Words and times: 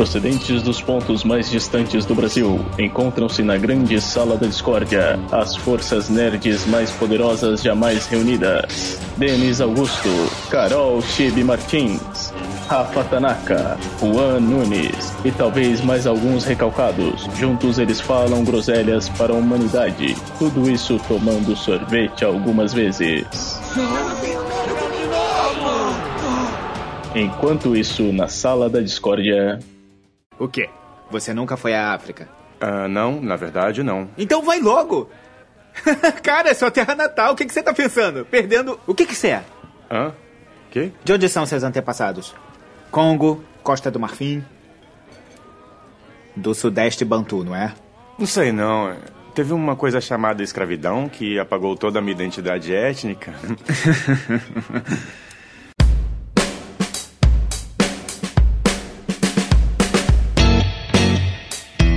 procedentes 0.00 0.62
dos 0.62 0.80
pontos 0.80 1.24
mais 1.24 1.50
distantes 1.50 2.06
do 2.06 2.14
Brasil, 2.14 2.58
encontram-se 2.78 3.42
na 3.42 3.58
grande 3.58 4.00
sala 4.00 4.34
da 4.34 4.46
discórdia 4.46 5.20
as 5.30 5.54
forças 5.56 6.08
nerds 6.08 6.64
mais 6.68 6.90
poderosas 6.92 7.60
jamais 7.60 8.06
reunidas. 8.06 8.98
Denis 9.18 9.60
Augusto, 9.60 10.08
Carol 10.48 11.02
Chibi 11.02 11.44
Martins, 11.44 12.32
Rafa 12.66 13.04
Tanaka, 13.04 13.76
Juan 14.00 14.40
Nunes 14.40 15.12
e 15.22 15.30
talvez 15.30 15.82
mais 15.82 16.06
alguns 16.06 16.46
recalcados. 16.46 17.28
Juntos 17.36 17.78
eles 17.78 18.00
falam 18.00 18.42
groselhas 18.42 19.10
para 19.10 19.34
a 19.34 19.36
humanidade. 19.36 20.16
Tudo 20.38 20.70
isso 20.70 20.98
tomando 21.08 21.54
sorvete 21.54 22.24
algumas 22.24 22.72
vezes. 22.72 23.26
Enquanto 27.14 27.76
isso, 27.76 28.10
na 28.14 28.28
sala 28.28 28.70
da 28.70 28.80
discórdia. 28.80 29.58
O 30.40 30.48
quê? 30.48 30.70
Você 31.10 31.34
nunca 31.34 31.54
foi 31.54 31.74
à 31.74 31.92
África? 31.92 32.26
Ah, 32.58 32.88
não, 32.88 33.20
na 33.20 33.36
verdade 33.36 33.82
não. 33.82 34.08
Então 34.16 34.42
vai 34.42 34.58
logo! 34.58 35.10
Cara, 36.24 36.48
é 36.48 36.54
sua 36.54 36.70
terra 36.70 36.94
natal, 36.94 37.34
o 37.34 37.36
que, 37.36 37.44
que 37.44 37.52
você 37.52 37.62
tá 37.62 37.74
pensando? 37.74 38.24
Perdendo. 38.24 38.80
O 38.86 38.94
que, 38.94 39.04
que 39.04 39.14
você 39.14 39.28
é? 39.28 39.44
Hã? 39.90 40.12
Que? 40.70 40.92
De 41.04 41.12
onde 41.12 41.28
são 41.28 41.44
seus 41.44 41.62
antepassados? 41.62 42.34
Congo, 42.90 43.44
Costa 43.62 43.90
do 43.90 44.00
Marfim? 44.00 44.42
Do 46.34 46.54
Sudeste 46.54 47.04
Bantu, 47.04 47.44
não 47.44 47.54
é? 47.54 47.74
Não 48.18 48.26
sei 48.26 48.50
não. 48.50 48.96
Teve 49.34 49.52
uma 49.52 49.76
coisa 49.76 50.00
chamada 50.00 50.42
escravidão 50.42 51.06
que 51.06 51.38
apagou 51.38 51.76
toda 51.76 51.98
a 51.98 52.02
minha 52.02 52.14
identidade 52.14 52.74
étnica. 52.74 53.34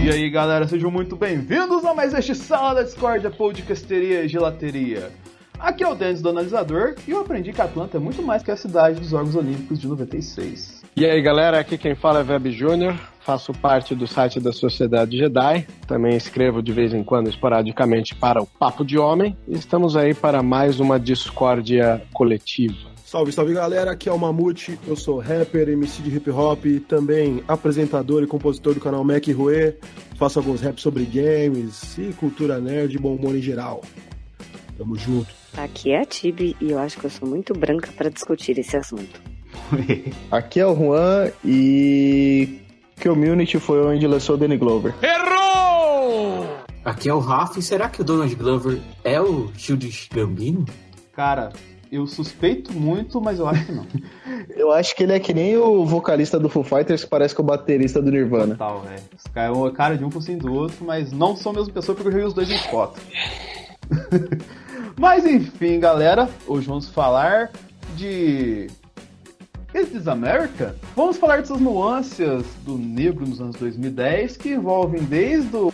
E 0.03 0.09
aí 0.09 0.29
galera, 0.29 0.67
sejam 0.67 0.91
muito 0.91 1.15
bem-vindos 1.15 1.85
a 1.85 1.93
mais 1.93 2.13
este 2.13 2.35
Sala 2.35 2.75
da 2.75 2.83
Discordia 2.83 3.31
Podcasteria 3.31 4.25
e 4.25 4.27
Gelateria. 4.27 5.09
Aqui 5.57 5.81
é 5.81 5.87
o 5.87 5.95
Denis 5.95 6.21
do 6.21 6.27
Analisador 6.27 6.95
e 7.07 7.11
eu 7.11 7.21
aprendi 7.21 7.53
que 7.53 7.61
Atlanta 7.61 7.95
é 7.95 8.01
muito 8.01 8.21
mais 8.21 8.43
que 8.43 8.51
a 8.51 8.57
cidade 8.57 8.99
dos 8.99 9.11
Jogos 9.11 9.33
Olímpicos 9.33 9.79
de 9.79 9.87
96. 9.87 10.83
E 10.97 11.05
aí 11.05 11.21
galera, 11.21 11.57
aqui 11.57 11.77
quem 11.77 11.95
fala 11.95 12.19
é 12.19 12.23
Web 12.29 12.51
Júnior, 12.51 12.99
faço 13.21 13.53
parte 13.53 13.95
do 13.95 14.05
site 14.05 14.41
da 14.41 14.51
Sociedade 14.51 15.17
Jedi, 15.17 15.65
também 15.87 16.17
escrevo 16.17 16.61
de 16.61 16.73
vez 16.73 16.93
em 16.93 17.01
quando 17.01 17.29
esporadicamente 17.29 18.13
para 18.13 18.43
o 18.43 18.45
Papo 18.45 18.83
de 18.83 18.99
Homem 18.99 19.37
e 19.47 19.53
estamos 19.53 19.95
aí 19.95 20.13
para 20.13 20.43
mais 20.43 20.81
uma 20.81 20.99
discórdia 20.99 22.03
coletiva. 22.13 22.92
Salve, 23.13 23.31
salve 23.31 23.53
galera, 23.53 23.91
aqui 23.91 24.09
é 24.09 24.11
o 24.11 24.17
Mamute, 24.17 24.79
eu 24.87 24.95
sou 24.95 25.19
rapper, 25.19 25.69
MC 25.69 26.01
de 26.01 26.17
hip 26.17 26.31
hop, 26.31 26.65
também 26.87 27.43
apresentador 27.47 28.23
e 28.23 28.25
compositor 28.25 28.73
do 28.73 28.79
canal 28.79 29.03
Mac 29.03 29.27
Rue, 29.27 29.75
faço 30.17 30.39
alguns 30.39 30.61
raps 30.61 30.81
sobre 30.81 31.05
games 31.05 31.95
e 31.95 32.11
cultura 32.13 32.59
nerd 32.59 32.95
e 32.95 32.97
bom 32.97 33.13
humor 33.13 33.35
em 33.35 33.39
geral. 33.39 33.83
Tamo 34.79 34.97
junto. 34.97 35.27
Aqui 35.55 35.91
é 35.91 36.01
a 36.01 36.05
Tibi 36.05 36.57
e 36.59 36.71
eu 36.71 36.79
acho 36.79 36.97
que 36.97 37.05
eu 37.05 37.09
sou 37.11 37.29
muito 37.29 37.53
branca 37.53 37.91
para 37.95 38.09
discutir 38.09 38.57
esse 38.57 38.75
assunto. 38.75 39.21
Aqui 40.31 40.59
é 40.59 40.65
o 40.65 40.75
Juan 40.75 41.31
e 41.45 42.61
Community 42.99 43.59
foi 43.59 43.79
onde 43.85 44.07
lançou 44.07 44.37
o 44.37 44.39
Danny 44.39 44.57
Glover. 44.57 44.91
Aqui 46.83 47.09
é 47.09 47.13
o 47.13 47.19
Rafa 47.19 47.59
e 47.59 47.61
será 47.61 47.89
que 47.89 48.01
o 48.01 48.03
Donald 48.03 48.33
Glover 48.33 48.79
é 49.03 49.21
o 49.21 49.51
Childish 49.55 50.09
Gambino? 50.11 50.65
Cara, 51.15 51.53
eu 51.93 52.07
suspeito 52.07 52.73
muito, 52.73 53.21
mas 53.21 53.37
eu 53.37 53.47
acho 53.47 53.65
que 53.67 53.71
não. 53.71 53.85
Eu 54.49 54.71
acho 54.71 54.95
que 54.95 55.03
ele 55.03 55.13
é 55.13 55.19
que 55.19 55.33
nem 55.33 55.55
o 55.57 55.85
vocalista 55.85 56.39
do 56.39 56.49
Foo 56.49 56.63
Fighters 56.63 57.03
que 57.03 57.09
parece 57.09 57.33
com 57.33 57.41
o 57.41 57.45
baterista 57.45 58.01
do 58.01 58.11
Nirvana. 58.11 58.55
Total, 58.55 58.81
velho. 58.81 59.01
Os 59.15 59.31
caras 59.31 59.57
é 59.57 59.71
cara 59.71 59.97
de 59.97 60.03
um 60.03 60.11
focinho 60.11 60.39
do 60.39 60.53
outro, 60.53 60.83
mas 60.83 61.11
não 61.11 61.35
são 61.35 61.53
a 61.53 61.55
mesma 61.55 61.73
pessoa 61.73 61.95
porque 61.95 62.09
eu 62.09 62.13
vi 62.13 62.23
os 62.23 62.33
dois 62.33 62.49
em 62.51 62.57
foto. 62.57 62.99
mas 64.99 65.25
enfim, 65.25 65.79
galera, 65.79 66.29
hoje 66.45 66.67
vamos 66.67 66.89
falar 66.89 67.51
de 67.95 68.67
Is 69.73 69.89
This 69.89 70.07
America? 70.07 70.75
Vamos 70.95 71.17
falar 71.17 71.37
dessas 71.37 71.59
nuances 71.59 72.43
do 72.65 72.77
negro 72.77 73.25
nos 73.25 73.39
anos 73.39 73.55
2010 73.55 74.37
que 74.37 74.49
envolvem 74.49 75.03
desde 75.03 75.55
o 75.55 75.71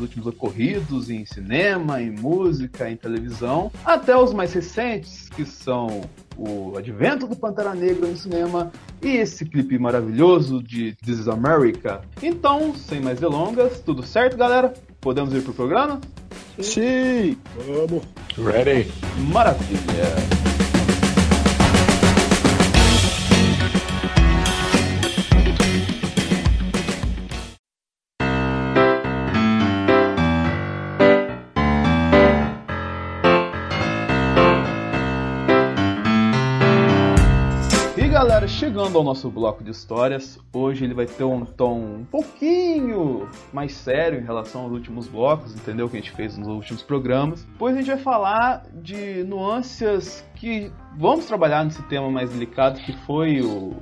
os 0.00 0.02
últimos 0.02 0.26
ocorridos 0.26 1.10
em 1.10 1.24
cinema, 1.26 2.00
em 2.00 2.10
música, 2.10 2.90
em 2.90 2.96
televisão, 2.96 3.70
até 3.84 4.16
os 4.16 4.32
mais 4.32 4.52
recentes, 4.52 5.28
que 5.28 5.44
são 5.44 6.00
o 6.36 6.76
advento 6.76 7.26
do 7.26 7.36
Pantera 7.36 7.74
Negra 7.74 8.06
no 8.06 8.16
cinema 8.16 8.72
e 9.02 9.08
esse 9.08 9.44
clipe 9.44 9.78
maravilhoso 9.78 10.62
de 10.62 10.94
This 11.04 11.20
is 11.20 11.28
America. 11.28 12.00
Então, 12.22 12.74
sem 12.74 13.00
mais 13.00 13.20
delongas, 13.20 13.80
tudo 13.80 14.02
certo, 14.02 14.36
galera? 14.36 14.72
Podemos 15.00 15.34
ir 15.34 15.42
pro 15.42 15.52
programa? 15.52 16.00
Sim! 16.58 17.36
Vamos! 17.66 18.02
Ready? 18.36 18.90
Maravilha! 19.30 20.39
Chegando 38.80 38.96
ao 38.96 39.04
nosso 39.04 39.28
bloco 39.28 39.62
de 39.62 39.70
histórias, 39.70 40.38
hoje 40.54 40.84
ele 40.84 40.94
vai 40.94 41.04
ter 41.04 41.22
um 41.22 41.44
tom 41.44 41.80
um 42.00 42.04
pouquinho 42.10 43.28
mais 43.52 43.72
sério 43.72 44.18
em 44.18 44.24
relação 44.24 44.62
aos 44.62 44.72
últimos 44.72 45.06
blocos, 45.06 45.54
entendeu? 45.54 45.86
Que 45.86 45.98
a 45.98 46.00
gente 46.00 46.12
fez 46.12 46.38
nos 46.38 46.48
últimos 46.48 46.82
programas. 46.82 47.46
Pois 47.58 47.74
a 47.74 47.78
gente 47.78 47.88
vai 47.88 47.98
falar 47.98 48.64
de 48.72 49.22
nuances 49.24 50.24
que 50.34 50.72
vamos 50.96 51.26
trabalhar 51.26 51.62
nesse 51.62 51.82
tema 51.88 52.10
mais 52.10 52.30
delicado 52.30 52.80
que 52.80 52.94
foi 53.04 53.42
o, 53.42 53.76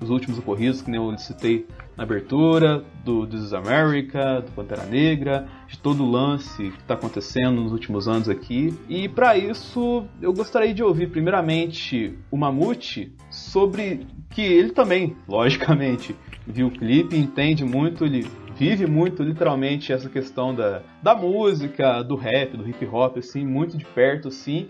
os 0.00 0.08
últimos 0.08 0.38
ocorridos, 0.38 0.82
que 0.82 0.90
nem 0.90 1.00
eu 1.00 1.18
citei 1.18 1.66
na 1.96 2.04
abertura, 2.04 2.84
do 3.04 3.26
This 3.26 3.46
is 3.46 3.52
America, 3.52 4.40
do 4.40 4.52
Pantera 4.52 4.84
Negra, 4.84 5.48
de 5.68 5.78
todo 5.78 6.04
o 6.04 6.10
lance 6.10 6.70
que 6.70 6.80
está 6.80 6.94
acontecendo 6.94 7.60
nos 7.60 7.72
últimos 7.72 8.08
anos 8.08 8.28
aqui. 8.28 8.72
E 8.88 9.08
para 9.08 9.36
isso, 9.36 10.04
eu 10.20 10.32
gostaria 10.32 10.74
de 10.74 10.82
ouvir 10.82 11.10
primeiramente 11.10 12.16
o 12.30 12.36
Mamute 12.36 13.12
sobre 13.30 14.06
que 14.34 14.42
ele 14.42 14.70
também, 14.70 15.16
logicamente, 15.28 16.14
viu 16.46 16.66
o 16.66 16.70
clipe, 16.70 17.16
entende 17.16 17.64
muito, 17.64 18.04
ele 18.04 18.26
vive 18.56 18.86
muito 18.86 19.22
literalmente 19.22 19.92
essa 19.92 20.08
questão 20.08 20.54
da, 20.54 20.82
da 21.02 21.14
música, 21.14 22.02
do 22.02 22.16
rap, 22.16 22.56
do 22.56 22.68
hip 22.68 22.84
hop, 22.86 23.18
assim, 23.18 23.46
muito 23.46 23.76
de 23.76 23.84
perto, 23.84 24.28
assim. 24.28 24.68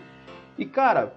E 0.57 0.65
cara, 0.65 1.13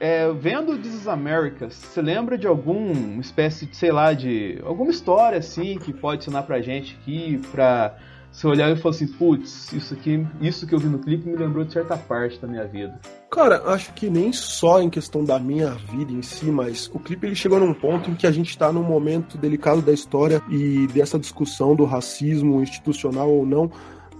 é, 0.00 0.30
vendo 0.32 0.76
This 0.78 0.94
is 0.94 1.08
America, 1.08 1.70
você 1.70 2.02
lembra 2.02 2.36
de 2.36 2.46
alguma 2.46 3.20
espécie 3.20 3.66
de, 3.66 3.76
sei 3.76 3.92
lá, 3.92 4.12
de 4.12 4.58
alguma 4.64 4.90
história 4.90 5.38
assim 5.38 5.78
que 5.78 5.92
pode 5.92 6.22
ensinar 6.22 6.42
pra 6.42 6.60
gente 6.60 6.96
aqui, 7.00 7.40
pra 7.52 7.96
você 8.34 8.48
olhar 8.48 8.68
e 8.72 8.76
falar 8.76 8.96
assim, 8.96 9.06
putz, 9.06 9.72
isso 9.72 9.94
aqui, 9.94 10.26
isso 10.40 10.66
que 10.66 10.74
eu 10.74 10.78
vi 10.80 10.88
no 10.88 10.98
clipe 10.98 11.28
me 11.28 11.36
lembrou 11.36 11.64
de 11.64 11.72
certa 11.72 11.96
parte 11.96 12.40
da 12.40 12.48
minha 12.48 12.66
vida. 12.66 13.00
Cara, 13.30 13.62
acho 13.66 13.92
que 13.94 14.10
nem 14.10 14.32
só 14.32 14.82
em 14.82 14.90
questão 14.90 15.24
da 15.24 15.38
minha 15.38 15.70
vida 15.70 16.12
em 16.12 16.20
si, 16.20 16.46
mas 16.46 16.90
o 16.92 16.98
clipe 16.98 17.28
ele 17.28 17.36
chegou 17.36 17.60
num 17.60 17.72
ponto 17.72 18.10
em 18.10 18.14
que 18.14 18.26
a 18.26 18.32
gente 18.32 18.58
tá 18.58 18.72
num 18.72 18.82
momento 18.82 19.38
delicado 19.38 19.80
da 19.80 19.92
história 19.92 20.42
e 20.50 20.88
dessa 20.88 21.16
discussão 21.16 21.76
do 21.76 21.84
racismo 21.84 22.60
institucional 22.60 23.30
ou 23.30 23.46
não 23.46 23.70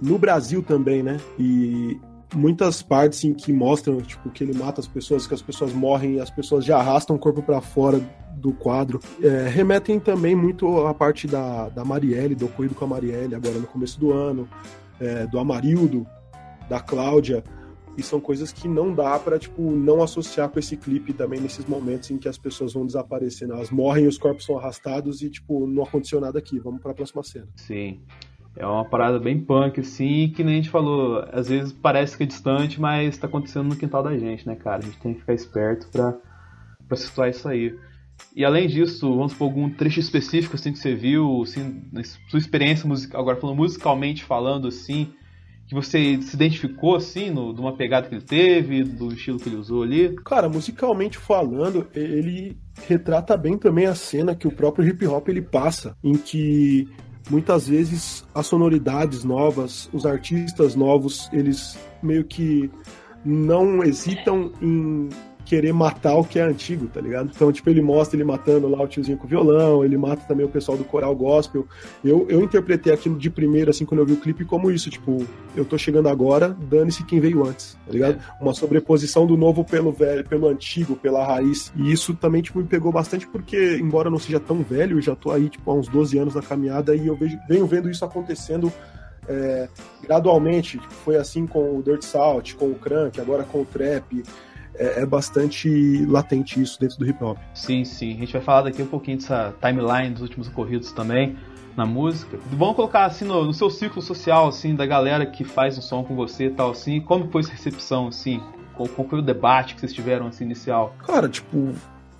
no 0.01 0.17
Brasil 0.17 0.63
também, 0.63 1.03
né? 1.03 1.17
E 1.37 1.99
muitas 2.35 2.81
partes 2.81 3.23
em 3.23 3.33
que 3.33 3.51
mostram 3.53 4.01
tipo 4.01 4.29
que 4.29 4.43
ele 4.43 4.57
mata 4.57 4.81
as 4.81 4.87
pessoas, 4.87 5.25
que 5.25 5.33
as 5.33 5.41
pessoas 5.41 5.73
morrem 5.73 6.15
e 6.15 6.19
as 6.19 6.29
pessoas 6.29 6.65
já 6.65 6.77
arrastam 6.77 7.15
o 7.15 7.19
corpo 7.19 7.41
para 7.41 7.61
fora 7.61 7.99
do 8.35 8.53
quadro, 8.53 8.99
é, 9.21 9.47
remetem 9.47 9.99
também 9.99 10.35
muito 10.35 10.85
à 10.85 10.93
parte 10.93 11.27
da, 11.27 11.69
da 11.69 11.83
Marielle, 11.85 12.35
do 12.35 12.45
ocorrido 12.45 12.75
com 12.75 12.85
a 12.85 12.87
Marielle 12.87 13.33
agora 13.33 13.57
no 13.57 13.65
começo 13.65 13.99
do 13.99 14.11
ano, 14.11 14.47
é, 14.99 15.25
do 15.25 15.39
Amarildo, 15.39 16.05
da 16.69 16.79
Cláudia, 16.79 17.43
e 17.97 18.03
são 18.03 18.19
coisas 18.19 18.51
que 18.51 18.67
não 18.67 18.93
dá 18.93 19.17
para 19.17 19.39
tipo 19.39 19.61
não 19.71 20.03
associar 20.03 20.49
com 20.49 20.59
esse 20.59 20.75
clipe 20.75 21.13
também 21.13 21.39
nesses 21.39 21.65
momentos 21.65 22.11
em 22.11 22.17
que 22.17 22.27
as 22.27 22.37
pessoas 22.37 22.73
vão 22.73 22.85
desaparecendo, 22.85 23.53
elas 23.53 23.69
morrem, 23.69 24.05
os 24.05 24.17
corpos 24.17 24.45
são 24.45 24.57
arrastados 24.57 25.21
e 25.21 25.29
tipo 25.29 25.65
não 25.65 25.83
aconteceu 25.83 26.19
nada 26.19 26.37
aqui. 26.37 26.59
Vamos 26.59 26.81
para 26.81 26.91
a 26.91 26.93
próxima 26.93 27.23
cena. 27.23 27.47
Sim. 27.55 28.01
É 28.57 28.65
uma 28.65 28.85
parada 28.85 29.19
bem 29.19 29.39
punk, 29.39 29.81
assim, 29.81 30.31
que 30.33 30.43
nem 30.43 30.53
a 30.53 30.57
gente 30.57 30.69
falou, 30.69 31.25
às 31.31 31.49
vezes 31.49 31.73
parece 31.73 32.15
que 32.15 32.23
é 32.23 32.25
distante, 32.25 32.79
mas 32.79 33.17
tá 33.17 33.27
acontecendo 33.27 33.67
no 33.67 33.75
quintal 33.75 34.01
da 34.01 34.17
gente, 34.17 34.47
né, 34.47 34.55
cara? 34.55 34.77
A 34.77 34.85
gente 34.85 34.97
tem 34.99 35.13
que 35.13 35.19
ficar 35.19 35.33
esperto 35.33 35.87
pra, 35.91 36.15
pra 36.87 36.95
situar 36.95 37.29
isso 37.29 37.47
aí. 37.49 37.77
E 38.33 38.45
além 38.45 38.67
disso, 38.67 39.13
vamos 39.13 39.33
por 39.33 39.45
algum 39.45 39.69
trecho 39.69 39.99
específico, 39.99 40.55
assim, 40.55 40.71
que 40.71 40.79
você 40.79 40.95
viu, 40.95 41.41
assim, 41.41 41.83
na 41.91 42.01
sua 42.03 42.39
experiência 42.39 42.87
musical, 42.87 43.21
agora 43.21 43.35
falando 43.35 43.57
musicalmente 43.57 44.23
falando, 44.23 44.69
assim, 44.69 45.11
que 45.67 45.73
você 45.73 46.21
se 46.21 46.35
identificou, 46.35 46.95
assim, 46.95 47.31
no, 47.31 47.53
de 47.53 47.59
uma 47.59 47.75
pegada 47.75 48.07
que 48.07 48.15
ele 48.15 48.23
teve, 48.23 48.83
do 48.83 49.11
estilo 49.11 49.39
que 49.39 49.49
ele 49.49 49.57
usou 49.57 49.83
ali? 49.83 50.15
Cara, 50.23 50.47
musicalmente 50.47 51.17
falando, 51.17 51.87
ele 51.93 52.57
retrata 52.87 53.35
bem 53.35 53.57
também 53.57 53.85
a 53.85 53.95
cena 53.95 54.35
que 54.35 54.47
o 54.47 54.51
próprio 54.51 54.87
hip 54.87 55.05
hop 55.07 55.27
ele 55.27 55.41
passa, 55.41 55.97
em 56.03 56.13
que 56.13 56.87
muitas 57.29 57.67
vezes 57.67 58.23
as 58.33 58.47
sonoridades 58.47 59.23
novas, 59.23 59.89
os 59.91 60.05
artistas 60.05 60.75
novos, 60.75 61.29
eles 61.33 61.77
meio 62.01 62.23
que 62.23 62.69
não 63.23 63.83
hesitam 63.83 64.51
em 64.61 65.09
querer 65.45 65.71
matar 65.71 66.15
o 66.15 66.23
que 66.23 66.39
é 66.39 66.41
antigo, 66.41 66.87
tá 66.87 66.99
ligado? 66.99 67.31
Então, 67.33 67.51
tipo, 67.51 67.69
ele 67.69 67.81
mostra 67.81 68.17
ele 68.17 68.23
matando 68.23 68.67
lá 68.67 68.81
o 68.81 68.87
tiozinho 68.87 69.17
com 69.17 69.25
o 69.25 69.29
violão, 69.29 69.85
ele 69.85 69.95
mata 69.97 70.23
também 70.27 70.45
o 70.45 70.49
pessoal 70.49 70.77
do 70.77 70.83
coral 70.83 71.15
gospel. 71.15 71.67
Eu, 72.03 72.25
eu 72.27 72.41
interpretei 72.41 72.91
aquilo 72.91 73.17
de 73.17 73.29
primeira, 73.29 73.69
assim, 73.69 73.85
quando 73.85 73.99
eu 73.99 74.05
vi 74.05 74.13
o 74.13 74.17
clipe, 74.17 74.43
como 74.43 74.71
isso, 74.71 74.89
tipo, 74.89 75.25
eu 75.55 75.63
tô 75.63 75.77
chegando 75.77 76.09
agora, 76.09 76.49
dane-se 76.49 77.05
quem 77.05 77.19
veio 77.19 77.45
antes, 77.45 77.77
tá 77.85 77.91
ligado? 77.91 78.19
Uma 78.41 78.53
sobreposição 78.53 79.27
do 79.27 79.37
novo 79.37 79.63
pelo 79.63 79.91
velho, 79.91 80.27
pelo 80.27 80.49
antigo, 80.49 80.95
pela 80.95 81.25
raiz. 81.25 81.71
E 81.75 81.91
isso 81.91 82.15
também, 82.15 82.41
tipo, 82.41 82.59
me 82.59 82.65
pegou 82.65 82.91
bastante 82.91 83.27
porque, 83.27 83.77
embora 83.79 84.07
eu 84.07 84.11
não 84.11 84.19
seja 84.19 84.39
tão 84.39 84.63
velho, 84.63 84.97
eu 84.97 85.01
já 85.01 85.15
tô 85.15 85.31
aí, 85.31 85.49
tipo, 85.49 85.69
há 85.69 85.73
uns 85.73 85.87
12 85.87 86.17
anos 86.17 86.35
na 86.35 86.41
caminhada 86.41 86.95
e 86.95 87.07
eu 87.07 87.15
vejo, 87.15 87.37
venho 87.47 87.67
vendo 87.67 87.89
isso 87.89 88.03
acontecendo 88.03 88.73
é, 89.27 89.67
gradualmente. 90.01 90.79
Foi 91.03 91.17
assim 91.17 91.45
com 91.45 91.77
o 91.77 91.83
Dirt 91.83 92.03
Salt, 92.03 92.55
com 92.55 92.67
o 92.67 92.75
Crank, 92.75 93.19
agora 93.19 93.43
com 93.43 93.61
o 93.61 93.65
Trap 93.65 94.23
é, 94.77 95.01
é, 95.01 95.05
bastante 95.05 96.05
latente 96.05 96.61
isso 96.61 96.79
dentro 96.79 96.97
do 96.97 97.07
hip 97.07 97.23
hop. 97.23 97.37
Sim, 97.53 97.83
sim. 97.83 98.13
A 98.15 98.19
gente 98.19 98.33
vai 98.33 98.41
falar 98.41 98.61
daqui 98.63 98.81
um 98.81 98.87
pouquinho 98.87 99.17
dessa 99.17 99.53
timeline 99.61 100.13
dos 100.13 100.21
últimos 100.21 100.47
ocorridos 100.47 100.91
também 100.91 101.35
na 101.75 101.85
música. 101.85 102.37
Vamos 102.51 102.75
colocar 102.75 103.05
assim 103.05 103.25
no, 103.25 103.45
no, 103.45 103.53
seu 103.53 103.69
ciclo 103.69 104.01
social, 104.01 104.47
assim, 104.47 104.75
da 104.75 104.85
galera 104.85 105.25
que 105.25 105.43
faz 105.43 105.77
o 105.77 105.81
som 105.81 106.03
com 106.03 106.15
você 106.15 106.45
e 106.45 106.49
tal, 106.49 106.71
assim. 106.71 107.01
Como 107.01 107.29
foi 107.29 107.41
essa 107.41 107.51
recepção, 107.51 108.07
assim? 108.07 108.41
Qual, 108.73 108.87
qual 108.89 109.07
foi 109.07 109.19
o 109.19 109.21
debate 109.21 109.75
que 109.75 109.81
vocês 109.81 109.93
tiveram, 109.93 110.27
assim, 110.27 110.45
inicial? 110.45 110.95
Cara, 111.05 111.27
tipo, 111.27 111.73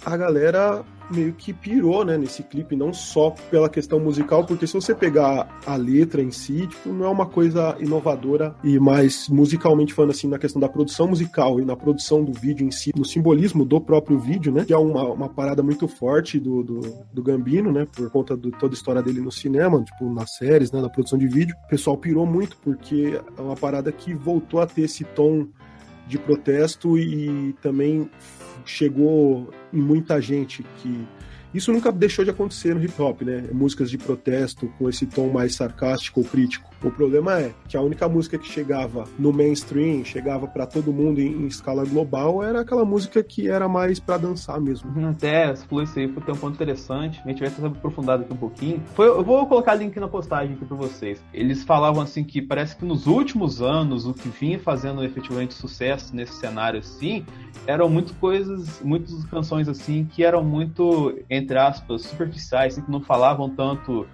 a 0.06 0.16
galera 0.16 0.86
meio 1.10 1.34
que 1.34 1.54
pirou, 1.54 2.04
né, 2.04 2.18
nesse 2.18 2.44
clipe, 2.44 2.76
não 2.76 2.92
só 2.92 3.32
pela 3.52 3.70
questão 3.70 4.00
musical, 4.00 4.46
porque 4.46 4.66
se 4.66 4.74
você 4.74 4.94
pegar 4.94 5.48
a 5.66 5.76
letra 5.76 6.22
em 6.22 6.32
si, 6.32 6.68
tipo, 6.68 6.90
não 6.90 7.06
é 7.06 7.10
uma 7.10 7.26
coisa 7.26 7.76
inovadora 7.80 8.56
e 8.64 8.80
mais 8.80 9.30
musicalmente 9.30 9.94
falando 9.94 10.12
assim, 10.12 10.28
na 10.28 10.40
questão 10.40 10.60
da 10.60 10.68
produção 10.68 11.08
musical 11.08 11.60
e 11.60 11.66
na 11.66 11.76
produção 11.76 12.24
do 12.24 12.34
vídeo 12.34 12.66
em 12.66 12.72
si, 12.72 12.92
no 12.96 13.06
simbolismo 13.06 13.64
do 13.64 13.80
próprio 13.80 14.18
vídeo, 14.18 14.52
né, 14.52 14.66
que 14.66 14.74
é 14.74 14.78
uma, 14.78 15.04
uma 15.12 15.30
parada 15.30 15.62
muito 15.62 15.88
forte 15.88 16.40
do, 16.40 16.64
do, 16.64 16.80
do 17.14 17.24
Gambino, 17.24 17.72
né, 17.72 17.88
por 17.96 18.10
conta 18.10 18.36
de 18.36 18.52
toda 18.52 18.74
a 18.74 18.78
história 18.78 19.02
dele 19.02 19.22
no 19.22 19.32
cinema, 19.32 19.84
tipo, 19.84 20.12
nas 20.12 20.36
séries, 20.36 20.72
né, 20.72 20.82
na 20.82 20.90
produção 20.90 21.20
de 21.20 21.28
vídeo. 21.28 21.56
O 21.66 21.70
pessoal 21.70 21.98
pirou 21.98 22.26
muito 22.26 22.58
porque 22.58 23.20
é 23.38 23.42
uma 23.42 23.56
parada 23.56 23.92
que 23.92 24.14
voltou 24.14 24.60
a 24.60 24.66
ter 24.66 24.84
esse 24.84 25.04
tom 25.04 25.48
de 26.08 26.18
protesto 26.18 26.98
e 26.98 27.54
também 27.62 28.10
chegou 28.66 29.50
em 29.72 29.82
muita 29.82 30.20
gente 30.20 30.64
que 30.78 31.08
isso 31.56 31.72
nunca 31.72 31.92
deixou 31.92 32.26
de 32.26 32.32
acontecer 32.32 32.76
no 32.76 32.84
hip 32.84 33.02
hop, 33.02 33.22
né? 33.22 33.46
Músicas 33.52 33.90
de 33.90 33.98
protesto 33.98 34.72
com 34.78 34.90
esse 34.90 35.06
tom 35.06 35.30
mais 35.30 35.56
sarcástico 35.56 36.20
ou 36.20 36.26
crítico. 36.26 36.70
O 36.84 36.92
problema 36.92 37.40
é 37.40 37.52
que 37.68 37.76
a 37.76 37.82
única 37.82 38.08
música 38.08 38.38
que 38.38 38.48
chegava 38.48 39.06
no 39.18 39.34
mainstream, 39.34 40.04
chegava 40.04 40.48
para 40.48 40.68
todo 40.68 40.94
mundo 40.94 41.20
em, 41.20 41.32
em, 41.32 41.48
escala 41.48 41.84
global, 41.86 42.44
era 42.44 42.62
aquela 42.62 42.86
música 42.86 43.24
que 43.24 43.50
era 43.50 43.68
mais 43.68 44.00
para 44.00 44.18
dançar 44.18 44.60
mesmo. 44.62 44.92
Uhum, 44.92 45.10
até, 45.10 45.48
você 45.56 45.66
falou 45.66 45.84
isso 45.84 45.98
aí, 45.98 46.08
foi 46.08 46.34
um 46.34 46.38
ponto 46.38 46.54
interessante. 46.54 47.22
A 47.26 47.30
gente 47.30 47.40
vai 47.40 47.50
ser 47.50 47.66
aprofundado 47.66 48.24
aqui 48.24 48.34
um 48.34 48.38
pouquinho. 48.38 48.84
Foi, 48.94 49.08
eu 49.08 49.24
vou 49.24 49.48
colocar 49.48 49.74
link 49.76 50.00
na 50.00 50.08
postagem 50.08 50.56
aqui 50.56 50.66
para 50.66 50.78
vocês. 50.78 51.24
Eles 51.34 51.64
falavam 51.64 52.02
assim 52.02 52.24
que 52.24 52.42
parece 52.42 52.76
que 52.76 52.86
nos 52.86 53.08
últimos 53.08 53.62
anos 53.62 54.06
o 54.06 54.14
que 54.14 54.30
vinha 54.30 54.60
fazendo 54.60 55.04
efetivamente 55.04 55.54
sucesso 55.54 56.16
nesse 56.16 56.34
cenário 56.34 56.80
assim 56.80 57.26
eram 57.68 57.90
muitas 57.90 58.12
coisas, 58.18 58.82
muitas 58.84 59.24
canções 59.26 59.68
assim 59.68 60.06
que 60.06 60.24
eram 60.24 60.44
muito 60.44 61.18
entre 61.30 61.45
aspas, 61.54 62.04
superficiais, 62.04 62.74
assim, 62.74 62.82
que 62.82 62.92
não 62.92 63.02
falavam 63.02 63.50
tanto 63.50 64.08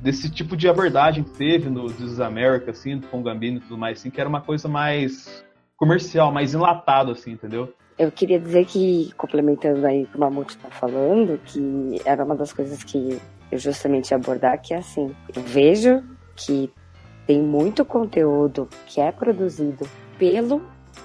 desse 0.00 0.30
tipo 0.30 0.56
de 0.56 0.68
abordagem 0.68 1.22
que 1.22 1.30
teve 1.30 1.70
no 1.70 1.86
This 1.86 2.18
America, 2.18 2.72
assim, 2.72 3.00
com 3.00 3.20
o 3.20 3.22
Gambino 3.22 3.58
e 3.58 3.60
tudo 3.60 3.78
mais, 3.78 3.98
assim, 3.98 4.10
que 4.10 4.20
era 4.20 4.28
uma 4.28 4.40
coisa 4.40 4.68
mais 4.68 5.44
comercial, 5.76 6.32
mais 6.32 6.54
enlatado, 6.54 7.12
assim, 7.12 7.32
entendeu? 7.32 7.72
Eu 7.98 8.10
queria 8.10 8.40
dizer 8.40 8.64
que, 8.64 9.12
complementando 9.16 9.86
aí 9.86 10.02
o 10.02 10.06
que 10.06 10.16
o 10.16 10.20
Mamute 10.20 10.56
está 10.56 10.70
falando, 10.70 11.38
que 11.44 12.00
era 12.04 12.24
uma 12.24 12.34
das 12.34 12.52
coisas 12.52 12.82
que 12.82 13.20
eu 13.50 13.58
justamente 13.58 14.10
ia 14.10 14.16
abordar, 14.16 14.60
que 14.60 14.74
é 14.74 14.78
assim, 14.78 15.14
eu 15.34 15.42
vejo 15.42 16.02
que 16.34 16.72
tem 17.26 17.40
muito 17.40 17.84
conteúdo 17.84 18.68
que 18.86 19.00
é 19.00 19.12
produzido 19.12 19.86
pelo, 20.18 20.62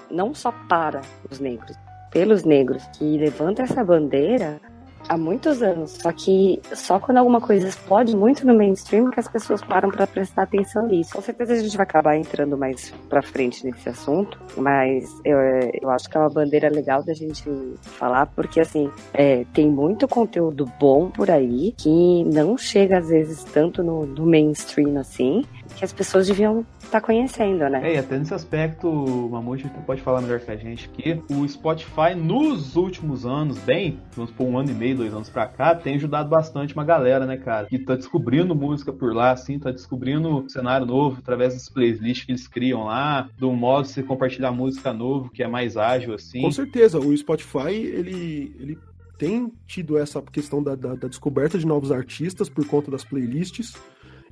não 0.09 0.33
só 0.33 0.51
para 0.68 1.01
os 1.29 1.39
negros, 1.39 1.75
pelos 2.12 2.44
negros, 2.44 2.83
que 2.97 3.18
levanta 3.18 3.63
essa 3.63 3.83
bandeira 3.83 4.59
há 5.07 5.18
muitos 5.18 5.62
anos. 5.62 5.92
Só 6.01 6.12
que 6.12 6.62
só 6.74 7.00
quando 7.00 7.18
alguma 7.18 7.42
coisa 7.42 7.68
explode 7.68 8.15
muito 8.15 8.45
no 8.45 8.56
mainstream 8.56 9.09
que 9.09 9.19
as 9.19 9.27
pessoas 9.27 9.62
param 9.63 9.89
para 9.89 10.07
prestar 10.07 10.44
atenção 10.44 10.88
nisso. 10.88 11.13
Com 11.13 11.21
certeza 11.21 11.54
a 11.54 11.57
gente 11.57 11.75
vai 11.75 11.83
acabar 11.83 12.15
entrando 12.18 12.57
mais 12.57 12.94
para 13.09 13.21
frente 13.21 13.65
nesse 13.65 13.89
assunto, 13.89 14.39
mas 14.57 15.09
eu, 15.24 15.38
eu 15.81 15.89
acho 15.89 16.09
que 16.09 16.18
é 16.18 16.19
uma 16.19 16.30
bandeira 16.30 16.69
legal 16.69 17.04
da 17.04 17.13
gente 17.13 17.44
falar, 17.81 18.27
porque 18.27 18.59
assim, 18.59 18.92
é, 19.13 19.45
tem 19.54 19.69
muito 19.69 20.07
conteúdo 20.07 20.65
bom 20.80 21.10
por 21.10 21.30
aí 21.31 21.74
que 21.77 22.24
não 22.25 22.57
chega 22.57 23.00
às 23.00 23.10
vezes 23.10 23.44
tanto 23.45 23.83
no, 23.83 24.06
no 24.06 24.25
mainstream 24.25 24.98
assim, 24.98 25.44
que 25.75 25.86
as 25.86 25.94
pessoas 25.94 26.27
deviam 26.27 26.65
tá 26.88 27.01
conhecendo, 27.01 27.69
né? 27.69 27.92
É, 27.92 27.95
e 27.95 27.98
até 27.98 28.18
nesse 28.18 28.34
aspecto, 28.34 28.89
Mamute 29.31 29.69
pode 29.86 30.01
falar 30.01 30.22
melhor 30.22 30.39
que 30.39 30.51
a 30.51 30.56
gente 30.56 30.89
aqui. 30.89 31.22
O 31.30 31.48
Spotify, 31.48 32.16
nos 32.16 32.75
últimos 32.75 33.25
anos, 33.25 33.57
bem, 33.60 34.00
vamos 34.16 34.31
por 34.31 34.45
um 34.45 34.57
ano 34.57 34.72
e 34.72 34.74
meio, 34.74 34.98
dois 34.98 35.13
anos 35.13 35.30
pra 35.30 35.48
cá, 35.48 35.75
tem 35.75 35.95
ajudado 35.95 36.30
bastante 36.30 36.74
uma 36.74 36.84
galera, 36.84 37.25
né, 37.25 37.38
cara? 37.38 37.68
Que 37.68 37.80
tá 37.80 37.95
descobrindo 37.95 38.56
música 38.56 38.92
por 38.92 39.13
lá, 39.13 39.31
assim, 39.31 39.60
tá 39.60 39.72
descobrindo 39.72 40.45
cenário 40.50 40.86
novo 40.86 41.18
através 41.19 41.54
das 41.54 41.69
playlists 41.69 42.25
que 42.25 42.31
eles 42.31 42.48
criam 42.48 42.86
lá, 42.86 43.30
do 43.38 43.51
modo 43.51 43.86
de 43.86 43.94
você 43.94 44.04
compartilhar 44.04 44.51
música 44.51 44.94
novo, 44.94 45.30
que 45.30 45.44
é 45.44 45.48
mais 45.48 45.78
ágil, 45.78 46.13
assim. 46.13 46.42
Com 46.42 46.51
certeza, 46.51 47.00
o 47.00 47.16
Spotify, 47.16 47.74
ele, 47.74 48.56
ele 48.60 48.78
tem 49.18 49.51
tido 49.66 49.98
essa 49.98 50.22
questão 50.22 50.62
da, 50.62 50.75
da, 50.75 50.95
da 50.95 51.07
descoberta 51.07 51.57
de 51.57 51.66
novos 51.66 51.92
artistas 51.92 52.50
por 52.50 52.66
conta 52.68 52.92
das 52.92 53.04
playlists 53.04 53.75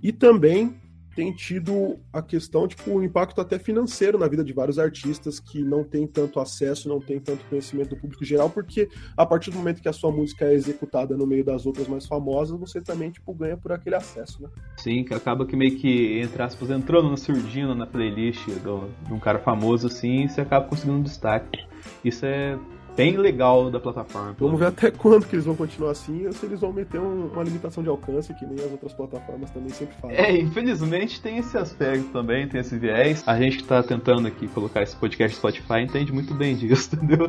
e 0.02 0.12
também 0.12 0.76
tem 1.16 1.34
tido 1.34 1.98
a 2.12 2.22
questão, 2.22 2.68
tipo, 2.68 2.92
o 2.92 2.98
um 2.98 3.04
impacto 3.04 3.40
até 3.40 3.58
financeiro 3.58 4.18
na 4.18 4.28
vida 4.28 4.44
de 4.44 4.52
vários 4.52 4.78
artistas 4.78 5.40
que 5.40 5.64
não 5.64 5.84
tem 5.84 6.06
tanto 6.06 6.40
acesso, 6.40 6.90
não 6.90 7.00
tem 7.00 7.20
tanto 7.20 7.46
conhecimento 7.46 7.90
do 7.90 7.98
público 7.98 8.26
geral, 8.26 8.50
porque 8.50 8.90
a 9.16 9.26
partir 9.26 9.50
do 9.50 9.58
momento 9.58 9.82
que 9.82 9.88
a 9.88 9.94
sua 9.94 10.12
música 10.12 10.46
é 10.46 10.54
executada 10.54 11.16
no 11.16 11.26
meio 11.26 11.44
das 11.44 11.66
outras 11.66 11.88
mais 11.88 12.06
famosas, 12.06 12.60
você 12.60 12.82
também, 12.82 13.12
tipo, 13.12 13.34
ganha 13.34 13.56
por 13.56 13.72
aquele 13.72 13.96
acesso, 13.96 14.42
né? 14.44 14.50
Sim, 14.78 15.04
que 15.04 15.14
acaba 15.14 15.46
que 15.46 15.56
meio 15.56 15.78
que, 15.78 16.20
entre 16.20 16.42
aspas, 16.44 16.70
entrando 16.70 17.10
na 17.10 17.18
surdina 17.18 17.74
na 17.74 17.88
playlist 17.88 18.46
do, 18.60 18.90
de 19.06 19.14
um 19.14 19.20
cara 19.20 19.40
famoso, 19.40 19.88
assim, 19.88 20.26
e 20.26 20.30
você 20.30 20.42
acaba 20.42 20.68
conseguindo 20.68 20.98
um 20.98 21.04
destaque. 21.04 21.64
Isso 22.04 22.26
é 22.26 22.60
bem 22.96 23.18
legal 23.18 23.70
da 23.70 23.80
plataforma. 23.80 24.36
Vamos 24.40 24.60
ver 24.60 24.68
até 24.68 24.92
quando 24.92 25.26
que 25.26 25.36
eles 25.36 25.46
vão 25.46 25.56
continuar 25.56 25.92
assim, 25.92 26.26
ou 26.26 26.32
se 26.32 26.46
eles 26.46 26.62
vão 26.62 26.72
meter 26.72 27.00
um, 27.00 27.28
uma 27.28 27.44
limitação 27.44 27.84
de 27.84 27.90
alcance, 27.90 28.34
que 28.34 28.46
nem 28.46 28.64
as 28.64 28.72
outras 28.72 28.94
plataformas 28.94 29.52
também 29.52 29.70
sempre 29.70 29.96
fazem. 30.02 30.18
É, 30.18 30.38
infelizmente 30.38 31.22
tem 31.22 31.38
esse 31.38 31.58
aspecto 31.58 32.10
também, 32.12 32.48
tem 32.48 32.62
esse 32.62 32.78
viés. 32.78 33.24
A 33.28 33.38
gente 33.38 33.58
que 33.58 33.64
tá 33.64 33.84
tentando 33.84 34.28
aqui 34.28 34.48
colocar 34.48 34.82
esse 34.82 34.96
podcast 34.96 35.36
no 35.36 35.40
Spotify 35.40 35.82
entende 35.82 36.12
muito 36.12 36.34
bem 36.34 36.56
disso, 36.56 36.96
entendeu? 36.96 37.28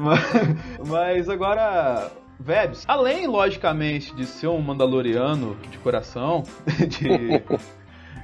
mas, 0.00 0.88
mas 0.88 1.28
agora 1.28 2.10
Vebs, 2.38 2.84
além, 2.86 3.26
logicamente, 3.26 4.14
de 4.14 4.26
ser 4.26 4.48
um 4.48 4.60
Mandaloriano 4.60 5.56
de 5.70 5.78
coração, 5.78 6.42
de 6.88 7.42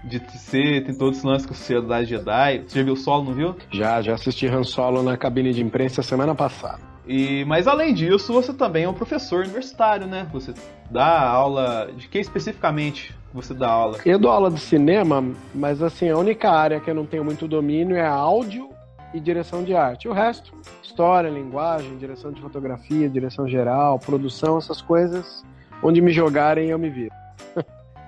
de 0.04 0.20
ser, 0.38 0.84
tem 0.84 0.94
todos 0.94 1.18
os 1.18 1.24
lances 1.24 1.46
com 1.46 1.52
a 1.52 1.56
Sociedade 1.56 2.08
Jedi. 2.08 2.64
Você 2.66 2.78
já 2.78 2.84
viu 2.84 2.94
o 2.94 2.96
Solo, 2.96 3.24
não 3.24 3.34
viu? 3.34 3.56
Já, 3.70 4.00
já 4.00 4.14
assisti 4.14 4.46
Han 4.46 4.64
Solo 4.64 5.02
na 5.02 5.16
cabine 5.16 5.52
de 5.52 5.62
imprensa 5.62 6.02
semana 6.02 6.34
passada. 6.34 6.80
E, 7.06 7.44
mas 7.46 7.66
além 7.66 7.92
disso, 7.92 8.32
você 8.32 8.52
também 8.52 8.84
é 8.84 8.88
um 8.88 8.94
professor 8.94 9.44
universitário, 9.44 10.06
né? 10.06 10.26
Você 10.32 10.54
dá 10.90 11.20
aula. 11.20 11.90
De 11.96 12.08
que 12.08 12.18
especificamente 12.18 13.14
você 13.32 13.52
dá 13.54 13.68
aula? 13.68 13.98
Eu 14.04 14.18
dou 14.18 14.30
aula 14.30 14.50
de 14.50 14.60
cinema, 14.60 15.24
mas 15.54 15.82
assim, 15.82 16.08
a 16.08 16.16
única 16.16 16.50
área 16.50 16.80
que 16.80 16.90
eu 16.90 16.94
não 16.94 17.06
tenho 17.06 17.24
muito 17.24 17.48
domínio 17.48 17.96
é 17.96 18.06
áudio 18.06 18.70
e 19.12 19.20
direção 19.20 19.64
de 19.64 19.74
arte. 19.74 20.08
O 20.08 20.12
resto, 20.12 20.52
história, 20.82 21.28
linguagem, 21.28 21.96
direção 21.96 22.32
de 22.32 22.40
fotografia, 22.40 23.08
direção 23.08 23.48
geral, 23.48 23.98
produção, 23.98 24.58
essas 24.58 24.80
coisas, 24.80 25.44
onde 25.82 26.00
me 26.00 26.12
jogarem 26.12 26.68
eu 26.68 26.78
me 26.78 26.90
viro. 26.90 27.14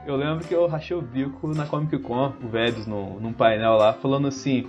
Eu 0.04 0.16
lembro 0.16 0.44
que 0.46 0.54
eu 0.54 0.66
rachei 0.66 0.96
o 0.96 1.02
bico 1.02 1.48
na 1.54 1.64
Comic 1.64 1.96
Con, 1.98 2.32
o 2.42 2.48
Vebs, 2.48 2.86
num, 2.86 3.20
num 3.20 3.32
painel 3.32 3.76
lá, 3.76 3.92
falando 3.92 4.26
assim: 4.26 4.68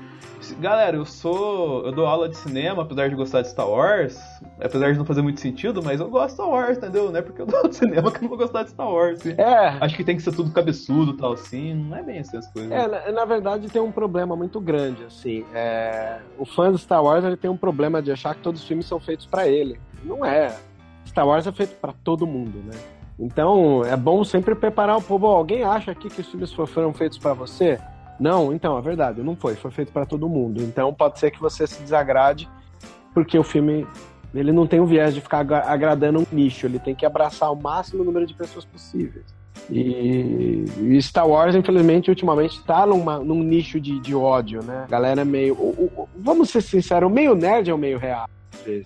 Galera, 0.60 0.98
eu 0.98 1.06
sou. 1.06 1.86
Eu 1.86 1.92
dou 1.92 2.06
aula 2.06 2.28
de 2.28 2.38
cinema, 2.38 2.84
apesar 2.84 3.10
de 3.10 3.16
gostar 3.16 3.42
de 3.42 3.50
Star 3.50 3.68
Wars. 3.68 4.20
Apesar 4.60 4.92
de 4.92 4.98
não 4.98 5.06
fazer 5.06 5.22
muito 5.22 5.40
sentido, 5.40 5.82
mas 5.82 6.00
eu 6.00 6.10
gosto 6.10 6.28
de 6.28 6.34
Star 6.34 6.50
Wars, 6.50 6.78
entendeu? 6.78 7.12
Não 7.12 7.18
é 7.18 7.22
porque 7.22 7.42
eu 7.42 7.46
dou 7.46 7.68
de 7.68 7.76
cinema 7.76 8.12
que 8.12 8.18
eu 8.18 8.22
não 8.24 8.30
vou 8.30 8.38
gostar 8.38 8.64
de 8.64 8.72
Star 8.72 8.90
Wars. 8.90 9.22
Assim. 9.22 9.36
É. 9.38 9.78
Acho 9.80 9.96
que 9.96 10.04
tem 10.04 10.16
que 10.16 10.22
ser 10.22 10.34
tudo 10.34 10.52
cabeçudo 10.52 11.14
e 11.14 11.18
tal, 11.18 11.34
assim. 11.34 11.74
Não 11.74 11.98
é 11.98 12.04
bem 12.04 12.20
assim 12.20 12.38
as 12.38 12.52
coisas. 12.52 12.72
É, 12.72 12.88
na, 12.88 13.12
na 13.12 13.26
verdade 13.26 13.70
tem 13.70 13.82
um 13.82 13.92
problema 13.92 14.36
muito 14.36 14.60
grande, 14.60 15.04
assim. 15.06 15.46
É, 15.54 16.20
o 16.38 16.46
fã 16.46 16.72
de 16.72 16.78
Star 16.78 17.04
Wars 17.04 17.24
ele 17.24 17.38
tem 17.38 17.50
um 17.50 17.58
problema 17.58 18.02
de 18.02 18.12
achar 18.12 18.36
que 18.36 18.42
todos 18.42 18.62
os 18.62 18.68
filmes 18.68 18.86
são 18.86 19.00
feitos 19.00 19.26
para 19.26 19.48
ele. 19.48 19.80
Não 20.04 20.26
é. 20.26 20.56
Star 21.06 21.28
Wars 21.28 21.48
é 21.48 21.52
feito 21.52 21.76
para 21.76 21.94
todo 22.04 22.28
mundo, 22.28 22.60
né? 22.66 22.78
Então 23.20 23.84
é 23.86 23.96
bom 23.96 24.24
sempre 24.24 24.56
preparar 24.56 24.98
o 24.98 25.02
povo. 25.02 25.28
Alguém 25.28 25.64
acha 25.64 25.92
aqui 25.92 26.10
que 26.10 26.22
os 26.22 26.28
filmes 26.28 26.52
foram 26.52 26.94
feitos 26.94 27.18
para 27.18 27.34
você? 27.34 27.80
Não, 28.20 28.54
então, 28.54 28.78
é 28.78 28.82
verdade, 28.82 29.22
não 29.22 29.36
foi. 29.36 29.56
Foi 29.56 29.72
feito 29.72 29.92
para 29.92 30.06
todo 30.06 30.30
mundo. 30.30 30.62
Então 30.62 30.94
pode 30.94 31.20
ser 31.20 31.32
que 31.32 31.40
você 31.40 31.66
se 31.68 31.82
desagrade, 31.82 32.50
porque 33.14 33.38
o 33.38 33.44
filme 33.44 33.88
ele 34.34 34.52
não 34.52 34.66
tem 34.66 34.80
o 34.80 34.86
viés 34.86 35.14
de 35.14 35.22
ficar 35.22 35.40
agradando 35.40 36.20
um 36.20 36.26
nicho, 36.32 36.66
ele 36.66 36.80
tem 36.80 36.96
que 36.96 37.06
abraçar 37.06 37.52
o 37.52 37.56
máximo 37.56 38.04
número 38.04 38.26
de 38.26 38.34
pessoas 38.34 38.66
possíveis. 38.66 39.26
E, 39.70 40.66
e 40.82 41.02
Star 41.02 41.28
Wars, 41.28 41.56
infelizmente, 41.56 42.10
ultimamente 42.10 42.58
está 42.58 42.86
num 42.86 43.44
nicho 43.44 43.80
de, 43.80 44.00
de, 44.00 44.16
ódio, 44.16 44.64
né? 44.64 44.86
Galera 44.90 45.22
é 45.22 45.26
meio. 45.26 45.54
O, 45.54 45.92
o, 45.96 46.10
vamos 46.18 46.50
ser 46.50 46.62
sinceros, 46.62 47.10
o 47.10 47.14
meio 47.14 47.36
nerd 47.36 47.70
é 47.70 47.74
o 47.74 47.78
meio 47.78 47.98
real. 47.98 48.28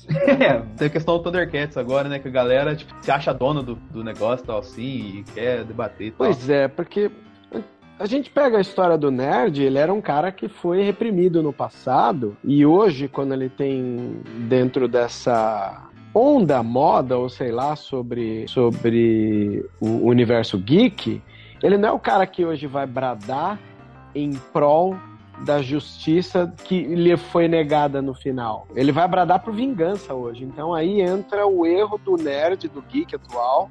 É, 0.38 0.62
tem 0.78 0.88
a 0.88 0.90
questão 0.90 1.18
do 1.18 1.24
Thundercats 1.24 1.78
agora, 1.78 2.08
né? 2.08 2.20
Que 2.20 2.28
a 2.28 2.32
galera 2.32 2.76
tipo, 2.76 2.94
se 3.02 3.12
acha 3.12 3.34
dona 3.34 3.62
do, 3.64 3.76
do 3.76 4.04
negócio 4.04 4.46
tal 4.46 4.60
assim 4.60 5.20
e 5.20 5.26
quer 5.34 5.64
debater. 5.64 6.12
Tal. 6.12 6.28
Pois 6.28 6.50
é, 6.50 6.68
porque 6.68 7.12
a 8.00 8.06
gente 8.06 8.30
pega 8.30 8.58
a 8.58 8.62
história 8.62 8.98
do 8.98 9.10
nerd, 9.10 9.64
ele 9.64 9.80
era 9.80 9.92
um 9.92 10.02
cara 10.02 10.32
que 10.32 10.48
foi 10.48 10.84
reprimido 10.84 11.42
no 11.42 11.52
passado 11.52 12.38
e 12.44 12.66
hoje, 12.66 13.08
quando 13.08 13.34
ele 13.34 13.50
tem 13.50 14.22
dentro 14.48 14.88
dessa 14.88 15.90
onda 16.14 16.62
moda 16.62 17.18
ou 17.18 17.30
sei 17.30 17.52
lá 17.52 17.76
sobre 17.76 18.48
sobre 18.48 19.66
o 19.80 20.08
universo 20.08 20.58
geek, 20.58 21.22
ele 21.62 21.78
não 21.78 21.90
é 21.90 21.92
o 21.92 22.00
cara 22.00 22.26
que 22.28 22.46
hoje 22.46 22.68
vai 22.68 22.86
bradar 22.86 23.60
em 24.14 24.32
prol 24.54 24.96
da 25.44 25.62
justiça 25.62 26.54
que 26.64 26.82
lhe 26.84 27.16
foi 27.16 27.48
negada 27.48 28.02
no 28.02 28.14
final. 28.14 28.68
Ele 28.76 28.92
vai 28.92 29.08
bradar 29.08 29.40
por 29.40 29.54
vingança 29.54 30.14
hoje. 30.14 30.44
Então 30.44 30.74
aí 30.74 31.02
entra 31.02 31.46
o 31.46 31.66
erro 31.66 31.98
do 31.98 32.16
nerd, 32.16 32.68
do 32.68 32.82
geek 32.82 33.16
atual, 33.16 33.70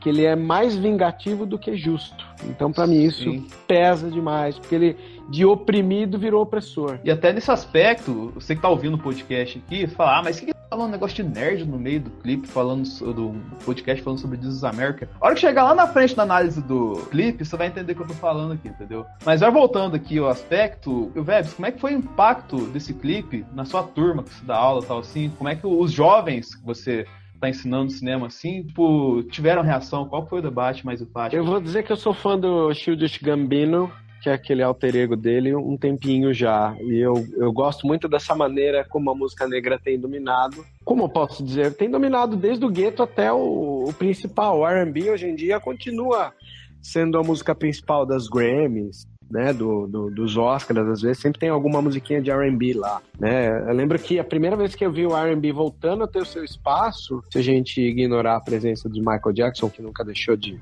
que 0.00 0.08
ele 0.08 0.24
é 0.24 0.36
mais 0.36 0.76
vingativo 0.76 1.44
do 1.44 1.58
que 1.58 1.76
justo. 1.76 2.26
Então, 2.44 2.72
para 2.72 2.86
mim, 2.86 3.02
isso 3.02 3.24
Sim. 3.24 3.46
pesa 3.66 4.08
demais, 4.10 4.58
porque 4.58 4.74
ele 4.74 4.96
de 5.28 5.44
oprimido 5.44 6.18
virou 6.18 6.42
opressor. 6.42 6.98
E 7.04 7.10
até 7.10 7.32
nesse 7.32 7.50
aspecto, 7.50 8.32
você 8.34 8.56
que 8.56 8.62
tá 8.62 8.68
ouvindo 8.68 8.94
o 8.94 8.98
podcast 8.98 9.62
aqui, 9.64 9.86
fala, 9.86 10.18
ah, 10.18 10.22
mas 10.22 10.36
o 10.36 10.40
que, 10.40 10.46
que 10.46 10.54
tá 10.54 10.66
falando 10.70 10.88
um 10.88 10.92
negócio 10.92 11.16
de 11.16 11.22
nerd 11.22 11.64
no 11.66 11.78
meio 11.78 12.00
do 12.00 12.10
clipe, 12.10 12.48
falando 12.48 12.84
do 13.12 13.34
podcast 13.64 14.02
falando 14.02 14.18
sobre 14.18 14.38
Jesus 14.38 14.64
America? 14.64 15.08
A 15.20 15.26
hora 15.26 15.34
que 15.34 15.40
chegar 15.40 15.64
lá 15.64 15.74
na 15.74 15.86
frente 15.86 16.16
da 16.16 16.22
análise 16.22 16.62
do 16.62 16.94
clipe, 17.10 17.44
você 17.44 17.56
vai 17.56 17.66
entender 17.66 17.92
o 17.92 17.96
que 17.96 18.02
eu 18.02 18.06
tô 18.06 18.14
falando 18.14 18.52
aqui, 18.52 18.68
entendeu? 18.68 19.04
Mas 19.24 19.40
vai 19.40 19.50
voltando 19.50 19.94
aqui 19.94 20.18
o 20.18 20.26
aspecto, 20.26 21.12
o 21.14 21.22
Vebs, 21.22 21.52
como 21.52 21.66
é 21.66 21.72
que 21.72 21.80
foi 21.80 21.94
o 21.94 21.98
impacto 21.98 22.56
desse 22.68 22.94
clipe 22.94 23.44
na 23.52 23.64
sua 23.64 23.82
turma 23.82 24.22
que 24.22 24.30
você 24.30 24.44
dá 24.44 24.56
aula 24.56 24.82
e 24.82 24.86
tal 24.86 24.98
assim? 24.98 25.30
Como 25.36 25.48
é 25.48 25.54
que 25.54 25.66
os 25.66 25.92
jovens 25.92 26.54
que 26.54 26.64
você 26.64 27.06
tá 27.38 27.48
ensinando 27.48 27.90
cinema 27.90 28.26
assim, 28.26 28.64
tipo, 28.64 29.22
tiveram 29.24 29.62
reação? 29.62 30.08
Qual 30.08 30.26
foi 30.26 30.40
o 30.40 30.42
debate 30.42 30.84
mais 30.84 31.00
empático? 31.00 31.36
Eu 31.36 31.44
vou 31.44 31.60
dizer 31.60 31.84
que 31.84 31.92
eu 31.92 31.96
sou 31.96 32.12
fã 32.12 32.38
do 32.38 32.72
Childish 32.74 33.18
Gambino, 33.18 33.90
que 34.22 34.28
é 34.28 34.32
aquele 34.32 34.62
alter 34.62 34.96
ego 34.96 35.16
dele, 35.16 35.54
um 35.54 35.76
tempinho 35.76 36.32
já. 36.32 36.76
E 36.80 36.98
eu, 36.98 37.14
eu 37.36 37.52
gosto 37.52 37.86
muito 37.86 38.08
dessa 38.08 38.34
maneira 38.34 38.84
como 38.88 39.10
a 39.10 39.14
música 39.14 39.46
negra 39.46 39.78
tem 39.78 39.98
dominado. 39.98 40.64
Como 40.84 41.04
eu 41.04 41.08
posso 41.08 41.42
dizer? 41.44 41.74
Tem 41.74 41.90
dominado 41.90 42.36
desde 42.36 42.64
o 42.64 42.70
gueto 42.70 43.02
até 43.02 43.32
o, 43.32 43.84
o 43.88 43.92
principal. 43.92 44.60
O 44.60 44.66
R&B 44.66 45.10
hoje 45.10 45.26
em 45.26 45.34
dia 45.34 45.60
continua 45.60 46.32
sendo 46.80 47.18
a 47.18 47.22
música 47.22 47.54
principal 47.54 48.06
das 48.06 48.28
Grammys 48.28 49.06
né, 49.30 49.52
do, 49.52 49.86
do, 49.86 50.10
dos 50.10 50.36
Oscars, 50.36 50.88
às 50.88 51.02
vezes, 51.02 51.20
sempre 51.20 51.38
tem 51.38 51.48
alguma 51.48 51.82
musiquinha 51.82 52.20
de 52.20 52.30
R&B 52.30 52.74
lá, 52.74 53.02
né? 53.18 53.48
Eu 53.68 53.74
lembro 53.74 53.98
que 53.98 54.18
a 54.18 54.24
primeira 54.24 54.56
vez 54.56 54.74
que 54.74 54.84
eu 54.84 54.90
vi 54.90 55.06
o 55.06 55.16
R&B 55.16 55.52
voltando 55.52 56.04
a 56.04 56.08
ter 56.08 56.20
o 56.20 56.26
seu 56.26 56.42
espaço, 56.42 57.22
se 57.30 57.38
a 57.38 57.42
gente 57.42 57.80
ignorar 57.80 58.36
a 58.36 58.40
presença 58.40 58.88
de 58.88 59.00
Michael 59.00 59.32
Jackson, 59.34 59.68
que 59.68 59.82
nunca 59.82 60.04
deixou 60.04 60.36
de, 60.36 60.58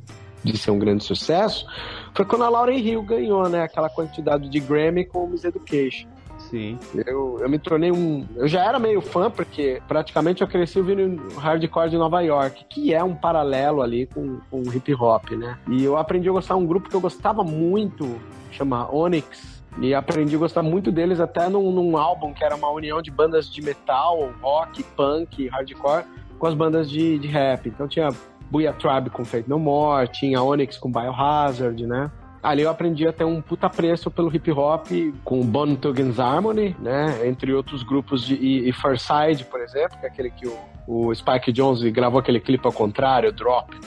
de 0.52 0.58
ser 0.58 0.70
um 0.70 0.78
grande 0.78 1.04
sucesso, 1.04 1.66
foi 2.14 2.24
quando 2.24 2.44
a 2.44 2.48
Lauryn 2.48 2.78
Hill 2.78 3.02
ganhou, 3.02 3.48
né, 3.48 3.62
aquela 3.62 3.88
quantidade 3.88 4.48
de 4.48 4.60
Grammy 4.60 5.04
com 5.04 5.24
o 5.24 5.28
Miss 5.28 5.44
Education. 5.44 6.08
Sim. 6.38 6.78
Eu, 7.06 7.38
eu 7.40 7.48
me 7.48 7.58
tornei 7.58 7.90
um. 7.90 8.24
Eu 8.36 8.46
já 8.46 8.64
era 8.64 8.78
meio 8.78 9.00
fã, 9.00 9.30
porque 9.30 9.82
praticamente 9.88 10.42
eu 10.42 10.48
cresci 10.48 10.78
ouvindo 10.78 11.28
hardcore 11.38 11.90
de 11.90 11.96
Nova 11.96 12.20
York, 12.20 12.64
que 12.68 12.94
é 12.94 13.02
um 13.02 13.14
paralelo 13.14 13.82
ali 13.82 14.06
com, 14.06 14.38
com 14.50 14.62
hip 14.72 14.94
hop, 14.94 15.30
né? 15.30 15.58
E 15.68 15.82
eu 15.82 15.96
aprendi 15.96 16.28
a 16.28 16.32
gostar 16.32 16.54
de 16.54 16.60
um 16.60 16.66
grupo 16.66 16.88
que 16.88 16.94
eu 16.94 17.00
gostava 17.00 17.42
muito 17.42 18.20
chama 18.56 18.92
Onyx. 18.92 19.56
E 19.78 19.94
aprendi 19.94 20.34
a 20.34 20.38
gostar 20.38 20.62
muito 20.62 20.90
deles 20.90 21.20
até 21.20 21.48
num, 21.48 21.70
num 21.70 21.98
álbum 21.98 22.32
que 22.32 22.42
era 22.42 22.56
uma 22.56 22.70
união 22.70 23.02
de 23.02 23.10
bandas 23.10 23.50
de 23.50 23.60
metal, 23.60 24.32
rock, 24.40 24.82
punk, 24.82 25.48
hardcore, 25.48 26.04
com 26.38 26.46
as 26.46 26.54
bandas 26.54 26.88
de, 26.88 27.18
de 27.18 27.28
rap. 27.28 27.68
Então 27.68 27.86
tinha 27.86 28.08
Booyah 28.50 28.74
com 29.12 29.24
Fate 29.24 29.48
No 29.48 29.58
More, 29.58 30.08
tinha 30.08 30.42
Onyx 30.42 30.78
com 30.78 30.90
Biohazard, 30.90 31.86
né? 31.86 32.10
Ali 32.42 32.62
eu 32.62 32.70
aprendi 32.70 33.06
a 33.08 33.12
ter 33.12 33.24
um 33.24 33.40
puta 33.42 33.68
preço 33.68 34.08
pelo 34.10 34.32
hip 34.34 34.52
hop 34.52 34.86
com 35.24 35.44
Bone 35.44 35.76
Thugs 35.76 36.20
Harmony, 36.20 36.76
né? 36.78 37.26
Entre 37.26 37.52
outros 37.52 37.82
grupos 37.82 38.24
de. 38.24 38.36
E, 38.36 38.68
e 38.68 38.72
Farside, 38.72 39.44
por 39.44 39.60
exemplo, 39.60 39.98
que 39.98 40.06
é 40.06 40.08
aquele 40.08 40.30
que 40.30 40.46
o, 40.46 40.56
o 40.86 41.14
Spike 41.14 41.50
Jones 41.50 41.82
gravou 41.92 42.20
aquele 42.20 42.38
clipe 42.38 42.64
ao 42.64 42.72
contrário, 42.72 43.32
Drop. 43.32 43.74
Né? 43.74 43.80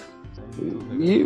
E, 1.00 1.26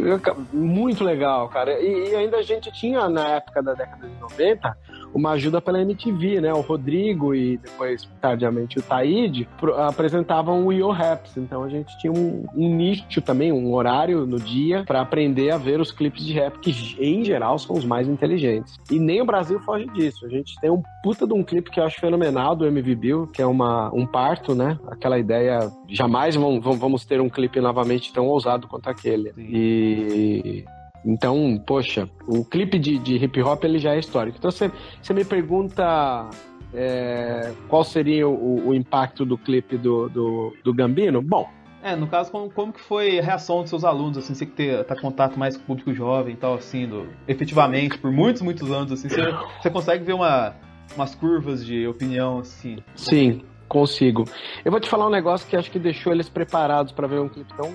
muito 0.54 1.04
legal, 1.04 1.50
cara. 1.50 1.80
E, 1.82 2.12
e, 2.12 2.16
ainda 2.16 2.38
a 2.38 2.44
gente 2.44 2.72
tinha, 2.72 3.10
na 3.10 3.30
época 3.30 3.64
da 3.64 3.74
década 3.74 4.08
de 4.08 4.16
90, 4.20 4.78
uma 5.14 5.32
ajuda 5.32 5.62
pela 5.62 5.82
MTV, 5.82 6.42
né? 6.42 6.54
O 6.54 6.62
Rodrigo 6.62 7.36
e 7.36 7.58
depois, 7.58 8.08
tardiamente, 8.22 8.80
o 8.80 8.82
Taíde 8.82 9.48
apresentavam 9.88 10.66
o 10.66 10.72
Yo 10.72 10.90
Raps. 10.90 11.38
Então 11.38 11.64
a 11.64 11.70
gente 11.70 11.98
tinha 12.00 12.12
um, 12.12 12.46
um 12.56 12.76
nicho 12.76 13.22
também, 13.22 13.52
um 13.52 13.74
horário 13.74 14.26
no 14.26 14.40
dia 14.40 14.84
para 14.86 15.02
aprender 15.02 15.52
a 15.52 15.58
ver 15.58 15.80
os 15.80 15.92
clipes 15.92 16.26
de 16.26 16.34
rap, 16.34 16.60
que 16.60 16.72
em 17.00 17.24
geral 17.24 17.58
são 17.60 17.76
os 17.76 17.86
mais 17.86 18.08
inteligentes. 18.08 18.78
E 18.90 19.00
nem 19.00 19.22
o 19.22 19.26
Brasil 19.26 19.60
foge 19.60 19.86
disso. 19.94 20.26
A 20.26 20.30
gente 20.30 20.60
tem 20.60 20.70
um 20.70 20.82
puta 21.04 21.28
de 21.28 21.34
um 21.34 21.44
clipe 21.44 21.70
que 21.70 21.80
eu 21.80 21.84
acho 21.84 22.00
fenomenal 22.00 22.56
do 22.56 22.66
MV 22.66 22.96
Bill, 22.96 23.28
que 23.28 23.42
é 23.42 23.46
uma, 23.46 23.94
um 23.94 24.06
parto, 24.06 24.56
né? 24.56 24.78
Aquela 24.88 25.20
ideia, 25.20 25.72
jamais 25.90 26.36
vamos 26.36 27.06
ter 27.06 27.22
um 27.22 27.30
clipe 27.30 27.60
novamente 27.60 28.12
tão 28.14 28.28
ousado 28.28 28.68
quanto 28.68 28.90
aquele. 28.90 29.34
Sim. 29.34 29.48
E 29.50 30.66
então, 31.06 31.62
poxa, 31.66 32.10
o 32.28 32.46
clipe 32.46 32.80
de, 32.80 32.98
de 32.98 33.16
hip 33.16 33.42
hop 33.42 33.64
ele 33.64 33.80
já 33.80 33.94
é 33.94 34.00
histórico. 34.00 34.38
Então 34.38 34.52
você, 34.52 34.72
você 35.02 35.14
me 35.14 35.26
pergunta 35.26 36.30
é, 36.74 37.54
qual 37.68 37.84
seria 37.84 38.28
o, 38.28 38.70
o, 38.70 38.74
impacto 38.74 39.26
do 39.26 39.38
clipe 39.38 39.78
do, 39.78 40.10
do, 40.10 40.54
do 40.64 40.74
Gambino? 40.74 41.22
Bom, 41.22 41.48
é, 41.84 41.96
no 41.96 42.08
caso, 42.08 42.32
como, 42.32 42.50
como 42.50 42.72
que 42.72 42.80
foi 42.80 43.20
a 43.20 43.22
reação 43.22 43.62
dos 43.62 43.70
seus 43.70 43.84
alunos, 43.84 44.18
assim, 44.18 44.34
você 44.34 44.46
que 44.46 44.54
ter 44.54 44.84
tá 44.86 44.96
contato 44.96 45.38
mais 45.38 45.58
com 45.58 45.64
o 45.64 45.66
público 45.66 45.94
jovem 45.94 46.34
e 46.34 46.38
tal, 46.38 46.56
assim, 46.56 46.88
do, 46.88 47.08
efetivamente, 47.28 47.98
por 47.98 48.10
muitos, 48.10 48.42
muitos 48.42 48.72
anos, 48.72 48.92
assim, 48.94 49.10
você, 49.10 49.22
você 49.62 49.70
consegue 49.70 50.06
ver 50.06 50.14
uma, 50.14 50.56
umas 50.96 51.14
curvas 51.14 51.66
de 51.66 51.86
opinião, 51.86 52.40
assim? 52.40 52.78
Sim, 52.96 53.42
consigo. 53.68 54.24
Eu 54.64 54.72
vou 54.72 54.80
te 54.80 54.90
falar 54.90 55.08
um 55.08 55.12
negócio 55.12 55.46
que 55.48 55.58
acho 55.58 55.70
que 55.70 55.78
deixou 55.78 56.14
eles 56.14 56.30
preparados 56.30 56.94
para 56.94 57.06
ver 57.06 57.20
um 57.20 57.28
clipe 57.28 57.54
tão 57.54 57.70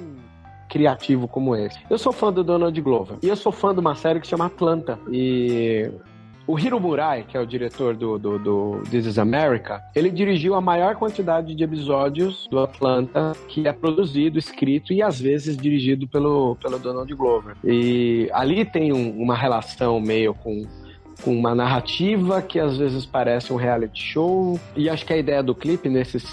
criativo 0.68 1.26
como 1.26 1.56
esse. 1.56 1.78
Eu 1.88 1.98
sou 1.98 2.12
fã 2.12 2.32
do 2.32 2.44
Donald 2.44 2.80
Glover 2.80 3.18
e 3.22 3.28
eu 3.28 3.36
sou 3.36 3.52
fã 3.52 3.72
de 3.72 3.80
uma 3.80 3.94
série 3.94 4.20
que 4.20 4.26
se 4.26 4.30
chama 4.30 4.46
Atlanta 4.46 4.98
e 5.10 5.90
o 6.48 6.58
Hiro 6.58 6.80
Murai, 6.80 7.24
que 7.28 7.36
é 7.36 7.40
o 7.40 7.46
diretor 7.46 7.94
do, 7.94 8.18
do, 8.18 8.38
do, 8.38 8.82
This 8.90 9.04
is 9.04 9.18
America, 9.18 9.82
ele 9.94 10.10
dirigiu 10.10 10.54
a 10.54 10.62
maior 10.62 10.96
quantidade 10.96 11.54
de 11.54 11.62
episódios 11.62 12.48
do 12.50 12.58
Atlanta 12.58 13.36
que 13.48 13.68
é 13.68 13.72
produzido, 13.72 14.38
escrito 14.38 14.94
e 14.94 15.02
às 15.02 15.20
vezes 15.20 15.58
dirigido 15.58 16.08
pelo, 16.08 16.56
pelo 16.56 16.78
Donald 16.78 17.14
Glover. 17.14 17.54
E 17.62 18.30
ali 18.32 18.64
tem 18.64 18.94
um, 18.94 19.10
uma 19.20 19.36
relação 19.36 20.00
meio 20.00 20.32
com 20.32 20.66
com 21.22 21.36
uma 21.36 21.54
narrativa 21.54 22.40
que 22.40 22.58
às 22.58 22.76
vezes 22.76 23.04
parece 23.04 23.52
um 23.52 23.56
reality 23.56 24.00
show. 24.02 24.58
E 24.76 24.88
acho 24.88 25.04
que 25.04 25.12
a 25.12 25.16
ideia 25.16 25.42
do 25.42 25.54
clipe, 25.54 25.88
nesses 25.88 26.24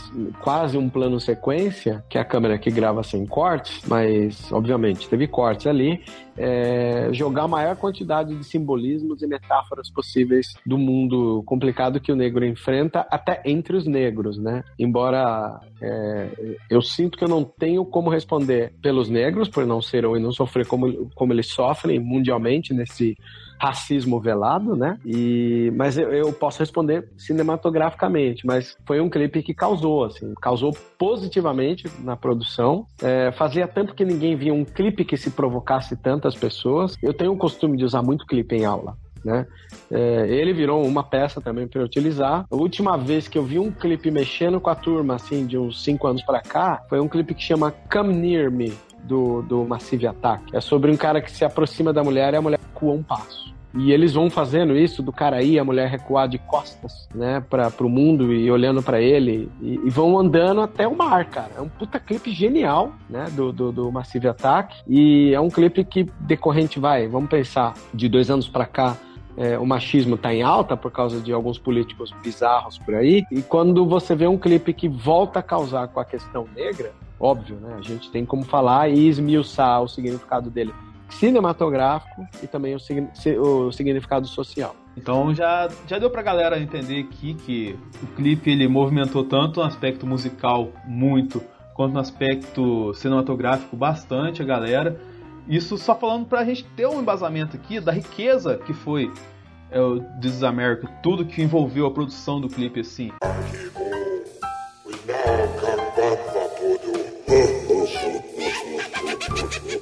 quase 0.41 0.77
um 0.77 0.89
plano 0.89 1.19
sequência, 1.19 2.03
que 2.09 2.17
é 2.17 2.21
a 2.21 2.25
câmera 2.25 2.57
que 2.57 2.69
grava 2.69 3.03
sem 3.03 3.25
cortes, 3.25 3.81
mas 3.87 4.51
obviamente 4.51 5.09
teve 5.09 5.27
cortes 5.27 5.67
ali, 5.67 6.01
é, 6.37 7.09
jogar 7.11 7.43
a 7.43 7.47
maior 7.47 7.75
quantidade 7.75 8.35
de 8.35 8.43
simbolismos 8.43 9.21
e 9.21 9.27
metáforas 9.27 9.89
possíveis 9.89 10.53
do 10.65 10.77
mundo 10.77 11.43
complicado 11.45 11.99
que 11.99 12.11
o 12.11 12.15
negro 12.15 12.45
enfrenta, 12.45 13.07
até 13.09 13.41
entre 13.45 13.75
os 13.75 13.87
negros, 13.87 14.37
né? 14.37 14.63
Embora 14.77 15.59
é, 15.81 16.29
eu 16.69 16.81
sinto 16.81 17.17
que 17.17 17.23
eu 17.23 17.29
não 17.29 17.43
tenho 17.43 17.85
como 17.85 18.09
responder 18.09 18.73
pelos 18.81 19.09
negros, 19.09 19.47
por 19.47 19.65
não 19.65 19.81
ser 19.81 20.05
ou 20.05 20.19
não 20.19 20.31
sofrer 20.31 20.65
como, 20.67 21.09
como 21.15 21.33
eles 21.33 21.47
sofrem 21.47 21.99
mundialmente 21.99 22.73
nesse 22.73 23.15
racismo 23.59 24.19
velado, 24.19 24.75
né? 24.75 24.97
E, 25.05 25.71
mas 25.75 25.97
eu, 25.97 26.11
eu, 26.11 26.33
posso 26.33 26.59
responder 26.59 27.09
cinematograficamente, 27.17 28.45
mas 28.45 28.77
foi 28.85 28.99
um 28.99 29.09
clipe 29.09 29.41
que 29.41 29.53
causou, 29.53 30.05
assim, 30.05 30.33
causou 30.41 30.75
positivamente 30.97 31.85
na 31.99 32.15
produção. 32.15 32.85
É, 33.01 33.31
fazia 33.31 33.67
tempo 33.67 33.93
que 33.93 34.05
ninguém 34.05 34.35
via 34.35 34.53
um 34.53 34.65
clipe 34.65 35.05
que 35.05 35.17
se 35.17 35.31
provocasse 35.31 35.95
tantas 35.95 36.35
pessoas. 36.35 36.97
Eu 37.01 37.13
tenho 37.13 37.31
o 37.31 37.37
costume 37.37 37.77
de 37.77 37.85
usar 37.85 38.01
muito 38.01 38.25
clipe 38.25 38.55
em 38.55 38.65
aula. 38.65 38.97
Né? 39.23 39.47
É, 39.89 40.27
ele 40.29 40.53
virou 40.53 40.85
uma 40.85 41.03
peça 41.03 41.41
também 41.41 41.67
para 41.67 41.83
utilizar. 41.83 42.45
A 42.49 42.55
última 42.55 42.95
vez 42.95 43.27
que 43.27 43.37
eu 43.37 43.43
vi 43.43 43.57
um 43.57 43.71
clipe 43.71 44.11
mexendo 44.11 44.61
com 44.61 44.69
a 44.69 44.75
turma, 44.75 45.15
assim, 45.15 45.47
de 45.47 45.57
uns 45.57 45.83
5 45.83 46.07
anos 46.07 46.21
para 46.21 46.41
cá, 46.41 46.83
foi 46.87 46.99
um 46.99 47.07
clipe 47.07 47.33
que 47.33 47.41
chama 47.41 47.73
Come 47.91 48.13
Near 48.13 48.51
Me, 48.51 48.71
do, 49.05 49.41
do 49.41 49.65
Massive 49.65 50.07
Attack. 50.07 50.55
É 50.55 50.61
sobre 50.61 50.91
um 50.91 50.97
cara 50.97 51.21
que 51.21 51.31
se 51.31 51.45
aproxima 51.45 51.93
da 51.93 52.03
mulher 52.03 52.33
e 52.33 52.37
a 52.37 52.41
mulher 52.41 52.59
recua 52.59 52.93
um 52.93 53.03
passo. 53.03 53.53
E 53.77 53.91
eles 53.91 54.13
vão 54.13 54.29
fazendo 54.29 54.77
isso 54.77 55.03
do 55.03 55.11
cara 55.11 55.35
aí, 55.35 55.59
a 55.59 55.63
mulher 55.63 55.89
recuar 55.89 56.29
de 56.29 56.37
costas, 56.37 57.09
né, 57.13 57.43
para 57.49 57.69
pro 57.69 57.89
mundo 57.89 58.31
e 58.31 58.49
olhando 58.49 58.81
para 58.81 59.01
ele 59.01 59.51
e, 59.61 59.73
e, 59.83 59.89
vão 59.89 60.17
andando 60.17 60.61
até 60.61 60.87
o 60.87 60.95
mar, 60.95 61.25
cara. 61.25 61.51
É 61.57 61.61
um 61.61 61.67
puta 61.67 61.99
clipe 61.99 62.31
genial, 62.31 62.93
né, 63.09 63.25
do, 63.31 63.51
do, 63.51 63.73
do 63.73 63.91
Massive 63.91 64.29
Attack. 64.29 64.77
E 64.87 65.33
é 65.33 65.39
um 65.41 65.49
clipe 65.49 65.83
que 65.83 66.09
decorrente 66.21 66.79
vai, 66.79 67.05
vamos 67.07 67.29
pensar, 67.29 67.73
de 67.93 68.07
dois 68.07 68.31
anos 68.31 68.47
para 68.47 68.65
cá, 68.65 68.95
é, 69.37 69.57
o 69.59 69.65
machismo 69.65 70.15
está 70.15 70.33
em 70.33 70.41
alta 70.41 70.77
por 70.77 70.91
causa 70.91 71.19
de 71.19 71.33
alguns 71.33 71.57
políticos 71.57 72.13
bizarros 72.23 72.77
por 72.77 72.95
aí. 72.95 73.25
E 73.29 73.41
quando 73.41 73.85
você 73.85 74.15
vê 74.15 74.27
um 74.27 74.37
clipe 74.37 74.73
que 74.73 74.87
volta 74.87 75.39
a 75.39 75.43
causar 75.43 75.89
com 75.89 75.99
a 75.99 76.05
questão 76.05 76.47
negra, 76.55 76.93
óbvio, 77.19 77.57
né? 77.57 77.75
A 77.77 77.81
gente 77.81 78.09
tem 78.11 78.25
como 78.25 78.43
falar 78.43 78.89
e 78.89 79.07
esmiuçar 79.07 79.81
o 79.81 79.87
significado 79.87 80.49
dele 80.49 80.73
cinematográfico 81.09 82.27
e 82.41 82.47
também 82.47 82.75
o, 82.75 83.41
o 83.41 83.71
significado 83.71 84.27
social. 84.27 84.75
Então 84.97 85.33
já, 85.33 85.69
já 85.87 85.99
deu 85.99 86.09
pra 86.09 86.21
galera 86.21 86.59
entender 86.59 87.01
aqui 87.01 87.33
que 87.33 87.77
o 88.01 88.07
clipe 88.15 88.49
ele 88.49 88.67
movimentou 88.67 89.23
tanto 89.23 89.59
no 89.59 89.65
aspecto 89.65 90.07
musical 90.07 90.69
muito, 90.85 91.41
quanto 91.73 91.93
no 91.93 91.99
aspecto 91.99 92.93
cinematográfico 92.93 93.75
bastante 93.75 94.41
a 94.41 94.45
galera. 94.45 94.99
Isso 95.47 95.77
só 95.77 95.93
falando 95.93 96.25
pra 96.25 96.43
gente 96.43 96.63
ter 96.75 96.87
um 96.87 97.01
embasamento 97.01 97.55
aqui 97.55 97.79
da 97.79 97.91
riqueza 97.91 98.57
que 98.65 98.73
foi 98.73 99.11
é, 99.69 99.79
o 99.79 99.99
This 100.19 100.35
is 100.35 100.43
America, 100.43 100.87
tudo 101.03 101.25
que 101.25 101.41
envolveu 101.41 101.85
a 101.85 101.91
produção 101.91 102.39
do 102.41 102.47
clipe 102.47 102.79
assim. 102.79 103.11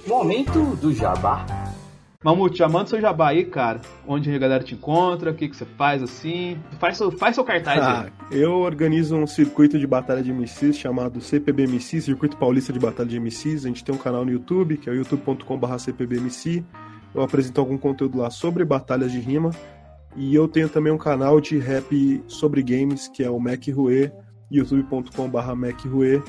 Momento 0.06 0.76
do 0.76 0.94
jabá. 0.94 1.46
Mamute, 2.24 2.58
já 2.58 2.70
manda 2.70 2.88
seu 2.88 3.02
jabá 3.02 3.30
aí, 3.30 3.44
cara. 3.44 3.82
Onde 4.08 4.34
a 4.34 4.38
galera 4.38 4.64
te 4.64 4.76
encontra, 4.76 5.32
o 5.32 5.34
que, 5.34 5.48
que 5.48 5.56
você 5.56 5.66
faz 5.66 6.02
assim. 6.02 6.58
Faz 6.80 6.98
seu, 6.98 7.12
faz 7.12 7.36
seu 7.36 7.44
cartaz 7.44 7.80
ah, 7.80 8.04
aí. 8.04 8.42
Eu 8.42 8.54
organizo 8.60 9.16
um 9.16 9.28
circuito 9.28 9.78
de 9.78 9.86
batalha 9.86 10.24
de 10.24 10.32
MCs 10.32 10.78
chamado 10.78 11.20
CPB 11.20 11.68
MCs, 11.68 12.06
Circuito 12.06 12.38
Paulista 12.38 12.72
de 12.72 12.80
Batalha 12.80 13.10
de 13.10 13.20
MCs. 13.20 13.66
A 13.66 13.68
gente 13.68 13.84
tem 13.84 13.94
um 13.94 13.98
canal 13.98 14.24
no 14.24 14.32
YouTube, 14.32 14.78
que 14.78 14.90
é 14.90 14.94
youtube.com.br 14.94 15.78
CPBMC. 15.78 16.64
Eu 17.14 17.22
apresento 17.22 17.60
algum 17.60 17.78
conteúdo 17.78 18.18
lá 18.18 18.30
sobre 18.30 18.64
batalhas 18.64 19.12
de 19.12 19.20
rima. 19.20 19.52
E 20.16 20.34
eu 20.34 20.48
tenho 20.48 20.70
também 20.70 20.94
um 20.94 20.98
canal 20.98 21.42
de 21.42 21.58
rap 21.58 22.24
sobre 22.28 22.64
games, 22.64 23.08
que 23.08 23.24
é 23.24 23.30
o 23.30 23.40
Mac 23.40 23.68
Rue, 23.68 24.12
youtube.com.br 24.50 25.56
Mac 25.56 25.86
Rue. 25.86 26.22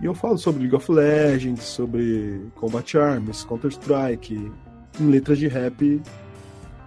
E 0.00 0.06
eu 0.06 0.14
falo 0.14 0.38
sobre 0.38 0.62
League 0.62 0.74
of 0.74 0.90
Legends, 0.90 1.62
sobre 1.62 2.40
Combat 2.54 2.96
Arms, 2.96 3.44
Counter-Strike, 3.44 4.50
em 4.98 5.10
letras 5.10 5.38
de 5.38 5.46
rap 5.46 6.00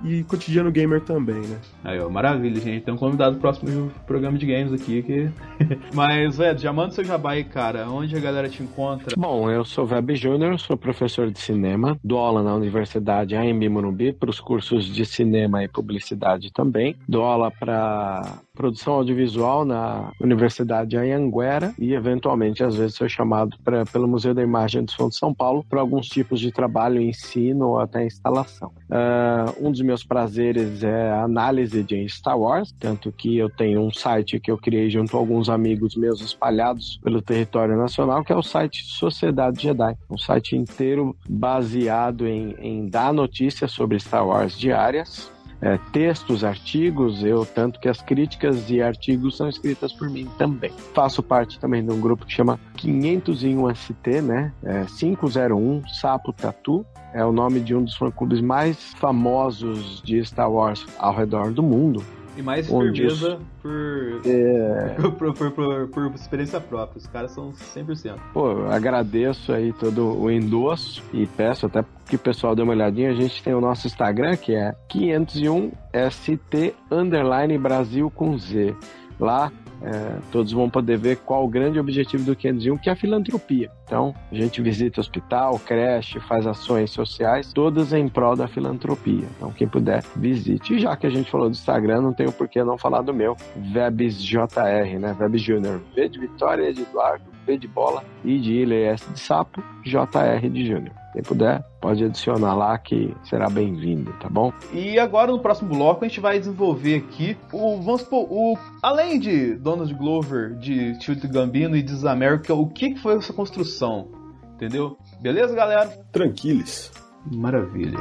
e 0.03 0.23
cotidiano 0.23 0.69
gamer 0.69 0.99
também, 1.01 1.41
né? 1.41 1.57
Aí, 1.83 1.99
ó, 1.99 2.09
maravilha, 2.09 2.59
gente. 2.59 2.83
Tem 2.83 2.93
um 2.93 2.97
convidado 2.97 3.37
próximo 3.37 3.69
do 3.69 3.91
programa 4.05 4.37
de 4.37 4.45
games 4.45 4.73
aqui 4.73 5.01
que. 5.01 5.29
Mas, 5.93 6.39
Ed, 6.39 6.61
já 6.61 6.73
manda 6.73 6.91
seu 6.91 7.03
jabá 7.03 7.31
aí, 7.31 7.43
cara. 7.43 7.89
Onde 7.89 8.15
a 8.15 8.19
galera 8.19 8.49
te 8.49 8.61
encontra? 8.61 9.15
Bom, 9.17 9.49
eu 9.49 9.63
sou 9.63 9.87
Web 9.87 10.15
Júnior, 10.15 10.59
sou 10.59 10.75
professor 10.75 11.31
de 11.31 11.39
cinema, 11.39 11.97
dou 12.03 12.19
aula 12.19 12.43
na 12.43 12.53
Universidade 12.53 13.35
AMB 13.35 13.69
Morumbi 13.69 14.11
para 14.11 14.29
os 14.29 14.39
cursos 14.39 14.85
de 14.85 15.05
cinema 15.05 15.63
e 15.63 15.67
publicidade 15.67 16.51
também. 16.51 16.95
Dou 17.07 17.23
aula 17.23 17.49
para 17.49 18.39
produção 18.55 18.93
audiovisual 18.93 19.65
na 19.65 20.11
Universidade 20.21 20.95
Anhanguera 20.95 21.73
e, 21.77 21.93
eventualmente, 21.93 22.63
às 22.63 22.75
vezes, 22.75 22.95
sou 22.95 23.09
chamado 23.09 23.57
pra, 23.63 23.83
pelo 23.85 24.07
Museu 24.07 24.33
da 24.33 24.43
Imagem 24.43 24.83
do 24.83 24.91
Som 24.91 25.09
de 25.09 25.15
São 25.15 25.33
Paulo 25.33 25.65
para 25.67 25.81
alguns 25.81 26.07
tipos 26.07 26.39
de 26.39 26.51
trabalho, 26.51 27.01
ensino 27.01 27.69
ou 27.69 27.79
até 27.79 28.05
instalação. 28.05 28.71
Uh, 28.89 29.67
um 29.67 29.71
dos 29.71 29.81
meus 29.81 30.03
prazeres 30.03 30.83
é 30.83 31.09
a 31.09 31.23
análise 31.23 31.83
de 31.83 32.07
Star 32.07 32.37
Wars, 32.37 32.71
tanto 32.79 33.11
que 33.11 33.37
eu 33.37 33.49
tenho 33.49 33.81
um 33.81 33.91
site 33.91 34.39
que 34.39 34.51
eu 34.51 34.57
criei 34.57 34.87
junto 34.87 35.17
a 35.17 35.19
alguns 35.19 35.49
amigos 35.49 35.95
meus 35.95 36.21
espalhados 36.21 36.99
pelo 37.03 37.23
território 37.23 37.75
nacional, 37.75 38.23
que 38.23 38.31
é 38.31 38.35
o 38.35 38.43
site 38.43 38.83
Sociedade 38.83 39.63
Jedi, 39.63 39.97
um 40.07 40.17
site 40.17 40.55
inteiro 40.55 41.15
baseado 41.27 42.27
em, 42.27 42.55
em 42.59 42.87
dar 42.87 43.11
notícias 43.11 43.71
sobre 43.71 43.99
Star 43.99 44.27
Wars 44.27 44.57
diárias, 44.57 45.32
é, 45.63 45.79
textos, 45.93 46.43
artigos, 46.43 47.23
eu 47.23 47.45
tanto 47.45 47.79
que 47.79 47.87
as 47.87 48.01
críticas 48.01 48.69
e 48.69 48.81
artigos 48.81 49.37
são 49.37 49.47
escritas 49.47 49.93
por 49.93 50.09
mim 50.09 50.29
também. 50.37 50.73
Faço 50.93 51.23
parte 51.23 51.57
também 51.57 51.85
de 51.85 51.89
um 51.89 52.01
grupo 52.01 52.25
que 52.25 52.33
chama 52.33 52.59
501 52.75 53.73
ST, 53.73 54.21
né? 54.21 54.51
É 54.61 54.83
501 54.83 55.87
Sapo 55.87 56.33
Tatu. 56.33 56.85
É 57.13 57.23
o 57.23 57.31
nome 57.31 57.61
de 57.61 57.73
um 57.73 57.83
dos 57.83 57.95
fã-clubes 57.95 58.41
mais 58.41 58.93
famosos 58.95 60.01
de 60.03 60.23
Star 60.25 60.51
Wars 60.51 60.85
ao 60.97 61.15
redor 61.15 61.51
do 61.51 61.63
mundo. 61.63 62.03
E 62.35 62.41
mais 62.41 62.67
firmeza 62.67 63.39
por, 63.61 64.21
é... 64.25 64.95
por, 65.17 65.33
por, 65.33 65.51
por, 65.51 65.87
por, 65.87 66.15
experiência 66.15 66.59
própria. 66.59 66.97
Os 66.97 67.07
caras 67.07 67.31
são 67.31 67.51
100%. 67.51 68.15
Pô, 68.33 68.65
agradeço 68.69 69.53
aí 69.53 69.71
todo 69.73 70.19
o 70.19 70.31
endosso 70.31 71.03
e 71.13 71.27
peço 71.27 71.67
até 71.67 71.85
que 72.07 72.15
o 72.15 72.19
pessoal 72.19 72.55
dê 72.55 72.63
uma 72.63 72.73
olhadinha. 72.73 73.11
A 73.11 73.15
gente 73.15 73.43
tem 73.43 73.53
o 73.53 73.61
nosso 73.61 73.85
Instagram, 73.85 74.35
que 74.35 74.55
é 74.55 74.73
501ST 74.91 76.73
Underline 76.91 77.57
Brasil 77.57 78.09
com 78.09 78.37
Z. 78.37 78.75
Lá 79.19 79.51
é, 79.83 80.17
todos 80.31 80.51
vão 80.51 80.69
poder 80.69 80.97
ver 80.97 81.17
qual 81.17 81.43
o 81.43 81.47
grande 81.47 81.79
objetivo 81.79 82.23
do 82.23 82.35
501, 82.35 82.77
que 82.77 82.89
é 82.89 82.93
a 82.93 82.95
filantropia. 82.95 83.69
Então, 83.85 84.15
a 84.31 84.35
gente 84.35 84.61
visita 84.61 85.01
hospital, 85.01 85.59
creche, 85.59 86.19
faz 86.21 86.47
ações 86.47 86.91
sociais, 86.91 87.51
todas 87.51 87.91
em 87.91 88.07
prol 88.07 88.35
da 88.35 88.47
filantropia. 88.47 89.27
Então, 89.37 89.51
quem 89.51 89.67
puder, 89.67 90.03
visite. 90.15 90.73
E 90.75 90.79
já 90.79 90.95
que 90.95 91.05
a 91.05 91.09
gente 91.09 91.29
falou 91.29 91.49
do 91.49 91.53
Instagram, 91.53 92.01
não 92.01 92.13
tenho 92.13 92.31
por 92.31 92.47
que 92.47 92.63
não 92.63 92.77
falar 92.77 93.01
do 93.01 93.13
meu, 93.13 93.35
VebsJR, 93.55 94.99
né? 94.99 95.15
Veb 95.19 95.37
Júnior. 95.37 95.81
V 95.93 96.09
de 96.09 96.19
Vitória, 96.19 96.73
de 96.73 96.81
Eduardo, 96.81 97.25
B 97.45 97.57
de 97.57 97.67
bola, 97.67 98.03
I 98.23 98.39
de 98.39 98.53
ilha, 98.53 98.91
S 98.91 99.11
de 99.11 99.19
sapo, 99.19 99.61
JR 99.83 100.49
de 100.49 100.65
Júnior. 100.65 101.02
Quem 101.13 101.21
puder, 101.21 101.63
pode 101.79 102.03
adicionar 102.03 102.55
lá 102.55 102.75
que 102.77 103.15
será 103.23 103.47
bem-vindo, 103.47 104.11
tá 104.13 104.27
bom? 104.27 104.51
E 104.73 104.97
agora 104.97 105.31
no 105.31 105.39
próximo 105.39 105.75
bloco 105.75 106.03
a 106.03 106.07
gente 106.07 106.19
vai 106.19 106.39
desenvolver 106.39 106.95
aqui 106.95 107.37
o, 107.51 107.79
vamos 107.81 108.01
supor, 108.01 108.27
o, 108.31 108.57
além 108.81 109.19
de 109.19 109.53
Donald 109.53 109.93
Glover, 109.93 110.55
de 110.55 110.97
Tio 110.97 111.15
Gambino 111.29 111.77
e 111.77 111.83
de 111.83 112.07
America, 112.07 112.55
o 112.55 112.67
que 112.67 112.95
foi 112.95 113.15
essa 113.17 113.31
construção? 113.31 114.09
Entendeu? 114.55 114.97
Beleza, 115.21 115.55
galera? 115.55 115.87
Tranquilos. 116.11 116.91
Maravilha. 117.31 117.99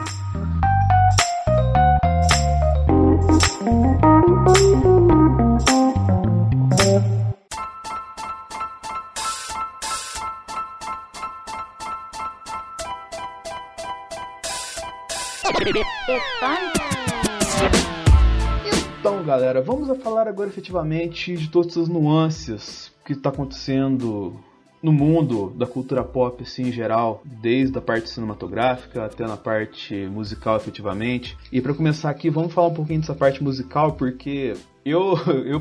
Então, 18.98 19.22
galera, 19.22 19.62
vamos 19.62 19.88
a 19.88 19.94
falar 19.94 20.26
agora 20.26 20.48
efetivamente 20.48 21.36
de 21.36 21.48
todas 21.48 21.76
as 21.76 21.88
nuances 21.88 22.90
que 23.04 23.12
está 23.12 23.28
acontecendo 23.28 24.40
no 24.82 24.92
mundo 24.92 25.52
da 25.56 25.64
cultura 25.64 26.02
pop, 26.02 26.42
assim, 26.42 26.64
em 26.64 26.72
geral, 26.72 27.22
desde 27.24 27.78
a 27.78 27.80
parte 27.80 28.10
cinematográfica 28.10 29.04
até 29.04 29.24
na 29.24 29.36
parte 29.36 29.94
musical, 30.06 30.56
efetivamente. 30.56 31.38
E 31.52 31.60
para 31.60 31.72
começar 31.72 32.10
aqui, 32.10 32.28
vamos 32.28 32.52
falar 32.52 32.68
um 32.68 32.74
pouquinho 32.74 33.00
dessa 33.00 33.14
parte 33.14 33.40
musical, 33.40 33.92
porque 33.92 34.54
eu, 34.84 35.16
eu 35.46 35.60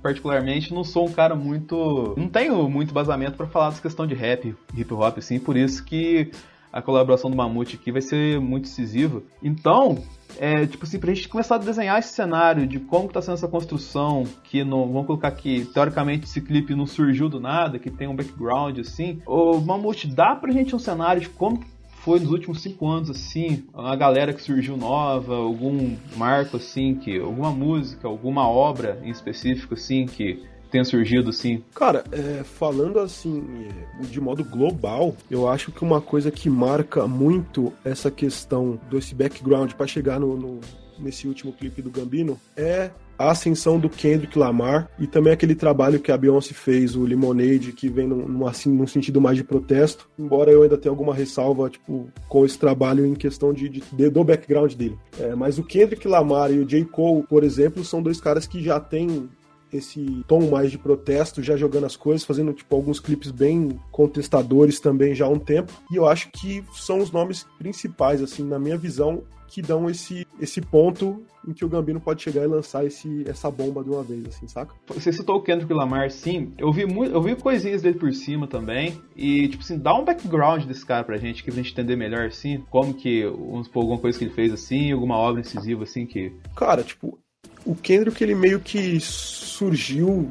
particularmente 0.00 0.72
não 0.72 0.84
sou 0.84 1.08
um 1.08 1.12
cara 1.12 1.34
muito. 1.34 2.14
Não 2.16 2.28
tenho 2.28 2.70
muito 2.70 2.94
basamento 2.94 3.36
para 3.36 3.48
falar 3.48 3.70
dessa 3.70 3.82
questão 3.82 4.06
de 4.06 4.14
rap, 4.14 4.54
hip 4.76 4.94
hop, 4.94 5.18
assim, 5.18 5.40
por 5.40 5.56
isso 5.56 5.84
que 5.84 6.30
a 6.72 6.80
colaboração 6.80 7.30
do 7.30 7.36
Mamute 7.36 7.76
aqui 7.76 7.90
vai 7.90 8.00
ser 8.00 8.40
muito 8.40 8.64
decisiva. 8.64 9.22
Então, 9.42 9.98
é, 10.38 10.66
tipo 10.66 10.84
assim, 10.84 10.98
pra 10.98 11.12
gente 11.12 11.28
começar 11.28 11.56
a 11.56 11.58
desenhar 11.58 11.98
esse 11.98 12.12
cenário 12.12 12.66
de 12.66 12.78
como 12.78 13.08
que 13.08 13.14
tá 13.14 13.22
sendo 13.22 13.34
essa 13.34 13.48
construção, 13.48 14.24
que 14.44 14.64
não, 14.64 14.86
vamos 14.86 15.06
colocar 15.06 15.30
que 15.32 15.64
teoricamente 15.66 16.24
esse 16.24 16.40
clipe 16.40 16.74
não 16.74 16.86
surgiu 16.86 17.28
do 17.28 17.40
nada, 17.40 17.78
que 17.78 17.90
tem 17.90 18.08
um 18.08 18.14
background 18.14 18.78
assim. 18.78 19.20
Ô 19.26 19.58
Mamute, 19.60 20.06
dá 20.06 20.34
pra 20.36 20.52
gente 20.52 20.74
um 20.74 20.78
cenário 20.78 21.22
de 21.22 21.28
como 21.28 21.60
foi 22.00 22.18
nos 22.18 22.30
últimos 22.30 22.62
cinco 22.62 22.88
anos, 22.88 23.10
assim, 23.10 23.64
a 23.74 23.94
galera 23.94 24.32
que 24.32 24.42
surgiu 24.42 24.76
nova, 24.76 25.36
algum 25.36 25.96
marco, 26.16 26.56
assim, 26.56 26.94
que 26.94 27.18
alguma 27.18 27.50
música, 27.50 28.08
alguma 28.08 28.48
obra 28.48 28.98
em 29.02 29.10
específico, 29.10 29.74
assim, 29.74 30.06
que 30.06 30.42
tenha 30.70 30.84
surgido, 30.84 31.30
assim? 31.30 31.62
Cara, 31.74 32.04
é, 32.12 32.42
falando 32.44 32.98
assim, 32.98 33.68
de 34.00 34.20
modo 34.20 34.44
global, 34.44 35.16
eu 35.30 35.48
acho 35.48 35.72
que 35.72 35.82
uma 35.82 36.00
coisa 36.00 36.30
que 36.30 36.48
marca 36.48 37.06
muito 37.06 37.72
essa 37.84 38.10
questão 38.10 38.78
desse 38.90 39.14
background 39.14 39.72
para 39.72 39.86
chegar 39.86 40.20
no, 40.20 40.36
no, 40.36 40.60
nesse 40.98 41.26
último 41.26 41.52
clipe 41.52 41.82
do 41.82 41.90
Gambino 41.90 42.38
é 42.56 42.90
a 43.20 43.32
ascensão 43.32 43.78
do 43.78 43.90
Kendrick 43.90 44.38
Lamar 44.38 44.90
e 44.98 45.06
também 45.06 45.30
aquele 45.30 45.54
trabalho 45.54 46.00
que 46.00 46.10
a 46.10 46.16
Beyoncé 46.16 46.54
fez, 46.54 46.96
o 46.96 47.04
Lemonade, 47.04 47.70
que 47.72 47.86
vem 47.86 48.06
num, 48.06 48.26
num, 48.26 48.46
assim, 48.46 48.72
num 48.72 48.86
sentido 48.86 49.20
mais 49.20 49.36
de 49.36 49.44
protesto, 49.44 50.08
embora 50.18 50.50
eu 50.50 50.62
ainda 50.62 50.78
tenha 50.78 50.90
alguma 50.90 51.14
ressalva 51.14 51.68
tipo, 51.68 52.08
com 52.30 52.46
esse 52.46 52.58
trabalho 52.58 53.04
em 53.04 53.14
questão 53.14 53.52
de, 53.52 53.68
de, 53.68 53.82
de 53.92 54.08
do 54.08 54.24
background 54.24 54.72
dele. 54.72 54.98
É, 55.18 55.34
mas 55.34 55.58
o 55.58 55.62
Kendrick 55.62 56.08
Lamar 56.08 56.50
e 56.50 56.60
o 56.60 56.64
J. 56.64 56.82
Cole, 56.86 57.26
por 57.28 57.44
exemplo, 57.44 57.84
são 57.84 58.02
dois 58.02 58.18
caras 58.22 58.46
que 58.46 58.62
já 58.62 58.80
têm 58.80 59.28
esse 59.72 60.24
tom 60.26 60.50
mais 60.50 60.70
de 60.70 60.78
protesto, 60.78 61.42
já 61.42 61.56
jogando 61.56 61.86
as 61.86 61.96
coisas, 61.96 62.24
fazendo 62.24 62.52
tipo 62.52 62.74
alguns 62.74 63.00
clipes 63.00 63.30
bem 63.30 63.78
contestadores 63.90 64.80
também 64.80 65.14
já 65.14 65.26
há 65.26 65.28
um 65.28 65.38
tempo. 65.38 65.72
E 65.90 65.96
eu 65.96 66.06
acho 66.06 66.30
que 66.30 66.64
são 66.72 66.98
os 66.98 67.10
nomes 67.10 67.46
principais 67.58 68.22
assim, 68.22 68.42
na 68.42 68.58
minha 68.58 68.76
visão, 68.76 69.22
que 69.50 69.60
dão 69.60 69.90
esse, 69.90 70.26
esse 70.40 70.60
ponto 70.60 71.22
em 71.46 71.52
que 71.52 71.64
o 71.64 71.68
Gambino 71.68 72.00
pode 72.00 72.22
chegar 72.22 72.44
e 72.44 72.46
lançar 72.46 72.84
esse, 72.84 73.24
essa 73.28 73.50
bomba 73.50 73.82
de 73.82 73.90
uma 73.90 74.02
vez, 74.02 74.26
assim, 74.26 74.46
saca? 74.46 74.74
Você 74.88 75.12
citou 75.12 75.36
o 75.36 75.42
Kendrick 75.42 75.72
Lamar, 75.72 76.10
sim. 76.10 76.52
Eu 76.58 76.72
vi, 76.72 76.86
muito, 76.86 77.12
eu 77.12 77.22
vi 77.22 77.34
coisinhas 77.34 77.82
dele 77.82 77.98
por 77.98 78.12
cima 78.12 78.46
também. 78.46 79.00
E, 79.16 79.48
tipo 79.48 79.62
assim, 79.62 79.78
dá 79.78 79.94
um 79.94 80.04
background 80.04 80.64
desse 80.64 80.84
cara 80.84 81.02
pra 81.02 81.16
gente, 81.16 81.42
que 81.42 81.50
pra 81.50 81.60
gente 81.62 81.72
entender 81.72 81.96
melhor, 81.96 82.26
assim, 82.26 82.62
como 82.70 82.94
que, 82.94 83.24
vamos 83.24 83.66
supor, 83.66 83.82
alguma 83.82 83.98
coisa 83.98 84.18
que 84.18 84.24
ele 84.24 84.34
fez, 84.34 84.52
assim, 84.52 84.92
alguma 84.92 85.16
obra 85.16 85.40
incisiva, 85.40 85.84
assim, 85.84 86.06
que... 86.06 86.32
Cara, 86.54 86.82
tipo, 86.82 87.18
o 87.64 87.74
Kendrick, 87.74 88.22
ele 88.22 88.34
meio 88.34 88.60
que 88.60 88.98
surgiu 89.00 90.30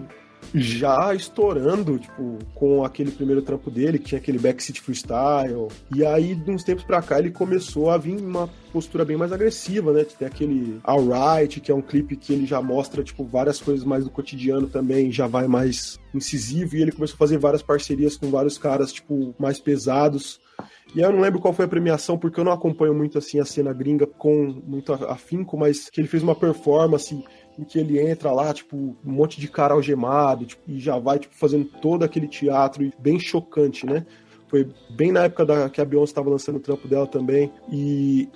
já 0.54 1.14
estourando, 1.14 2.00
tipo, 2.00 2.40
com 2.56 2.84
aquele 2.84 3.12
primeiro 3.12 3.42
trampo 3.42 3.70
dele, 3.70 4.00
que 4.00 4.06
tinha 4.06 4.20
aquele 4.20 4.40
backseat 4.40 4.82
freestyle. 4.82 5.68
E 5.96 6.06
aí, 6.06 6.34
de 6.34 6.50
uns 6.50 6.64
tempos 6.64 6.84
pra 6.84 7.02
cá, 7.02 7.20
ele 7.20 7.32
começou 7.32 7.90
a 7.90 7.98
vir 7.98 8.18
uma 8.18 8.50
postura 8.72 9.06
bem 9.06 9.18
mais 9.18 9.32
agressiva, 9.32 9.92
né? 9.94 10.04
Tem 10.04 10.28
aquele 10.28 10.80
Alright, 10.84 11.60
que 11.60 11.72
é 11.72 11.76
um 11.76 11.82
clipe 11.82 12.16
que 12.16 12.34
ele 12.34 12.46
já 12.46 12.62
mostra, 12.62 13.04
tipo, 13.04 13.24
várias 13.24 13.62
coisas 13.62 13.86
mais 13.86 14.04
do 14.04 14.10
cotidiano 14.10 14.68
também, 14.68 15.12
já 15.12 15.28
vai 15.28 15.48
mais 15.48 16.00
incisivo. 16.14 16.76
E 16.76 16.82
ele 16.82 16.92
começou 16.92 17.16
a 17.16 17.20
fazer 17.20 17.38
várias 17.38 17.62
parcerias 17.62 18.18
com 18.18 18.30
vários 18.30 18.58
caras, 18.58 18.92
tipo, 18.92 19.36
mais 19.38 19.60
pesados. 19.60 20.40
E 20.96 21.02
eu 21.02 21.12
não 21.12 21.20
lembro 21.20 21.40
qual 21.40 21.54
foi 21.54 21.66
a 21.66 21.68
premiação, 21.68 22.18
porque 22.18 22.40
eu 22.40 22.44
não 22.44 22.52
acompanho 22.52 22.94
muito 22.94 23.18
assim 23.18 23.40
a 23.40 23.46
cena 23.46 23.72
gringa 23.72 24.08
com 24.08 24.62
muito 24.66 24.92
afinco, 24.94 25.58
mas 25.58 25.90
que 25.90 26.02
ele 26.02 26.08
fez 26.08 26.24
uma 26.24 26.36
performance 26.36 27.24
em 27.58 27.64
que 27.64 27.78
ele 27.78 28.00
entra 28.00 28.32
lá, 28.32 28.54
tipo, 28.54 28.76
um 28.76 28.98
monte 29.04 29.40
de 29.40 29.48
cara 29.48 29.74
algemado, 29.74 30.46
tipo, 30.46 30.64
e 30.68 30.80
já 30.80 30.98
vai, 30.98 31.20
tipo, 31.20 31.36
fazendo 31.36 31.66
todo 31.66 32.04
aquele 32.04 32.28
teatro 32.28 32.90
bem 32.98 33.20
chocante, 33.20 33.86
né? 33.86 34.06
Foi 34.48 34.68
bem 34.90 35.12
na 35.12 35.26
época 35.26 35.46
da, 35.46 35.70
que 35.70 35.80
a 35.80 35.86
Beyoncé 35.86 36.12
estava 36.12 36.30
lançando 36.30 36.56
o 36.56 36.62
trampo 36.62 36.88
dela 36.88 37.06
também. 37.06 37.52
E 37.72 38.28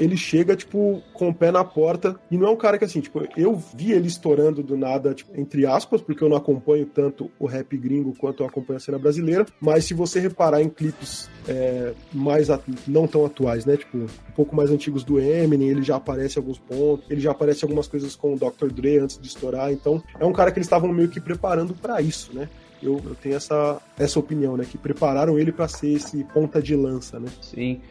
ele 0.00 0.16
chega, 0.16 0.56
tipo, 0.56 1.02
com 1.12 1.28
o 1.28 1.34
pé 1.34 1.52
na 1.52 1.62
porta. 1.62 2.18
E 2.30 2.38
não 2.38 2.48
é 2.48 2.50
um 2.50 2.56
cara 2.56 2.78
que, 2.78 2.84
assim, 2.84 3.00
tipo, 3.00 3.22
eu 3.36 3.54
vi 3.74 3.92
ele 3.92 4.08
estourando 4.08 4.62
do 4.62 4.76
nada, 4.76 5.12
tipo, 5.12 5.38
entre 5.38 5.66
aspas, 5.66 6.00
porque 6.00 6.24
eu 6.24 6.28
não 6.28 6.38
acompanho 6.38 6.86
tanto 6.86 7.30
o 7.38 7.46
rap 7.46 7.76
gringo 7.76 8.14
quanto 8.16 8.42
eu 8.42 8.46
acompanho 8.46 8.78
a 8.78 8.80
cena 8.80 8.98
brasileira. 8.98 9.46
Mas 9.60 9.84
se 9.84 9.92
você 9.92 10.18
reparar 10.18 10.62
em 10.62 10.70
clipes 10.70 11.28
é, 11.46 11.92
mais 12.12 12.48
não 12.88 13.06
tão 13.06 13.26
atuais, 13.26 13.66
né? 13.66 13.76
Tipo, 13.76 13.98
um 13.98 14.32
pouco 14.34 14.56
mais 14.56 14.70
antigos 14.70 15.04
do 15.04 15.20
Eminem, 15.20 15.68
ele 15.68 15.82
já 15.82 15.96
aparece 15.96 16.38
em 16.38 16.40
alguns 16.40 16.58
pontos, 16.58 17.04
ele 17.10 17.20
já 17.20 17.32
aparece 17.32 17.62
algumas 17.64 17.86
coisas 17.86 18.16
com 18.16 18.32
o 18.32 18.38
Dr. 18.38 18.72
Dre 18.72 18.98
antes 18.98 19.18
de 19.18 19.28
estourar. 19.28 19.70
Então, 19.70 20.02
é 20.18 20.24
um 20.24 20.32
cara 20.32 20.50
que 20.50 20.58
eles 20.58 20.66
estavam 20.66 20.90
meio 20.90 21.10
que 21.10 21.20
preparando 21.20 21.74
para 21.74 22.00
isso, 22.00 22.34
né? 22.34 22.48
Eu, 22.82 22.98
eu, 23.04 23.14
tenho 23.14 23.34
essa, 23.34 23.78
essa 23.98 24.18
opinião, 24.18 24.56
né? 24.56 24.64
Que 24.64 24.78
prepararam 24.78 25.38
ele 25.38 25.52
para 25.52 25.68
ser 25.68 25.92
esse 25.92 26.24
ponta 26.24 26.62
de 26.62 26.74
lança, 26.74 27.20
né? 27.20 27.28
Sim. 27.42 27.82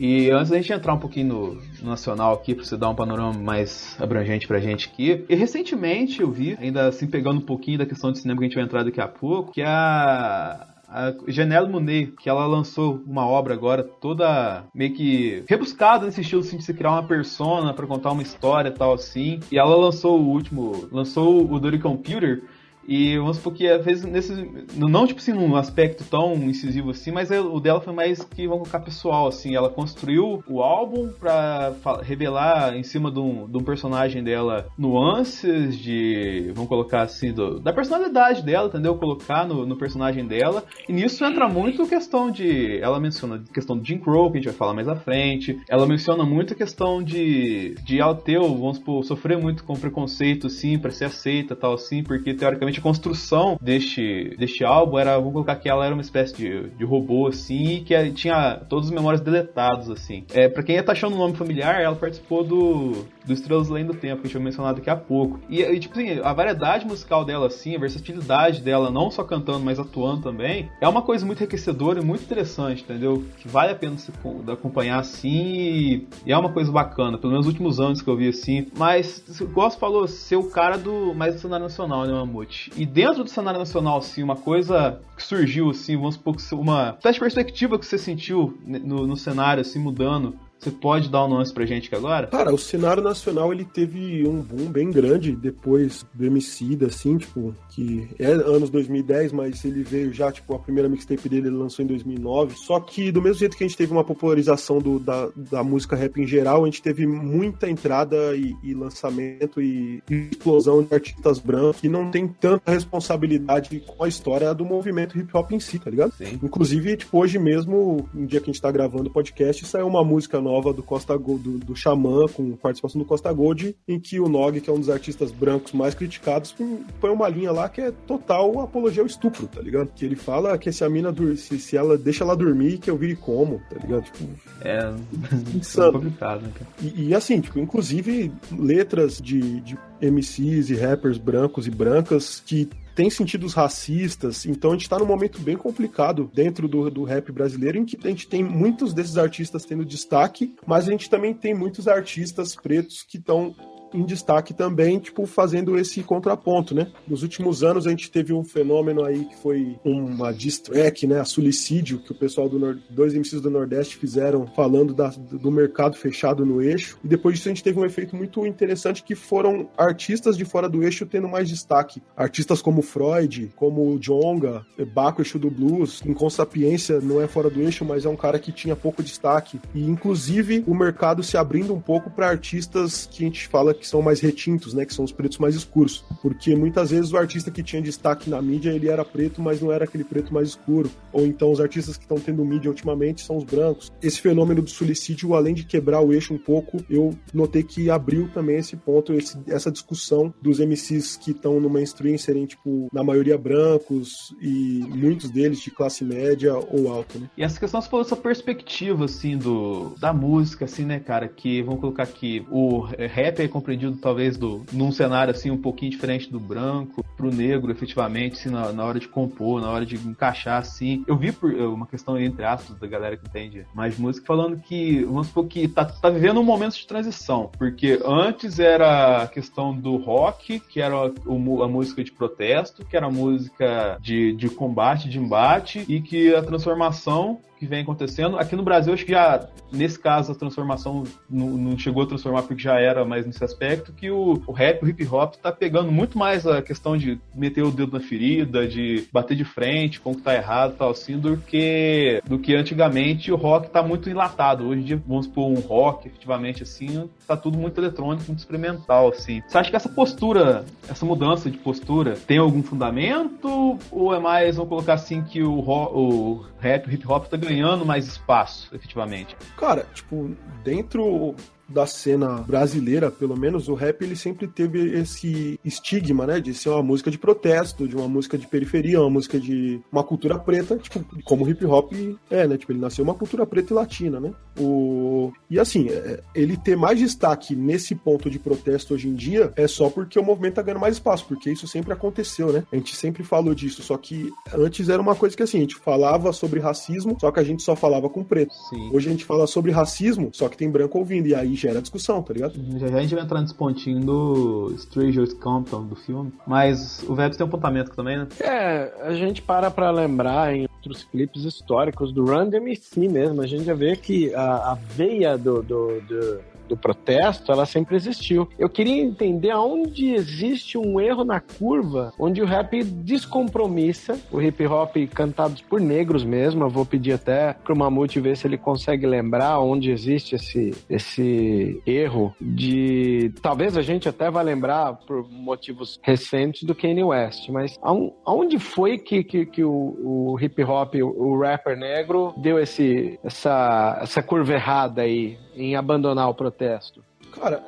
E 0.00 0.30
antes 0.30 0.48
da 0.48 0.56
gente 0.56 0.72
entrar 0.72 0.94
um 0.94 0.98
pouquinho 0.98 1.60
no, 1.82 1.86
nacional 1.86 2.32
aqui, 2.32 2.54
para 2.54 2.64
você 2.64 2.74
dar 2.74 2.88
um 2.88 2.94
panorama 2.94 3.34
mais 3.34 3.94
abrangente 4.00 4.48
pra 4.48 4.58
gente 4.58 4.88
aqui, 4.88 5.26
e 5.28 5.34
recentemente 5.34 6.22
eu 6.22 6.30
vi, 6.30 6.56
ainda 6.58 6.86
assim 6.86 7.06
pegando 7.06 7.36
um 7.36 7.44
pouquinho 7.44 7.76
da 7.76 7.84
questão 7.84 8.10
de 8.10 8.18
cinema 8.18 8.38
que 8.38 8.46
a 8.46 8.48
gente 8.48 8.54
vai 8.54 8.64
entrar 8.64 8.82
daqui 8.82 8.98
a 8.98 9.06
pouco, 9.06 9.52
que 9.52 9.60
a 9.60 10.66
a 10.90 11.14
Janelle 11.28 11.68
Monet, 11.68 12.12
que 12.20 12.28
ela 12.28 12.44
lançou 12.46 13.00
uma 13.06 13.24
obra 13.24 13.54
agora 13.54 13.84
toda 13.84 14.64
meio 14.74 14.92
que 14.92 15.44
rebuscada 15.48 16.04
nesse 16.04 16.20
estilo 16.20 16.40
assim, 16.40 16.56
de 16.56 16.64
se 16.64 16.74
criar 16.74 16.90
uma 16.90 17.04
persona 17.04 17.72
para 17.72 17.86
contar 17.86 18.10
uma 18.10 18.22
história 18.22 18.72
tal 18.72 18.94
assim. 18.94 19.38
E 19.52 19.58
ela 19.58 19.76
lançou 19.76 20.18
o 20.18 20.28
último, 20.28 20.88
lançou 20.90 21.48
o 21.48 21.60
Dirty 21.60 21.78
Computer, 21.78 22.42
e 22.90 23.16
vamos 23.16 23.36
supor 23.36 23.52
que 23.52 23.68
às 23.68 23.84
vezes 23.84 24.04
nesse. 24.04 24.32
Não 24.74 25.06
tipo 25.06 25.20
assim, 25.20 25.32
num 25.32 25.54
aspecto 25.54 26.02
tão 26.02 26.34
incisivo 26.34 26.90
assim, 26.90 27.12
mas 27.12 27.30
o 27.30 27.60
dela 27.60 27.80
foi 27.80 27.92
mais 27.92 28.24
que 28.24 28.48
vamos 28.48 28.68
colocar 28.68 28.84
pessoal, 28.84 29.28
assim. 29.28 29.54
Ela 29.54 29.70
construiu 29.70 30.42
o 30.48 30.60
álbum 30.60 31.08
pra 31.08 31.72
revelar 32.02 32.76
em 32.76 32.82
cima 32.82 33.08
de 33.08 33.20
um, 33.20 33.46
de 33.46 33.56
um 33.56 33.62
personagem 33.62 34.24
dela 34.24 34.66
nuances 34.76 35.78
de. 35.78 36.50
Vamos 36.52 36.68
colocar 36.68 37.02
assim, 37.02 37.32
do, 37.32 37.60
da 37.60 37.72
personalidade 37.72 38.42
dela, 38.42 38.66
entendeu? 38.66 38.96
Colocar 38.96 39.46
no, 39.46 39.64
no 39.64 39.76
personagem 39.76 40.26
dela. 40.26 40.64
E 40.88 40.92
nisso 40.92 41.24
entra 41.24 41.48
muito 41.48 41.86
questão 41.86 42.28
de. 42.28 42.80
Ela 42.80 42.98
menciona 42.98 43.36
a 43.36 43.52
questão 43.52 43.78
do 43.78 43.86
Jim 43.86 43.98
Crow, 43.98 44.32
que 44.32 44.38
a 44.38 44.40
gente 44.40 44.50
vai 44.50 44.58
falar 44.58 44.74
mais 44.74 44.88
à 44.88 44.96
frente. 44.96 45.60
Ela 45.68 45.86
menciona 45.86 46.24
muito 46.24 46.54
a 46.54 46.56
questão 46.56 47.00
de. 47.00 47.76
de 47.84 48.00
ela 48.00 48.16
ter, 48.16 48.40
vamos 48.40 48.78
supor, 48.78 49.04
sofrer 49.04 49.38
muito 49.38 49.62
com 49.62 49.74
preconceito, 49.74 50.48
assim, 50.48 50.76
pra 50.76 50.90
ser 50.90 51.04
aceita 51.04 51.54
tal, 51.54 51.74
assim, 51.74 52.02
porque 52.02 52.34
teoricamente 52.34 52.79
a 52.80 52.82
construção 52.82 53.58
deste, 53.60 54.34
deste 54.38 54.64
álbum 54.64 54.98
era, 54.98 55.16
vamos 55.16 55.32
colocar 55.32 55.56
que 55.56 55.68
ela 55.68 55.84
era 55.84 55.94
uma 55.94 56.02
espécie 56.02 56.34
de, 56.34 56.70
de 56.70 56.84
robô, 56.84 57.28
assim, 57.28 57.84
que 57.84 58.10
tinha 58.12 58.60
todas 58.68 58.86
as 58.86 58.92
memórias 58.92 59.20
deletadas, 59.20 59.90
assim. 59.90 60.24
É, 60.32 60.48
pra 60.48 60.62
quem 60.62 60.82
tá 60.82 60.92
achando 60.92 61.14
o 61.14 61.18
nome 61.18 61.36
familiar, 61.36 61.80
ela 61.80 61.94
participou 61.94 62.42
do, 62.42 63.06
do 63.24 63.32
Estrelas 63.32 63.70
Além 63.70 63.84
do 63.84 63.94
Tempo, 63.94 64.22
que 64.22 64.26
a 64.26 64.28
gente 64.28 64.34
vai 64.34 64.44
mencionar 64.44 64.74
daqui 64.74 64.90
a 64.90 64.96
pouco. 64.96 65.40
E, 65.48 65.62
e, 65.62 65.78
tipo 65.78 65.98
assim, 65.98 66.20
a 66.22 66.32
variedade 66.32 66.86
musical 66.86 67.24
dela, 67.24 67.46
assim, 67.46 67.76
a 67.76 67.78
versatilidade 67.78 68.60
dela, 68.60 68.90
não 68.90 69.10
só 69.10 69.22
cantando, 69.24 69.60
mas 69.60 69.78
atuando 69.78 70.22
também, 70.22 70.70
é 70.80 70.88
uma 70.88 71.02
coisa 71.02 71.24
muito 71.26 71.40
enriquecedora 71.40 72.00
e 72.00 72.04
muito 72.04 72.22
interessante, 72.24 72.82
entendeu? 72.82 73.24
Que 73.38 73.48
vale 73.48 73.72
a 73.72 73.74
pena 73.74 73.96
se 73.98 74.12
acompanhar, 74.50 74.98
assim, 74.98 76.06
e, 76.26 76.32
é 76.32 76.36
uma 76.36 76.52
coisa 76.52 76.70
bacana, 76.70 77.18
pelo 77.18 77.32
menos 77.32 77.46
nos 77.46 77.52
últimos 77.52 77.80
anos 77.80 78.02
que 78.02 78.08
eu 78.08 78.16
vi, 78.16 78.28
assim. 78.28 78.66
Mas, 78.76 79.22
você 79.26 79.78
falou, 79.78 80.06
ser 80.06 80.36
o 80.36 80.50
cara 80.50 80.76
do 80.76 81.14
mais 81.14 81.34
do 81.34 81.40
cenário 81.40 81.64
nacional, 81.64 82.06
né, 82.06 82.12
Mamute? 82.12 82.70
E 82.76 82.84
dentro 82.86 83.24
do 83.24 83.30
cenário 83.30 83.58
nacional, 83.58 83.98
assim, 83.98 84.22
uma 84.22 84.36
coisa 84.36 85.00
que 85.16 85.22
surgiu, 85.22 85.70
assim, 85.70 85.96
vamos 85.96 86.14
supor 86.14 86.36
uma 86.52 86.98
perspectiva 87.02 87.78
que 87.78 87.86
você 87.86 87.98
sentiu 87.98 88.58
no, 88.64 89.06
no 89.06 89.16
cenário, 89.16 89.60
assim, 89.60 89.78
mudando 89.78 90.38
você 90.60 90.70
pode 90.70 91.08
dar 91.08 91.24
um 91.24 91.28
nome 91.28 91.50
pra 91.54 91.64
gente 91.64 91.86
aqui 91.86 91.96
agora? 91.96 92.26
Cara, 92.26 92.52
o 92.52 92.58
cenário 92.58 93.02
nacional 93.02 93.50
ele 93.50 93.64
teve 93.64 94.28
um 94.28 94.42
boom 94.42 94.70
bem 94.70 94.90
grande 94.90 95.32
depois 95.32 96.04
do 96.12 96.26
Emicida, 96.26 96.88
assim, 96.88 97.16
tipo, 97.16 97.54
que 97.70 98.06
é 98.18 98.26
anos 98.26 98.68
2010, 98.68 99.32
mas 99.32 99.64
ele 99.64 99.82
veio 99.82 100.12
já, 100.12 100.30
tipo, 100.30 100.54
a 100.54 100.58
primeira 100.58 100.86
mixtape 100.86 101.30
dele 101.30 101.48
ele 101.48 101.56
lançou 101.56 101.82
em 101.82 101.88
2009. 101.88 102.56
Só 102.58 102.78
que 102.78 103.10
do 103.10 103.22
mesmo 103.22 103.38
jeito 103.38 103.56
que 103.56 103.64
a 103.64 103.66
gente 103.66 103.76
teve 103.76 103.90
uma 103.90 104.04
popularização 104.04 104.80
do, 104.80 104.98
da, 104.98 105.30
da 105.34 105.64
música 105.64 105.96
rap 105.96 106.20
em 106.20 106.26
geral, 106.26 106.62
a 106.62 106.66
gente 106.66 106.82
teve 106.82 107.06
muita 107.06 107.68
entrada 107.68 108.36
e, 108.36 108.54
e 108.62 108.74
lançamento 108.74 109.62
e, 109.62 110.02
e, 110.10 110.28
explosão 110.30 110.82
de 110.82 110.94
artistas 110.94 111.38
brancos 111.38 111.80
que 111.80 111.88
não 111.88 112.10
tem 112.10 112.28
tanta 112.28 112.70
responsabilidade 112.70 113.82
com 113.86 114.04
a 114.04 114.08
história 114.08 114.52
do 114.52 114.66
movimento 114.66 115.18
hip 115.18 115.34
hop 115.34 115.52
em 115.52 115.60
si, 115.60 115.78
tá 115.78 115.88
ligado? 115.88 116.12
Sim. 116.12 116.38
Inclusive, 116.42 116.98
tipo, 116.98 117.18
hoje 117.18 117.38
mesmo, 117.38 118.06
um 118.14 118.26
dia 118.26 118.40
que 118.40 118.50
a 118.50 118.52
gente 118.52 118.60
tá 118.60 118.70
gravando 118.70 119.08
o 119.08 119.12
podcast, 119.12 119.64
saiu 119.64 119.86
uma 119.86 120.04
música 120.04 120.38
nova 120.38 120.49
nova 120.50 120.72
do 120.72 120.82
Costa 120.82 121.16
Gold, 121.16 121.42
do, 121.42 121.58
do 121.58 121.76
Xamã, 121.76 122.26
com 122.26 122.56
participação 122.56 123.00
do 123.00 123.04
Costa 123.04 123.32
Gold, 123.32 123.76
em 123.86 124.00
que 124.00 124.18
o 124.18 124.28
Nog, 124.28 124.60
que 124.60 124.68
é 124.68 124.72
um 124.72 124.80
dos 124.80 124.90
artistas 124.90 125.30
brancos 125.30 125.72
mais 125.72 125.94
criticados, 125.94 126.54
põe 127.00 127.10
uma 127.10 127.28
linha 127.28 127.52
lá 127.52 127.68
que 127.68 127.80
é 127.80 127.92
total 128.06 128.60
apologia 128.60 129.02
ao 129.02 129.06
estupro, 129.06 129.46
tá 129.46 129.60
ligado? 129.60 129.92
Que 129.94 130.04
ele 130.04 130.16
fala 130.16 130.58
que 130.58 130.72
se 130.72 130.84
a 130.84 130.88
mina 130.88 131.14
se, 131.36 131.58
se 131.58 131.76
ela 131.76 131.96
deixa 131.96 132.24
ela 132.24 132.36
dormir, 132.36 132.78
que 132.78 132.90
eu 132.90 132.96
vire 132.96 133.14
como, 133.14 133.60
tá 133.70 133.76
ligado? 133.80 134.04
Tipo, 134.04 134.24
é, 134.62 134.92
insano. 135.54 135.92
complicado, 135.92 136.42
né, 136.42 136.50
cara? 136.54 136.70
E, 136.82 137.08
e, 137.08 137.14
assim, 137.14 137.40
tipo, 137.40 137.58
inclusive 137.58 138.32
letras 138.56 139.20
de, 139.20 139.60
de 139.60 139.78
MCs 140.00 140.70
e 140.70 140.74
rappers 140.74 141.18
brancos 141.18 141.66
e 141.66 141.70
brancas 141.70 142.42
que 142.44 142.68
tem 143.00 143.08
sentidos 143.08 143.54
racistas, 143.54 144.44
então 144.44 144.72
a 144.72 144.72
gente 144.74 144.82
está 144.82 144.98
num 144.98 145.06
momento 145.06 145.40
bem 145.40 145.56
complicado 145.56 146.30
dentro 146.34 146.68
do, 146.68 146.90
do 146.90 147.02
rap 147.02 147.32
brasileiro, 147.32 147.78
em 147.78 147.84
que 147.86 147.96
a 148.06 148.10
gente 148.10 148.28
tem 148.28 148.44
muitos 148.44 148.92
desses 148.92 149.16
artistas 149.16 149.64
tendo 149.64 149.86
destaque, 149.86 150.54
mas 150.66 150.86
a 150.86 150.90
gente 150.90 151.08
também 151.08 151.32
tem 151.32 151.54
muitos 151.54 151.88
artistas 151.88 152.54
pretos 152.54 153.02
que 153.02 153.16
estão 153.16 153.54
em 153.92 154.04
destaque 154.04 154.54
também, 154.54 154.98
tipo, 154.98 155.26
fazendo 155.26 155.78
esse 155.78 156.02
contraponto, 156.02 156.74
né? 156.74 156.90
Nos 157.06 157.22
últimos 157.22 157.62
anos 157.62 157.86
a 157.86 157.90
gente 157.90 158.10
teve 158.10 158.32
um 158.32 158.44
fenômeno 158.44 159.04
aí 159.04 159.24
que 159.24 159.36
foi 159.36 159.78
uma 159.84 160.32
diss 160.32 160.58
track, 160.58 161.06
né? 161.06 161.20
A 161.20 161.24
Suicídio, 161.24 161.98
que 161.98 162.12
o 162.12 162.14
pessoal 162.14 162.48
do 162.48 162.58
Nord... 162.58 162.82
dois 162.90 163.14
MCs 163.14 163.40
do 163.40 163.50
Nordeste 163.50 163.96
fizeram 163.96 164.46
falando 164.46 164.94
da... 164.94 165.08
do 165.08 165.50
mercado 165.50 165.96
fechado 165.96 166.44
no 166.44 166.62
eixo. 166.62 166.98
E 167.04 167.08
depois 167.08 167.36
disso 167.36 167.48
a 167.48 167.52
gente 167.52 167.62
teve 167.64 167.78
um 167.78 167.84
efeito 167.84 168.16
muito 168.16 168.46
interessante 168.46 169.02
que 169.02 169.14
foram 169.14 169.68
artistas 169.76 170.36
de 170.36 170.44
fora 170.44 170.68
do 170.68 170.82
eixo 170.82 171.06
tendo 171.06 171.28
mais 171.28 171.48
destaque. 171.48 172.02
Artistas 172.16 172.62
como 172.62 172.82
Freud, 172.82 173.52
como 173.56 173.98
Jonga, 173.98 174.64
Baco 174.94 175.20
Eixo 175.20 175.38
do 175.38 175.50
Blues, 175.50 176.02
com 176.16 176.30
Sapiência 176.30 177.00
não 177.00 177.20
é 177.20 177.26
fora 177.26 177.50
do 177.50 177.60
eixo, 177.60 177.84
mas 177.84 178.04
é 178.04 178.08
um 178.08 178.16
cara 178.16 178.38
que 178.38 178.52
tinha 178.52 178.76
pouco 178.76 179.02
destaque. 179.02 179.60
E 179.74 179.84
inclusive 179.84 180.64
o 180.66 180.74
mercado 180.74 181.22
se 181.22 181.36
abrindo 181.36 181.74
um 181.74 181.80
pouco 181.80 182.10
para 182.10 182.28
artistas 182.28 183.08
que 183.10 183.24
a 183.24 183.26
gente 183.26 183.48
fala 183.48 183.74
que 183.80 183.86
são 183.86 184.02
mais 184.02 184.20
retintos, 184.20 184.74
né, 184.74 184.84
que 184.84 184.94
são 184.94 185.04
os 185.04 185.12
pretos 185.12 185.38
mais 185.38 185.54
escuros, 185.54 186.04
porque 186.22 186.54
muitas 186.54 186.90
vezes 186.90 187.12
o 187.12 187.16
artista 187.16 187.50
que 187.50 187.62
tinha 187.62 187.80
destaque 187.80 188.28
na 188.28 188.40
mídia, 188.40 188.70
ele 188.70 188.88
era 188.88 189.04
preto, 189.04 189.40
mas 189.40 189.60
não 189.60 189.72
era 189.72 189.84
aquele 189.84 190.04
preto 190.04 190.32
mais 190.32 190.48
escuro, 190.50 190.90
ou 191.12 191.26
então 191.26 191.50
os 191.50 191.60
artistas 191.60 191.96
que 191.96 192.04
estão 192.04 192.20
tendo 192.20 192.44
mídia 192.44 192.70
ultimamente 192.70 193.22
são 193.22 193.36
os 193.36 193.44
brancos. 193.44 193.90
Esse 194.02 194.20
fenômeno 194.20 194.62
do 194.62 194.70
suicídio, 194.70 195.34
além 195.34 195.54
de 195.54 195.64
quebrar 195.64 196.00
o 196.00 196.12
eixo 196.12 196.34
um 196.34 196.38
pouco, 196.38 196.84
eu 196.88 197.16
notei 197.32 197.62
que 197.62 197.90
abriu 197.90 198.28
também 198.28 198.56
esse 198.56 198.76
ponto, 198.76 199.12
esse, 199.12 199.38
essa 199.46 199.70
discussão 199.70 200.32
dos 200.40 200.60
MCs 200.60 201.16
que 201.16 201.30
estão 201.30 201.58
no 201.58 201.70
mainstream 201.70 202.18
serem, 202.18 202.46
tipo, 202.46 202.88
na 202.92 203.02
maioria 203.02 203.38
brancos 203.38 204.34
e 204.40 204.84
muitos 204.88 205.30
deles 205.30 205.60
de 205.60 205.70
classe 205.70 206.04
média 206.04 206.54
ou 206.54 206.92
alta, 206.92 207.18
né? 207.18 207.30
E 207.36 207.42
essa 207.42 207.58
questão, 207.58 207.80
você 207.80 207.88
falou 207.88 208.04
essa 208.04 208.16
perspectiva, 208.16 209.04
assim, 209.06 209.36
do, 209.36 209.94
da 209.98 210.12
música, 210.12 210.64
assim, 210.64 210.84
né, 210.84 211.00
cara, 211.00 211.28
que, 211.28 211.62
vamos 211.62 211.80
colocar 211.80 212.02
aqui, 212.02 212.44
o 212.50 212.80
rap 212.80 213.40
é 213.40 213.44
compreendido 213.70 213.96
talvez 213.96 214.36
do, 214.36 214.64
num 214.72 214.90
cenário 214.90 215.32
assim 215.32 215.50
um 215.50 215.56
pouquinho 215.56 215.90
diferente 215.90 216.30
do 216.30 216.40
branco 216.40 217.04
pro 217.16 217.30
negro, 217.30 217.70
efetivamente, 217.70 218.34
assim, 218.34 218.50
na, 218.50 218.72
na 218.72 218.84
hora 218.84 218.98
de 218.98 219.06
compor, 219.06 219.60
na 219.60 219.70
hora 219.70 219.86
de 219.86 219.96
encaixar 219.96 220.58
assim. 220.58 221.04
Eu 221.06 221.16
vi 221.16 221.30
por 221.30 221.52
uma 221.52 221.86
questão 221.86 222.18
entre 222.18 222.44
aspas 222.44 222.78
da 222.78 222.86
galera 222.86 223.16
que 223.16 223.26
entende 223.26 223.66
mais 223.74 223.98
música 223.98 224.26
falando 224.26 224.58
que, 224.58 225.04
vamos 225.04 225.28
supor 225.28 225.46
que 225.46 225.68
tá, 225.68 225.84
tá 225.84 226.10
vivendo 226.10 226.40
um 226.40 226.44
momento 226.44 226.74
de 226.74 226.86
transição, 226.86 227.50
porque 227.58 228.00
antes 228.04 228.58
era 228.58 229.22
a 229.22 229.26
questão 229.26 229.74
do 229.74 229.96
rock, 229.96 230.60
que 230.60 230.80
era 230.80 230.96
a, 230.96 231.06
a 231.06 231.68
música 231.68 232.02
de 232.02 232.10
protesto, 232.10 232.84
que 232.84 232.96
era 232.96 233.06
a 233.06 233.10
música 233.10 233.98
de, 234.00 234.32
de 234.32 234.48
combate, 234.48 235.08
de 235.08 235.18
embate, 235.18 235.84
e 235.88 236.00
que 236.00 236.34
a 236.34 236.42
transformação 236.42 237.40
que 237.60 237.66
vem 237.66 237.82
acontecendo. 237.82 238.38
Aqui 238.38 238.56
no 238.56 238.62
Brasil, 238.62 238.94
acho 238.94 239.04
que 239.04 239.12
já, 239.12 239.46
nesse 239.70 239.98
caso, 239.98 240.32
a 240.32 240.34
transformação 240.34 241.04
não, 241.28 241.48
não 241.50 241.78
chegou 241.78 242.02
a 242.02 242.06
transformar 242.06 242.42
porque 242.42 242.62
já 242.62 242.80
era 242.80 243.04
mais 243.04 243.26
nesse 243.26 243.44
aspecto, 243.44 243.92
que 243.92 244.10
o, 244.10 244.42
o 244.46 244.52
rap, 244.52 244.82
o 244.82 244.88
hip 244.88 245.06
hop 245.06 245.34
tá 245.34 245.52
pegando 245.52 245.92
muito 245.92 246.16
mais 246.16 246.46
a 246.46 246.62
questão 246.62 246.96
de 246.96 247.20
meter 247.34 247.62
o 247.62 247.70
dedo 247.70 247.92
na 247.92 248.00
ferida, 248.00 248.66
de 248.66 249.06
bater 249.12 249.36
de 249.36 249.44
frente 249.44 250.00
com 250.00 250.12
o 250.12 250.14
que 250.14 250.22
tá 250.22 250.34
errado 250.34 250.74
tal 250.78 250.90
assim, 250.90 251.18
do 251.18 251.36
que, 251.36 252.22
do 252.26 252.38
que 252.38 252.54
antigamente 252.54 253.30
o 253.30 253.36
rock 253.36 253.68
tá 253.68 253.82
muito 253.82 254.08
enlatado. 254.08 254.66
Hoje 254.66 254.80
em 254.80 254.84
dia, 254.84 255.02
vamos 255.06 255.26
supor, 255.26 255.50
um 255.50 255.60
rock, 255.60 256.08
efetivamente, 256.08 256.62
assim, 256.62 257.10
tá 257.26 257.36
tudo 257.36 257.58
muito 257.58 257.78
eletrônico, 257.78 258.24
muito 258.26 258.38
experimental, 258.38 259.10
assim. 259.10 259.42
Você 259.46 259.58
acha 259.58 259.68
que 259.68 259.76
essa 259.76 259.88
postura, 259.90 260.64
essa 260.88 261.04
mudança 261.04 261.50
de 261.50 261.58
postura, 261.58 262.16
tem 262.26 262.38
algum 262.38 262.62
fundamento? 262.62 263.78
Ou 263.90 264.14
é 264.14 264.18
mais, 264.18 264.56
vamos 264.56 264.70
colocar 264.70 264.94
assim, 264.94 265.20
que 265.22 265.42
o, 265.42 265.58
o 265.58 266.46
rap, 266.58 266.88
o 266.88 266.90
hip 266.90 267.06
hop 267.06 267.26
tá 267.26 267.36
ganhando 267.36 267.49
mais 267.84 268.06
espaço, 268.06 268.74
efetivamente? 268.74 269.36
Cara, 269.56 269.86
tipo, 269.94 270.30
dentro 270.64 271.34
da 271.70 271.86
cena 271.86 272.38
brasileira, 272.38 273.10
pelo 273.10 273.36
menos, 273.36 273.68
o 273.68 273.74
rap 273.74 274.02
ele 274.02 274.16
sempre 274.16 274.48
teve 274.48 274.98
esse 274.98 275.58
estigma, 275.64 276.26
né, 276.26 276.40
de 276.40 276.52
ser 276.52 276.68
uma 276.70 276.82
música 276.82 277.10
de 277.10 277.18
protesto, 277.18 277.86
de 277.86 277.94
uma 277.96 278.08
música 278.08 278.36
de 278.36 278.46
periferia, 278.46 279.00
uma 279.00 279.10
música 279.10 279.38
de 279.38 279.80
uma 279.90 280.02
cultura 280.02 280.38
preta, 280.38 280.76
tipo, 280.76 281.04
como 281.22 281.44
o 281.44 281.48
hip 281.48 281.64
hop 281.64 281.92
é, 282.28 282.46
né, 282.46 282.58
tipo, 282.58 282.72
ele 282.72 282.80
nasceu 282.80 283.04
uma 283.04 283.14
cultura 283.14 283.46
preta 283.46 283.72
e 283.72 283.76
latina, 283.76 284.18
né? 284.18 284.32
O 284.60 285.32
e 285.50 285.58
assim, 285.58 285.88
é, 285.88 286.20
ele 286.34 286.56
ter 286.56 286.76
mais 286.76 286.98
destaque 286.98 287.56
nesse 287.56 287.94
ponto 287.94 288.30
de 288.30 288.38
protesto 288.38 288.94
hoje 288.94 289.08
em 289.08 289.14
dia 289.14 289.52
é 289.56 289.66
só 289.66 289.90
porque 289.90 290.18
o 290.18 290.24
movimento 290.24 290.54
tá 290.54 290.62
ganhando 290.62 290.80
mais 290.80 290.94
espaço, 290.94 291.24
porque 291.26 291.50
isso 291.50 291.66
sempre 291.66 291.92
aconteceu, 291.92 292.52
né? 292.52 292.62
A 292.72 292.76
gente 292.76 292.94
sempre 292.94 293.24
falou 293.24 293.54
disso, 293.54 293.82
só 293.82 293.96
que 293.96 294.30
antes 294.54 294.88
era 294.88 295.02
uma 295.02 295.16
coisa 295.16 295.36
que 295.36 295.42
assim, 295.42 295.58
a 295.58 295.62
gente 295.62 295.76
falava 295.76 296.32
sobre 296.32 296.60
racismo, 296.60 297.16
só 297.20 297.32
que 297.32 297.40
a 297.40 297.42
gente 297.42 297.62
só 297.62 297.74
falava 297.74 298.08
com 298.08 298.22
preto. 298.22 298.54
Sim. 298.68 298.90
Hoje 298.92 299.08
a 299.08 299.10
gente 299.10 299.24
fala 299.24 299.46
sobre 299.46 299.72
racismo, 299.72 300.30
só 300.32 300.48
que 300.48 300.56
tem 300.56 300.70
branco 300.70 300.98
ouvindo 300.98 301.26
e 301.26 301.34
aí 301.34 301.54
gera 301.54 301.80
discussão, 301.80 302.22
tá 302.22 302.32
ligado? 302.32 302.54
Já, 302.78 302.88
já 302.88 302.98
a 302.98 303.02
gente 303.02 303.14
vai 303.14 303.24
entrar 303.24 303.40
nesse 303.40 303.54
pontinho 303.54 304.00
do 304.00 304.72
Strangers 304.76 305.32
Compton 305.32 305.84
do 305.84 305.96
filme, 305.96 306.32
mas 306.46 307.02
o 307.08 307.14
Vebs 307.14 307.36
tem 307.36 307.44
um 307.44 307.48
apontamento 307.48 307.90
também, 307.90 308.18
né? 308.18 308.28
É, 308.40 308.92
a 309.02 309.14
gente 309.14 309.42
para 309.42 309.70
pra 309.70 309.90
lembrar 309.90 310.54
em 310.54 310.68
outros 310.76 311.04
clipes 311.04 311.44
históricos 311.44 312.12
do 312.12 312.24
Run 312.24 312.48
DMC 312.48 313.08
mesmo, 313.08 313.42
a 313.42 313.46
gente 313.46 313.64
já 313.64 313.74
vê 313.74 313.96
que 313.96 314.32
a, 314.34 314.49
a 314.56 314.74
veia 314.74 315.36
do, 315.36 315.62
do, 315.62 316.00
do 316.02 316.40
do 316.70 316.76
protesto, 316.76 317.52
ela 317.52 317.66
sempre 317.66 317.96
existiu. 317.96 318.48
Eu 318.58 318.68
queria 318.68 319.02
entender 319.02 319.50
aonde 319.50 320.14
existe 320.14 320.78
um 320.78 321.00
erro 321.00 321.24
na 321.24 321.40
curva, 321.40 322.12
onde 322.18 322.40
o 322.40 322.46
rap 322.46 322.82
descompromissa, 322.82 324.18
o 324.32 324.40
hip 324.40 324.64
hop 324.66 324.96
cantado 325.12 325.60
por 325.68 325.80
negros 325.80 326.24
mesmo. 326.24 326.64
Eu 326.64 326.70
vou 326.70 326.86
pedir 326.86 327.12
até 327.12 327.52
pro 327.52 327.76
Mamute 327.76 328.20
ver 328.20 328.36
se 328.36 328.46
ele 328.46 328.56
consegue 328.56 329.06
lembrar 329.06 329.58
onde 329.58 329.90
existe 329.90 330.36
esse, 330.36 330.72
esse 330.88 331.82
erro 331.86 332.34
de. 332.40 333.32
Talvez 333.42 333.76
a 333.76 333.82
gente 333.82 334.08
até 334.08 334.30
vá 334.30 334.40
lembrar 334.42 334.94
por 335.06 335.28
motivos 335.28 335.98
recentes 336.02 336.62
do 336.62 336.74
Kanye 336.74 337.02
West, 337.02 337.48
mas 337.48 337.78
aonde 337.82 338.58
foi 338.58 338.98
que, 338.98 339.24
que, 339.24 339.44
que 339.46 339.64
o, 339.64 340.32
o 340.32 340.38
hip 340.40 340.62
hop, 340.62 340.94
o, 340.94 341.06
o 341.06 341.40
rapper 341.40 341.76
negro, 341.76 342.32
deu 342.36 342.58
esse, 342.58 343.18
essa, 343.24 343.98
essa 344.02 344.22
curva 344.22 344.54
errada 344.54 345.02
aí? 345.02 345.36
Em 345.54 345.76
abandonar 345.76 346.28
o 346.28 346.34
protesto? 346.34 347.02
Cara, 347.32 347.62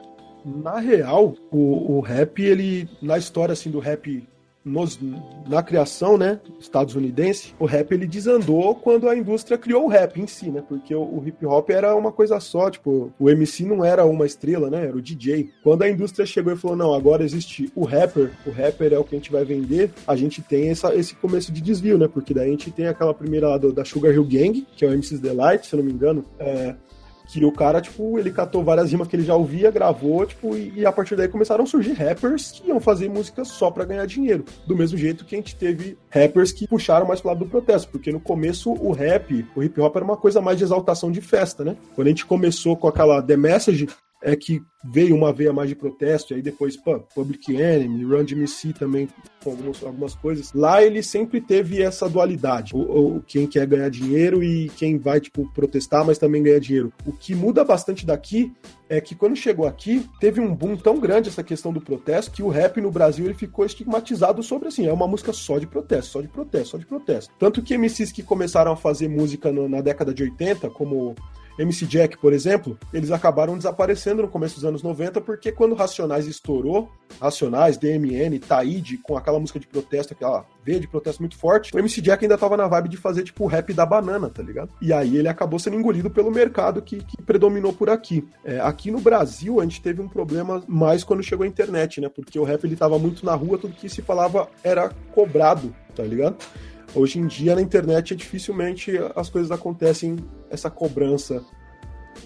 na 0.45 0.79
real, 0.79 1.35
o, 1.51 1.97
o 1.97 2.01
rap, 2.01 2.43
ele, 2.43 2.89
na 3.01 3.17
história 3.17 3.53
assim 3.53 3.71
do 3.71 3.79
rap 3.79 4.27
nos, 4.65 4.99
na 5.49 5.63
criação, 5.63 6.17
né, 6.17 6.41
estadunidense, 6.61 7.55
o 7.59 7.65
rap 7.65 7.93
ele 7.93 8.07
desandou 8.07 8.75
quando 8.77 9.09
a 9.09 9.17
indústria 9.17 9.59
criou 9.59 9.85
o 9.85 9.89
rap 9.89 10.21
em 10.21 10.27
si, 10.27 10.51
né? 10.51 10.63
Porque 10.67 10.95
o, 10.95 11.03
o, 11.03 11.23
hip 11.27 11.45
hop 11.45 11.71
era 11.71 11.95
uma 11.95 12.13
coisa 12.13 12.39
só, 12.39 12.71
tipo, 12.71 13.13
o 13.19 13.29
MC 13.29 13.65
não 13.65 13.85
era 13.85 14.05
uma 14.05 14.25
estrela, 14.25 14.71
né? 14.71 14.87
Era 14.87 14.97
o 14.97 15.03
DJ. 15.03 15.51
Quando 15.63 15.83
a 15.83 15.91
indústria 15.91 16.25
chegou 16.25 16.53
e 16.53 16.57
falou: 16.57 16.77
"Não, 16.77 16.95
agora 16.95 17.25
existe 17.25 17.71
o 17.75 17.85
rapper, 17.85 18.31
o 18.47 18.51
rapper 18.51 18.93
é 18.93 18.99
o 18.99 19.05
que 19.05 19.15
a 19.15 19.19
gente 19.19 19.33
vai 19.33 19.45
vender", 19.45 19.91
a 20.07 20.15
gente 20.15 20.41
tem 20.41 20.69
essa, 20.69 20.95
esse 20.95 21.15
começo 21.17 21.51
de 21.51 21.61
desvio, 21.61 21.99
né? 21.99 22.09
Porque 22.09 22.33
daí 22.33 22.49
a 22.49 22.51
gente 22.51 22.71
tem 22.71 22.87
aquela 22.87 23.13
primeira 23.13 23.49
lá 23.49 23.59
do, 23.59 23.73
da 23.73 23.85
Sugar 23.85 24.13
Hill 24.13 24.25
Gang, 24.25 24.67
que 24.77 24.85
é 24.85 24.89
o 24.89 24.93
MC's 24.93 25.21
Delight, 25.21 25.67
se 25.67 25.77
não 25.77 25.83
me 25.83 25.93
engano, 25.93 26.25
é, 26.39 26.75
que 27.33 27.45
o 27.45 27.51
cara, 27.51 27.81
tipo, 27.81 28.19
ele 28.19 28.31
catou 28.31 28.63
várias 28.63 28.91
rimas 28.91 29.09
que 29.09 29.17
ele 29.17 29.25
já 29.25 29.35
ouvia, 29.35 29.71
gravou, 29.71 30.27
tipo, 30.27 30.55
e, 30.55 30.73
e, 30.77 30.87
a 30.87 30.93
partir 30.93 31.17
daí 31.17 31.29
começaram 31.29 31.65
a 31.65 31.67
surgir 31.67 31.95
rappers 31.95 32.53
que 32.53 32.69
iam 32.69 32.79
fazer 32.79 33.09
música 33.09 33.43
só 33.43 33.71
para 33.71 33.87
ganhar 33.87 34.07
dinheiro. 34.07 34.45
Do 34.67 34.77
mesmo 34.77 34.99
jeito 34.99 35.25
que 35.25 35.35
a 35.35 35.39
gente 35.39 35.57
teve 35.57 35.97
rappers 36.11 36.53
que 36.53 36.69
puxaram 36.69 37.07
mais 37.07 37.21
pro 37.21 37.31
lado 37.31 37.39
do 37.39 37.47
protesto, 37.47 37.89
porque 37.91 38.13
no 38.13 38.21
começo 38.21 38.71
o 38.71 38.93
rap, 38.93 39.47
o 39.57 39.63
hip 39.63 39.81
hop 39.81 39.97
era 39.97 40.05
uma 40.05 40.17
coisa 40.17 40.43
mais 40.43 40.59
de 40.59 40.65
exaltação 40.65 41.11
de 41.11 41.23
festa, 41.23 41.65
né? 41.65 41.75
Quando 41.95 42.09
a 42.09 42.11
gente 42.11 42.27
começou 42.27 42.77
com 42.77 42.87
aquela 42.87 43.23
The 43.23 43.37
Message, 43.37 43.89
é 44.23 44.37
que 44.37 44.63
veio 44.85 45.15
uma 45.15 45.33
veia 45.33 45.53
mais 45.53 45.69
de 45.69 45.77
protesto, 45.77 46.33
e 46.33 46.37
aí 46.37 46.43
depois 46.43 46.77
pô, 46.77 46.99
Public 47.15 47.55
Enemy, 47.55 48.05
Run 48.05 48.25
DMC 48.25 48.73
também 48.73 49.09
com 49.43 49.51
algumas, 49.51 49.83
algumas 49.83 50.15
coisas. 50.15 50.53
Lá 50.53 50.83
ele 50.83 51.03
sempre 51.03 51.41
teve 51.41 51.83
essa 51.83 52.09
dualidade, 52.09 52.75
o, 52.75 53.17
o, 53.17 53.23
quem 53.23 53.47
quer 53.47 53.67
ganhar 53.67 53.89
dinheiro 53.89 54.43
e 54.43 54.69
quem 54.71 54.99
vai 54.99 55.21
tipo 55.21 55.53
protestar, 55.53 56.05
mas 56.05 56.19
também 56.19 56.43
ganhar 56.43 56.59
dinheiro. 56.59 56.93
O 57.07 57.13
que 57.13 57.35
muda 57.35 57.65
bastante 57.65 58.05
daqui 58.07 58.53
é 58.89 59.01
que 59.01 59.15
quando 59.15 59.37
chegou 59.37 59.67
aqui, 59.67 60.07
teve 60.21 60.41
um 60.41 60.55
boom 60.55 60.77
tão 60.77 60.99
grande 60.99 61.29
essa 61.29 61.43
questão 61.43 61.73
do 61.73 61.81
protesto 61.81 62.33
que 62.33 62.43
o 62.43 62.49
rap 62.49 62.81
no 62.81 62.91
Brasil 62.91 63.25
ele 63.25 63.35
ficou 63.35 63.65
estigmatizado 63.65 64.43
sobre 64.43 64.69
assim, 64.69 64.87
é 64.87 64.93
uma 64.93 65.07
música 65.07 65.33
só 65.33 65.59
de 65.59 65.67
protesto, 65.67 66.13
só 66.13 66.21
de 66.21 66.29
protesto, 66.29 66.69
só 66.69 66.79
de 66.79 66.87
protesto. 66.87 67.33
Tanto 67.39 67.63
que 67.63 67.77
MCs 67.77 68.13
que 68.13 68.23
começaram 68.23 68.73
a 68.73 68.77
fazer 68.77 69.09
música 69.09 69.51
no, 69.51 69.69
na 69.69 69.81
década 69.81 70.13
de 70.13 70.23
80, 70.25 70.69
como 70.71 71.15
MC 71.59 71.87
Jack, 71.87 72.19
por 72.19 72.33
exemplo, 72.33 72.79
eles 72.93 73.11
acabaram 73.11 73.57
desaparecendo 73.57 74.23
no 74.23 74.29
começo 74.29 74.57
dos 74.57 74.65
anos 74.65 74.83
90, 74.83 75.21
porque 75.21 75.53
quando 75.53 75.75
Racionais 75.75 76.27
estourou, 76.27 76.91
Racionais, 77.21 77.77
DMN, 77.77 78.39
Taíde, 78.39 78.99
com 78.99 79.17
aquela 79.17 79.39
música 79.39 79.61
de 79.61 79.67
protesto, 79.67 80.15
aquela 80.15 80.45
veia 80.65 80.81
de 80.81 80.89
protesto 80.89 81.23
muito 81.23 81.37
forte, 81.37 81.75
o 81.75 81.79
MC 81.79 82.01
Jack 82.01 82.25
ainda 82.25 82.39
tava 82.39 82.57
na 82.57 82.67
vibe 82.67 82.89
de 82.89 82.97
fazer, 82.97 83.23
tipo, 83.25 83.45
o 83.45 83.47
rap 83.47 83.73
da 83.73 83.85
banana, 83.85 84.29
tá 84.29 84.43
ligado? 84.43 84.71
E 84.81 84.93
aí 84.93 85.17
ele 85.17 85.29
acabou 85.29 85.59
sendo 85.59 85.77
engolido 85.77 86.11
pelo 86.11 86.31
mercado 86.31 86.81
que, 86.81 87.05
que 87.05 87.21
predominou 87.23 87.73
por 87.73 87.91
aqui. 87.91 88.27
É, 88.45 88.61
aqui 88.61 88.91
no 88.91 89.01
Brasil, 89.01 89.61
a 89.61 89.65
gente 89.65 89.83
teve 89.83 90.01
um 90.01 90.09
problema 90.09 90.63
mais 90.67 91.05
quando 91.05 91.23
chegou 91.23 91.45
a 91.45 91.49
internet, 91.49 92.01
né? 92.01 92.09
Porque 92.09 92.39
o 92.39 92.45
rap 92.45 92.65
ele 92.65 92.77
tava 92.77 92.99
muito 92.99 93.25
na 93.27 93.35
rua, 93.35 93.59
tudo 93.59 93.75
que 93.75 93.89
se 93.89 94.03
falava 94.03 94.49
era 94.63 94.91
cobrado, 95.15 95.75
tá 95.95 96.03
ligado? 96.03 96.37
Hoje 96.95 97.19
em 97.19 97.27
dia, 97.27 97.55
na 97.55 97.63
internet, 97.63 98.13
é 98.13 98.17
dificilmente 98.17 98.93
as 99.17 99.31
coisas 99.31 99.51
acontecem, 99.51 100.17
essa 100.51 100.71
cobrança 100.71 101.43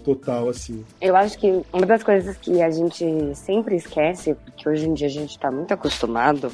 total, 0.05 0.49
assim. 0.49 0.85
Eu 1.01 1.15
acho 1.17 1.39
que 1.39 1.63
uma 1.73 1.87
das 1.87 2.03
coisas 2.03 2.37
que 2.37 2.61
a 2.61 2.71
gente 2.71 3.05
sempre 3.35 3.77
esquece, 3.77 4.35
porque 4.35 4.69
hoje 4.69 4.89
em 4.89 4.95
dia 4.95 5.07
a 5.07 5.11
gente 5.11 5.31
está 5.31 5.51
muito 5.51 5.73
acostumado, 5.73 6.51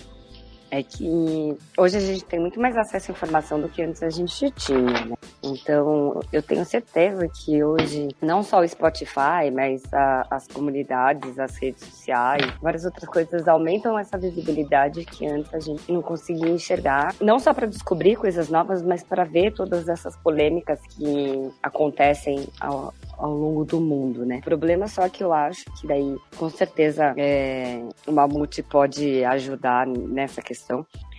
é 0.73 0.83
que 0.83 1.55
hoje 1.77 1.99
a 1.99 2.01
gente 2.01 2.25
tem 2.25 2.41
muito 2.41 2.59
mais 2.59 2.75
acesso 2.79 3.11
à 3.11 3.15
informação 3.15 3.61
do 3.61 3.69
que 3.69 3.83
antes 3.83 4.03
a 4.03 4.09
gente 4.09 4.51
tinha, 4.53 5.05
né? 5.05 5.15
Então, 5.45 6.19
eu 6.33 6.43
tenho 6.43 6.65
certeza 6.65 7.29
que 7.29 7.63
hoje, 7.63 8.09
não 8.23 8.43
só 8.43 8.61
o 8.61 8.67
Spotify, 8.67 9.51
mas 9.53 9.83
a, 9.93 10.27
as 10.31 10.49
comunidades, 10.49 11.39
as 11.39 11.57
redes 11.57 11.85
sociais, 11.85 12.43
várias 12.63 12.87
outras 12.87 13.07
coisas 13.07 13.47
aumentam 13.47 13.99
essa 13.99 14.17
visibilidade 14.17 15.05
que 15.05 15.27
antes 15.27 15.53
a 15.53 15.61
gente 15.61 15.93
não 15.93 16.01
conseguia 16.01 16.49
enxergar. 16.49 17.15
Não 17.21 17.39
só 17.39 17.53
para 17.53 17.67
descobrir 17.67 18.17
coisas 18.17 18.49
novas, 18.49 18.83
mas 18.83 19.03
para 19.03 19.25
ver 19.25 19.53
todas 19.53 19.89
essas 19.89 20.17
polêmicas 20.17 20.81
que 20.89 21.51
acontecem 21.63 22.49
ao, 22.59 22.95
ao 23.19 23.35
longo 23.35 23.65
do 23.67 23.79
mundo, 23.79 24.25
né? 24.25 24.39
O 24.39 24.43
problema 24.43 24.89
só 24.89 25.07
que 25.09 25.23
eu 25.23 25.35
acho 25.35 25.67
que 25.79 25.87
daí, 25.87 26.17
com 26.39 26.49
certeza, 26.49 27.13
é, 27.19 27.83
o 28.07 28.13
Mamute 28.13 28.63
pode 28.63 29.23
ajudar 29.25 29.87
nessa 29.87 30.41
questão 30.41 30.62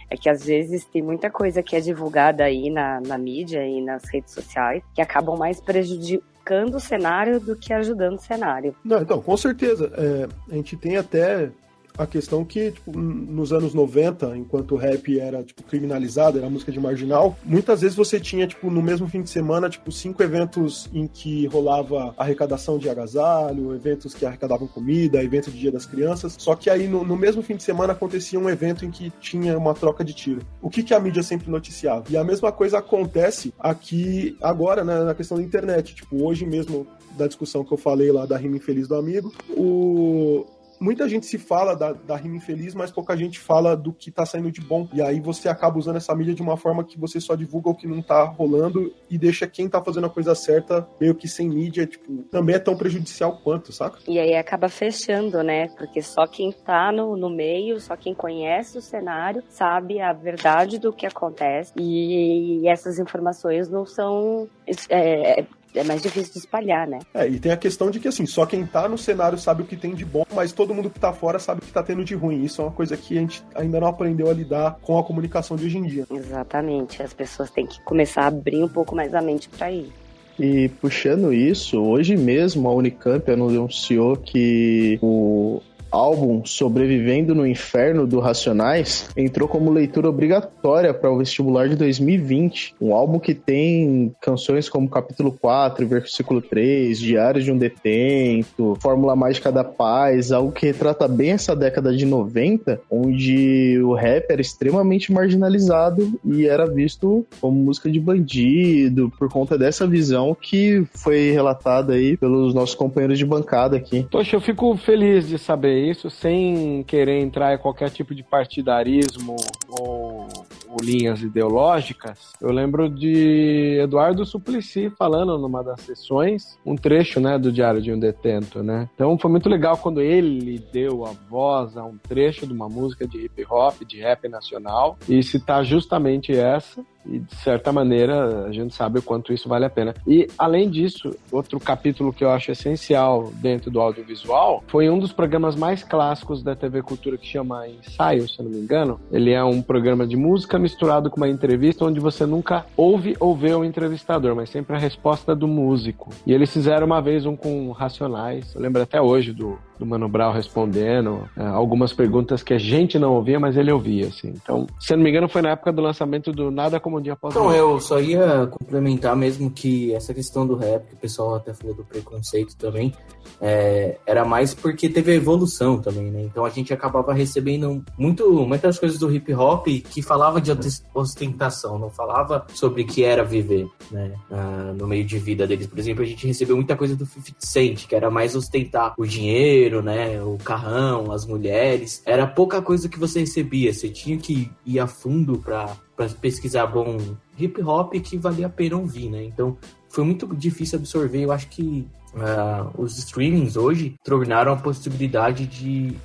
é 0.10 0.18
que 0.18 0.30
às 0.30 0.46
vezes 0.46 0.86
tem 0.86 1.02
muita 1.02 1.30
coisa 1.30 1.64
que 1.64 1.76
é 1.76 1.80
divulgada 1.80 2.44
aí 2.44 2.70
na, 2.70 3.02
na 3.02 3.18
mídia 3.18 3.66
e 3.66 3.82
nas 3.82 4.04
redes 4.12 4.34
sociais 4.34 4.84
que 4.94 5.02
acabam 5.02 5.38
mais 5.38 5.60
prejudicando 5.60 6.76
o 6.76 6.80
cenário 6.80 7.40
do 7.40 7.56
que 7.56 7.74
ajudando 7.74 8.18
o 8.18 8.22
cenário. 8.22 8.76
Não, 8.84 9.02
então, 9.02 9.22
com 9.22 9.36
certeza. 9.36 9.92
É, 9.96 10.28
a 10.52 10.56
gente 10.56 10.78
tem 10.78 10.98
até 10.98 11.50
a 11.98 12.06
questão 12.06 12.44
que, 12.44 12.72
tipo, 12.72 12.98
nos 12.98 13.54
anos 13.54 13.74
90, 13.74 14.38
enquanto 14.38 14.74
o 14.74 14.78
rap 14.78 15.20
era, 15.20 15.44
tipo, 15.44 15.64
criminalizado, 15.64 16.38
era 16.38 16.50
música 16.50 16.72
de 16.72 16.80
marginal, 16.80 17.38
muitas 17.44 17.82
vezes 17.82 17.96
você 17.96 18.20
tinha, 18.20 18.48
tipo, 18.48 18.70
no 18.70 18.82
mesmo 18.82 19.08
fim 19.08 19.22
de 19.22 19.30
semana, 19.30 19.70
tipo, 19.70 19.92
cinco 19.92 20.22
eventos 20.24 20.90
em 20.94 21.08
que 21.08 21.46
rolava 21.48 22.14
arrecadação 22.18 22.78
de 22.78 22.90
agasalho, 22.90 23.74
eventos 23.76 24.14
que 24.14 24.26
arrecadavam 24.26 24.68
comida, 24.68 25.24
evento 25.24 25.52
de 25.52 25.60
Dia 25.60 25.72
das 25.72 25.86
Crianças, 25.86 26.36
só 26.38 26.56
que 26.56 26.70
aí 26.70 26.88
no, 26.88 27.04
no 27.04 27.16
mesmo 27.16 27.42
fim 27.42 27.56
de 27.56 27.64
semana 27.64 27.94
acontecia 27.94 28.40
um 28.40 28.50
evento 28.50 28.86
em 28.86 28.92
que 28.92 29.12
tinha 29.20 29.58
uma 29.58 29.74
troca 29.74 30.04
de 30.04 30.14
tiro. 30.14 30.42
O 30.62 30.70
que, 30.70 30.84
que 30.84 30.94
a 30.94 31.00
mídia 31.00 31.24
sempre 31.24 31.50
noticiava? 31.50 32.06
E 32.10 32.18
a 32.18 32.24
mesma 32.24 32.52
coisa 32.52 32.80
acontece 32.80 33.54
aqui 33.60 34.38
agora, 34.42 34.84
né, 34.84 35.04
na 35.04 35.16
questão 35.16 35.38
da 35.38 35.44
internet. 35.44 35.96
Tipo, 35.96 36.24
hoje 36.24 36.46
mesmo, 36.46 36.88
da 37.18 37.28
discussão 37.28 37.64
que 37.64 37.72
eu 37.72 37.78
falei 37.78 38.12
lá 38.12 38.26
da 38.26 38.38
rima 38.38 38.58
infeliz 38.58 38.88
do 38.88 38.96
amigo, 38.96 39.32
o, 39.50 40.46
muita 40.84 41.08
gente 41.08 41.26
se 41.26 41.38
fala 41.38 41.76
da, 41.76 41.94
da 41.94 42.16
rima 42.16 42.36
infeliz, 42.36 42.76
mas 42.76 42.92
pouca 42.92 43.16
gente 43.16 43.40
fala 43.40 43.76
do 43.76 43.94
que 43.94 44.12
tá 44.12 44.26
saindo 44.26 44.52
de 44.52 44.62
bom. 44.62 44.88
E 44.94 45.02
aí 45.02 45.20
você 45.20 45.48
acaba 45.48 45.80
usando 45.80 45.96
essa 45.96 46.14
mídia 46.14 46.34
de 46.34 46.42
uma 46.42 46.58
forma 46.58 46.84
que 46.84 47.00
você 47.00 47.20
só 47.20 47.36
divulga 47.36 47.70
o 47.70 47.76
que 47.76 47.88
não 47.88 48.02
tá 48.02 48.24
rolando 48.24 48.94
e 49.10 49.18
deixa 49.18 49.48
quem 49.48 49.70
tá 49.70 49.82
fazendo 49.82 50.08
a 50.08 50.10
coisa 50.10 50.36
certa 50.36 50.88
meio 51.00 51.16
que 51.16 51.28
sem 51.28 51.48
mídia, 51.48 51.88
tipo, 51.88 52.24
também 52.24 52.56
é 52.56 52.60
tão 52.60 52.76
prejudicial 52.76 53.38
quanto, 53.38 53.72
saca? 53.72 54.00
E 54.08 54.20
aí 54.20 54.36
acaba 54.36 54.68
fechando, 54.68 55.42
né? 55.42 55.70
Porque 55.70 56.02
só 56.02 56.28
quem 56.28 56.52
tá 56.52 56.92
no, 56.92 57.16
no 57.16 57.30
meio, 57.30 57.80
só 57.80 57.96
quem 57.96 58.14
conhece 58.14 58.78
o 58.78 58.82
cenário, 58.82 59.44
sabe 59.50 60.02
a 60.02 60.12
verdade 60.12 60.78
do 60.78 60.92
que 60.92 61.06
acontece. 61.06 61.72
E, 61.78 62.60
e 62.62 62.68
essas 62.68 63.00
informações 63.00 63.70
não 63.70 63.86
são 63.86 64.48
é, 64.90 65.46
é 65.76 65.84
mais 65.84 66.02
difícil 66.02 66.34
de 66.34 66.40
espalhar, 66.40 66.88
né? 66.88 67.00
É, 67.14 67.28
e 67.28 67.40
tem 67.40 67.52
a 67.52 67.58
questão 67.58 67.90
de 67.90 68.00
que, 68.00 68.08
assim, 68.08 68.26
só 68.26 68.46
quem 68.46 68.66
tá 68.66 68.88
no 68.88 68.98
cenário 68.98 69.38
sabe 69.38 69.64
o 69.64 69.66
que 69.66 69.76
tem 69.76 69.94
de 69.94 70.06
bom, 70.06 70.26
mas 70.34 70.52
todo 70.52 70.74
mundo 70.74 70.90
que 70.90 71.00
tá 71.00 71.14
fora 71.14 71.40
sabe 71.40 71.62
o 71.62 71.66
que 71.66 71.72
tá 71.72 71.84
tendo 71.84 72.04
de 72.04 72.16
ruim. 72.16 72.44
Isso 72.44 72.62
é 72.62 72.66
uma 72.66 72.72
coisa 72.72 72.96
que 72.96 73.18
a 73.18 73.22
gente 73.22 73.44
ainda 73.56 73.80
não 73.80 73.88
aprendeu 73.88 74.30
a 74.30 74.34
lidar 74.34 74.78
com 74.82 74.98
a 74.98 75.04
comunicação 75.04 75.58
de 75.58 75.66
hoje 75.66 75.78
em 75.78 75.84
dia. 75.84 76.06
Exatamente. 76.10 77.02
As 77.02 77.14
pessoas 77.14 77.50
têm 77.50 77.66
que 77.66 77.82
começar 77.84 78.24
a 78.24 78.28
abrir 78.28 78.64
um 78.64 78.70
pouco 78.70 78.96
mais 78.96 79.14
a 79.14 79.22
mente 79.22 79.50
para 79.50 79.72
ir. 79.72 79.92
E 80.40 80.70
puxando 80.82 81.32
isso, 81.32 81.80
hoje 81.80 82.18
mesmo 82.18 82.68
a 82.68 82.74
Unicamp 82.74 83.30
anunciou 83.30 84.16
que 84.18 84.98
o 85.02 85.62
álbum 85.94 86.44
Sobrevivendo 86.44 87.36
no 87.36 87.46
Inferno 87.46 88.08
do 88.08 88.20
Racionais 88.20 89.10
entrou 89.16 89.48
como 89.48 89.72
leitura 89.72 90.10
obrigatória 90.10 90.92
para 90.92 91.12
o 91.12 91.18
vestibular 91.20 91.70
de 91.70 91.76
2020. 91.76 92.74
Um 92.82 92.96
álbum 92.96 93.20
que 93.20 93.36
tem 93.36 94.14
canções 94.20 94.68
como 94.68 94.90
Capítulo 94.90 95.32
4, 95.32 95.88
Versículo 95.88 96.42
3, 96.42 96.98
Diário 96.98 97.44
de 97.44 97.52
um 97.52 97.58
Detento, 97.58 98.76
Fórmula 98.82 99.16
Mágica 99.16 99.52
da 99.52 99.64
Paz, 99.64 100.32
algo 100.32 100.52
que 100.52 100.66
retrata 100.66 101.08
bem 101.08 101.32
essa 101.32 101.56
década 101.56 101.96
de 101.96 102.06
90, 102.06 102.82
onde 102.90 103.80
o 103.84 103.94
rap 103.94 104.26
era 104.32 104.42
extremamente 104.42 105.14
marginalizado 105.14 106.12
e 106.26 106.48
era 106.48 106.66
visto 106.66 107.26
como 107.40 107.60
música 107.60 107.90
de 107.90 108.00
bandido, 108.00 109.12
por 109.20 109.30
conta 109.30 109.58
dessa 109.58 109.86
visão 109.86 110.36
que 110.40 110.84
foi 110.96 111.32
relatada 111.32 111.94
aí 111.94 112.18
pelos 112.18 112.54
nossos 112.54 112.74
companheiros 112.74 113.20
de 113.20 113.26
bancada 113.26 113.78
aqui. 113.78 114.08
Poxa, 114.10 114.36
eu 114.36 114.42
fico 114.42 114.76
feliz 114.78 115.28
de 115.28 115.38
saber 115.38 115.83
isso 115.90 116.10
sem 116.10 116.84
querer 116.84 117.20
entrar 117.20 117.54
em 117.54 117.58
qualquer 117.58 117.90
tipo 117.90 118.14
de 118.16 118.24
partidarismo 118.24 119.36
ou, 119.70 120.28
ou, 120.68 120.78
linhas 120.82 121.22
ideológicas. 121.22 122.34
Eu 122.42 122.52
lembro 122.52 122.90
de 122.90 123.80
Eduardo 123.82 124.26
Suplicy 124.26 124.90
falando 124.98 125.38
numa 125.38 125.64
das 125.64 125.82
sessões 125.82 126.58
um 126.66 126.76
trecho, 126.76 127.20
né, 127.20 127.38
do 127.38 127.52
Diário 127.52 127.82
de 127.82 127.92
um 127.92 128.00
Detento, 128.00 128.64
né? 128.64 128.90
Então 128.96 129.18
foi 129.18 129.30
muito 129.30 129.48
legal 129.48 129.78
quando 129.78 130.02
ele 130.02 130.60
deu 130.72 131.06
a 131.06 131.12
voz 131.30 131.78
a 131.78 131.86
um 131.86 131.98
trecho 131.98 132.48
de 132.48 132.54
uma 132.54 132.68
música 132.68 133.08
de 133.08 133.26
hip 133.26 133.46
hop, 133.50 133.84
de 133.86 134.00
rap 134.00 134.28
nacional 134.28 134.98
e 135.08 135.22
citar 135.22 135.64
justamente 135.64 136.32
essa 136.32 136.84
e 137.06 137.20
de 137.20 137.36
certa 137.36 137.72
maneira 137.72 138.46
a 138.46 138.52
gente 138.52 138.74
sabe 138.74 139.00
o 139.00 139.02
quanto 139.02 139.34
isso 139.34 139.50
vale 139.50 139.66
a 139.66 139.70
pena. 139.70 139.94
E 140.08 140.28
além 140.38 140.70
disso, 140.70 141.16
outro 141.32 141.60
capítulo 141.60 142.14
que 142.14 142.24
eu 142.24 142.30
acho 142.30 142.52
essencial 142.52 143.32
dentro 143.36 143.70
do 143.70 143.80
audiovisual 143.80 144.64
foi 144.68 144.90
um 144.90 145.00
dos 145.00 145.12
programas 145.12 145.56
mais 145.56 145.84
clássicos 145.84 146.44
da 146.44 146.56
TV 146.56 146.82
Cultura 146.82 147.18
que 147.18 147.28
chama 147.28 147.68
Ensaio, 147.68 148.28
se 148.28 148.40
eu 148.40 148.46
não 148.46 148.52
me 148.52 148.60
engano. 148.60 149.00
Ele 149.12 149.32
é 149.32 149.44
um 149.44 149.62
programa 149.62 150.06
de 150.06 150.16
música 150.16 150.60
misturado 150.60 151.10
com 151.10 151.18
uma 151.18 151.30
entrevista 151.30 151.86
onde 151.86 152.00
você 152.00 152.26
nunca 152.26 152.66
ouve 152.76 153.16
ou 153.20 153.36
vê 153.36 153.54
o 153.54 153.64
entrevistador, 153.64 154.36
mas 154.36 154.50
sempre 154.50 154.76
a 154.76 154.80
resposta 154.80 155.36
do 155.36 155.48
músico. 155.48 156.10
E 156.26 156.34
eles 156.34 156.52
fizeram 156.52 156.86
uma 156.86 157.02
vez 157.02 157.26
um 157.26 157.36
com 157.36 157.72
Racionais, 157.72 158.54
eu 158.56 158.62
lembro 158.62 158.82
até 158.82 159.02
hoje 159.02 159.34
do 159.34 159.58
do 159.80 159.86
Mano 159.86 160.08
Brown 160.08 160.32
respondendo 160.32 161.28
é, 161.38 161.44
algumas 161.46 161.94
perguntas 161.94 162.44
que 162.44 162.54
a 162.54 162.58
gente 162.58 162.98
não 163.00 163.14
ouvia, 163.14 163.40
mas 163.40 163.58
ele 163.58 163.72
ouvia, 163.72 164.08
assim. 164.08 164.30
Então, 164.30 164.68
se 164.80 164.96
não 164.96 165.04
me 165.04 165.10
engano, 165.10 165.28
foi 165.30 165.42
na 165.42 165.50
época 165.50 165.72
do 165.72 165.82
lançamento 165.82 166.32
do 166.32 166.52
Nada 166.52 166.80
Como 166.80 166.98
um 166.98 167.02
Dia 167.02 167.14
Após 167.14 167.36
Não, 167.36 167.54
eu 167.54 167.80
só 167.80 168.00
ia 168.00 168.48
complementar 168.48 169.16
mesmo 169.16 169.50
que 169.50 169.94
essa 169.94 170.14
questão 170.14 170.46
do 170.46 170.56
rap, 170.56 170.88
que 170.88 170.96
o 170.96 170.98
pessoal 170.98 171.36
até 171.36 171.54
falou 171.54 171.76
do 171.76 171.84
preconceito 171.84 172.56
também, 172.56 172.94
é, 173.42 173.98
era 174.06 174.24
mais 174.24 174.54
porque 174.54 174.88
teve 174.88 175.12
a 175.12 175.16
evolução 175.16 175.80
também, 175.80 176.12
né? 176.12 176.22
Então 176.22 176.46
a 176.46 176.50
gente 176.50 176.74
acabava 176.74 177.14
recebendo 177.14 177.84
muito, 177.98 178.46
muitas 178.46 178.80
coisas 178.80 178.98
do 178.98 179.14
hip 179.14 179.34
hop 179.34 179.68
que 179.68 180.02
falava 180.02 180.40
de 180.40 180.52
ostentação, 180.94 181.78
não 181.78 181.90
falava 181.90 182.46
sobre 182.54 182.84
o 182.84 182.86
que 182.86 183.04
era 183.04 183.24
viver, 183.24 183.68
né? 183.92 184.14
Ah, 184.32 184.74
no 184.78 184.88
meio 184.88 185.04
de 185.04 185.18
vida 185.18 185.46
deles. 185.46 185.68
Por 185.68 185.80
exemplo, 185.80 186.04
a 186.04 186.06
gente 186.06 186.26
recebeu 186.26 186.56
muita 186.56 186.76
coisa 186.76 186.96
do 186.96 187.06
50 187.06 187.34
Cent, 187.40 187.88
que 187.88 187.96
era 187.96 188.10
mais 188.10 188.36
ostentar 188.36 188.94
o 188.98 189.06
dinheiro, 189.06 189.63
dinheiro, 189.64 189.82
né? 189.82 190.22
O 190.22 190.38
carrão, 190.38 191.12
as 191.12 191.26
mulheres. 191.26 192.02
Era 192.06 192.28
pouca 192.28 192.62
coisa 192.62 192.90
que 192.90 193.00
você 193.00 193.22
recebia. 193.22 193.74
Você 193.74 193.90
tinha 193.90 194.18
que 194.18 194.52
ir 194.66 194.80
a 194.80 194.88
fundo 194.88 195.38
para 195.38 195.76
pesquisar 196.22 196.68
bom 196.68 196.98
hip 197.38 197.62
hop 197.62 197.94
que 197.94 198.18
valia 198.18 198.48
a 198.48 198.50
pena 198.50 198.78
ouvir, 198.78 199.10
né? 199.10 199.24
Então 199.24 199.58
foi 199.90 200.04
muito 200.04 200.28
difícil 200.36 200.80
absorver. 200.80 201.24
Eu 201.24 201.32
acho 201.32 201.48
que 201.50 201.88
uh, 202.14 202.82
os 202.82 202.98
streamings 202.98 203.56
hoje 203.56 203.96
tornaram 204.04 204.52
a 204.52 204.58
possibilidade 204.58 205.46
de 205.46 205.96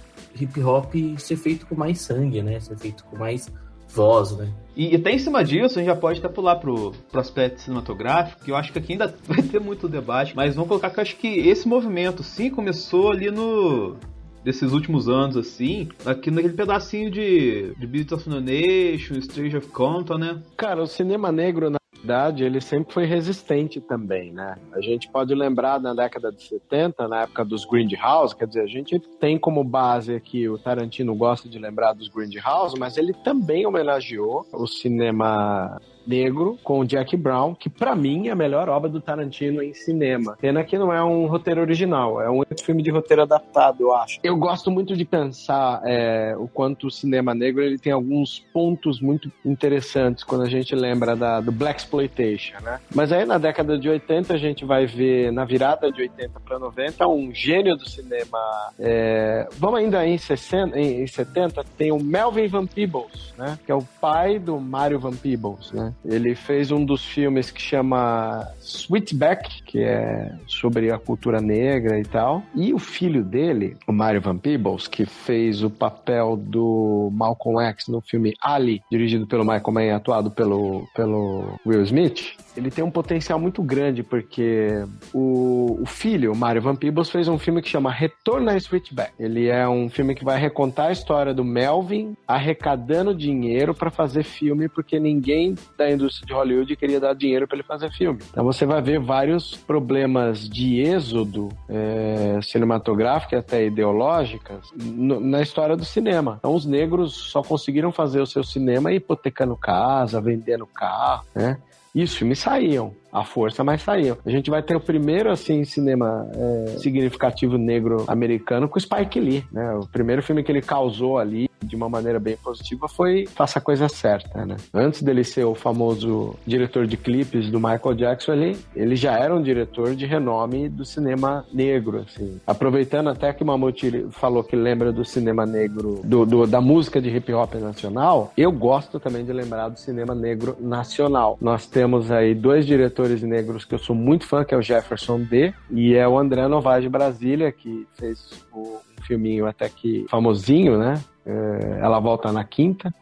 hip 0.40 0.61
hop 0.62 0.94
ser 1.18 1.37
feito 1.37 1.66
com 1.66 1.75
mais 1.75 2.01
sangue, 2.01 2.42
né? 2.42 2.61
Ser 2.61 2.77
feito 2.79 3.05
com 3.05 3.16
mais 3.16 3.51
voz, 3.88 4.37
né? 4.37 4.53
E, 4.79 4.95
até 4.95 5.11
em 5.11 5.19
cima 5.19 5.43
disso, 5.43 5.77
a 5.77 5.83
gente 5.83 5.93
já 5.93 5.97
pode 5.97 6.21
até 6.21 6.29
pular 6.29 6.55
pro, 6.55 6.93
pro 7.11 7.21
aspecto 7.21 7.61
cinematográfico, 7.61 8.45
que 8.45 8.53
eu 8.53 8.57
acho 8.57 8.73
que 8.73 8.79
aqui 8.79 8.93
ainda 8.93 9.12
vai 9.27 9.43
ter 9.43 9.61
muito 9.61 9.88
debate, 9.88 10.37
mas 10.37 10.55
vamos 10.55 10.69
colocar 10.69 10.88
que 10.88 11.01
eu 11.01 11.03
acho 11.03 11.17
que 11.17 11.27
esse 11.27 11.67
movimento, 11.67 12.23
sim, 12.23 12.49
começou 12.49 13.11
ali 13.11 13.29
no, 13.29 13.97
desses 14.45 14.73
últimos 14.73 15.09
anos, 15.09 15.37
assim, 15.37 15.88
aqui 16.07 16.31
naquele 16.31 16.55
pedacinho 16.55 17.11
de, 17.11 17.75
de 17.75 17.87
Beatles 17.88 18.25
of 18.25 18.31
the 18.31 18.41
Nation, 18.41 19.19
Strange 19.19 19.57
of 19.57 19.67
Compton, 19.67 20.19
né? 20.19 20.41
Cara, 20.57 20.81
o 20.81 20.87
cinema 20.87 21.33
negro 21.33 21.69
na 21.71 21.79
verdade, 21.98 22.44
ele 22.44 22.61
sempre 22.61 22.92
foi 22.94 23.04
resistente 23.04 23.80
também, 23.80 24.32
né? 24.32 24.56
A 24.72 24.80
gente 24.80 25.11
pode 25.11 25.34
lembrar 25.34 25.80
na 25.80 25.92
década 25.94 26.32
de 26.32 26.42
70, 26.42 27.08
na 27.08 27.22
época 27.22 27.44
dos 27.44 27.64
Grindhouse, 27.64 28.34
quer 28.34 28.46
dizer, 28.46 28.62
a 28.62 28.66
gente 28.66 28.98
tem 29.20 29.38
como 29.38 29.62
base 29.64 30.14
aqui 30.14 30.48
o 30.48 30.58
Tarantino 30.58 31.14
gosta 31.14 31.48
de 31.48 31.58
lembrar 31.58 31.92
dos 31.92 32.08
Grindhouse, 32.08 32.78
mas 32.78 32.96
ele 32.96 33.12
também 33.12 33.66
homenageou 33.66 34.46
o 34.52 34.66
cinema 34.66 35.80
negro 36.09 36.59
com 36.64 36.81
o 36.81 36.85
Jack 36.85 37.16
Brown, 37.16 37.55
que 37.55 37.68
para 37.68 37.94
mim 37.94 38.29
é 38.29 38.31
a 38.31 38.35
melhor 38.35 38.68
obra 38.68 38.88
do 38.88 39.01
Tarantino 39.01 39.62
em 39.62 39.75
cinema. 39.75 40.37
Pena 40.40 40.64
que 40.64 40.79
não 40.79 40.92
é 40.92 41.05
um 41.05 41.27
roteiro 41.27 41.61
original, 41.61 42.21
é 42.21 42.31
um 42.31 42.42
filme 42.64 42.83
de 42.83 42.90
roteiro 42.90 43.23
adaptado, 43.23 43.83
eu 43.83 43.94
acho. 43.94 44.18
Eu 44.23 44.37
gosto 44.37 44.71
muito 44.71 44.97
de 44.97 45.05
pensar 45.05 45.83
é, 45.85 46.35
o 46.38 46.49
quanto 46.49 46.87
o 46.87 46.90
cinema 46.90 47.35
negro 47.35 47.62
ele 47.62 47.79
tem 47.79 47.92
alguns 47.92 48.38
pontos 48.53 49.01
muito 49.01 49.30
interessantes 49.45 50.24
quando 50.24 50.43
a 50.43 50.49
gente 50.49 50.74
lembra 50.74 51.14
da, 51.14 51.41
do 51.41 51.53
Black 51.53 51.80
Exploitation, 51.80 52.59
né? 52.62 52.80
Mas 52.95 53.12
aí 53.12 53.24
na 53.24 53.37
década 53.37 53.78
de 53.78 53.89
80 53.89 54.32
a 54.32 54.39
gente 54.39 54.64
vai 54.64 54.87
ver, 54.87 55.30
na 55.32 55.45
virada 55.45 55.93
de 55.93 56.03
80 56.03 56.41
para 56.41 56.59
90, 56.59 57.07
um 57.09 57.35
gênio 57.35 57.76
do 57.76 57.89
cinema. 57.89 58.39
É, 58.78 59.47
vamos 59.59 59.80
ainda 59.80 60.07
em, 60.07 60.16
60, 60.16 60.78
em, 60.78 61.03
em 61.03 61.07
70, 61.07 61.64
tem 61.76 61.93
o 61.93 62.03
Melvin 62.03 62.47
Van 62.47 62.66
Peebles, 62.66 63.35
né? 63.37 63.59
Que 63.64 63.72
é 63.72 63.74
o 63.74 63.82
pai 64.01 64.39
do 64.39 64.59
Mario 64.59 64.99
Van 64.99 65.14
Peebles, 65.14 65.72
né? 65.72 65.93
Ele 66.05 66.34
fez 66.34 66.70
um 66.70 66.84
dos 66.84 67.05
filmes 67.05 67.51
que 67.51 67.61
chama 67.61 68.49
Sweetback, 68.61 69.62
que 69.62 69.82
é 69.82 70.32
sobre 70.46 70.90
a 70.90 70.99
cultura 70.99 71.40
negra 71.40 71.99
e 71.99 72.05
tal. 72.05 72.42
E 72.55 72.72
o 72.72 72.78
filho 72.78 73.24
dele, 73.24 73.76
o 73.86 73.92
Mario 73.92 74.20
Van 74.20 74.38
Peebles, 74.38 74.86
que 74.86 75.05
fez 75.05 75.62
o 75.62 75.70
papel 75.70 76.36
do 76.36 77.11
Malcolm 77.12 77.61
X 77.66 77.88
no 77.88 78.01
filme 78.01 78.34
Ali, 78.40 78.82
dirigido 78.90 79.26
pelo 79.26 79.44
Michael 79.44 79.72
Mann 79.72 79.84
e 79.86 79.90
atuado 79.90 80.30
pelo, 80.30 80.86
pelo 80.94 81.59
Will 81.66 81.82
Smith, 81.82 82.36
ele 82.59 82.70
tem 82.70 82.84
um 82.84 82.90
potencial 82.90 83.38
muito 83.38 83.62
grande, 83.62 84.02
porque 84.02 84.84
o, 85.14 85.78
o 85.80 85.86
filho, 85.86 86.34
Mario 86.34 86.61
Van 86.61 86.74
Peebles, 86.74 87.09
fez 87.09 87.28
um 87.28 87.38
filme 87.38 87.62
que 87.62 87.68
chama 87.68 87.90
Retorno 87.90 88.50
a 88.50 88.59
Switchback. 88.59 89.12
Ele 89.18 89.46
é 89.46 89.66
um 89.68 89.88
filme 89.88 90.14
que 90.14 90.24
vai 90.24 90.38
recontar 90.38 90.88
a 90.88 90.92
história 90.92 91.32
do 91.32 91.44
Melvin 91.44 92.16
arrecadando 92.26 93.14
dinheiro 93.14 93.72
para 93.72 93.90
fazer 93.90 94.24
filme, 94.24 94.68
porque 94.68 94.98
ninguém 94.98 95.54
da 95.76 95.88
indústria 95.88 96.26
de 96.26 96.32
Hollywood 96.32 96.74
queria 96.74 96.98
dar 96.98 97.14
dinheiro 97.14 97.46
para 97.46 97.56
ele 97.56 97.62
fazer 97.66 97.92
filme. 97.92 98.18
Então 98.30 98.44
você 98.44 98.66
vai 98.66 98.82
ver 98.82 98.98
vários 98.98 99.54
problemas 99.54 100.48
de 100.48 100.80
êxodo 100.80 101.48
é, 101.68 102.40
cinematográfico 102.42 103.36
e 103.36 103.38
até 103.38 103.64
ideológicas 103.64 104.72
no, 104.76 105.20
na 105.20 105.40
história 105.40 105.76
do 105.76 105.84
cinema. 105.84 106.36
Então 106.40 106.54
os 106.54 106.66
negros 106.66 107.14
só 107.14 107.40
conseguiram 107.40 107.92
fazer 107.92 108.20
o 108.20 108.26
seu 108.26 108.42
cinema 108.42 108.92
hipotecando 108.92 109.56
casa, 109.56 110.20
vendendo 110.20 110.66
carro, 110.66 111.24
né? 111.34 111.56
E 111.95 112.03
os 112.03 112.14
filmes 112.14 112.39
saíam 112.39 112.95
a 113.12 113.24
força, 113.24 113.64
mas 113.64 113.82
saíam. 113.82 114.16
A 114.24 114.30
gente 114.30 114.50
vai 114.50 114.62
ter 114.62 114.76
o 114.76 114.80
primeiro, 114.80 115.30
assim, 115.30 115.64
cinema 115.64 116.28
é, 116.34 116.78
significativo 116.78 117.56
negro 117.56 118.04
americano 118.06 118.68
com 118.68 118.78
Spike 118.78 119.20
Lee, 119.20 119.44
né? 119.52 119.74
O 119.74 119.86
primeiro 119.86 120.22
filme 120.22 120.42
que 120.42 120.52
ele 120.52 120.62
causou 120.62 121.18
ali 121.18 121.48
de 121.62 121.74
uma 121.74 121.88
maneira 121.88 122.20
bem 122.20 122.36
positiva 122.36 122.88
foi 122.88 123.26
Faça 123.34 123.59
a 123.59 123.62
Coisa 123.62 123.88
Certa, 123.88 124.44
né? 124.44 124.56
Antes 124.72 125.02
dele 125.02 125.24
ser 125.24 125.44
o 125.44 125.54
famoso 125.54 126.36
diretor 126.46 126.86
de 126.86 126.96
clipes 126.96 127.50
do 127.50 127.59
Michael 127.59 127.94
Jackson, 127.94 128.32
ele, 128.32 128.59
ele 128.76 128.96
já 128.96 129.18
era 129.18 129.34
um 129.34 129.42
diretor 129.42 129.94
de 129.94 130.06
renome 130.06 130.68
do 130.68 130.84
cinema 130.84 131.44
negro, 131.52 132.04
assim. 132.06 132.40
Aproveitando 132.46 133.09
até 133.09 133.32
que 133.32 133.44
Mamute 133.44 134.06
falou 134.11 134.44
que 134.44 134.54
lembra 134.54 134.92
do 134.92 135.04
cinema 135.04 135.44
negro, 135.44 136.00
do, 136.04 136.24
do, 136.24 136.46
da 136.46 136.61
música 136.61 137.00
de 137.00 137.09
hip 137.09 137.32
hop 137.32 137.54
nacional, 137.54 138.32
eu 138.36 138.52
gosto 138.52 139.00
também 139.00 139.24
de 139.24 139.32
lembrar 139.32 139.68
do 139.68 139.78
cinema 139.78 140.14
negro 140.14 140.56
nacional. 140.61 141.36
Nós 141.40 141.66
temos 141.66 142.11
aí 142.11 142.34
dois 142.34 142.64
diretores 142.66 142.97
negros 143.22 143.64
que 143.64 143.74
eu 143.74 143.78
sou 143.78 143.94
muito 143.94 144.26
fã, 144.26 144.44
que 144.44 144.55
é 144.55 144.57
o 144.57 144.62
Jefferson 144.62 145.20
D 145.20 145.53
e 145.70 145.94
é 145.94 146.07
o 146.07 146.18
André 146.18 146.46
Novaes 146.49 146.82
de 146.82 146.88
Brasília, 146.88 147.53
que 147.53 147.86
fez 147.94 148.44
o, 148.53 148.78
um 148.99 149.03
filminho 149.03 149.46
até 149.46 149.68
que 149.68 150.07
famosinho, 150.09 150.78
né? 150.78 151.01
É, 151.24 151.78
ela 151.80 151.99
volta 152.01 152.32
na 152.32 152.44
quinta. 152.44 152.92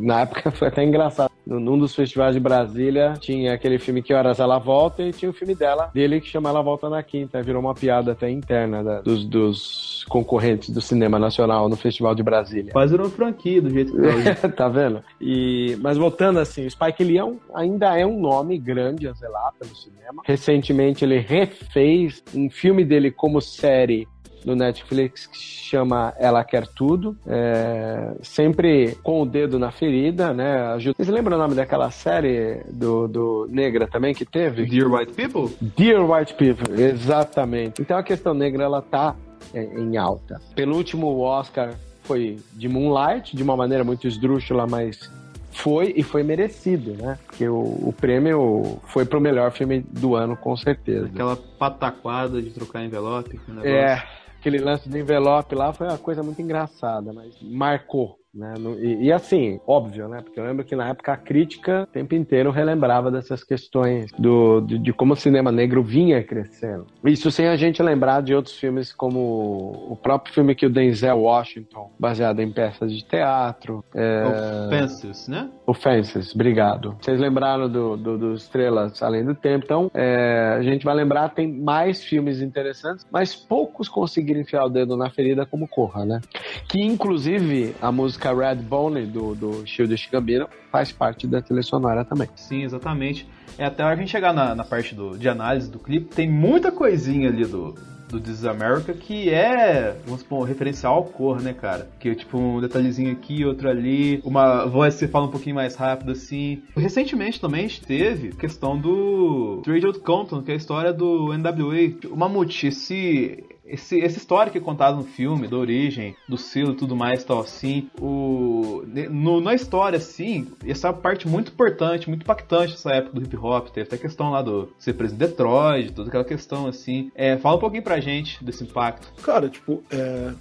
Na 0.00 0.20
época 0.20 0.50
foi 0.52 0.68
até 0.68 0.84
engraçado. 0.84 1.30
Num 1.46 1.78
dos 1.78 1.94
festivais 1.94 2.34
de 2.34 2.40
Brasília 2.40 3.14
tinha 3.20 3.54
aquele 3.54 3.78
filme 3.78 4.02
Que 4.02 4.14
Horas 4.14 4.40
Ela 4.40 4.58
Volta 4.58 5.02
e 5.02 5.12
tinha 5.12 5.30
o 5.30 5.34
filme 5.34 5.54
dela, 5.54 5.90
dele 5.92 6.20
que 6.20 6.28
chama 6.28 6.48
Ela 6.48 6.62
Volta 6.62 6.88
na 6.88 7.02
Quinta. 7.02 7.42
Virou 7.42 7.60
uma 7.60 7.74
piada 7.74 8.12
até 8.12 8.30
interna 8.30 8.82
da, 8.82 9.00
dos, 9.02 9.24
dos, 9.24 10.04
concorrentes 10.08 10.70
do 10.70 10.80
cinema 10.80 11.18
nacional 11.18 11.68
no 11.68 11.76
Festival 11.76 12.14
de 12.14 12.22
Brasília. 12.22 12.72
Quase 12.72 12.94
uma 12.94 13.08
franquia 13.08 13.60
do 13.60 13.70
jeito 13.70 13.92
que 13.92 14.40
tá. 14.40 14.48
tá 14.64 14.68
vendo? 14.68 15.02
E, 15.20 15.76
mas 15.80 15.98
voltando 15.98 16.38
assim, 16.38 16.66
o 16.66 16.70
Spike 16.70 17.04
Lee 17.04 17.18
é 17.18 17.24
um, 17.24 17.38
ainda 17.54 17.98
é 17.98 18.06
um 18.06 18.20
nome 18.20 18.58
grande 18.58 19.08
a 19.08 19.12
zelar 19.12 19.52
pelo 19.58 19.74
cinema. 19.74 20.22
Recentemente 20.24 21.04
ele 21.04 21.18
refez 21.18 22.22
um 22.34 22.48
filme 22.48 22.84
dele 22.84 23.10
como 23.10 23.40
série 23.40 24.08
no 24.44 24.54
Netflix 24.54 25.26
que 25.26 25.38
chama 25.38 26.12
Ela 26.18 26.44
Quer 26.44 26.66
Tudo, 26.66 27.16
é, 27.26 28.14
sempre 28.22 28.96
com 29.02 29.22
o 29.22 29.26
dedo 29.26 29.58
na 29.58 29.70
ferida, 29.70 30.32
né? 30.32 30.76
Vocês 30.78 31.08
lembram 31.08 31.36
o 31.36 31.40
nome 31.40 31.54
daquela 31.54 31.90
série 31.90 32.62
do, 32.70 33.08
do 33.08 33.48
Negra 33.50 33.86
também 33.86 34.14
que 34.14 34.24
teve? 34.24 34.66
Dear 34.66 34.90
White 34.90 35.12
People? 35.12 35.56
Dear 35.60 36.10
White 36.10 36.34
People, 36.34 36.82
exatamente. 36.82 37.80
Então 37.80 37.96
a 37.96 38.02
questão 38.02 38.34
negra 38.34 38.64
ela 38.64 38.82
tá 38.82 39.16
é, 39.52 39.62
em 39.62 39.96
alta. 39.96 40.40
Penúltimo 40.54 41.18
Oscar 41.20 41.74
foi 42.02 42.38
de 42.52 42.68
Moonlight, 42.68 43.36
de 43.36 43.42
uma 43.42 43.56
maneira 43.56 43.82
muito 43.82 44.06
esdrúxula, 44.06 44.66
mas 44.66 45.10
foi 45.54 45.94
e 45.96 46.02
foi 46.02 46.22
merecido, 46.22 46.92
né? 46.94 47.18
Porque 47.26 47.48
o, 47.48 47.60
o 47.60 47.94
prêmio 47.98 48.78
foi 48.88 49.04
pro 49.04 49.20
melhor 49.20 49.52
filme 49.52 49.80
do 49.80 50.14
ano, 50.14 50.36
com 50.36 50.56
certeza. 50.56 51.06
Aquela 51.06 51.36
pataquada 51.36 52.42
de 52.42 52.50
trocar 52.50 52.84
envelope. 52.84 53.40
É, 53.62 54.02
aquele 54.44 54.58
lance 54.58 54.86
do 54.90 54.98
envelope 54.98 55.54
lá 55.54 55.72
foi 55.72 55.86
uma 55.86 55.96
coisa 55.96 56.22
muito 56.22 56.42
engraçada, 56.42 57.14
mas 57.14 57.34
marcou. 57.40 58.18
Né? 58.34 58.54
E, 58.80 59.06
e, 59.06 59.12
assim, 59.12 59.60
óbvio, 59.66 60.08
né? 60.08 60.20
Porque 60.20 60.40
eu 60.40 60.44
lembro 60.44 60.64
que 60.64 60.74
na 60.74 60.88
época 60.88 61.12
a 61.12 61.16
crítica 61.16 61.82
o 61.82 61.86
tempo 61.86 62.14
inteiro 62.14 62.50
relembrava 62.50 63.10
dessas 63.10 63.44
questões 63.44 64.10
do, 64.18 64.60
de, 64.60 64.78
de, 64.78 64.92
como 64.92 65.12
o 65.12 65.16
cinema 65.16 65.52
negro 65.52 65.82
vinha 65.82 66.22
crescendo. 66.22 66.86
Isso 67.04 67.30
sem 67.30 67.46
a 67.46 67.54
gente 67.54 67.80
lembrar 67.80 68.22
de 68.22 68.34
outros 68.34 68.56
filmes 68.56 68.92
como 68.92 69.88
o 69.88 69.96
próprio 69.96 70.34
filme 70.34 70.54
que 70.54 70.66
o 70.66 70.70
Denzel 70.70 71.20
Washington, 71.20 71.92
baseado 71.98 72.40
em 72.40 72.50
peças 72.50 72.92
de 72.92 73.04
teatro. 73.04 73.84
É... 73.94 74.68
Fences, 74.68 75.28
né? 75.28 75.48
O 75.64 75.72
Fences, 75.72 76.34
obrigado. 76.34 76.96
Vocês 77.00 77.20
lembraram 77.20 77.68
do, 77.68 77.96
do, 77.96 78.18
do 78.18 78.34
Estrelas 78.34 79.00
Além 79.00 79.24
do 79.24 79.34
Tempo, 79.34 79.64
então 79.64 79.90
é, 79.94 80.56
a 80.58 80.62
gente 80.62 80.84
vai 80.84 80.94
lembrar, 80.94 81.28
tem 81.28 81.52
mais 81.52 82.02
filmes 82.02 82.40
interessantes, 82.40 83.06
mas 83.12 83.34
poucos 83.34 83.88
conseguiram 83.88 84.40
enfiar 84.40 84.64
o 84.64 84.68
dedo 84.68 84.96
na 84.96 85.08
ferida 85.10 85.46
como 85.46 85.68
Corra, 85.68 86.04
né? 86.04 86.20
Que 86.68 86.82
inclusive 86.82 87.74
a 87.80 87.92
música 87.92 88.23
música 88.24 88.32
Red 88.32 88.56
Bone 88.56 89.06
do, 89.06 89.34
do 89.34 89.66
Shield 89.66 89.94
Gambino 90.10 90.48
faz 90.72 90.90
parte 90.90 91.26
da 91.26 91.42
trilha 91.42 91.62
sonora 91.62 92.04
também. 92.04 92.28
Sim, 92.34 92.62
exatamente. 92.62 93.28
É 93.58 93.66
até 93.66 93.82
a 93.82 93.94
gente 93.94 94.10
chegar 94.10 94.32
na, 94.32 94.54
na 94.54 94.64
parte 94.64 94.94
do, 94.94 95.16
de 95.18 95.28
análise 95.28 95.70
do 95.70 95.78
clipe, 95.78 96.14
tem 96.14 96.30
muita 96.30 96.72
coisinha 96.72 97.28
ali 97.28 97.44
do, 97.44 97.74
do 98.08 98.20
This 98.20 98.38
is 98.38 98.44
America 98.46 98.92
que 98.92 99.30
é, 99.30 99.96
vamos 100.04 100.22
supor, 100.22 100.44
referencial 100.44 100.94
ao 100.94 101.04
cor, 101.04 101.40
né, 101.40 101.52
cara? 101.52 101.88
Que 102.00 102.14
tipo 102.14 102.38
um 102.38 102.60
detalhezinho 102.60 103.12
aqui, 103.12 103.44
outro 103.44 103.68
ali, 103.68 104.20
uma 104.24 104.64
voz 104.64 104.98
que 104.98 105.06
fala 105.06 105.26
um 105.26 105.30
pouquinho 105.30 105.54
mais 105.54 105.76
rápido 105.76 106.12
assim. 106.12 106.62
Recentemente 106.76 107.40
também 107.40 107.66
a 107.66 107.68
gente 107.68 107.82
teve 107.82 108.30
questão 108.30 108.78
do 108.78 109.60
Trade 109.64 109.86
Out 109.86 110.00
Compton, 110.00 110.42
que 110.42 110.50
é 110.50 110.54
a 110.54 110.56
história 110.56 110.92
do 110.92 111.32
NWA. 111.36 112.10
O 112.10 112.16
Mamute, 112.16 112.68
esse 112.68 113.44
esse, 113.66 114.00
essa 114.00 114.18
história 114.18 114.50
que 114.52 114.58
é 114.58 114.60
contada 114.60 114.96
no 114.96 115.04
filme, 115.04 115.48
da 115.48 115.56
origem, 115.56 116.16
do 116.28 116.36
selo 116.36 116.72
e 116.72 116.76
tudo 116.76 116.94
mais, 116.94 117.24
tal 117.24 117.40
assim, 117.40 117.88
o, 118.00 118.82
no, 119.10 119.40
na 119.40 119.54
história, 119.54 119.96
assim, 119.96 120.48
essa 120.66 120.92
parte 120.92 121.26
muito 121.26 121.52
importante, 121.52 122.08
muito 122.08 122.22
impactante 122.22 122.72
dessa 122.72 122.92
época 122.92 123.18
do 123.18 123.22
hip 123.24 123.36
hop, 123.36 123.68
teve 123.68 123.86
até 123.86 123.96
a 123.96 123.98
questão 123.98 124.30
lá 124.30 124.42
do 124.42 124.72
ser 124.78 124.94
preso 124.94 125.14
em 125.14 125.18
Detroit, 125.18 125.92
toda 125.92 126.08
aquela 126.08 126.24
questão, 126.24 126.66
assim. 126.66 127.10
É, 127.14 127.36
fala 127.36 127.56
um 127.56 127.60
pouquinho 127.60 127.82
pra 127.82 128.00
gente 128.00 128.42
desse 128.44 128.64
impacto. 128.64 129.12
Cara, 129.22 129.48
tipo, 129.48 129.82
é, 129.90 130.32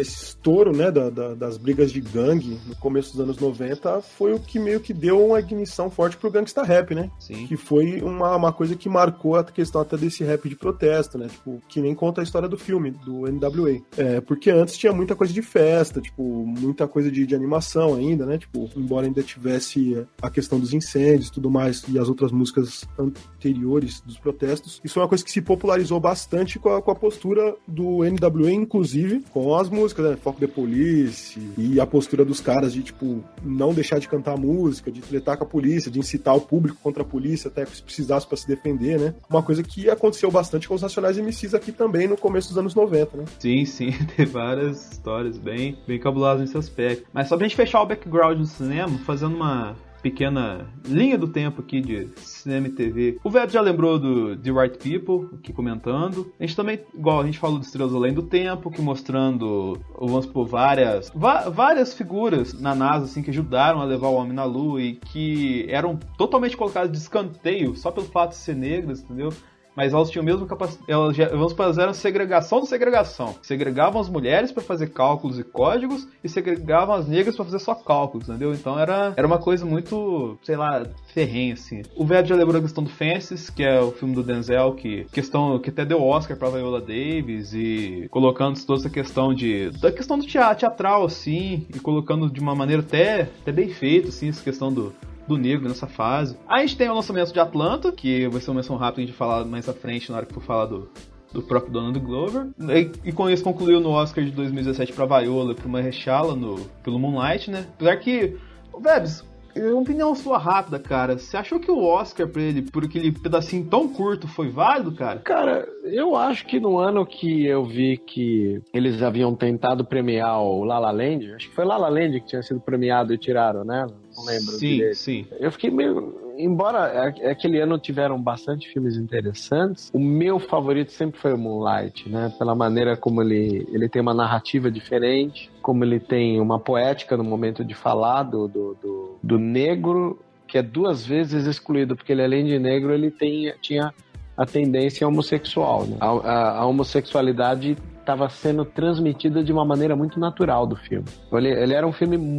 esse 0.00 0.24
estouro 0.24 0.74
né, 0.74 0.90
da, 0.90 1.10
da, 1.10 1.34
das 1.34 1.56
brigas 1.56 1.90
de 1.90 2.00
gangue 2.00 2.58
no 2.66 2.76
começo 2.76 3.12
dos 3.12 3.20
anos 3.20 3.38
90 3.38 4.00
foi 4.02 4.32
o 4.32 4.40
que 4.40 4.58
meio 4.58 4.80
que 4.80 4.92
deu 4.92 5.24
uma 5.24 5.40
ignição 5.40 5.90
forte 5.90 6.16
pro 6.16 6.30
gangsta 6.30 6.62
rap, 6.62 6.94
né? 6.94 7.10
Sim. 7.18 7.46
Que 7.46 7.56
foi 7.56 8.00
uma, 8.02 8.36
uma 8.36 8.52
coisa 8.52 8.76
que 8.76 8.88
marcou 8.88 9.36
a 9.36 9.44
questão 9.44 9.80
até 9.80 9.96
desse 9.96 10.22
rap 10.22 10.48
de 10.48 10.56
protesto, 10.56 11.18
né? 11.18 11.28
Tipo, 11.28 11.60
que 11.68 11.80
nem 11.80 11.94
conta 11.94 12.20
a 12.20 12.24
história 12.24 12.48
do 12.48 12.58
filme, 12.58 12.90
do 12.90 13.22
NWA. 13.30 13.80
É, 13.96 14.20
porque 14.20 14.50
antes 14.50 14.76
tinha 14.76 14.92
muita 14.92 15.14
coisa 15.14 15.32
de 15.32 15.42
festa, 15.42 16.00
tipo, 16.00 16.22
muita 16.46 16.86
coisa 16.86 17.10
de, 17.10 17.26
de 17.26 17.34
animação 17.34 17.94
ainda, 17.94 18.26
né? 18.26 18.38
Tipo, 18.38 18.68
embora 18.76 19.06
ainda 19.06 19.22
tivesse 19.22 20.06
a 20.20 20.30
questão 20.30 20.60
dos 20.60 20.72
incêndios 20.72 21.28
e 21.28 21.32
tudo 21.32 21.50
mais, 21.50 21.84
e 21.88 21.98
as 21.98 22.08
outras 22.08 22.32
músicas 22.32 22.84
anteriores 22.98 24.00
dos 24.00 24.18
protestos, 24.18 24.80
isso 24.84 24.98
é 24.98 25.02
uma 25.02 25.08
coisa 25.08 25.24
que 25.24 25.30
se 25.30 25.40
popularizou 25.40 25.98
bastante 26.00 26.58
com 26.58 26.70
a, 26.70 26.82
com 26.82 26.90
a 26.90 26.94
postura 26.94 27.56
do 27.66 28.00
NWA, 28.04 28.52
inclusive, 28.52 29.24
com 29.30 29.54
as 29.54 29.68
músicas 29.68 29.85
músicas, 29.86 30.10
né? 30.10 30.16
Foco 30.16 30.40
the 30.40 30.46
Police 30.46 31.40
e 31.56 31.80
a 31.80 31.86
postura 31.86 32.24
dos 32.24 32.40
caras 32.40 32.72
de, 32.72 32.82
tipo, 32.82 33.22
não 33.42 33.72
deixar 33.72 33.98
de 33.98 34.08
cantar 34.08 34.36
música, 34.36 34.90
de 34.90 35.00
tretar 35.00 35.36
com 35.36 35.44
a 35.44 35.46
polícia, 35.46 35.90
de 35.90 35.98
incitar 35.98 36.34
o 36.36 36.40
público 36.40 36.78
contra 36.82 37.02
a 37.02 37.06
polícia, 37.06 37.48
até 37.48 37.64
se 37.64 37.82
precisasse 37.82 38.26
para 38.26 38.36
se 38.36 38.46
defender, 38.46 38.98
né? 38.98 39.14
Uma 39.30 39.42
coisa 39.42 39.62
que 39.62 39.88
aconteceu 39.88 40.30
bastante 40.30 40.68
com 40.68 40.74
os 40.74 40.82
Nacionais 40.82 41.16
MCs 41.16 41.54
aqui 41.54 41.72
também 41.72 42.08
no 42.08 42.16
começo 42.16 42.48
dos 42.48 42.58
anos 42.58 42.74
90, 42.74 43.16
né? 43.16 43.24
Sim, 43.38 43.64
sim, 43.64 43.92
tem 44.16 44.26
várias 44.26 44.92
histórias 44.92 45.38
bem, 45.38 45.78
bem 45.86 45.98
cabulosas 45.98 46.40
nesse 46.40 46.58
aspecto. 46.58 47.06
Mas 47.12 47.28
só 47.28 47.36
pra 47.36 47.46
gente 47.46 47.56
fechar 47.56 47.82
o 47.82 47.86
background 47.86 48.38
do 48.38 48.46
cinema, 48.46 48.98
fazendo 48.98 49.36
uma 49.36 49.76
pequena 50.10 50.68
linha 50.86 51.18
do 51.18 51.26
tempo 51.26 51.60
aqui 51.60 51.80
de 51.80 52.08
cinema 52.18 52.68
e 52.68 52.70
TV. 52.70 53.18
O 53.24 53.30
Veto 53.30 53.52
já 53.52 53.60
lembrou 53.60 53.98
do 53.98 54.36
The 54.36 54.52
Right 54.52 54.78
People, 54.78 55.36
aqui 55.36 55.52
comentando. 55.52 56.32
A 56.38 56.44
gente 56.46 56.54
também, 56.54 56.78
igual 56.94 57.20
a 57.20 57.26
gente 57.26 57.40
falou 57.40 57.58
do 57.58 57.64
Estrelas 57.64 57.92
Além 57.92 58.14
do 58.14 58.22
Tempo, 58.22 58.70
que 58.70 58.80
mostrando, 58.80 59.76
vamos 59.98 60.24
por 60.24 60.46
várias, 60.46 61.10
várias 61.52 61.92
figuras 61.92 62.52
na 62.60 62.72
NASA, 62.72 63.06
assim, 63.06 63.20
que 63.20 63.30
ajudaram 63.30 63.80
a 63.80 63.84
levar 63.84 64.06
o 64.06 64.14
homem 64.14 64.32
na 64.32 64.44
Lua 64.44 64.80
e 64.80 64.94
que 64.94 65.66
eram 65.68 65.98
totalmente 66.16 66.56
colocadas 66.56 66.92
de 66.92 66.98
escanteio 66.98 67.74
só 67.74 67.90
pelo 67.90 68.06
fato 68.06 68.30
de 68.30 68.36
ser 68.36 68.54
negras, 68.54 69.02
entendeu? 69.02 69.32
Mas 69.76 69.92
elas 69.92 70.10
tinham 70.10 70.22
a 70.22 70.26
mesma 70.26 70.46
capacidade. 70.46 70.90
Elas 70.90 71.16
vamos 71.30 71.52
fazer 71.52 71.94
segregação 71.94 72.60
da 72.60 72.66
segregação. 72.66 73.34
Segregavam 73.42 74.00
as 74.00 74.08
mulheres 74.08 74.50
para 74.50 74.62
fazer 74.62 74.88
cálculos 74.88 75.38
e 75.38 75.44
códigos 75.44 76.08
e 76.24 76.28
segregavam 76.28 76.94
as 76.94 77.06
negras 77.06 77.36
para 77.36 77.44
fazer 77.44 77.58
só 77.58 77.74
cálculos, 77.74 78.28
entendeu? 78.28 78.54
Então 78.54 78.78
era, 78.78 79.12
era 79.16 79.26
uma 79.26 79.38
coisa 79.38 79.66
muito, 79.66 80.38
sei 80.42 80.56
lá, 80.56 80.84
ferrenha, 81.12 81.54
assim. 81.54 81.82
O 81.94 82.04
Velho 82.04 82.26
já 82.26 82.34
lembrou 82.34 82.58
a 82.58 82.62
questão 82.62 82.82
do 82.82 82.90
Fences, 82.90 83.50
que 83.50 83.62
é 83.62 83.80
o 83.80 83.92
filme 83.92 84.14
do 84.14 84.22
Denzel, 84.22 84.72
que 84.74 85.04
questão 85.12 85.58
que 85.58 85.70
até 85.70 85.84
deu 85.84 86.02
Oscar 86.02 86.36
pra 86.36 86.48
Viola 86.48 86.80
Davis 86.80 87.52
e 87.52 88.08
colocando 88.10 88.58
toda 88.64 88.80
essa 88.80 88.90
questão 88.90 89.34
de. 89.34 89.70
da 89.80 89.92
questão 89.92 90.18
do 90.18 90.26
teatral, 90.26 91.04
assim, 91.04 91.66
e 91.74 91.78
colocando 91.78 92.30
de 92.30 92.40
uma 92.40 92.54
maneira 92.54 92.82
até, 92.82 93.22
até 93.22 93.52
bem 93.52 93.68
feita, 93.68 94.08
assim, 94.08 94.28
essa 94.28 94.42
questão 94.42 94.72
do 94.72 94.94
do 95.26 95.36
negro 95.36 95.68
nessa 95.68 95.86
fase. 95.86 96.36
Aí 96.48 96.62
a 96.62 96.66
gente 96.66 96.76
tem 96.76 96.88
o 96.88 96.94
lançamento 96.94 97.32
de 97.32 97.40
Atlanta, 97.40 97.92
que 97.92 98.28
vai 98.28 98.40
ser 98.40 98.50
uma 98.50 98.56
menção 98.56 98.76
rápida 98.76 99.02
a 99.02 99.06
gente 99.06 99.16
falar 99.16 99.44
mais 99.44 99.68
à 99.68 99.72
frente 99.72 100.10
na 100.10 100.18
hora 100.18 100.26
que 100.26 100.34
for 100.34 100.42
falar 100.42 100.66
do, 100.66 100.88
do 101.32 101.42
próprio 101.42 101.72
Donald 101.72 101.98
Glover. 101.98 102.48
E, 102.60 103.08
e, 103.08 103.12
com 103.12 103.28
isso 103.28 103.42
concluiu 103.42 103.80
no 103.80 103.90
Oscar 103.90 104.24
de 104.24 104.30
2017 104.30 104.92
para 104.92 105.20
Viola 105.20 105.52
e 105.52 105.54
para 105.54 105.66
uma 105.66 105.80
Rechala 105.80 106.34
no 106.34 106.60
pelo 106.82 106.98
Moonlight, 106.98 107.50
né? 107.50 107.66
Apesar 107.74 107.96
que, 107.96 108.36
Vebs, 108.80 109.24
uma 109.56 109.80
opinião 109.80 110.14
sua 110.14 110.38
rápida, 110.38 110.78
cara. 110.78 111.18
Você 111.18 111.36
achou 111.36 111.58
que 111.58 111.70
o 111.70 111.82
Oscar 111.82 112.28
pra 112.28 112.42
ele, 112.42 112.62
por 112.62 112.84
aquele 112.84 113.10
pedacinho 113.10 113.64
tão 113.66 113.88
curto, 113.88 114.28
foi 114.28 114.48
válido, 114.48 114.92
cara? 114.92 115.20
Cara, 115.20 115.66
eu 115.84 116.14
acho 116.14 116.46
que 116.46 116.60
no 116.60 116.78
ano 116.78 117.06
que 117.06 117.46
eu 117.46 117.64
vi 117.64 117.96
que 117.96 118.60
eles 118.72 119.02
haviam 119.02 119.34
tentado 119.34 119.84
premiar 119.84 120.40
o 120.40 120.64
La 120.64 120.78
La 120.78 120.90
Land, 120.90 121.32
acho 121.34 121.48
que 121.48 121.54
foi 121.54 121.64
La 121.64 121.76
La 121.76 121.88
Land 121.88 122.20
que 122.20 122.26
tinha 122.26 122.42
sido 122.42 122.60
premiado 122.60 123.14
e 123.14 123.18
tiraram, 123.18 123.64
né? 123.64 123.86
Não 124.16 124.24
lembro. 124.24 124.52
Sim, 124.52 124.76
direito. 124.76 124.96
sim. 124.96 125.26
Eu 125.38 125.52
fiquei 125.52 125.70
meio 125.70 126.26
embora 126.38 127.08
aquele 127.08 127.60
ano 127.60 127.78
tiveram 127.78 128.20
bastante 128.20 128.68
filmes 128.68 128.96
interessantes, 128.96 129.90
o 129.92 129.98
meu 129.98 130.38
favorito 130.38 130.92
sempre 130.92 131.18
foi 131.18 131.32
o 131.32 131.38
Moonlight, 131.38 132.08
né? 132.08 132.32
Pela 132.38 132.54
maneira 132.54 132.96
como 132.96 133.22
ele, 133.22 133.66
ele 133.72 133.88
tem 133.88 134.02
uma 134.02 134.14
narrativa 134.14 134.70
diferente, 134.70 135.50
como 135.62 135.84
ele 135.84 135.98
tem 135.98 136.40
uma 136.40 136.58
poética 136.58 137.16
no 137.16 137.24
momento 137.24 137.64
de 137.64 137.74
falar 137.74 138.24
do, 138.24 138.46
do, 138.46 138.76
do, 138.80 139.18
do 139.22 139.38
negro, 139.38 140.18
que 140.46 140.58
é 140.58 140.62
duas 140.62 141.04
vezes 141.04 141.46
excluído, 141.46 141.96
porque 141.96 142.12
ele 142.12 142.22
além 142.22 142.44
de 142.44 142.58
negro, 142.58 142.92
ele 142.92 143.10
tem, 143.10 143.52
tinha 143.60 143.92
a 144.36 144.46
tendência 144.46 145.08
homossexual. 145.08 145.86
Né? 145.86 145.96
A, 146.00 146.06
a, 146.06 146.58
a 146.58 146.66
homossexualidade 146.66 147.76
estava 147.98 148.28
sendo 148.28 148.64
transmitida 148.64 149.42
de 149.42 149.52
uma 149.52 149.64
maneira 149.64 149.96
muito 149.96 150.20
natural 150.20 150.66
do 150.66 150.76
filme. 150.76 151.06
Ele, 151.32 151.48
ele 151.48 151.74
era 151.74 151.86
um 151.86 151.92
filme 151.92 152.38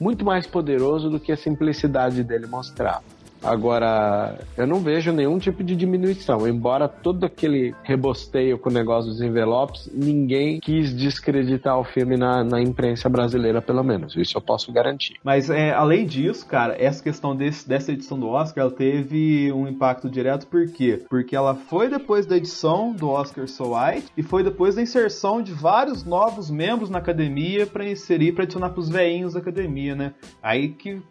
muito 0.00 0.24
mais 0.24 0.46
poderoso 0.46 1.08
do 1.08 1.20
que 1.20 1.32
a 1.32 1.36
simplicidade 1.36 2.22
dele 2.22 2.46
mostrava. 2.46 3.04
Agora, 3.44 4.38
eu 4.56 4.66
não 4.66 4.80
vejo 4.80 5.12
nenhum 5.12 5.38
tipo 5.38 5.62
de 5.62 5.76
diminuição. 5.76 6.48
Embora 6.48 6.88
todo 6.88 7.24
aquele 7.24 7.74
rebosteio 7.82 8.58
com 8.58 8.70
o 8.70 8.72
negócio 8.72 9.10
dos 9.10 9.20
envelopes, 9.20 9.90
ninguém 9.92 10.60
quis 10.60 10.94
descreditar 10.96 11.78
o 11.78 11.84
filme 11.84 12.16
na, 12.16 12.42
na 12.42 12.60
imprensa 12.60 13.08
brasileira, 13.08 13.60
pelo 13.60 13.84
menos. 13.84 14.16
Isso 14.16 14.36
eu 14.36 14.40
posso 14.40 14.72
garantir. 14.72 15.16
Mas, 15.22 15.50
é, 15.50 15.72
além 15.72 16.06
disso, 16.06 16.46
cara, 16.46 16.74
essa 16.78 17.02
questão 17.02 17.36
desse, 17.36 17.68
dessa 17.68 17.92
edição 17.92 18.18
do 18.18 18.28
Oscar, 18.28 18.64
ela 18.64 18.72
teve 18.72 19.52
um 19.52 19.68
impacto 19.68 20.08
direto, 20.08 20.46
por 20.46 20.66
quê? 20.68 21.04
Porque 21.08 21.36
ela 21.36 21.54
foi 21.54 21.88
depois 21.88 22.24
da 22.26 22.36
edição 22.36 22.92
do 22.92 23.10
Oscar 23.10 23.46
So 23.46 23.74
White 23.74 24.06
e 24.16 24.22
foi 24.22 24.42
depois 24.42 24.74
da 24.74 24.82
inserção 24.82 25.42
de 25.42 25.52
vários 25.52 26.04
novos 26.04 26.50
membros 26.50 26.88
na 26.88 26.98
academia 26.98 27.66
para 27.66 27.86
inserir, 27.86 28.32
para 28.32 28.44
adicionar 28.44 28.70
pros 28.70 28.88
veinhos 28.88 29.34
da 29.34 29.40
academia, 29.40 29.94
né? 29.94 30.14
Aí 30.42 30.68
que 30.68 31.02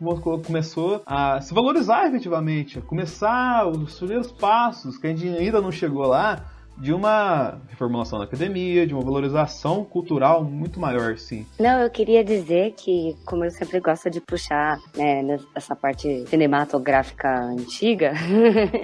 começou 0.46 1.02
a 1.06 1.40
se 1.42 1.54
valorizar 1.54 2.08
efetivamente, 2.24 2.80
começar 2.82 3.67
os 3.67 3.97
primeiros 3.97 4.32
passos, 4.32 4.97
que 4.97 5.07
a 5.07 5.09
gente 5.09 5.28
ainda 5.28 5.59
não 5.59 5.71
chegou 5.71 6.07
lá, 6.07 6.53
de 6.78 6.93
uma 6.93 7.61
reformulação 7.69 8.19
da 8.19 8.26
academia, 8.26 8.86
de 8.86 8.93
uma 8.93 9.03
valorização 9.03 9.84
cultural 9.84 10.43
muito 10.43 10.80
maior, 10.80 11.17
sim. 11.17 11.45
Não, 11.59 11.80
eu 11.80 11.89
queria 11.89 12.24
dizer 12.24 12.74
que, 12.74 13.15
como 13.26 13.45
eu 13.45 13.51
sempre 13.51 13.80
gosto 13.80 14.09
de 14.09 14.19
puxar 14.19 14.78
né, 14.95 15.38
essa 15.55 15.76
parte 15.76 16.26
cinematográfica 16.28 17.30
antiga, 17.45 18.13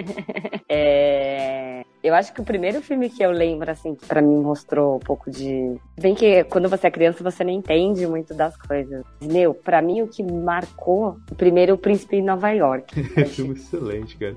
é... 0.68 1.82
eu 2.02 2.14
acho 2.14 2.32
que 2.32 2.40
o 2.40 2.44
primeiro 2.44 2.80
filme 2.80 3.10
que 3.10 3.22
eu 3.22 3.30
lembro, 3.30 3.70
assim, 3.70 3.94
que 3.94 4.06
pra 4.06 4.22
mim 4.22 4.36
mostrou 4.36 4.96
um 4.96 5.00
pouco 5.00 5.30
de. 5.30 5.76
Bem 6.00 6.14
que 6.14 6.44
quando 6.44 6.68
você 6.68 6.86
é 6.86 6.90
criança 6.90 7.24
você 7.24 7.44
não 7.44 7.52
entende 7.52 8.06
muito 8.06 8.34
das 8.34 8.56
coisas. 8.56 9.04
Meu, 9.20 9.52
pra 9.52 9.82
mim 9.82 10.02
o 10.02 10.08
que 10.08 10.22
marcou, 10.22 11.16
o 11.30 11.34
primeiro, 11.34 11.74
o 11.74 11.78
Príncipe 11.78 12.16
em 12.16 12.22
Nova 12.22 12.50
York. 12.50 13.00
É 13.20 13.24
filme 13.24 13.54
excelente, 13.54 14.16
cara. 14.16 14.36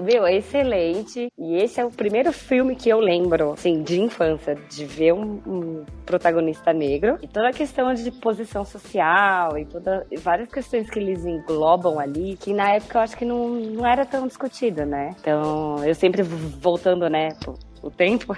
Meu, 0.00 0.26
é 0.26 0.36
excelente. 0.36 1.28
E 1.38 1.56
esse 1.56 1.80
é 1.80 1.84
o 1.84 1.90
primeiro 1.90 2.32
filme 2.32 2.74
que 2.74 2.88
eu 2.88 2.98
lembro, 2.98 3.52
assim, 3.52 3.82
de 3.82 4.00
infância, 4.00 4.54
de 4.54 4.84
ver 4.84 5.12
um, 5.12 5.40
um 5.46 5.84
protagonista 6.04 6.72
negro. 6.72 7.18
E 7.22 7.28
toda 7.28 7.48
a 7.48 7.52
questão 7.52 7.92
de 7.94 8.10
posição 8.10 8.64
social 8.64 9.56
e 9.56 9.64
toda, 9.64 10.06
várias 10.18 10.48
questões 10.48 10.90
que 10.90 10.98
eles 10.98 11.24
englobam 11.24 11.98
ali, 11.98 12.36
que 12.36 12.52
na 12.52 12.72
época 12.72 12.98
eu 12.98 13.02
acho 13.02 13.16
que 13.16 13.24
não, 13.24 13.48
não 13.48 13.86
era 13.86 14.04
tão 14.04 14.26
discutida, 14.26 14.84
né? 14.84 15.14
Então, 15.20 15.84
eu 15.84 15.94
sempre 15.94 16.22
voltando, 16.22 17.08
né, 17.08 17.28
o 17.84 17.90
tempo. 17.90 18.34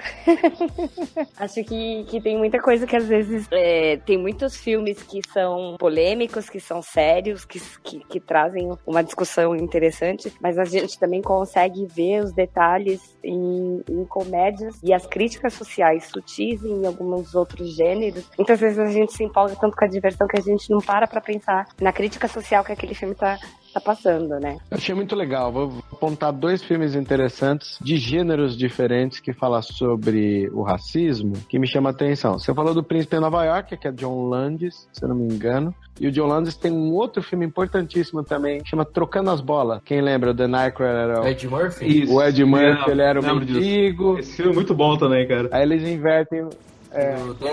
Acho 1.38 1.62
que, 1.62 2.04
que 2.04 2.20
tem 2.20 2.36
muita 2.36 2.60
coisa 2.60 2.86
que 2.86 2.96
às 2.96 3.06
vezes 3.06 3.46
é, 3.52 3.96
tem 3.98 4.18
muitos 4.18 4.56
filmes 4.56 5.02
que 5.02 5.20
são 5.32 5.76
polêmicos, 5.78 6.50
que 6.50 6.58
são 6.58 6.82
sérios, 6.82 7.44
que, 7.44 7.60
que, 7.82 8.00
que, 8.00 8.20
trazem 8.20 8.68
uma 8.84 9.04
discussão 9.04 9.54
interessante, 9.54 10.32
mas 10.40 10.58
a 10.58 10.64
gente 10.64 10.98
também 10.98 11.22
consegue 11.22 11.86
ver 11.86 12.24
os 12.24 12.32
detalhes 12.32 13.16
em, 13.22 13.82
em 13.88 14.04
comédias 14.04 14.76
e 14.82 14.92
as 14.92 15.06
críticas 15.06 15.54
sociais 15.54 16.06
sutis 16.06 16.64
em 16.64 16.84
alguns 16.84 17.34
outros 17.34 17.74
gêneros. 17.74 18.28
Muitas 18.36 18.58
vezes 18.58 18.78
a 18.78 18.86
gente 18.86 19.12
se 19.12 19.22
empolga 19.22 19.54
tanto 19.60 19.76
com 19.76 19.84
a 19.84 19.88
diversão 19.88 20.26
que 20.26 20.38
a 20.38 20.42
gente 20.42 20.68
não 20.70 20.78
para 20.78 21.06
pra 21.06 21.20
pensar 21.20 21.68
na 21.80 21.92
crítica 21.92 22.26
social 22.26 22.64
que 22.64 22.72
aquele 22.72 22.94
filme 22.94 23.14
tá, 23.14 23.38
tá 23.76 23.80
passando, 23.80 24.40
né? 24.40 24.56
Eu 24.70 24.76
achei 24.76 24.94
muito 24.94 25.14
legal. 25.14 25.52
Vou 25.52 25.82
apontar 25.92 26.32
dois 26.32 26.62
filmes 26.62 26.94
interessantes 26.94 27.78
de 27.80 27.96
gêneros 27.96 28.56
diferentes 28.56 29.20
que 29.20 29.32
falam 29.32 29.60
sobre 29.62 30.48
o 30.52 30.62
racismo 30.62 31.34
que 31.48 31.58
me 31.58 31.66
chama 31.66 31.90
a 31.90 31.92
atenção. 31.92 32.38
Você 32.38 32.52
falou 32.54 32.74
do 32.74 32.82
Príncipe 32.82 33.16
de 33.16 33.20
Nova 33.20 33.44
York, 33.44 33.76
que 33.76 33.88
é 33.88 33.92
John 33.92 34.28
Landis, 34.28 34.88
se 34.92 35.04
eu 35.04 35.08
não 35.08 35.16
me 35.16 35.32
engano. 35.32 35.74
E 36.00 36.06
o 36.08 36.12
John 36.12 36.26
Landis 36.26 36.56
tem 36.56 36.70
um 36.72 36.92
outro 36.92 37.22
filme 37.22 37.46
importantíssimo 37.46 38.22
também, 38.22 38.62
chama 38.64 38.84
Trocando 38.84 39.30
as 39.30 39.40
Bolas. 39.40 39.80
Quem 39.84 40.00
lembra? 40.00 40.30
O 40.30 40.34
Dan 40.34 40.54
Aykroyd 40.54 40.94
era 40.94 41.22
o... 41.22 41.26
Ed 41.26 41.48
Murphy? 41.48 42.02
Isso. 42.02 42.14
O 42.14 42.22
Ed 42.22 42.44
Murphy, 42.44 42.90
ele 42.90 43.02
era 43.02 43.20
o 43.20 43.22
mendigo. 43.24 44.18
Esse 44.18 44.36
filme 44.36 44.52
é 44.52 44.54
muito 44.54 44.74
bom 44.74 44.96
também, 44.96 45.26
cara. 45.26 45.48
Aí 45.52 45.62
eles 45.62 45.82
invertem 45.88 46.48
é, 46.92 47.16
do 47.16 47.48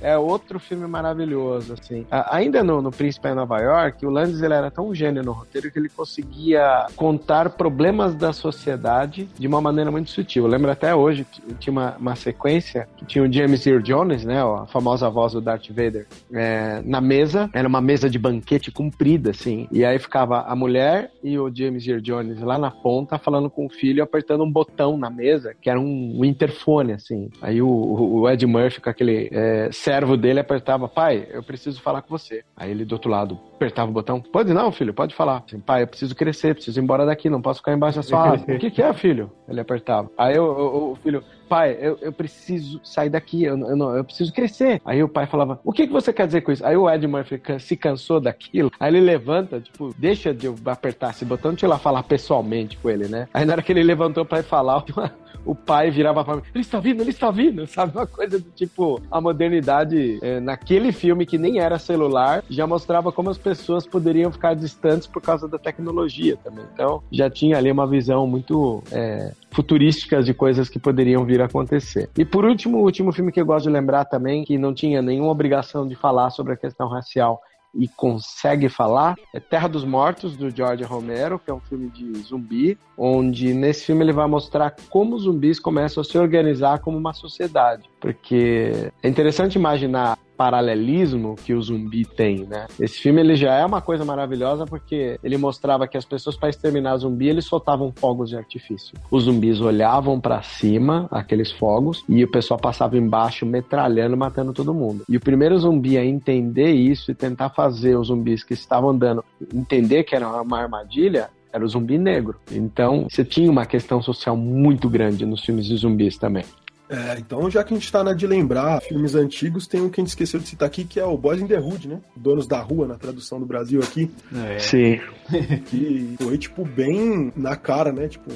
É 0.00 0.16
outro 0.18 0.58
filme 0.58 0.86
maravilhoso, 0.86 1.74
assim. 1.74 2.06
ainda 2.10 2.62
no, 2.62 2.82
no 2.82 2.90
Príncipe 2.90 3.28
em 3.28 3.34
Nova 3.34 3.58
York, 3.58 4.04
o 4.04 4.10
Landis 4.10 4.42
ele 4.42 4.54
era 4.54 4.70
tão 4.70 4.94
gênio 4.94 5.22
no 5.22 5.32
roteiro 5.32 5.70
que 5.70 5.78
ele 5.78 5.88
conseguia 5.88 6.86
contar 6.96 7.50
problemas 7.50 8.14
da 8.14 8.32
sociedade 8.32 9.28
de 9.38 9.46
uma 9.46 9.60
maneira 9.60 9.90
muito 9.90 10.10
sutil. 10.10 10.44
Eu 10.44 10.50
lembro 10.50 10.70
até 10.70 10.94
hoje 10.94 11.24
que 11.24 11.54
tinha 11.54 11.72
uma, 11.72 11.96
uma 11.98 12.16
sequência 12.16 12.88
que 12.96 13.04
tinha 13.04 13.24
o 13.24 13.32
James 13.32 13.66
Earl 13.66 13.82
Jones, 13.82 14.24
né, 14.24 14.42
a 14.42 14.66
famosa 14.66 15.08
voz 15.08 15.32
do 15.32 15.40
Darth 15.40 15.68
Vader, 15.68 16.06
é, 16.32 16.82
na 16.84 17.00
mesa. 17.00 17.50
Era 17.52 17.68
uma 17.68 17.80
mesa 17.80 18.08
de 18.08 18.18
banquete 18.18 18.70
comprida, 18.70 19.30
assim. 19.30 19.68
E 19.70 19.84
aí 19.84 19.98
ficava 19.98 20.42
a 20.42 20.54
mulher 20.56 21.10
e 21.22 21.38
o 21.38 21.50
James 21.54 21.86
Earl 21.86 22.00
Jones 22.00 22.40
lá 22.40 22.58
na 22.58 22.70
ponta 22.70 23.18
falando 23.18 23.50
com 23.50 23.66
o 23.66 23.70
filho, 23.70 24.02
apertando 24.02 24.44
um 24.44 24.50
botão 24.50 24.96
na 24.96 25.10
mesa, 25.10 25.54
que 25.60 25.68
era 25.68 25.78
um, 25.78 26.18
um 26.18 26.24
interfone, 26.24 26.92
assim. 26.92 27.30
Aí 27.40 27.60
o, 27.60 27.68
o 27.68 28.30
Ed 28.30 28.44
Murphy 28.56 28.80
com 28.80 28.90
aquele 28.90 29.28
é, 29.32 29.70
servo 29.70 30.16
dele 30.16 30.40
apertava, 30.40 30.88
pai, 30.88 31.26
eu 31.30 31.42
preciso 31.42 31.80
falar 31.80 32.02
com 32.02 32.08
você. 32.08 32.42
Aí 32.56 32.70
ele 32.70 32.84
do 32.84 32.92
outro 32.92 33.10
lado 33.10 33.38
apertava 33.54 33.90
o 33.90 33.94
botão, 33.94 34.20
pode 34.20 34.52
não, 34.52 34.72
filho, 34.72 34.94
pode 34.94 35.14
falar. 35.14 35.44
Assim, 35.46 35.60
pai, 35.60 35.82
eu 35.82 35.86
preciso 35.86 36.14
crescer, 36.14 36.54
preciso 36.54 36.80
ir 36.80 36.82
embora 36.82 37.04
daqui, 37.04 37.28
não 37.28 37.42
posso 37.42 37.60
ficar 37.60 37.72
embaixo 37.72 37.98
da 37.98 38.02
sua 38.02 38.32
asa. 38.32 38.44
o 38.44 38.58
que, 38.58 38.70
que 38.70 38.82
é, 38.82 38.92
filho? 38.94 39.30
Ele 39.48 39.60
apertava. 39.60 40.10
Aí 40.16 40.38
o, 40.38 40.92
o 40.92 40.96
filho, 41.02 41.22
pai, 41.46 41.76
eu, 41.80 41.98
eu 42.00 42.12
preciso 42.12 42.80
sair 42.82 43.10
daqui, 43.10 43.44
eu, 43.44 43.58
eu, 43.58 43.76
não, 43.76 43.96
eu 43.96 44.04
preciso 44.04 44.32
crescer. 44.32 44.80
Aí 44.84 45.02
o 45.02 45.08
pai 45.08 45.26
falava, 45.26 45.60
o 45.64 45.72
que, 45.72 45.86
que 45.86 45.92
você 45.92 46.12
quer 46.12 46.26
dizer 46.26 46.40
com 46.42 46.52
isso? 46.52 46.64
Aí 46.64 46.76
o 46.76 46.90
Ed 46.90 47.06
Murphy 47.06 47.40
se 47.60 47.76
cansou 47.76 48.20
daquilo, 48.20 48.70
aí 48.78 48.90
ele 48.92 49.00
levanta, 49.00 49.60
tipo, 49.60 49.94
deixa 49.96 50.34
de 50.34 50.46
eu 50.46 50.56
apertar 50.66 51.10
esse 51.10 51.24
botão, 51.24 51.52
deixa 51.52 51.66
eu 51.66 51.70
lá 51.70 51.78
falar 51.78 52.02
pessoalmente 52.02 52.76
com 52.76 52.90
ele, 52.90 53.08
né? 53.08 53.28
Aí 53.32 53.44
na 53.44 53.54
hora 53.54 53.62
que 53.62 53.72
ele 53.72 53.82
levantou 53.82 54.24
pra 54.24 54.42
falar, 54.42 54.84
o 55.44 55.54
pai 55.54 55.90
virava 55.90 56.24
pra 56.24 56.36
mim, 56.36 56.42
ele 56.54 56.62
está 56.62 56.80
vindo, 56.80 57.00
ele 57.00 57.10
está 57.10 57.30
vindo, 57.30 57.66
sabe? 57.68 57.96
Uma 57.96 58.06
coisa 58.06 58.38
do 58.38 58.50
tipo, 58.50 59.00
a 59.10 59.20
modernidade 59.20 60.18
é, 60.22 60.40
naquele 60.40 60.92
filme 60.92 61.24
que 61.24 61.38
nem 61.38 61.60
era 61.60 61.78
celular, 61.78 62.42
já 62.50 62.66
mostrava 62.66 63.12
como 63.12 63.30
as 63.30 63.38
pessoas 63.38 63.86
poderiam 63.86 64.32
ficar 64.32 64.54
distantes 64.54 65.06
por 65.06 65.22
causa 65.22 65.46
da 65.46 65.58
tecnologia 65.58 66.36
também. 66.42 66.64
Então, 66.72 67.02
já 67.10 67.30
tinha 67.30 67.56
ali 67.56 67.70
uma 67.70 67.86
visão 67.86 68.26
muito 68.26 68.82
é, 68.90 69.32
futurística 69.56 70.22
de 70.22 70.34
coisas 70.34 70.68
que 70.68 70.78
poderiam 70.78 71.24
vir 71.24 71.40
a 71.40 71.46
acontecer. 71.46 72.10
E 72.18 72.26
por 72.26 72.44
último, 72.44 72.76
o 72.76 72.82
último 72.82 73.10
filme 73.10 73.32
que 73.32 73.40
eu 73.40 73.46
gosto 73.46 73.64
de 73.64 73.72
lembrar 73.72 74.04
também, 74.04 74.44
que 74.44 74.58
não 74.58 74.74
tinha 74.74 75.00
nenhuma 75.00 75.30
obrigação 75.30 75.88
de 75.88 75.96
falar 75.96 76.28
sobre 76.28 76.52
a 76.52 76.56
questão 76.56 76.88
racial 76.88 77.40
e 77.74 77.88
consegue 77.88 78.68
falar 78.68 79.14
é 79.34 79.40
Terra 79.40 79.66
dos 79.66 79.84
Mortos, 79.84 80.36
do 80.36 80.50
George 80.50 80.84
Romero, 80.84 81.38
que 81.38 81.50
é 81.50 81.54
um 81.54 81.60
filme 81.60 81.88
de 81.88 82.12
zumbi, 82.20 82.78
onde 82.98 83.54
nesse 83.54 83.86
filme 83.86 84.04
ele 84.04 84.12
vai 84.12 84.26
mostrar 84.26 84.74
como 84.90 85.16
os 85.16 85.22
zumbis 85.22 85.58
começam 85.58 86.02
a 86.02 86.04
se 86.04 86.18
organizar 86.18 86.80
como 86.80 86.98
uma 86.98 87.14
sociedade. 87.14 87.88
Porque 87.98 88.92
é 89.02 89.08
interessante 89.08 89.56
imaginar 89.56 90.18
paralelismo 90.36 91.34
que 91.36 91.54
o 91.54 91.62
zumbi 91.62 92.04
tem, 92.04 92.44
né? 92.44 92.66
Esse 92.78 92.98
filme 92.98 93.20
ele 93.20 93.36
já 93.36 93.54
é 93.54 93.64
uma 93.64 93.80
coisa 93.80 94.04
maravilhosa 94.04 94.66
porque 94.66 95.18
ele 95.22 95.36
mostrava 95.36 95.86
que 95.88 95.96
as 95.96 96.04
pessoas 96.04 96.36
para 96.36 96.48
exterminar 96.50 96.96
zumbi 96.98 97.28
eles 97.28 97.44
soltavam 97.44 97.92
fogos 97.96 98.30
de 98.30 98.36
artifício. 98.36 98.96
Os 99.10 99.24
zumbis 99.24 99.60
olhavam 99.60 100.20
para 100.20 100.42
cima 100.42 101.08
aqueles 101.10 101.50
fogos 101.52 102.04
e 102.08 102.22
o 102.22 102.30
pessoal 102.30 102.58
passava 102.60 102.96
embaixo 102.96 103.46
metralhando, 103.46 104.16
matando 104.16 104.52
todo 104.52 104.74
mundo. 104.74 105.04
E 105.08 105.16
o 105.16 105.20
primeiro 105.20 105.58
zumbi 105.58 105.96
a 105.96 106.04
entender 106.04 106.72
isso 106.72 107.10
e 107.10 107.14
tentar 107.14 107.50
fazer 107.50 107.96
os 107.96 108.08
zumbis 108.08 108.44
que 108.44 108.54
estavam 108.54 108.90
andando 108.90 109.24
entender 109.54 110.04
que 110.04 110.14
era 110.14 110.42
uma 110.42 110.58
armadilha 110.58 111.28
era 111.52 111.64
o 111.64 111.68
zumbi 111.68 111.96
negro. 111.96 112.38
Então, 112.52 113.06
você 113.08 113.24
tinha 113.24 113.50
uma 113.50 113.64
questão 113.64 114.02
social 114.02 114.36
muito 114.36 114.90
grande 114.90 115.24
nos 115.24 115.42
filmes 115.42 115.64
de 115.64 115.76
zumbis 115.76 116.18
também. 116.18 116.44
É, 116.88 117.18
então 117.18 117.50
já 117.50 117.64
que 117.64 117.74
a 117.74 117.76
gente 117.76 117.90
tá 117.90 118.02
na 118.02 118.12
de 118.12 118.26
lembrar 118.26 118.80
filmes 118.80 119.14
antigos, 119.14 119.66
tem 119.66 119.80
um 119.80 119.88
que 119.88 120.00
a 120.00 120.02
gente 120.02 120.10
esqueceu 120.10 120.38
de 120.38 120.48
citar 120.48 120.66
aqui, 120.66 120.84
que 120.84 121.00
é 121.00 121.04
o 121.04 121.16
Boys 121.16 121.40
in 121.40 121.46
the 121.46 121.58
Hood, 121.58 121.88
né? 121.88 122.00
Donos 122.16 122.46
da 122.46 122.60
Rua, 122.60 122.86
na 122.86 122.94
tradução 122.94 123.40
do 123.40 123.46
Brasil 123.46 123.80
aqui. 123.82 124.10
É. 124.34 124.58
Sim. 124.58 125.00
que 125.66 126.16
foi, 126.20 126.38
tipo, 126.38 126.64
bem 126.64 127.32
na 127.36 127.56
cara, 127.56 127.92
né? 127.92 128.08
Tipo, 128.08 128.30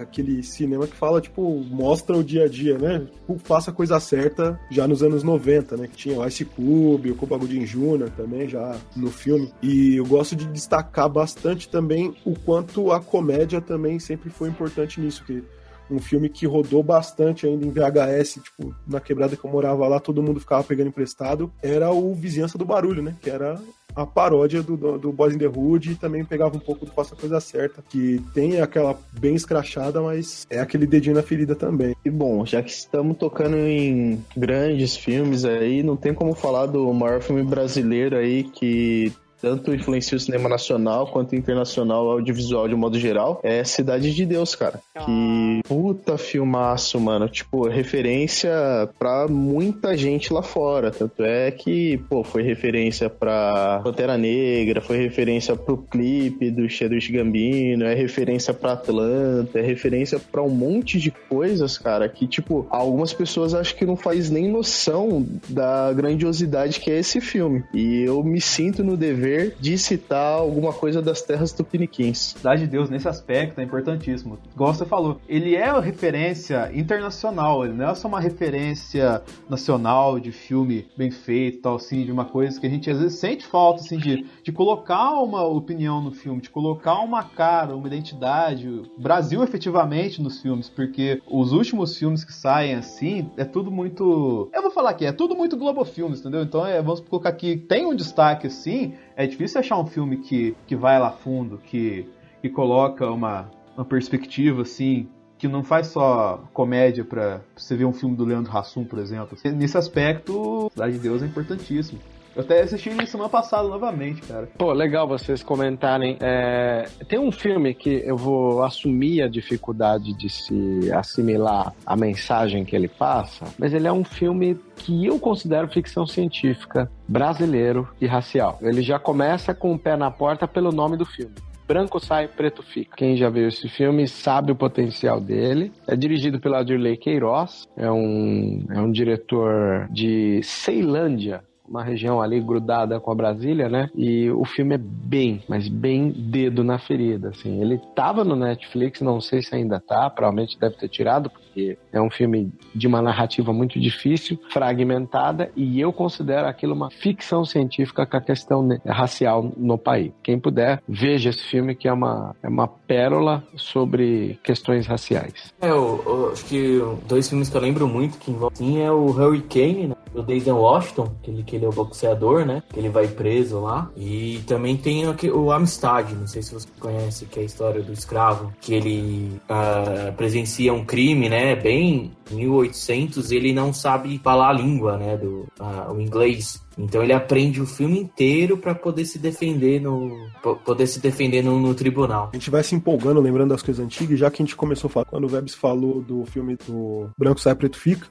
aquele 0.00 0.42
cinema 0.42 0.86
que 0.86 0.96
fala, 0.96 1.20
tipo, 1.20 1.64
mostra 1.68 2.16
o 2.16 2.22
dia 2.22 2.44
a 2.44 2.48
dia, 2.48 2.78
né? 2.78 3.06
Tipo, 3.12 3.38
faça 3.38 3.70
a 3.70 3.74
coisa 3.74 3.98
certa 3.98 4.58
já 4.70 4.86
nos 4.86 5.02
anos 5.02 5.22
90, 5.22 5.76
né? 5.76 5.88
Que 5.88 5.96
tinha 5.96 6.18
o 6.18 6.26
Ice 6.26 6.44
Cube, 6.44 7.10
o 7.10 7.16
Cuba 7.16 7.36
Gooding 7.36 7.64
Jr. 7.64 8.10
também 8.16 8.48
já 8.48 8.76
no 8.94 9.10
filme. 9.10 9.52
E 9.62 9.96
eu 9.96 10.06
gosto 10.06 10.36
de 10.36 10.46
destacar 10.46 11.08
bastante 11.08 11.68
também 11.68 12.14
o 12.24 12.38
quanto 12.38 12.92
a 12.92 13.00
comédia 13.00 13.60
também 13.60 13.98
sempre 13.98 14.30
foi 14.30 14.48
importante 14.48 15.00
nisso, 15.00 15.24
que 15.24 15.42
um 15.90 15.98
filme 15.98 16.28
que 16.28 16.46
rodou 16.46 16.82
bastante 16.82 17.46
ainda 17.46 17.64
em 17.64 17.70
VHS, 17.70 18.40
tipo, 18.42 18.74
na 18.86 19.00
quebrada 19.00 19.36
que 19.36 19.44
eu 19.44 19.50
morava 19.50 19.86
lá, 19.86 20.00
todo 20.00 20.22
mundo 20.22 20.40
ficava 20.40 20.64
pegando 20.64 20.88
emprestado, 20.88 21.52
era 21.62 21.90
o 21.90 22.14
Vizinhança 22.14 22.58
do 22.58 22.64
Barulho, 22.64 23.02
né? 23.02 23.14
Que 23.22 23.30
era 23.30 23.60
a 23.94 24.04
paródia 24.04 24.62
do, 24.62 24.76
do, 24.76 24.98
do 24.98 25.12
Boys 25.12 25.34
in 25.34 25.38
the 25.38 25.46
Hood 25.46 25.92
e 25.92 25.94
também 25.94 26.22
pegava 26.22 26.54
um 26.54 26.60
pouco 26.60 26.84
do 26.84 26.92
Faça 26.92 27.14
a 27.14 27.18
Coisa 27.18 27.40
Certa, 27.40 27.82
que 27.88 28.22
tem 28.34 28.60
aquela 28.60 28.98
bem 29.18 29.34
escrachada, 29.34 30.02
mas 30.02 30.46
é 30.50 30.60
aquele 30.60 30.86
dedinho 30.86 31.16
na 31.16 31.22
ferida 31.22 31.54
também. 31.54 31.96
E 32.04 32.10
bom, 32.10 32.44
já 32.44 32.62
que 32.62 32.70
estamos 32.70 33.16
tocando 33.16 33.56
em 33.56 34.22
grandes 34.36 34.96
filmes 34.96 35.46
aí, 35.46 35.82
não 35.82 35.96
tem 35.96 36.12
como 36.12 36.34
falar 36.34 36.66
do 36.66 36.92
maior 36.92 37.22
filme 37.22 37.42
brasileiro 37.42 38.16
aí 38.16 38.44
que 38.44 39.12
tanto 39.40 39.74
influencia 39.74 40.16
o 40.16 40.20
cinema 40.20 40.48
nacional 40.48 41.06
quanto 41.08 41.36
internacional 41.36 42.10
audiovisual 42.10 42.68
de 42.68 42.74
um 42.74 42.78
modo 42.78 42.98
geral, 42.98 43.40
é 43.42 43.62
Cidade 43.64 44.14
de 44.14 44.24
Deus, 44.24 44.54
cara. 44.54 44.80
Que 45.04 45.60
puta 45.66 46.16
filmaço, 46.16 46.98
mano. 47.00 47.28
Tipo, 47.28 47.68
referência 47.68 48.50
pra 48.98 49.26
muita 49.28 49.96
gente 49.96 50.32
lá 50.32 50.42
fora. 50.42 50.90
Tanto 50.90 51.24
é 51.24 51.50
que, 51.50 51.98
pô, 52.08 52.22
foi 52.24 52.42
referência 52.42 53.10
pra 53.10 53.80
Pantera 53.82 54.16
Negra, 54.16 54.80
foi 54.80 54.98
referência 54.98 55.54
pro 55.56 55.78
clipe 55.78 56.50
do 56.50 56.68
Chadwick 56.68 57.12
Gambino, 57.12 57.84
é 57.84 57.94
referência 57.94 58.54
pra 58.54 58.72
Atlanta, 58.72 59.58
é 59.58 59.62
referência 59.62 60.18
pra 60.18 60.42
um 60.42 60.50
monte 60.50 60.98
de 60.98 61.10
coisas, 61.10 61.78
cara, 61.78 62.08
que, 62.08 62.26
tipo, 62.26 62.66
algumas 62.70 63.12
pessoas 63.12 63.54
acho 63.54 63.74
que 63.74 63.84
não 63.84 63.96
faz 63.96 64.30
nem 64.30 64.48
noção 64.50 65.26
da 65.48 65.92
grandiosidade 65.92 66.80
que 66.80 66.90
é 66.90 66.98
esse 66.98 67.20
filme. 67.20 67.64
E 67.74 68.02
eu 68.02 68.22
me 68.22 68.40
sinto 68.40 68.82
no 68.82 68.96
dever 68.96 69.25
dever 69.26 69.56
de 69.60 69.76
citar 69.76 70.38
alguma 70.38 70.72
coisa 70.72 71.02
das 71.02 71.20
terras 71.22 71.52
tupiniquins. 71.52 72.34
Cidade 72.36 72.62
de 72.62 72.68
Deus, 72.68 72.88
nesse 72.88 73.08
aspecto, 73.08 73.60
é 73.60 73.64
importantíssimo. 73.64 74.38
Igual 74.54 74.72
você 74.72 74.84
falou, 74.84 75.20
ele 75.28 75.56
é 75.56 75.70
uma 75.72 75.82
referência 75.82 76.70
internacional, 76.72 77.64
ele 77.64 77.74
não 77.74 77.90
é 77.90 77.94
só 77.94 78.08
uma 78.08 78.20
referência 78.20 79.22
nacional 79.48 80.20
de 80.20 80.30
filme 80.30 80.86
bem 80.96 81.10
feito, 81.10 81.62
tal, 81.62 81.76
assim, 81.76 82.04
de 82.04 82.12
uma 82.12 82.24
coisa 82.24 82.60
que 82.60 82.66
a 82.66 82.70
gente 82.70 82.90
às 82.90 82.98
vezes 82.98 83.18
sente 83.18 83.44
falta, 83.46 83.80
assim, 83.80 83.98
de, 83.98 84.24
de 84.42 84.52
colocar 84.52 85.10
uma 85.20 85.44
opinião 85.44 86.00
no 86.00 86.12
filme, 86.12 86.40
de 86.40 86.50
colocar 86.50 87.00
uma 87.00 87.24
cara, 87.24 87.74
uma 87.74 87.86
identidade, 87.86 88.82
Brasil 88.96 89.42
efetivamente 89.42 90.22
nos 90.22 90.40
filmes, 90.40 90.68
porque 90.68 91.20
os 91.26 91.52
últimos 91.52 91.96
filmes 91.96 92.24
que 92.24 92.32
saem 92.32 92.74
assim, 92.74 93.30
é 93.36 93.44
tudo 93.44 93.70
muito. 93.70 94.48
Eu 94.52 94.62
vou 94.62 94.70
falar 94.70 94.90
aqui, 94.90 95.04
é 95.04 95.12
tudo 95.12 95.34
muito 95.34 95.56
Globo 95.56 95.84
Filmes, 95.84 96.20
entendeu? 96.20 96.42
Então 96.42 96.66
é, 96.66 96.80
vamos 96.80 97.00
colocar 97.00 97.30
aqui, 97.30 97.56
tem 97.56 97.86
um 97.86 97.94
destaque 97.94 98.46
assim, 98.46 98.94
é 99.16 99.26
difícil 99.26 99.58
achar 99.58 99.78
um 99.78 99.86
filme 99.86 100.18
que, 100.18 100.54
que 100.66 100.76
vai 100.76 100.98
lá 101.00 101.10
fundo, 101.10 101.58
que, 101.58 102.06
que 102.42 102.50
coloca 102.50 103.10
uma, 103.10 103.50
uma 103.74 103.84
perspectiva 103.84 104.62
assim, 104.62 105.08
que 105.38 105.48
não 105.48 105.64
faz 105.64 105.88
só 105.88 106.44
comédia 106.52 107.04
para 107.04 107.40
você 107.56 107.74
ver 107.74 107.86
um 107.86 107.92
filme 107.92 108.14
do 108.14 108.24
Leandro 108.24 108.56
Hassum, 108.56 108.84
por 108.84 108.98
exemplo. 108.98 109.36
Nesse 109.54 109.78
aspecto, 109.78 110.70
Cidade 110.70 110.92
de 110.92 110.98
Deus 110.98 111.22
é 111.22 111.26
importantíssimo. 111.26 111.98
Eu 112.36 112.42
até 112.42 112.60
assisti 112.60 112.90
na 112.90 113.06
semana 113.06 113.30
passada 113.30 113.66
novamente, 113.66 114.20
cara. 114.20 114.46
Pô, 114.58 114.70
legal 114.70 115.08
vocês 115.08 115.42
comentarem. 115.42 116.18
É... 116.20 116.86
Tem 117.08 117.18
um 117.18 117.32
filme 117.32 117.72
que 117.72 118.02
eu 118.04 118.14
vou 118.14 118.62
assumir 118.62 119.22
a 119.22 119.28
dificuldade 119.28 120.12
de 120.12 120.28
se 120.28 120.92
assimilar 120.92 121.72
a 121.86 121.96
mensagem 121.96 122.62
que 122.62 122.76
ele 122.76 122.88
passa, 122.88 123.46
mas 123.58 123.72
ele 123.72 123.88
é 123.88 123.92
um 123.92 124.04
filme 124.04 124.60
que 124.76 125.06
eu 125.06 125.18
considero 125.18 125.66
ficção 125.68 126.06
científica, 126.06 126.90
brasileiro 127.08 127.88
e 127.98 128.06
racial. 128.06 128.58
Ele 128.60 128.82
já 128.82 128.98
começa 128.98 129.54
com 129.54 129.72
o 129.72 129.78
pé 129.78 129.96
na 129.96 130.10
porta 130.10 130.46
pelo 130.46 130.70
nome 130.70 130.98
do 130.98 131.06
filme 131.06 131.34
branco 131.66 131.98
sai, 131.98 132.28
preto 132.28 132.62
fica. 132.62 132.96
Quem 132.96 133.16
já 133.16 133.28
viu 133.28 133.48
esse 133.48 133.68
filme 133.68 134.06
sabe 134.06 134.52
o 134.52 134.56
potencial 134.56 135.20
dele. 135.20 135.72
É 135.86 135.96
dirigido 135.96 136.38
pelo 136.38 136.54
Adirley 136.54 136.96
Queiroz, 136.96 137.66
é 137.76 137.90
um, 137.90 138.64
é 138.70 138.80
um 138.80 138.90
diretor 138.90 139.88
de 139.90 140.40
Ceilândia, 140.44 141.42
uma 141.68 141.82
região 141.82 142.20
ali 142.20 142.40
grudada 142.40 142.98
com 143.00 143.10
a 143.10 143.14
Brasília, 143.14 143.68
né? 143.68 143.90
E 143.94 144.30
o 144.30 144.44
filme 144.44 144.74
é 144.74 144.78
bem, 144.78 145.42
mas 145.48 145.68
bem 145.68 146.10
dedo 146.10 146.62
na 146.64 146.78
ferida, 146.78 147.30
assim. 147.30 147.60
Ele 147.60 147.80
tava 147.94 148.24
no 148.24 148.36
Netflix, 148.36 149.00
não 149.00 149.20
sei 149.20 149.42
se 149.42 149.54
ainda 149.54 149.80
tá, 149.80 150.08
provavelmente 150.10 150.58
deve 150.58 150.76
ter 150.76 150.88
tirado, 150.88 151.30
porque 151.30 151.78
é 151.92 152.00
um 152.00 152.10
filme 152.10 152.52
de 152.74 152.86
uma 152.86 153.00
narrativa 153.00 153.52
muito 153.52 153.80
difícil, 153.80 154.38
fragmentada, 154.50 155.50
e 155.56 155.80
eu 155.80 155.92
considero 155.92 156.46
aquilo 156.46 156.74
uma 156.74 156.90
ficção 156.90 157.44
científica 157.44 158.06
com 158.06 158.16
a 158.16 158.20
questão 158.20 158.68
racial 158.86 159.52
no 159.56 159.78
país. 159.78 160.12
Quem 160.22 160.38
puder, 160.38 160.82
veja 160.88 161.30
esse 161.30 161.44
filme 161.44 161.74
que 161.74 161.88
é 161.88 161.92
uma, 161.92 162.34
é 162.42 162.48
uma 162.48 162.68
pérola 162.68 163.42
sobre 163.56 164.38
questões 164.42 164.86
raciais. 164.86 165.52
É, 165.60 165.70
eu, 165.70 166.02
eu 166.06 166.30
acho 166.32 166.44
que 166.44 166.80
dois 167.08 167.28
filmes 167.28 167.48
que 167.48 167.56
eu 167.56 167.60
lembro 167.60 167.88
muito 167.88 168.18
que 168.18 168.30
envolvem 168.30 168.82
é 168.82 168.90
o 168.90 169.06
Hurricane, 169.06 169.88
né? 169.88 169.96
do 170.16 170.22
Denzel 170.22 170.56
Washington, 170.56 171.12
que 171.22 171.30
ele, 171.30 171.42
que 171.42 171.55
ele 171.56 171.64
é 171.64 171.68
o 171.68 171.72
boxeador, 171.72 172.44
né? 172.44 172.62
Que 172.72 172.78
ele 172.78 172.88
vai 172.88 173.08
preso 173.08 173.60
lá. 173.60 173.90
E 173.96 174.40
também 174.46 174.76
tem 174.76 175.06
o, 175.06 175.14
o 175.34 175.52
Amistad, 175.52 176.12
não 176.12 176.26
sei 176.26 176.42
se 176.42 176.54
você 176.54 176.68
conhece, 176.78 177.26
que 177.26 177.40
é 177.40 177.42
a 177.42 177.46
história 177.46 177.82
do 177.82 177.92
escravo, 177.92 178.52
que 178.60 178.74
ele 178.74 179.40
uh, 179.50 180.12
presencia 180.14 180.72
um 180.72 180.84
crime, 180.84 181.28
né? 181.28 181.56
Bem 181.56 182.12
1800, 182.30 183.30
ele 183.30 183.52
não 183.52 183.72
sabe 183.72 184.20
falar 184.22 184.50
a 184.50 184.52
língua, 184.52 184.96
né? 184.96 185.16
Do, 185.16 185.46
uh, 185.60 185.92
o 185.92 186.00
inglês. 186.00 186.64
Então 186.78 187.02
ele 187.02 187.12
aprende 187.12 187.60
o 187.60 187.66
filme 187.66 187.98
inteiro 187.98 188.58
para 188.58 188.74
poder 188.74 189.06
se 189.06 189.18
defender 189.18 189.80
no 189.80 190.28
poder 190.64 190.86
se 190.86 191.00
defender 191.00 191.42
no, 191.42 191.58
no, 191.58 191.74
tribunal. 191.74 192.30
A 192.32 192.36
gente 192.36 192.50
vai 192.50 192.62
se 192.62 192.74
empolgando, 192.74 193.20
lembrando 193.20 193.50
das 193.50 193.62
coisas 193.62 193.82
antigas, 193.82 194.18
já 194.18 194.30
que 194.30 194.42
a 194.42 194.44
gente 194.44 194.54
começou 194.54 194.88
a 194.88 194.90
falar 194.90 195.06
quando 195.06 195.24
o 195.24 195.28
Vebs 195.28 195.54
falou 195.54 196.02
do 196.02 196.24
filme 196.26 196.56
do 196.66 197.08
Branco 197.18 197.40
Sai 197.40 197.54
Preto 197.54 197.78
Fica, 197.78 198.06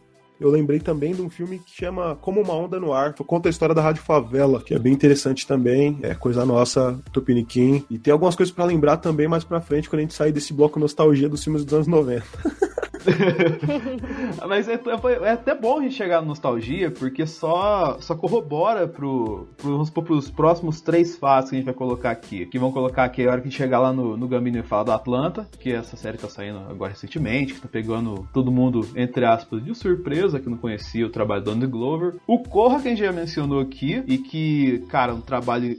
eu 0.46 0.52
lembrei 0.52 0.80
também 0.80 1.14
de 1.14 1.22
um 1.22 1.30
filme 1.30 1.60
que 1.60 1.76
chama 1.76 2.16
Como 2.22 2.42
uma 2.42 2.54
Onda 2.54 2.80
no 2.80 2.94
Ar. 2.94 3.14
Conta 3.14 3.50
a 3.50 3.52
história 3.52 3.74
da 3.74 3.82
Rádio 3.82 4.04
Favela, 4.04 4.62
que 4.62 4.74
é 4.74 4.80
bem 4.80 4.94
interessante 4.94 5.48
também. 5.48 6.00
É 6.02 6.14
coisa 6.14 6.46
nossa, 6.46 7.00
Tupiniquim. 7.12 7.84
E 7.90 7.98
tem 7.98 8.12
algumas 8.12 8.36
coisas 8.36 8.54
para 8.54 8.66
lembrar 8.66 8.98
também 8.98 9.28
mais 9.28 9.44
pra 9.44 9.62
frente, 9.62 9.90
quando 9.90 10.00
a 10.00 10.02
gente 10.04 10.14
sair 10.14 10.32
desse 10.32 10.54
bloco 10.54 10.80
nostalgia 10.80 11.30
dos 11.30 11.44
filmes 11.44 11.66
dos 11.66 11.74
anos 11.74 11.88
90. 11.88 12.26
Mas 14.48 14.68
é, 14.68 14.80
é, 15.24 15.30
até 15.32 15.56
bom 15.56 15.80
a 15.80 15.82
gente 15.82 15.96
chegar 15.96 16.22
na 16.22 16.28
nostalgia, 16.28 16.92
porque 16.92 17.26
só, 17.26 17.98
só 18.00 18.16
corrobora 18.16 18.88
pro, 18.88 19.48
pro, 19.58 19.86
pros 20.04 20.30
próximos 20.30 20.82
três 20.82 21.18
fatos 21.18 21.50
que 21.50 21.56
a 21.56 21.60
gente 21.60 21.66
vai 21.66 21.74
colocar 21.74 22.12
aqui. 22.12 22.46
Que 22.46 22.60
vão 22.60 22.72
colocar 22.72 23.04
aqui 23.04 23.26
a 23.26 23.32
hora 23.32 23.42
que 23.42 23.48
a 23.48 23.50
gente 23.50 23.58
chegar 23.58 23.80
lá 23.80 23.94
no, 23.94 24.18
no 24.18 24.28
Gambino 24.28 24.60
e 24.60 24.64
falar 24.64 24.84
do 24.84 24.92
Atlanta, 24.92 25.48
que 25.60 25.72
essa 25.72 25.96
série 25.96 26.18
tá 26.18 26.30
saindo 26.30 26.60
agora 26.70 26.92
recentemente, 26.92 27.54
que 27.54 27.62
tá 27.62 27.68
pegando 27.72 28.28
todo 28.34 28.52
mundo, 28.52 28.88
entre 28.96 29.26
aspas, 29.26 29.64
de 29.64 29.74
surpresa, 29.76 30.40
que 30.40 30.50
não 30.50 30.58
conhecia 30.58 31.06
o 31.06 31.10
trabalho 31.10 31.44
do 31.44 31.52
Andy 31.52 31.68
Glover. 31.68 32.16
O 32.28 32.40
Corra, 32.40 32.82
que 32.82 32.88
a 32.88 32.92
gente 32.92 33.04
já 33.04 33.12
mencionou 33.12 33.60
aqui, 33.60 34.04
e 34.08 34.18
que, 34.18 34.80
cara, 34.90 35.14
um 35.14 35.22
trabalho 35.22 35.76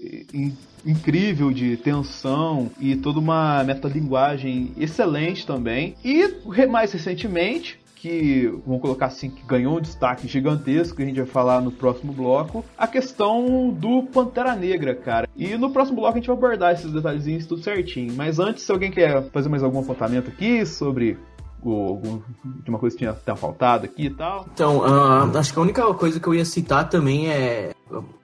incrível 0.87 1.51
de 1.51 1.77
tensão 1.77 2.71
e 2.81 2.97
toda 2.97 3.19
uma 3.19 3.63
metalinguagem 3.65 4.73
excelente 4.79 5.47
também. 5.47 5.95
E 6.05 6.67
mais 6.67 6.93
recentemente, 6.93 7.79
que, 7.97 8.47
vamos 8.65 8.81
colocar 8.81 9.07
assim, 9.07 9.31
que 9.31 9.45
ganhou 9.45 9.79
um 9.79 9.81
destaque 9.81 10.29
gigantesco, 10.29 10.97
que 10.97 11.03
a 11.03 11.07
gente 11.07 11.17
vai 11.17 11.27
falar 11.27 11.61
no 11.61 11.73
próximo 11.73 12.13
bloco, 12.13 12.65
a 12.79 12.87
questão 12.87 13.71
do 13.71 14.05
Pantera 14.05 14.55
Negra, 14.55 14.95
cara. 14.95 15.29
E 15.35 15.57
no 15.57 15.71
próximo 15.71 15.97
bloco 15.97 16.13
a 16.13 16.21
gente 16.21 16.29
vai 16.29 16.37
abordar 16.37 16.73
esses 16.73 16.93
detalhezinhos 16.93 17.47
tudo 17.47 17.63
certinho. 17.63 18.15
Mas 18.15 18.39
antes, 18.39 18.63
se 18.63 18.71
alguém 18.71 18.91
quer 18.91 19.29
fazer 19.31 19.49
mais 19.49 19.63
algum 19.63 19.81
apontamento 19.81 20.31
aqui 20.31 20.65
sobre 20.65 21.19
algum, 21.65 22.21
de 22.63 22.71
uma 22.71 22.79
coisa 22.79 22.95
que 22.95 23.03
tinha, 23.03 23.13
tinha 23.13 23.35
faltado 23.35 23.87
aqui 23.87 24.07
e 24.07 24.11
tal? 24.11 24.47
Então, 24.53 24.79
uh, 24.79 25.37
acho 25.37 25.53
que 25.53 25.59
a 25.59 25.63
única 25.63 25.95
coisa 25.95 26.21
que 26.21 26.27
eu 26.29 26.35
ia 26.35 26.45
citar 26.45 26.89
também 26.89 27.29
é 27.29 27.71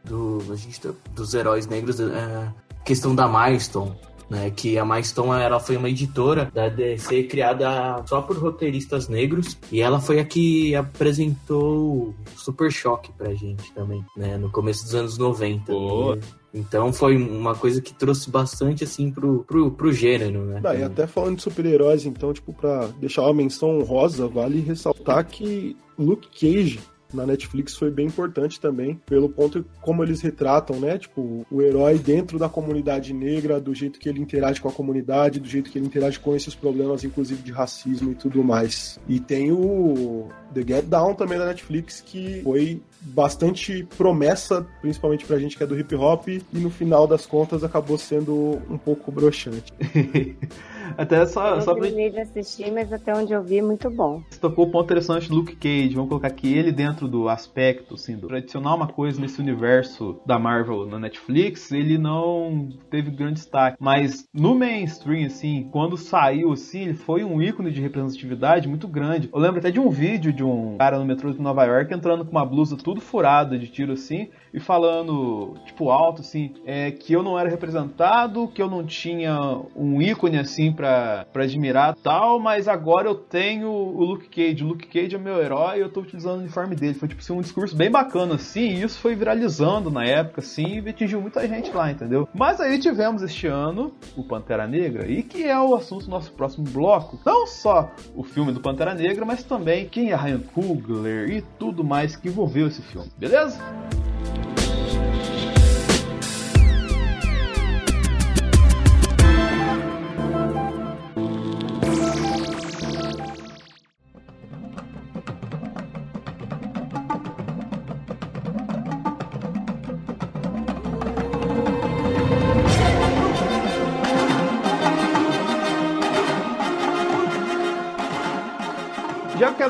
do, 0.05 0.43
a 0.51 0.57
gente, 0.57 0.81
tá, 0.81 0.91
dos 1.15 1.35
heróis 1.35 1.67
negros, 1.67 2.01
é, 2.01 2.53
questão 2.85 3.15
da 3.15 3.29
Milestone. 3.29 3.93
Né, 4.31 4.51
que 4.51 4.79
a 4.79 4.85
Milestone 4.85 5.43
ela 5.43 5.61
foi 5.61 5.77
uma 5.77 5.91
editora 5.91 6.51
da 6.55 6.67
DC 6.71 7.25
criada 7.25 8.03
só 8.07 8.23
por 8.23 8.39
roteiristas 8.39 9.07
negros 9.07 9.59
e 9.71 9.83
ela 9.83 10.01
foi 10.01 10.21
a 10.21 10.25
que 10.25 10.75
apresentou 10.75 12.15
Super 12.35 12.73
Choque 12.73 13.13
pra 13.13 13.35
gente 13.35 13.71
também, 13.75 14.03
né, 14.17 14.39
no 14.39 14.51
começo 14.51 14.85
dos 14.85 14.95
anos 14.95 15.19
90. 15.19 15.71
Né? 15.71 16.21
Então 16.55 16.95
foi 16.95 17.17
uma 17.17 17.55
coisa 17.55 17.83
que 17.83 17.93
trouxe 17.93 18.31
bastante 18.31 18.85
assim 18.85 19.11
pro, 19.11 19.45
pro, 19.45 19.71
pro 19.71 19.93
gênero, 19.93 20.47
né? 20.47 20.63
Ah, 20.65 20.75
e 20.75 20.83
até 20.83 21.07
falando 21.07 21.37
de 21.37 21.43
super-heróis, 21.43 22.07
então, 22.07 22.33
tipo, 22.33 22.55
pra 22.55 22.87
deixar 22.99 23.23
uma 23.23 23.35
menção 23.35 23.81
honrosa, 23.81 24.29
vale 24.29 24.61
ressaltar 24.61 25.27
que 25.27 25.77
Luke 25.99 26.29
Cage 26.29 26.81
na 27.13 27.27
Netflix 27.27 27.77
foi 27.77 27.91
bem 27.91 28.07
importante 28.07 28.61
também, 28.61 29.01
pelo 29.07 29.29
ponto 29.29 29.65
como 29.81 30.03
eles 30.03 30.21
retratam, 30.21 30.79
né? 30.81 30.99
Tipo, 30.99 31.47
o 31.51 31.63
herói 31.63 31.99
dentro 31.99 32.39
da 32.39 32.49
comunidade 32.49 33.13
negra, 33.13 33.61
do 33.61 33.75
jeito 33.75 33.99
que 33.99 34.09
ele 34.09 34.21
interage 34.21 34.61
com 34.61 34.69
a 34.69 34.73
comunidade, 34.73 35.41
do 35.41 35.49
jeito 35.49 35.71
que 35.71 35.79
ele 35.79 35.87
interage 35.87 36.19
com 36.19 36.35
esses 36.35 36.55
problemas, 36.55 37.05
inclusive 37.05 37.43
de 37.43 37.53
racismo 37.53 38.13
e 38.13 38.15
tudo 38.15 38.43
mais. 38.43 38.99
E 39.09 39.21
tem 39.21 39.53
o 39.53 40.29
The 40.55 40.63
Get 40.67 40.85
Down 40.87 41.15
também 41.15 41.39
da 41.39 41.47
Netflix, 41.47 42.03
que 42.05 42.41
foi 42.43 42.81
bastante 43.01 43.87
promessa, 43.97 44.67
principalmente 44.81 45.25
pra 45.25 45.39
gente 45.39 45.57
que 45.57 45.63
é 45.63 45.67
do 45.67 45.79
hip 45.79 45.95
hop, 45.95 46.29
e 46.29 46.43
no 46.55 46.71
final 46.71 47.07
das 47.07 47.27
contas 47.27 47.65
acabou 47.65 47.99
sendo 47.99 48.63
um 48.71 48.79
pouco 48.79 49.11
broxante. 49.11 49.73
Até 50.97 51.25
só. 51.27 51.57
Eu 51.57 51.63
só 51.63 51.75
pra... 51.75 51.89
de 51.89 52.21
assistir, 52.21 52.71
mas 52.73 52.93
até 52.93 53.15
onde 53.15 53.33
eu 53.33 53.43
vi, 53.43 53.63
muito 53.63 53.91
bom. 53.91 54.23
Você 54.29 54.41
tocou 54.41 54.67
o 54.67 54.71
ponto 54.71 54.85
interessante 54.85 55.29
do 55.29 55.37
Luke 55.37 55.57
Cage. 55.57 55.95
Vamos 55.95 56.09
colocar 56.09 56.29
aqui 56.29 56.53
ele 56.53 56.73
dentro 56.73 57.09
do 57.09 57.29
aspecto, 57.29 57.95
assim, 57.95 58.17
do 58.17 58.33
adicionar 58.35 58.75
uma 58.75 58.87
coisa 58.87 59.21
nesse 59.21 59.41
universo 59.41 60.21
da 60.27 60.39
Marvel 60.39 60.87
na 60.87 60.99
Netflix, 60.99 61.71
ele 61.73 61.99
não 61.99 62.69
teve 62.91 63.11
grande 63.11 63.35
destaque. 63.35 63.77
Mas 63.81 64.27
no 64.33 64.55
mainstream, 64.55 65.27
assim, 65.27 65.69
quando 65.71 65.97
saiu, 65.97 66.53
assim, 66.53 66.83
ele 66.83 66.95
foi 66.95 67.25
um 67.25 67.41
ícone 67.43 67.71
de 67.71 67.81
representatividade 67.81 68.69
muito 68.69 68.89
grande. 68.89 69.29
Eu 69.33 69.39
lembro 69.39 69.59
até 69.59 69.71
de 69.71 69.81
um 69.81 69.91
vídeo 69.91 70.33
de 70.33 70.45
um 70.45 70.77
cara 70.79 70.99
no 70.99 71.05
metrô 71.05 71.33
de 71.33 71.41
Nova 71.41 71.65
York 71.65 71.93
entrando 71.93 72.25
com 72.25 72.31
uma 72.31 72.45
blusa 72.45 72.77
tudo 72.77 73.01
furada 73.01 73.59
de 73.59 73.69
tiro, 73.69 73.93
assim, 73.93 74.29
e 74.53 74.61
falando, 74.61 75.55
tipo, 75.67 75.91
alto, 75.91 76.21
assim, 76.21 76.55
é, 76.67 76.91
que 76.91 77.13
eu 77.13 77.23
não 77.23 77.39
era 77.39 77.49
representado, 77.49 78.49
que 78.49 78.61
eu 78.61 78.69
não 78.69 78.85
tinha 78.85 79.39
um 79.75 80.01
ícone, 80.01 80.39
assim, 80.39 80.72
pra, 80.73 81.27
pra 81.33 81.45
admirar 81.45 81.97
tal, 82.03 82.39
mas 82.39 82.69
agora 82.69 83.09
eu 83.09 83.15
tenho 83.15 83.69
o 83.69 84.05
Luke 84.05 84.29
Cage. 84.29 84.65
O 84.65 84.69
Luke 84.69 84.87
Cage 84.87 85.15
é 85.15 85.19
meu 85.19 85.41
herói 85.43 85.79
e 85.79 85.81
eu 85.81 85.91
tô 85.91 86.01
utilizando 86.01 86.37
o 86.37 86.41
uniforme 86.41 86.75
dele. 86.75 86.95
Foi, 86.95 87.09
tipo, 87.09 87.21
assim, 87.21 87.33
um 87.33 87.41
discurso 87.41 87.77
bem 87.77 87.91
bacana, 87.91 88.35
assim, 88.35 88.69
e 88.69 88.83
isso 88.83 88.99
foi 88.99 89.15
viralizando 89.15 89.91
na 89.91 90.05
época, 90.05 90.41
assim, 90.41 90.81
e 90.81 90.89
atingiu 90.89 91.21
muita 91.21 91.47
gente 91.47 91.71
lá, 91.71 91.91
entendeu? 91.91 92.29
Mas 92.35 92.61
aí 92.61 92.79
tivemos 92.79 93.23
este 93.23 93.47
ano 93.47 93.93
o 94.17 94.23
Pantera 94.23 94.67
Negra, 94.67 95.07
e 95.11 95.23
que 95.23 95.45
é 95.45 95.59
o 95.59 95.75
assunto 95.75 96.05
do 96.05 96.11
nosso 96.11 96.33
próximo 96.33 96.65
bloco. 96.69 97.19
Não 97.25 97.47
só 97.47 97.91
o 98.15 98.23
filme 98.23 98.53
do 98.53 98.61
Pantera 98.61 98.95
Negra, 98.95 99.25
mas 99.25 99.43
também 99.43 99.89
quem 99.89 100.11
é 100.11 100.17
Ryan 100.17 100.41
Coogler 100.41 101.31
e 101.31 101.43
tudo 101.59 101.85
mais 101.85 102.17
que 102.17 102.29
envolveu 102.29 102.69
esse 102.69 102.83
filme, 102.83 103.11
beleza? 103.19 103.59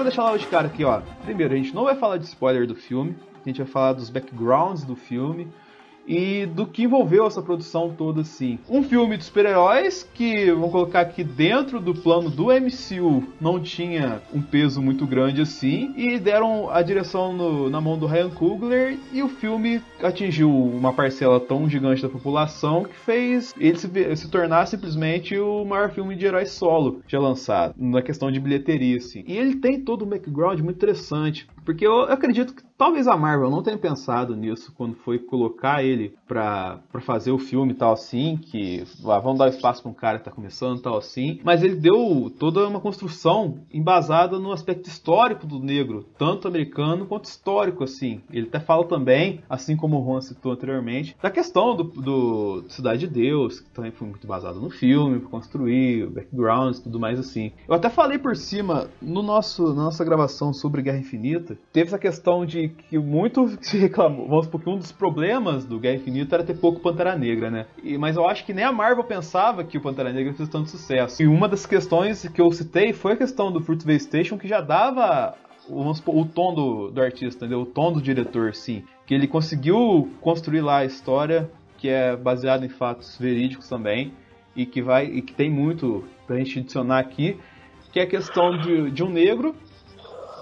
Quero 0.03 0.11
deixar 0.11 0.25
lá 0.25 0.37
de 0.37 0.47
cara 0.49 0.67
aqui, 0.67 0.85
ó. 0.85 1.01
Primeiro, 1.23 1.55
a 1.55 1.57
gente 1.57 1.73
não 1.73 1.85
vai 1.85 1.95
falar 1.95 2.17
de 2.17 2.25
spoiler 2.25 2.67
do 2.67 2.75
filme, 2.75 3.15
a 3.45 3.49
gente 3.49 3.63
vai 3.63 3.67
falar 3.67 3.93
dos 3.93 4.11
backgrounds 4.11 4.83
do 4.83 4.97
filme, 4.97 5.47
e 6.07 6.47
do 6.47 6.67
que 6.67 6.85
envolveu 6.85 7.27
essa 7.27 7.43
produção 7.43 7.95
toda 7.97 8.23
assim. 8.23 8.59
Um 8.69 8.83
filme 8.83 9.17
de 9.17 9.25
super-heróis 9.25 10.09
que, 10.15 10.51
vamos 10.51 10.71
colocar 10.71 11.01
aqui 11.01 11.23
dentro 11.23 11.81
do 11.81 11.95
plano 11.95 12.31
do 12.31 12.47
MCU, 12.47 13.25
não 13.41 13.61
tinha 13.61 14.23
um 14.33 14.43
peso 14.43 14.81
muito 14.83 15.07
grande 15.07 15.41
assim, 15.41 15.93
e 15.97 16.19
deram 16.19 16.71
a 16.71 16.83
direção 16.83 17.33
no, 17.33 17.71
na 17.71 17.81
mão 17.81 17.99
do 17.99 18.07
Ryan 18.07 18.31
Coogler, 18.31 18.99
e 19.13 19.23
o 19.23 19.29
filme 19.29 19.83
atingiu 20.03 20.51
uma 20.51 20.93
parcela 20.93 21.39
tão 21.39 21.69
gigante 21.69 22.03
da 22.03 22.09
população 22.09 22.85
que 22.85 22.95
fez 22.95 23.55
ele 23.59 23.79
se, 23.79 24.17
se 24.17 24.31
tornar 24.31 24.67
simplesmente 24.67 25.39
o 25.39 25.65
maior 25.65 25.91
filme 25.91 26.17
de 26.17 26.27
heróis 26.27 26.51
solo 26.51 27.01
já 27.07 27.19
lançado, 27.19 27.75
na 27.77 28.03
questão 28.03 28.31
de 28.31 28.41
bilheteria 28.41 28.97
assim. 28.97 29.25
E 29.27 29.37
ele 29.37 29.57
tem 29.57 29.81
todo 29.81 30.05
um 30.05 30.09
background 30.09 30.61
muito 30.61 30.77
interessante, 30.77 31.47
porque 31.65 31.87
eu 31.87 32.03
acredito 32.03 32.55
que 32.55 32.63
talvez 32.77 33.07
a 33.07 33.17
Marvel 33.17 33.51
não 33.51 33.63
tenha 33.63 33.79
pensado 33.79 34.35
nisso 34.35 34.73
quando 34.77 34.97
foi 34.97 35.19
colocar 35.19 35.85
ele 35.85 36.15
pra, 36.27 36.81
pra 36.91 37.01
fazer 37.01 37.31
o 37.31 37.39
filme 37.39 37.75
tal 37.75 37.93
assim, 37.93 38.37
que 38.37 38.85
ah, 39.05 39.19
vamos 39.19 39.39
dar 39.39 39.49
espaço 39.49 39.83
pra 39.83 39.91
um 39.91 39.95
cara 39.95 40.19
que 40.19 40.25
tá 40.25 40.31
começando 40.31 40.81
tal 40.81 40.97
assim, 40.97 41.41
mas 41.45 41.63
ele 41.63 41.77
deu 41.77 42.33
toda 42.39 42.67
uma 42.67 42.81
construção 42.81 43.59
embasada 43.73 44.39
no 44.39 44.53
aspecto 44.53 44.89
histórico 44.89 45.47
do 45.47 45.61
negro, 45.61 46.05
tanto 46.19 46.49
americano 46.49 47.07
quanto 47.07 47.27
histórico 47.27 47.85
assim. 47.85 48.21
Ele 48.33 48.49
até 48.49 48.59
fala 48.59 48.85
também, 48.85 49.41
assim 49.49 49.77
como 49.77 50.01
o 50.01 50.05
Juan 50.05 50.21
citou 50.21 50.53
anteriormente, 50.53 51.17
da 51.23 51.31
questão 51.31 51.77
do, 51.77 51.85
do 51.85 52.65
Cidade 52.69 53.01
de 53.01 53.07
Deus, 53.07 53.61
que 53.61 53.71
também 53.71 53.93
foi 53.93 54.09
muito 54.09 54.27
basado 54.27 54.61
no 54.61 54.71
filme, 54.71 55.21
pra 55.21 55.29
construir, 55.29 56.05
o 56.05 56.11
background 56.11 56.77
e 56.77 56.83
tudo 56.83 56.99
mais 56.99 57.19
assim. 57.19 57.53
Eu 57.69 57.75
até 57.75 57.89
falei 57.89 58.19
por 58.19 58.37
cima 58.37 58.89
no 59.01 59.23
nosso, 59.23 59.69
na 59.69 59.85
nossa 59.85 60.05
gravação 60.05 60.53
sobre 60.53 60.83
Guerra 60.83 60.99
Infinita, 60.99 61.52
teve 61.73 61.89
essa 61.89 61.99
questão 61.99 62.45
de 62.45 62.69
que 62.69 62.99
muito 62.99 63.59
se 63.61 63.79
reclamou. 63.79 64.29
Vamos 64.29 64.47
supor 64.47 64.61
que 64.61 64.71
um 64.71 64.77
dos 64.77 64.93
problemas 64.93 65.65
do 65.65 65.79
Guerra 65.79 65.97
Infinita 65.97 66.37
era 66.37 66.45
ter 66.45 66.55
pouco 66.55 66.81
Pantera 66.81 67.17
Negra, 67.17 67.51
né? 67.51 67.67
E, 67.83 67.97
mas 67.99 68.17
eu 68.17 68.27
acho 68.27 68.45
que 68.45 68.53
nem 68.53 68.65
a 68.65 68.73
Marvel 68.73 69.05
pensava 69.05 69.65
que 69.65 69.79
o 69.79 69.81
Pantera 69.81 70.13
Negra 70.13 70.33
fez 70.35 70.49
tanto 70.49 70.71
sucesso. 70.71 71.23
E 71.23 71.27
uma 71.27 71.49
das 71.49 71.67
questões 71.67 72.27
que 72.29 72.41
eu 72.41 72.51
citei 72.53 72.93
foi 72.93 73.13
a 73.13 73.17
questão 73.17 73.51
do 73.51 73.61
Fruitvale 73.61 74.01
Station, 74.01 74.39
que 74.39 74.49
já 74.49 74.61
dava 74.61 75.35
supor, 75.95 76.17
o 76.17 76.25
tom 76.25 76.55
do, 76.55 76.91
do 76.91 77.01
artista, 77.01 77.45
entendeu? 77.45 77.63
O 77.63 77.67
tom 77.67 77.93
do 77.93 78.01
diretor, 78.01 78.55
sim. 78.55 78.85
Que 79.07 79.15
ele 79.15 79.27
conseguiu 79.27 80.11
construir 80.21 80.61
lá 80.61 80.79
a 80.79 80.85
história, 80.85 81.51
que 81.79 81.89
é 81.89 82.17
baseada 82.17 82.65
em 82.65 82.69
fatos 82.69 83.17
verídicos 83.19 83.69
também, 83.69 84.13
e 84.55 84.67
que 84.67 84.83
vai 84.83 85.07
e 85.07 85.23
que 85.23 85.33
tem 85.33 85.51
muito 85.51 86.05
pra 86.27 86.37
gente 86.37 86.59
adicionar 86.61 86.99
aqui, 86.99 87.37
que 87.93 88.01
é 88.01 88.03
a 88.03 88.07
questão 88.07 88.57
de, 88.57 88.91
de 88.91 89.03
um 89.03 89.11
negro 89.11 89.55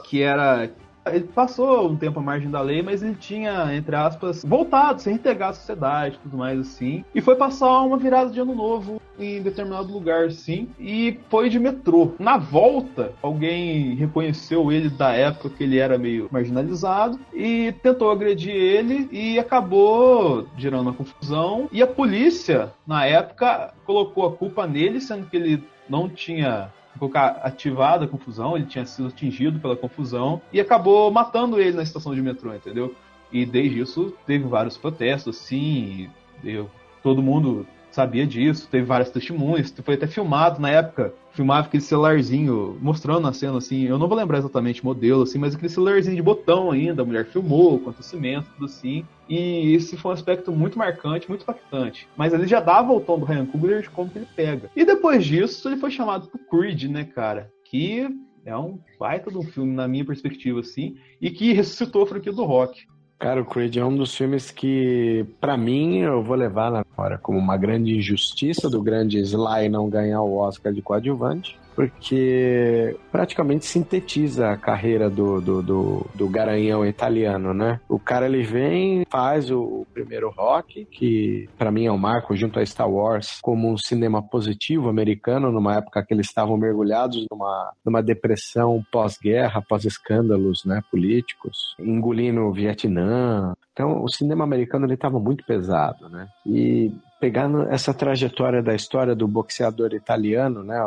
que 0.05 0.23
era 0.23 0.71
Ele 1.07 1.25
passou 1.25 1.89
um 1.89 1.97
tempo 1.97 2.21
à 2.21 2.23
margem 2.23 2.51
da 2.51 2.61
lei, 2.61 2.83
mas 2.83 3.03
ele 3.03 3.15
tinha, 3.15 3.75
entre 3.75 3.97
aspas, 3.97 4.45
voltado, 4.45 5.01
se 5.01 5.09
reintegrar 5.09 5.51
à 5.51 5.53
sociedade 5.55 6.19
tudo 6.23 6.37
mais 6.37 6.59
assim. 6.61 7.05
E 7.15 7.21
foi 7.21 7.37
passar 7.37 7.81
uma 7.83 7.97
virada 7.97 8.31
de 8.31 8.41
ano 8.41 8.55
novo 8.55 9.01
em 9.19 9.43
determinado 9.43 9.93
lugar, 9.93 10.31
sim. 10.31 10.69
E 10.79 11.19
foi 11.29 11.49
de 11.49 11.59
metrô. 11.59 12.13
Na 12.19 12.39
volta, 12.39 13.13
alguém 13.23 13.95
reconheceu 13.95 14.73
ele 14.73 14.89
da 14.89 15.13
época 15.13 15.51
que 15.51 15.65
ele 15.65 15.79
era 15.79 15.99
meio 15.99 16.29
marginalizado 16.31 17.19
e 17.33 17.73
tentou 17.83 18.11
agredir 18.11 18.55
ele 18.55 19.09
e 19.13 19.39
acabou 19.39 20.47
gerando 20.57 20.83
uma 20.83 20.95
confusão. 20.95 21.69
E 21.71 21.83
a 21.83 21.87
polícia, 21.87 22.73
na 22.87 23.05
época, 23.05 23.75
colocou 23.85 24.27
a 24.27 24.33
culpa 24.33 24.67
nele, 24.67 25.01
sendo 25.01 25.27
que 25.27 25.37
ele 25.37 25.65
não 25.89 26.09
tinha 26.09 26.73
colocar 26.99 27.41
ativada 27.43 28.05
a 28.05 28.09
confusão, 28.09 28.57
ele 28.57 28.67
tinha 28.67 28.85
sido 28.85 29.09
atingido 29.09 29.59
pela 29.61 29.77
confusão 29.77 30.41
e 30.53 30.61
acabou 30.61 31.11
matando 31.11 31.61
ele 31.61 31.77
na 31.77 31.83
estação 31.83 32.15
de 32.15 32.23
metrô, 32.23 32.55
entendeu? 32.55 32.95
E 33.33 33.47
desde 33.47 33.81
isso 33.81 34.15
teve 34.27 34.45
vários 34.45 34.77
protestos, 34.77 35.37
sim, 35.37 36.11
eu, 36.43 36.71
todo 37.03 37.23
mundo 37.23 37.67
sabia 37.91 38.27
disso, 38.27 38.69
teve 38.71 38.85
várias 38.85 39.11
testemunhas, 39.11 39.75
foi 39.83 39.95
até 39.95 40.07
filmado 40.07 40.61
na 40.61 40.71
época, 40.71 41.13
filmava 41.33 41.67
aquele 41.67 41.83
celularzinho, 41.83 42.79
mostrando 42.81 43.27
a 43.27 43.33
cena 43.33 43.59
assim, 43.59 43.85
eu 43.85 43.99
não 43.99 44.09
vou 44.09 44.17
lembrar 44.17 44.39
exatamente 44.39 44.83
o 44.83 44.85
modelo, 44.87 45.23
assim, 45.23 45.39
mas 45.39 45.55
aquele 45.55 45.69
celularzinho 45.69 46.17
de 46.17 46.23
botão 46.23 46.71
ainda, 46.71 47.03
a 47.03 47.05
mulher 47.05 47.27
filmou, 47.27 47.77
acontecimento, 47.77 48.49
tudo 48.55 48.67
assim, 48.67 49.05
e 49.29 49.75
esse 49.75 49.97
foi 49.97 50.11
um 50.11 50.15
aspecto 50.15 50.53
muito 50.53 50.79
marcante, 50.79 51.29
muito 51.29 51.43
impactante. 51.43 52.09
Mas 52.17 52.33
ele 52.33 52.47
já 52.47 52.61
dava 52.61 52.93
o 52.93 53.01
tom 53.01 53.19
do 53.19 53.25
Ryan 53.25 53.47
Coogler 53.47 53.83
de 53.83 53.91
como 53.91 54.11
que 54.11 54.19
ele 54.19 54.29
pega. 54.35 54.71
E 54.75 54.85
depois 54.85 55.25
disso, 55.25 55.69
ele 55.69 55.77
foi 55.77 55.91
chamado 55.91 56.29
pro 56.29 56.39
Creed, 56.39 56.85
né, 56.85 57.05
cara? 57.05 57.51
Que 57.65 58.09
é 58.45 58.57
um 58.57 58.79
baita 58.99 59.31
de 59.31 59.39
um 59.39 59.43
filme, 59.43 59.73
na 59.73 59.87
minha 59.87 60.05
perspectiva, 60.05 60.61
assim, 60.61 60.97
e 61.21 61.31
que 61.31 61.53
ressuscitou 61.53 62.03
a 62.03 62.07
franquia 62.07 62.33
do 62.33 62.45
rock. 62.45 62.87
Cara, 63.21 63.43
o 63.43 63.45
Creed 63.45 63.77
é 63.77 63.85
um 63.85 63.95
dos 63.95 64.15
filmes 64.15 64.51
que, 64.51 65.27
para 65.39 65.55
mim, 65.55 65.99
eu 65.99 66.23
vou 66.23 66.35
levar 66.35 66.71
na 66.71 66.83
hora 66.97 67.19
como 67.19 67.39
uma 67.39 67.57
grande 67.57 67.97
injustiça 67.97 68.69
do 68.69 68.83
grande 68.83 69.19
Sly 69.21 69.69
não 69.69 69.89
ganhar 69.89 70.23
o 70.23 70.37
Oscar 70.37 70.73
de 70.73 70.83
coadjuvante 70.83 71.59
porque 71.81 72.95
praticamente 73.11 73.65
sintetiza 73.65 74.51
a 74.51 74.57
carreira 74.57 75.09
do, 75.09 75.41
do, 75.41 75.63
do, 75.63 76.07
do, 76.15 76.29
garanhão 76.29 76.85
italiano, 76.85 77.55
né? 77.55 77.81
O 77.89 77.99
cara 77.99 78.27
ele 78.27 78.43
vem, 78.43 79.07
faz 79.09 79.51
o 79.51 79.87
primeiro 79.95 80.29
rock, 80.31 80.85
que 80.85 81.49
para 81.57 81.71
mim 81.71 81.87
é 81.87 81.93
um 81.93 81.97
marco 81.97 82.37
junto 82.37 82.59
a 82.59 82.67
Star 82.67 82.91
Wars, 82.91 83.39
como 83.41 83.73
um 83.73 83.79
cinema 83.79 84.23
positivo 84.23 84.91
americano, 84.91 85.51
numa 85.51 85.77
época 85.77 86.05
que 86.05 86.13
eles 86.13 86.27
estavam 86.27 86.59
mergulhados 86.59 87.25
numa, 87.31 87.73
numa 87.83 88.03
depressão 88.03 88.85
pós-guerra, 88.93 89.63
pós-escândalos 89.67 90.67
né, 90.67 90.83
políticos, 90.91 91.75
engolindo 91.79 92.43
o 92.43 92.53
Vietnã. 92.53 93.55
Então, 93.73 94.03
o 94.05 94.09
cinema 94.11 94.45
americano 94.45 94.85
ele 94.85 94.95
estava 94.95 95.19
muito 95.19 95.45
pesado, 95.47 96.09
né? 96.11 96.29
E 96.45 96.90
pegando 97.21 97.63
essa 97.65 97.93
trajetória 97.93 98.63
da 98.63 98.75
história 98.75 99.15
do 99.15 99.29
boxeador 99.29 99.93
italiano, 99.93 100.65
né, 100.65 100.79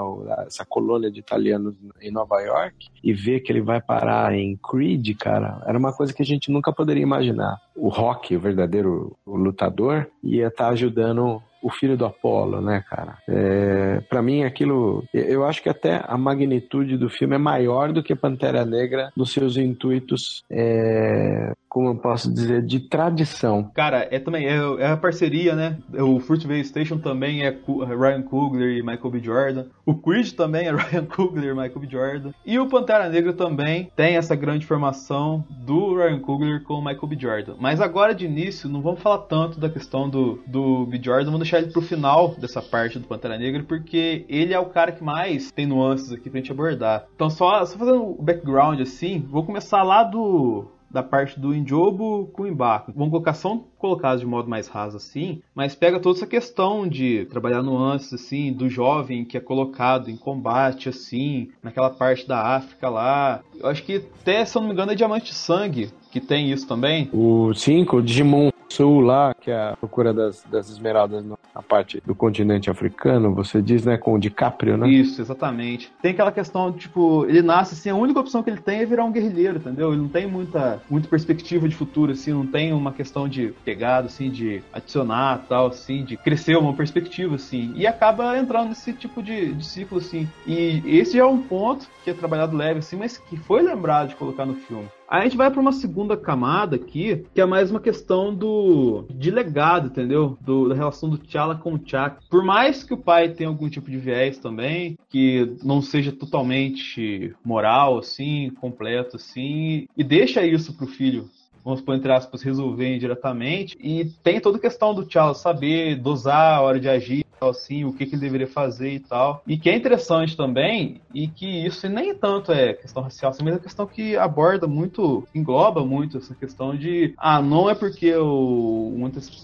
essa 0.47 0.65
colônia 0.65 1.11
de 1.11 1.19
italianos 1.19 1.75
em 2.01 2.11
Nova 2.11 2.41
York, 2.41 2.87
e 3.03 3.13
ver 3.13 3.41
que 3.41 3.51
ele 3.51 3.61
vai 3.61 3.79
parar 3.79 4.33
em 4.33 4.57
Creed, 4.57 5.15
cara, 5.17 5.61
era 5.67 5.77
uma 5.77 5.93
coisa 5.93 6.11
que 6.11 6.23
a 6.23 6.25
gente 6.25 6.51
nunca 6.51 6.73
poderia 6.73 7.03
imaginar. 7.03 7.61
O 7.75 7.89
Rock, 7.89 8.35
o 8.35 8.39
verdadeiro 8.39 9.17
lutador, 9.25 10.07
ia 10.23 10.47
estar 10.47 10.65
tá 10.65 10.69
ajudando 10.71 11.41
o 11.63 11.69
filho 11.69 11.95
do 11.95 12.05
Apolo, 12.05 12.61
né, 12.61 12.83
cara? 12.89 13.17
É, 13.27 14.01
para 14.09 14.21
mim, 14.21 14.43
aquilo. 14.43 15.03
Eu 15.13 15.45
acho 15.45 15.63
que 15.63 15.69
até 15.69 16.03
a 16.05 16.17
magnitude 16.17 16.97
do 16.97 17.09
filme 17.09 17.35
é 17.35 17.39
maior 17.39 17.93
do 17.93 18.03
que 18.03 18.13
Pantera 18.13 18.65
Negra 18.65 19.11
nos 19.15 19.31
seus 19.31 19.55
intuitos 19.55 20.43
é, 20.51 21.53
como 21.73 21.87
eu 21.87 21.95
posso 21.95 22.31
dizer, 22.31 22.61
de 22.61 22.81
tradição. 22.81 23.71
Cara, 23.73 24.07
é 24.11 24.19
também 24.19 24.45
é, 24.45 24.57
é 24.77 24.91
a 24.91 24.95
parceria, 24.95 25.55
né? 25.55 25.79
O 25.91 26.19
Fruitvale 26.19 26.63
Station 26.63 26.99
também 26.99 27.43
é, 27.43 27.47
é 27.47 27.95
Ryan 27.95 28.21
Coogler 28.21 28.77
e 28.77 28.83
Michael 28.83 29.09
B. 29.09 29.19
Jordan. 29.19 29.65
O 29.83 29.95
Creed 29.95 30.33
também 30.33 30.67
é 30.67 30.71
Ryan 30.75 31.05
Coogler 31.05 31.49
e 31.49 31.53
Michael 31.55 31.79
B. 31.79 31.87
Jordan. 31.89 32.31
E 32.45 32.59
o 32.59 32.67
Pantera 32.67 33.09
Negra 33.09 33.33
também 33.33 33.91
tem 33.95 34.17
essa 34.17 34.35
grande 34.35 34.67
formação 34.67 35.43
do 35.49 35.95
Ryan 35.95 36.19
Coogler 36.19 36.61
com 36.61 36.75
o 36.75 36.85
Michael 36.85 37.07
B. 37.07 37.17
Jordan. 37.19 37.55
Mas 37.63 37.79
agora 37.79 38.13
de 38.13 38.25
início, 38.25 38.67
não 38.67 38.81
vamos 38.81 39.01
falar 39.01 39.19
tanto 39.19 39.57
da 39.57 39.69
questão 39.69 40.09
do, 40.09 40.43
do 40.45 40.85
B. 40.85 40.99
Jordan, 41.01 41.31
vamos 41.31 41.39
deixar 41.39 41.59
ele 41.59 41.71
pro 41.71 41.81
final 41.81 42.35
dessa 42.35 42.61
parte 42.61 42.99
do 42.99 43.07
Pantera 43.07 43.37
Negra, 43.37 43.63
porque 43.63 44.25
ele 44.27 44.53
é 44.53 44.59
o 44.59 44.65
cara 44.65 44.91
que 44.91 45.01
mais 45.01 45.49
tem 45.49 45.65
nuances 45.65 46.11
aqui 46.11 46.29
pra 46.29 46.41
gente 46.41 46.51
abordar. 46.51 47.05
Então, 47.15 47.29
só, 47.29 47.65
só 47.65 47.77
fazendo 47.77 48.03
o 48.03 48.21
background 48.21 48.81
assim, 48.81 49.25
vou 49.29 49.45
começar 49.45 49.81
lá 49.81 50.03
do 50.03 50.73
da 50.93 51.01
parte 51.01 51.39
do 51.39 51.55
Injobo 51.55 52.27
com 52.33 52.43
o 52.43 52.47
Embarco. 52.47 52.93
Vão 52.95 53.09
colocar, 53.09 53.33
são 53.33 53.65
colocados 53.79 54.19
de 54.19 54.27
modo 54.27 54.47
mais 54.47 54.67
raso 54.67 54.97
assim, 54.97 55.41
mas 55.55 55.73
pega 55.73 55.99
toda 55.99 56.17
essa 56.17 56.27
questão 56.27 56.87
de 56.87 57.25
trabalhar 57.25 57.63
nuances 57.63 58.13
assim, 58.13 58.53
do 58.53 58.69
jovem 58.69 59.25
que 59.25 59.35
é 59.35 59.39
colocado 59.39 60.11
em 60.11 60.15
combate 60.15 60.89
assim, 60.89 61.49
naquela 61.63 61.89
parte 61.89 62.27
da 62.27 62.55
África 62.55 62.89
lá. 62.89 63.41
Eu 63.59 63.67
acho 63.67 63.83
que 63.83 64.05
até, 64.21 64.45
se 64.45 64.55
eu 64.55 64.61
não 64.61 64.67
me 64.67 64.73
engano, 64.75 64.91
é 64.91 64.95
Diamante 64.95 65.31
de 65.31 65.33
Sangue, 65.33 65.91
que 66.13 66.21
tem 66.21 66.51
isso 66.51 66.67
também. 66.67 67.09
O 67.11 67.55
5, 67.55 67.97
o 67.97 68.01
Digimon 68.03 68.51
Sul 68.69 69.01
lá, 69.01 69.33
que 69.33 69.49
é 69.49 69.69
a 69.69 69.75
procura 69.75 70.13
das, 70.13 70.43
das 70.43 70.69
esmeraldas 70.69 71.25
na 71.25 71.61
parte 71.61 72.01
do 72.05 72.13
continente 72.13 72.69
africano, 72.69 73.33
você 73.33 73.61
diz, 73.61 73.83
né, 73.83 73.97
com 73.97 74.13
o 74.13 74.19
DiCaprio, 74.19 74.77
né? 74.77 74.87
Isso, 74.89 75.21
exatamente. 75.21 75.91
Tem 76.01 76.11
aquela 76.11 76.31
questão, 76.31 76.71
tipo, 76.71 77.25
ele 77.27 77.41
nasce 77.41 77.73
assim, 77.73 77.89
a 77.89 77.95
única 77.95 78.19
opção 78.19 78.43
que 78.43 78.49
ele 78.49 78.61
tem 78.61 78.79
é 78.79 78.85
virar 78.85 79.05
um 79.05 79.11
guerrilheiro, 79.11 79.57
entendeu? 79.57 79.91
Ele 79.91 80.01
não 80.01 80.07
tem 80.07 80.27
muita, 80.27 80.81
muita 80.87 81.07
perspectiva 81.07 81.67
de 81.67 81.75
futuro, 81.75 82.11
assim, 82.11 82.31
não 82.31 82.45
tem 82.45 82.73
uma 82.73 82.91
questão 82.91 83.27
de 83.27 83.53
pegada, 83.65 84.07
assim, 84.07 84.29
de 84.29 84.63
adicionar 84.71 85.45
tal, 85.49 85.67
assim, 85.67 86.03
de 86.03 86.15
crescer 86.15 86.57
uma 86.57 86.73
perspectiva, 86.73 87.35
assim. 87.35 87.73
E 87.75 87.87
acaba 87.87 88.37
entrando 88.37 88.69
nesse 88.69 88.93
tipo 88.93 89.21
de, 89.21 89.53
de 89.53 89.65
ciclo, 89.65 89.97
assim. 89.97 90.27
E 90.45 90.81
esse 90.85 91.17
é 91.19 91.25
um 91.25 91.41
ponto 91.41 91.87
que 92.03 92.09
é 92.11 92.13
trabalhado 92.13 92.55
leve, 92.55 92.79
assim, 92.79 92.97
mas 92.97 93.17
que 93.17 93.35
foi 93.35 93.63
lembrado 93.63 94.09
de 94.09 94.15
colocar 94.15 94.45
no 94.45 94.55
filme. 94.55 94.87
Aí 95.13 95.19
a 95.19 95.23
gente 95.25 95.37
vai 95.37 95.51
para 95.51 95.61
uma 95.61 95.71
segunda 95.71 96.17
camada 96.17 96.75
aqui, 96.75 97.23
que 97.35 97.39
é 97.39 97.45
mais 97.45 97.69
uma 97.69 97.79
questão 97.79 98.33
do 98.33 99.05
de 99.11 99.29
legado, 99.29 99.89
entendeu? 99.89 100.39
Do, 100.41 100.67
da 100.67 100.73
relação 100.73 101.07
do 101.07 101.19
T'Challa 101.19 101.53
com 101.53 101.75
o 101.75 101.77
T'Chaka. 101.77 102.23
Por 102.27 102.43
mais 102.43 102.83
que 102.83 102.95
o 102.95 102.97
pai 102.97 103.29
tenha 103.29 103.47
algum 103.47 103.69
tipo 103.69 103.91
de 103.91 103.97
viés 103.99 104.39
também, 104.39 104.97
que 105.09 105.55
não 105.63 105.83
seja 105.83 106.11
totalmente 106.11 107.31
moral, 107.45 107.99
assim, 107.99 108.49
completo, 108.59 109.17
assim, 109.17 109.85
e 109.95 110.03
deixa 110.03 110.43
isso 110.43 110.75
pro 110.75 110.87
filho 110.87 111.29
vamos 111.63 111.81
pôr 111.81 111.95
entre 111.95 112.11
aspas, 112.11 112.41
resolver 112.41 112.93
indiretamente. 112.93 113.77
E 113.79 114.05
tem 114.21 114.39
toda 114.39 114.57
a 114.57 114.61
questão 114.61 114.93
do 114.93 115.05
T'Challa 115.05 115.33
saber 115.33 115.95
dosar 115.95 116.57
a 116.57 116.61
hora 116.61 116.79
de 116.79 116.89
agir, 116.89 117.22
assim, 117.49 117.83
o 117.83 117.93
que, 117.93 118.05
que 118.05 118.15
ele 118.15 118.21
deveria 118.21 118.47
fazer 118.47 118.91
e 118.91 118.99
tal. 118.99 119.41
E 119.47 119.57
que 119.57 119.69
é 119.69 119.75
interessante 119.75 120.35
também, 120.35 121.01
e 121.13 121.27
que 121.27 121.65
isso 121.65 121.87
nem 121.87 122.15
tanto 122.15 122.51
é 122.51 122.73
questão 122.73 123.03
racial, 123.03 123.31
assim, 123.31 123.43
mas 123.43 123.55
é 123.55 123.59
questão 123.59 123.85
que 123.85 124.15
aborda 124.17 124.67
muito, 124.67 125.27
engloba 125.33 125.85
muito 125.85 126.17
essa 126.17 126.35
questão 126.35 126.75
de, 126.75 127.13
ah, 127.17 127.41
não 127.41 127.69
é 127.69 127.75
porque 127.75 128.13
o 128.15 128.93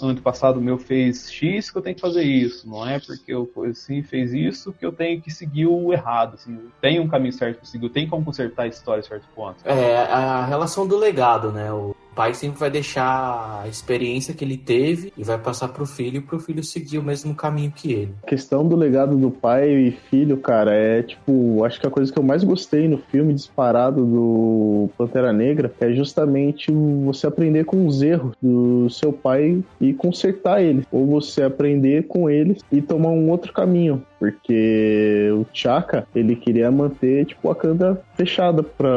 antepassado 0.02 0.62
meu 0.62 0.78
fez 0.78 1.32
X 1.32 1.72
que 1.72 1.78
eu 1.78 1.82
tenho 1.82 1.96
que 1.96 2.02
fazer 2.02 2.24
isso, 2.24 2.68
não 2.68 2.88
é 2.88 3.00
porque 3.00 3.34
eu 3.34 3.50
assim 3.70 4.02
fez 4.02 4.34
isso 4.34 4.74
que 4.74 4.86
eu 4.86 4.92
tenho 4.92 5.22
que 5.22 5.32
seguir 5.32 5.68
o 5.68 5.92
errado, 5.94 6.36
assim, 6.36 6.60
tem 6.82 7.00
um 7.00 7.08
caminho 7.08 7.34
certo 7.34 7.58
para 7.58 7.66
seguir, 7.66 7.90
tem 7.90 8.08
como 8.08 8.26
consertar 8.26 8.64
a 8.64 8.68
história 8.68 9.02
a 9.02 9.04
certo 9.04 9.28
ponto. 9.36 9.58
É, 9.66 9.98
a 9.98 10.46
relação 10.46 10.88
do 10.88 10.98
legado, 10.98 11.52
né? 11.52 11.72
O 11.72 11.96
pai 12.20 12.34
sempre 12.34 12.60
vai 12.60 12.70
deixar 12.70 13.62
a 13.64 13.68
experiência 13.70 14.34
que 14.34 14.44
ele 14.44 14.58
teve 14.58 15.14
e 15.18 15.24
vai 15.24 15.38
passar 15.38 15.70
pro 15.70 15.86
filho 15.86 16.22
pro 16.22 16.38
filho 16.38 16.62
seguir 16.62 16.98
o 16.98 17.04
mesmo 17.04 17.34
caminho 17.34 17.72
que 17.74 17.94
ele. 17.94 18.14
A 18.22 18.28
questão 18.28 18.68
do 18.68 18.76
legado 18.76 19.16
do 19.16 19.32
pai 19.32 19.70
e 19.70 19.92
filho, 20.10 20.36
cara, 20.36 20.74
é 20.74 21.02
tipo, 21.02 21.64
acho 21.64 21.80
que 21.80 21.88
a 21.88 21.90
coisa 21.90 22.12
que 22.12 22.20
eu 22.20 22.24
mais 22.24 22.44
gostei 22.44 22.90
no 22.90 22.98
filme 22.98 23.34
disparado 23.34 24.06
do 24.06 24.90
Pantera 24.98 25.32
Negra 25.32 25.74
é 25.80 25.94
justamente 25.94 26.70
você 27.06 27.26
aprender 27.26 27.64
com 27.64 27.88
os 27.88 28.02
erros 28.02 28.36
do 28.42 28.90
seu 28.90 29.14
pai 29.14 29.64
e 29.80 29.94
consertar 29.94 30.62
eles, 30.62 30.86
ou 30.92 31.08
você 31.08 31.44
aprender 31.44 32.04
com 32.04 32.30
eles 32.30 32.62
e 32.70 32.82
tomar 32.82 33.12
um 33.12 33.30
outro 33.30 33.54
caminho 33.54 34.04
porque 34.20 35.30
o 35.34 35.46
Chaka, 35.54 36.06
ele 36.14 36.36
queria 36.36 36.70
manter, 36.70 37.26
tipo, 37.26 37.50
a 37.50 37.56
Kanda 37.56 38.02
fechada 38.16 38.62
para 38.62 38.90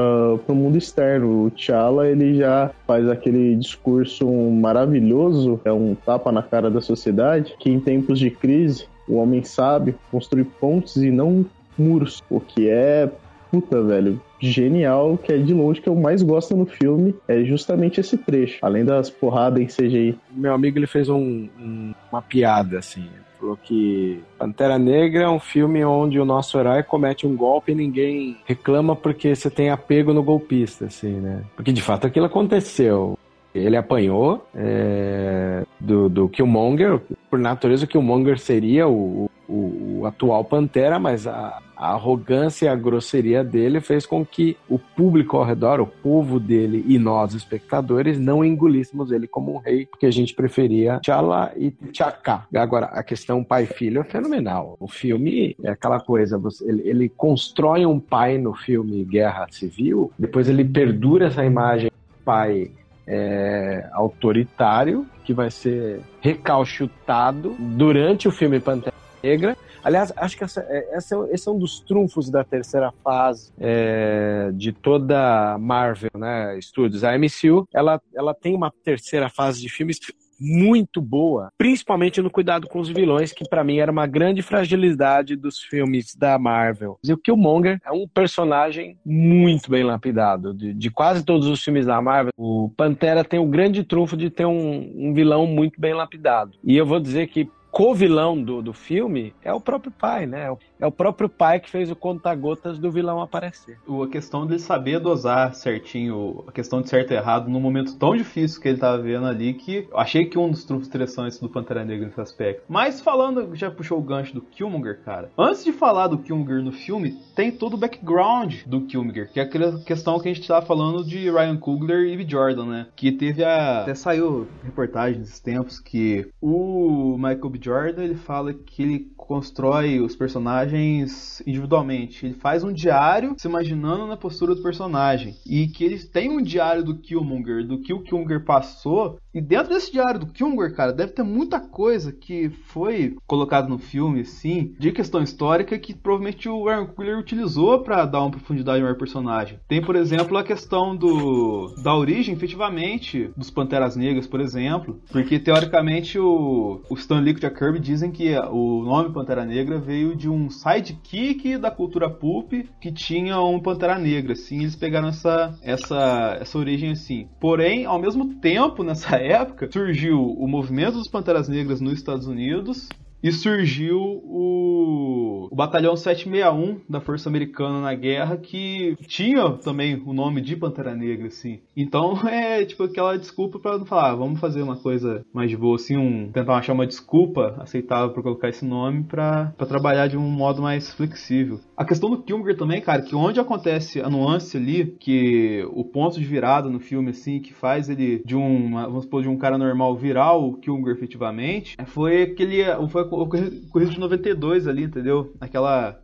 o 0.48 0.54
mundo 0.54 0.76
externo. 0.76 1.44
O 1.44 1.50
T'Challa, 1.50 2.08
ele 2.08 2.34
já 2.34 2.70
faz 2.86 3.08
aquele 3.08 3.54
discurso 3.56 4.28
maravilhoso, 4.50 5.60
é 5.64 5.72
um 5.72 5.94
tapa 5.94 6.32
na 6.32 6.42
cara 6.42 6.70
da 6.70 6.80
sociedade, 6.80 7.54
que 7.58 7.70
em 7.70 7.78
tempos 7.78 8.18
de 8.18 8.30
crise, 8.30 8.86
o 9.08 9.16
homem 9.16 9.44
sabe 9.44 9.94
construir 10.10 10.44
pontes 10.44 10.96
e 10.96 11.10
não 11.10 11.46
muros, 11.78 12.22
o 12.28 12.40
que 12.40 12.68
é 12.68 13.08
puta, 13.52 13.82
velho, 13.82 14.18
genial, 14.42 15.16
que 15.16 15.32
é 15.32 15.38
de 15.38 15.54
longe 15.54 15.80
que 15.80 15.88
eu 15.88 15.94
mais 15.94 16.22
gosto 16.22 16.56
no 16.56 16.66
filme, 16.66 17.14
é 17.28 17.44
justamente 17.44 18.00
esse 18.00 18.18
trecho, 18.18 18.58
além 18.62 18.84
das 18.84 19.08
porradas 19.08 19.60
em 19.60 19.66
CGI. 19.66 20.18
Meu 20.30 20.52
amigo, 20.52 20.78
ele 20.78 20.86
fez 20.86 21.08
um, 21.08 21.48
um, 21.58 21.94
uma 22.10 22.20
piada, 22.20 22.78
assim, 22.78 23.08
falou 23.42 23.58
que 23.60 24.20
Pantera 24.38 24.78
Negra 24.78 25.24
é 25.24 25.28
um 25.28 25.40
filme 25.40 25.84
onde 25.84 26.18
o 26.20 26.24
nosso 26.24 26.58
herói 26.58 26.84
comete 26.84 27.26
um 27.26 27.36
golpe 27.36 27.72
e 27.72 27.74
ninguém 27.74 28.36
reclama 28.46 28.94
porque 28.94 29.34
você 29.34 29.50
tem 29.50 29.68
apego 29.68 30.12
no 30.12 30.22
golpista, 30.22 30.86
assim, 30.86 31.14
né? 31.14 31.42
Porque 31.56 31.72
de 31.72 31.82
fato 31.82 32.06
aquilo 32.06 32.26
aconteceu. 32.26 33.18
Ele 33.54 33.76
apanhou 33.76 34.46
é, 34.54 35.64
do, 35.78 36.08
do 36.08 36.28
Killmonger. 36.28 37.00
Por 37.28 37.38
natureza, 37.38 37.84
o 37.84 37.88
Killmonger 37.88 38.38
seria 38.38 38.88
o, 38.88 39.24
o, 39.24 39.30
o 39.54 40.06
atual 40.06 40.44
Pantera, 40.44 40.98
mas 40.98 41.26
a, 41.26 41.60
a 41.76 41.92
arrogância 41.92 42.66
e 42.66 42.68
a 42.68 42.74
grosseria 42.74 43.44
dele 43.44 43.80
fez 43.80 44.06
com 44.06 44.24
que 44.24 44.56
o 44.68 44.78
público 44.78 45.36
ao 45.36 45.44
redor, 45.44 45.80
o 45.80 45.86
povo 45.86 46.40
dele 46.40 46.84
e 46.86 46.98
nós, 46.98 47.34
espectadores, 47.34 48.18
não 48.18 48.44
engolíssemos 48.44 49.12
ele 49.12 49.26
como 49.26 49.54
um 49.54 49.58
rei, 49.58 49.86
porque 49.86 50.06
a 50.06 50.10
gente 50.10 50.34
preferia 50.34 50.98
T'Challa 51.00 51.52
e 51.56 51.70
T'Chaka. 51.70 52.46
Agora, 52.54 52.86
a 52.86 53.02
questão 53.02 53.44
pai-filho 53.44 54.00
é 54.00 54.04
fenomenal. 54.04 54.76
O 54.80 54.88
filme 54.88 55.56
é 55.62 55.70
aquela 55.70 56.00
coisa, 56.00 56.38
você, 56.38 56.68
ele, 56.68 56.88
ele 56.88 57.08
constrói 57.08 57.84
um 57.84 58.00
pai 58.00 58.38
no 58.38 58.54
filme 58.54 59.04
Guerra 59.04 59.46
Civil, 59.50 60.12
depois 60.18 60.48
ele 60.48 60.64
perdura 60.64 61.26
essa 61.26 61.44
imagem 61.44 61.90
pai 62.24 62.70
é, 63.06 63.88
autoritário 63.92 65.06
que 65.24 65.34
vai 65.34 65.50
ser 65.50 66.00
recalchutado 66.20 67.54
durante 67.58 68.28
o 68.28 68.30
filme 68.30 68.60
Pantera 68.60 68.91
Negra. 69.22 69.56
Aliás, 69.84 70.12
acho 70.16 70.36
que 70.36 70.44
essa, 70.44 70.60
é, 70.68 70.96
essa, 70.96 71.16
esse 71.30 71.48
é 71.48 71.52
um 71.52 71.58
dos 71.58 71.80
trunfos 71.80 72.30
da 72.30 72.44
terceira 72.44 72.92
fase 73.02 73.52
é, 73.58 74.50
de 74.54 74.72
toda 74.72 75.56
Marvel, 75.58 76.10
né, 76.16 76.58
Studios. 76.60 77.04
A 77.04 77.16
MCU, 77.18 77.66
ela, 77.72 78.00
ela 78.14 78.34
tem 78.34 78.54
uma 78.54 78.72
terceira 78.84 79.28
fase 79.28 79.60
de 79.60 79.68
filmes 79.68 79.98
muito 80.42 81.00
boa, 81.00 81.50
principalmente 81.56 82.20
no 82.20 82.28
cuidado 82.28 82.66
com 82.66 82.80
os 82.80 82.88
vilões, 82.88 83.32
que 83.32 83.48
para 83.48 83.62
mim 83.62 83.78
era 83.78 83.92
uma 83.92 84.06
grande 84.06 84.42
fragilidade 84.42 85.36
dos 85.36 85.60
filmes 85.60 86.16
da 86.16 86.36
Marvel. 86.38 86.98
E 87.04 87.12
o 87.12 87.16
Killmonger 87.16 87.78
é 87.84 87.92
um 87.92 88.08
personagem 88.08 88.98
muito 89.06 89.70
bem 89.70 89.84
lapidado. 89.84 90.52
De, 90.52 90.74
de 90.74 90.90
quase 90.90 91.24
todos 91.24 91.46
os 91.46 91.62
filmes 91.62 91.86
da 91.86 92.02
Marvel, 92.02 92.32
o 92.36 92.70
Pantera 92.76 93.22
tem 93.22 93.38
o 93.38 93.46
grande 93.46 93.84
trunfo 93.84 94.16
de 94.16 94.30
ter 94.30 94.46
um, 94.46 94.92
um 94.96 95.14
vilão 95.14 95.46
muito 95.46 95.80
bem 95.80 95.94
lapidado. 95.94 96.58
E 96.64 96.76
eu 96.76 96.84
vou 96.84 96.98
dizer 96.98 97.28
que 97.28 97.48
co-vilão 97.72 98.40
do, 98.40 98.60
do 98.60 98.74
filme 98.74 99.34
é 99.42 99.52
o 99.52 99.60
próprio 99.60 99.90
pai, 99.90 100.26
né? 100.26 100.54
É 100.82 100.86
o 100.86 100.90
próprio 100.90 101.28
pai 101.28 101.60
que 101.60 101.70
fez 101.70 101.92
o 101.92 101.94
conta-gotas 101.94 102.76
do 102.76 102.90
vilão 102.90 103.20
aparecer. 103.20 103.78
A 103.88 104.08
questão 104.08 104.44
de 104.44 104.58
saber 104.58 104.98
dosar 104.98 105.54
certinho, 105.54 106.42
a 106.48 106.50
questão 106.50 106.82
de 106.82 106.88
certo 106.88 107.12
e 107.12 107.14
errado, 107.14 107.48
num 107.48 107.60
momento 107.60 107.96
tão 107.96 108.16
difícil 108.16 108.60
que 108.60 108.66
ele 108.66 108.78
tava 108.78 109.00
vendo 109.00 109.24
ali, 109.26 109.54
que 109.54 109.86
eu 109.88 109.96
achei 109.96 110.24
que 110.26 110.36
um 110.36 110.50
dos 110.50 110.64
trunfos 110.64 110.88
interessantes 110.88 111.38
do 111.38 111.48
Pantera 111.48 111.84
Negra 111.84 112.06
nesse 112.06 112.20
aspecto. 112.20 112.64
Mas 112.68 113.00
falando, 113.00 113.54
já 113.54 113.70
puxou 113.70 113.96
o 113.96 114.02
gancho 114.02 114.34
do 114.34 114.40
Killmonger, 114.40 115.04
cara. 115.04 115.30
Antes 115.38 115.62
de 115.62 115.70
falar 115.70 116.08
do 116.08 116.18
Killmonger 116.18 116.60
no 116.64 116.72
filme, 116.72 117.16
tem 117.36 117.52
todo 117.52 117.74
o 117.74 117.78
background 117.78 118.64
do 118.66 118.80
Killmonger, 118.80 119.30
que 119.32 119.38
é 119.38 119.44
aquela 119.44 119.78
questão 119.84 120.18
que 120.18 120.28
a 120.28 120.34
gente 120.34 120.48
tava 120.48 120.66
falando 120.66 121.04
de 121.04 121.30
Ryan 121.30 121.58
Coogler 121.58 122.08
e 122.08 122.28
Jordan, 122.28 122.66
né? 122.66 122.86
Que 122.96 123.12
teve 123.12 123.44
a. 123.44 123.82
Até 123.82 123.94
saiu 123.94 124.48
reportagem 124.64 125.20
nesses 125.20 125.38
tempos 125.38 125.78
que 125.78 126.28
o 126.40 127.16
Michael 127.18 127.50
B. 127.50 127.60
Jordan 127.62 128.02
ele 128.02 128.16
fala 128.16 128.52
que 128.52 128.82
ele 128.82 129.12
constrói 129.16 130.00
os 130.00 130.16
personagens 130.16 130.71
individualmente. 130.76 132.26
Ele 132.26 132.34
faz 132.34 132.64
um 132.64 132.72
diário 132.72 133.34
se 133.38 133.48
imaginando 133.48 134.06
na 134.06 134.16
postura 134.16 134.54
do 134.54 134.62
personagem. 134.62 135.36
E 135.46 135.66
que 135.68 135.84
ele 135.84 135.98
tem 135.98 136.30
um 136.30 136.42
diário 136.42 136.82
do 136.82 136.96
Killmonger, 136.96 137.66
do 137.66 137.80
que 137.80 137.92
o 137.92 138.02
Killmonger 138.02 138.44
passou. 138.44 139.18
E 139.34 139.40
dentro 139.40 139.72
desse 139.72 139.90
diário 139.90 140.20
do 140.20 140.26
Killmonger, 140.26 140.74
cara, 140.74 140.92
deve 140.92 141.12
ter 141.12 141.22
muita 141.22 141.58
coisa 141.60 142.12
que 142.12 142.50
foi 142.66 143.16
colocado 143.26 143.68
no 143.68 143.78
filme, 143.78 144.20
assim, 144.20 144.74
de 144.78 144.92
questão 144.92 145.22
histórica 145.22 145.78
que 145.78 145.94
provavelmente 145.94 146.48
o 146.48 146.68
Aaron 146.68 146.86
Coogler 146.86 147.18
utilizou 147.18 147.80
para 147.80 148.04
dar 148.04 148.20
uma 148.20 148.30
profundidade 148.30 148.80
maior 148.80 148.92
ao 148.92 148.98
personagem. 148.98 149.58
Tem, 149.66 149.80
por 149.82 149.96
exemplo, 149.96 150.36
a 150.36 150.44
questão 150.44 150.94
do 150.94 151.74
da 151.82 151.94
origem, 151.94 152.34
efetivamente, 152.34 153.30
dos 153.36 153.50
Panteras 153.50 153.96
Negras, 153.96 154.26
por 154.26 154.40
exemplo. 154.40 155.00
Porque, 155.10 155.38
teoricamente, 155.38 156.18
o, 156.18 156.82
o 156.88 156.94
Stan 156.94 157.20
Lee 157.20 157.36
e 157.42 157.46
o 157.46 157.50
Kirby 157.50 157.78
dizem 157.78 158.10
que 158.10 158.36
o 158.50 158.82
nome 158.84 159.12
Pantera 159.12 159.44
Negra 159.44 159.78
veio 159.78 160.14
de 160.14 160.28
um 160.28 160.50
sidekick 160.62 161.58
da 161.58 161.70
cultura 161.70 162.08
pulp 162.08 162.52
que 162.80 162.92
tinha 162.92 163.40
um 163.40 163.60
Pantera 163.60 163.98
Negra, 163.98 164.34
assim, 164.34 164.60
eles 164.60 164.76
pegaram 164.76 165.08
essa, 165.08 165.58
essa, 165.60 166.38
essa 166.40 166.58
origem 166.58 166.92
assim. 166.92 167.28
Porém, 167.40 167.84
ao 167.84 168.00
mesmo 168.00 168.36
tempo, 168.36 168.84
nessa 168.84 169.16
época, 169.20 169.68
surgiu 169.72 170.20
o 170.20 170.46
movimento 170.46 170.94
dos 170.94 171.08
Panteras 171.08 171.48
Negras 171.48 171.80
nos 171.80 171.94
Estados 171.94 172.28
Unidos, 172.28 172.88
e 173.22 173.30
surgiu 173.30 173.98
o, 173.98 175.48
o 175.50 175.54
Batalhão 175.54 175.96
761 175.96 176.80
da 176.88 177.00
Força 177.00 177.28
Americana 177.28 177.80
na 177.80 177.94
guerra, 177.94 178.36
que 178.36 178.96
tinha 179.06 179.50
também 179.52 180.02
o 180.04 180.12
nome 180.12 180.40
de 180.40 180.56
Pantera 180.56 180.94
Negra, 180.94 181.28
assim. 181.28 181.60
Então 181.76 182.18
é 182.28 182.64
tipo 182.64 182.82
aquela 182.84 183.16
desculpa 183.16 183.58
para 183.58 183.78
não 183.78 183.86
falar, 183.86 184.10
ah, 184.10 184.16
vamos 184.16 184.40
fazer 184.40 184.62
uma 184.62 184.76
coisa 184.76 185.24
mais 185.32 185.54
boa, 185.54 185.76
assim, 185.76 185.96
um, 185.96 186.30
tentar 186.32 186.56
achar 186.56 186.72
uma 186.72 186.86
desculpa 186.86 187.56
aceitável 187.58 188.10
para 188.10 188.22
colocar 188.22 188.48
esse 188.48 188.64
nome 188.64 189.04
para 189.04 189.52
trabalhar 189.68 190.08
de 190.08 190.16
um 190.16 190.28
modo 190.28 190.60
mais 190.60 190.92
flexível. 190.92 191.60
A 191.76 191.84
questão 191.84 192.10
do 192.10 192.22
Killmonger 192.22 192.56
também, 192.56 192.80
cara, 192.80 193.02
que 193.02 193.14
onde 193.14 193.40
acontece 193.40 194.00
a 194.00 194.10
nuance 194.10 194.56
ali, 194.56 194.96
que 194.98 195.66
o 195.72 195.84
ponto 195.84 196.18
de 196.18 196.24
virada 196.24 196.68
no 196.68 196.80
filme, 196.80 197.10
assim, 197.10 197.40
que 197.40 197.52
faz 197.52 197.88
ele 197.88 198.22
de 198.24 198.36
um, 198.36 198.72
vamos 198.72 199.04
supor, 199.04 199.22
de 199.22 199.28
um 199.28 199.36
cara 199.36 199.58
normal 199.58 199.96
virar 199.96 200.32
o 200.32 200.54
Killmonger 200.54 200.94
efetivamente, 200.94 201.76
foi 201.86 202.22
aquele, 202.22 202.64
foi 202.88 203.02
ocorrido 203.20 203.90
de 203.90 204.00
92 204.00 204.66
ali, 204.66 204.84
entendeu? 204.84 205.34
Aquela. 205.40 206.00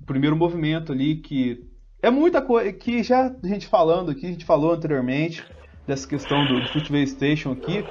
O 0.00 0.04
primeiro 0.04 0.36
movimento 0.36 0.92
ali 0.92 1.16
que. 1.16 1.64
É 2.02 2.10
muita 2.10 2.40
coisa 2.42 2.72
que 2.72 3.02
já 3.02 3.34
a 3.42 3.46
gente 3.46 3.66
falando 3.66 4.10
aqui, 4.10 4.26
a 4.26 4.30
gente 4.30 4.44
falou 4.44 4.72
anteriormente 4.72 5.44
dessa 5.86 6.06
questão 6.06 6.46
do, 6.46 6.60
do 6.60 6.68
Football 6.68 7.06
Station 7.06 7.52
aqui, 7.52 7.84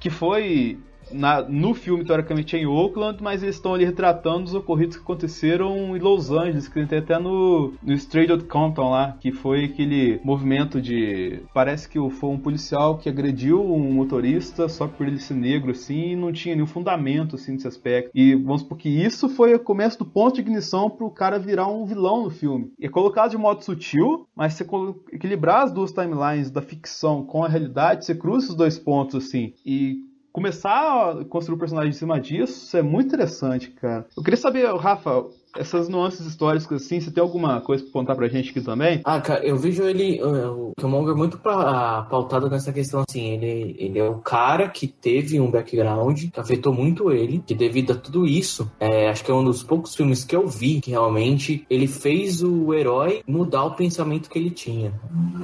que 0.00 0.08
foi 0.08 0.78
na, 1.12 1.42
no 1.42 1.74
filme, 1.74 2.04
teoricamente, 2.04 2.56
é 2.56 2.60
em 2.60 2.66
Oakland, 2.66 3.22
mas 3.22 3.42
eles 3.42 3.56
estão 3.56 3.74
ali 3.74 3.84
retratando 3.84 4.44
os 4.44 4.54
ocorridos 4.54 4.96
que 4.96 5.02
aconteceram 5.02 5.96
em 5.96 6.00
Los 6.00 6.30
Angeles, 6.30 6.68
que 6.68 6.86
tem 6.86 6.98
até 6.98 7.18
no, 7.18 7.72
no 7.82 7.92
Straight 7.94 8.32
Outta 8.32 8.46
Compton 8.46 8.90
lá, 8.90 9.16
que 9.20 9.32
foi 9.32 9.64
aquele 9.64 10.20
movimento 10.24 10.80
de... 10.80 11.40
Parece 11.54 11.88
que 11.88 11.98
foi 12.10 12.30
um 12.30 12.38
policial 12.38 12.98
que 12.98 13.08
agrediu 13.08 13.62
um 13.62 13.92
motorista 13.92 14.68
só 14.68 14.86
por 14.86 15.06
ele 15.06 15.18
ser 15.18 15.34
negro, 15.34 15.72
assim, 15.72 16.12
e 16.12 16.16
não 16.16 16.32
tinha 16.32 16.54
nenhum 16.54 16.66
fundamento, 16.66 17.36
assim, 17.36 17.52
nesse 17.52 17.68
aspecto. 17.68 18.10
E 18.14 18.34
vamos 18.34 18.62
porque 18.62 18.88
isso 18.88 19.28
foi 19.28 19.54
o 19.54 19.60
começo 19.60 19.98
do 19.98 20.04
ponto 20.04 20.34
de 20.34 20.40
ignição 20.40 20.90
pro 20.90 21.10
cara 21.10 21.38
virar 21.38 21.68
um 21.68 21.84
vilão 21.84 22.24
no 22.24 22.30
filme. 22.30 22.72
E 22.78 22.86
é 22.86 22.88
colocado 22.88 23.30
de 23.30 23.38
modo 23.38 23.64
sutil, 23.64 24.26
mas 24.34 24.54
você 24.54 24.66
equilibrar 25.12 25.64
as 25.64 25.72
duas 25.72 25.92
timelines 25.92 26.50
da 26.50 26.62
ficção 26.62 27.24
com 27.24 27.44
a 27.44 27.48
realidade, 27.48 28.04
você 28.04 28.14
cruza 28.14 28.46
esses 28.46 28.56
dois 28.56 28.78
pontos, 28.78 29.26
assim, 29.26 29.54
e 29.64 30.11
começar 30.32 31.10
a 31.10 31.24
construir 31.24 31.56
o 31.56 31.58
personagem 31.58 31.90
em 31.90 31.94
cima 31.94 32.18
disso 32.18 32.76
é 32.76 32.82
muito 32.82 33.08
interessante, 33.08 33.70
cara. 33.70 34.06
Eu 34.16 34.22
queria 34.22 34.36
saber, 34.36 34.66
Rafa, 34.76 35.26
essas 35.56 35.88
nuances 35.88 36.26
históricas, 36.26 36.82
assim, 36.82 37.00
você 37.00 37.10
tem 37.10 37.22
alguma 37.22 37.60
coisa 37.60 37.82
pra 37.84 37.92
contar 37.92 38.14
pra 38.14 38.28
gente 38.28 38.50
aqui 38.50 38.60
também? 38.60 39.00
Ah, 39.04 39.20
cara, 39.20 39.44
eu 39.44 39.56
vejo 39.56 39.82
ele, 39.82 40.22
o 40.22 40.72
Killmonger, 40.78 41.16
muito 41.16 41.38
pra, 41.38 42.02
pautado 42.02 42.48
nessa 42.48 42.72
questão, 42.72 43.04
assim, 43.08 43.32
ele, 43.32 43.76
ele 43.78 43.98
é 43.98 44.08
o 44.08 44.18
cara 44.18 44.68
que 44.68 44.86
teve 44.86 45.38
um 45.40 45.50
background 45.50 46.30
que 46.30 46.40
afetou 46.40 46.72
muito 46.72 47.10
ele, 47.10 47.42
que 47.46 47.54
devido 47.54 47.92
a 47.92 47.96
tudo 47.96 48.26
isso, 48.26 48.70
é, 48.80 49.08
acho 49.08 49.24
que 49.24 49.30
é 49.30 49.34
um 49.34 49.44
dos 49.44 49.62
poucos 49.62 49.94
filmes 49.94 50.24
que 50.24 50.34
eu 50.34 50.46
vi 50.46 50.80
que 50.80 50.90
realmente 50.90 51.66
ele 51.68 51.86
fez 51.86 52.42
o 52.42 52.72
herói 52.72 53.22
mudar 53.26 53.64
o 53.64 53.74
pensamento 53.74 54.30
que 54.30 54.38
ele 54.38 54.50
tinha. 54.50 54.92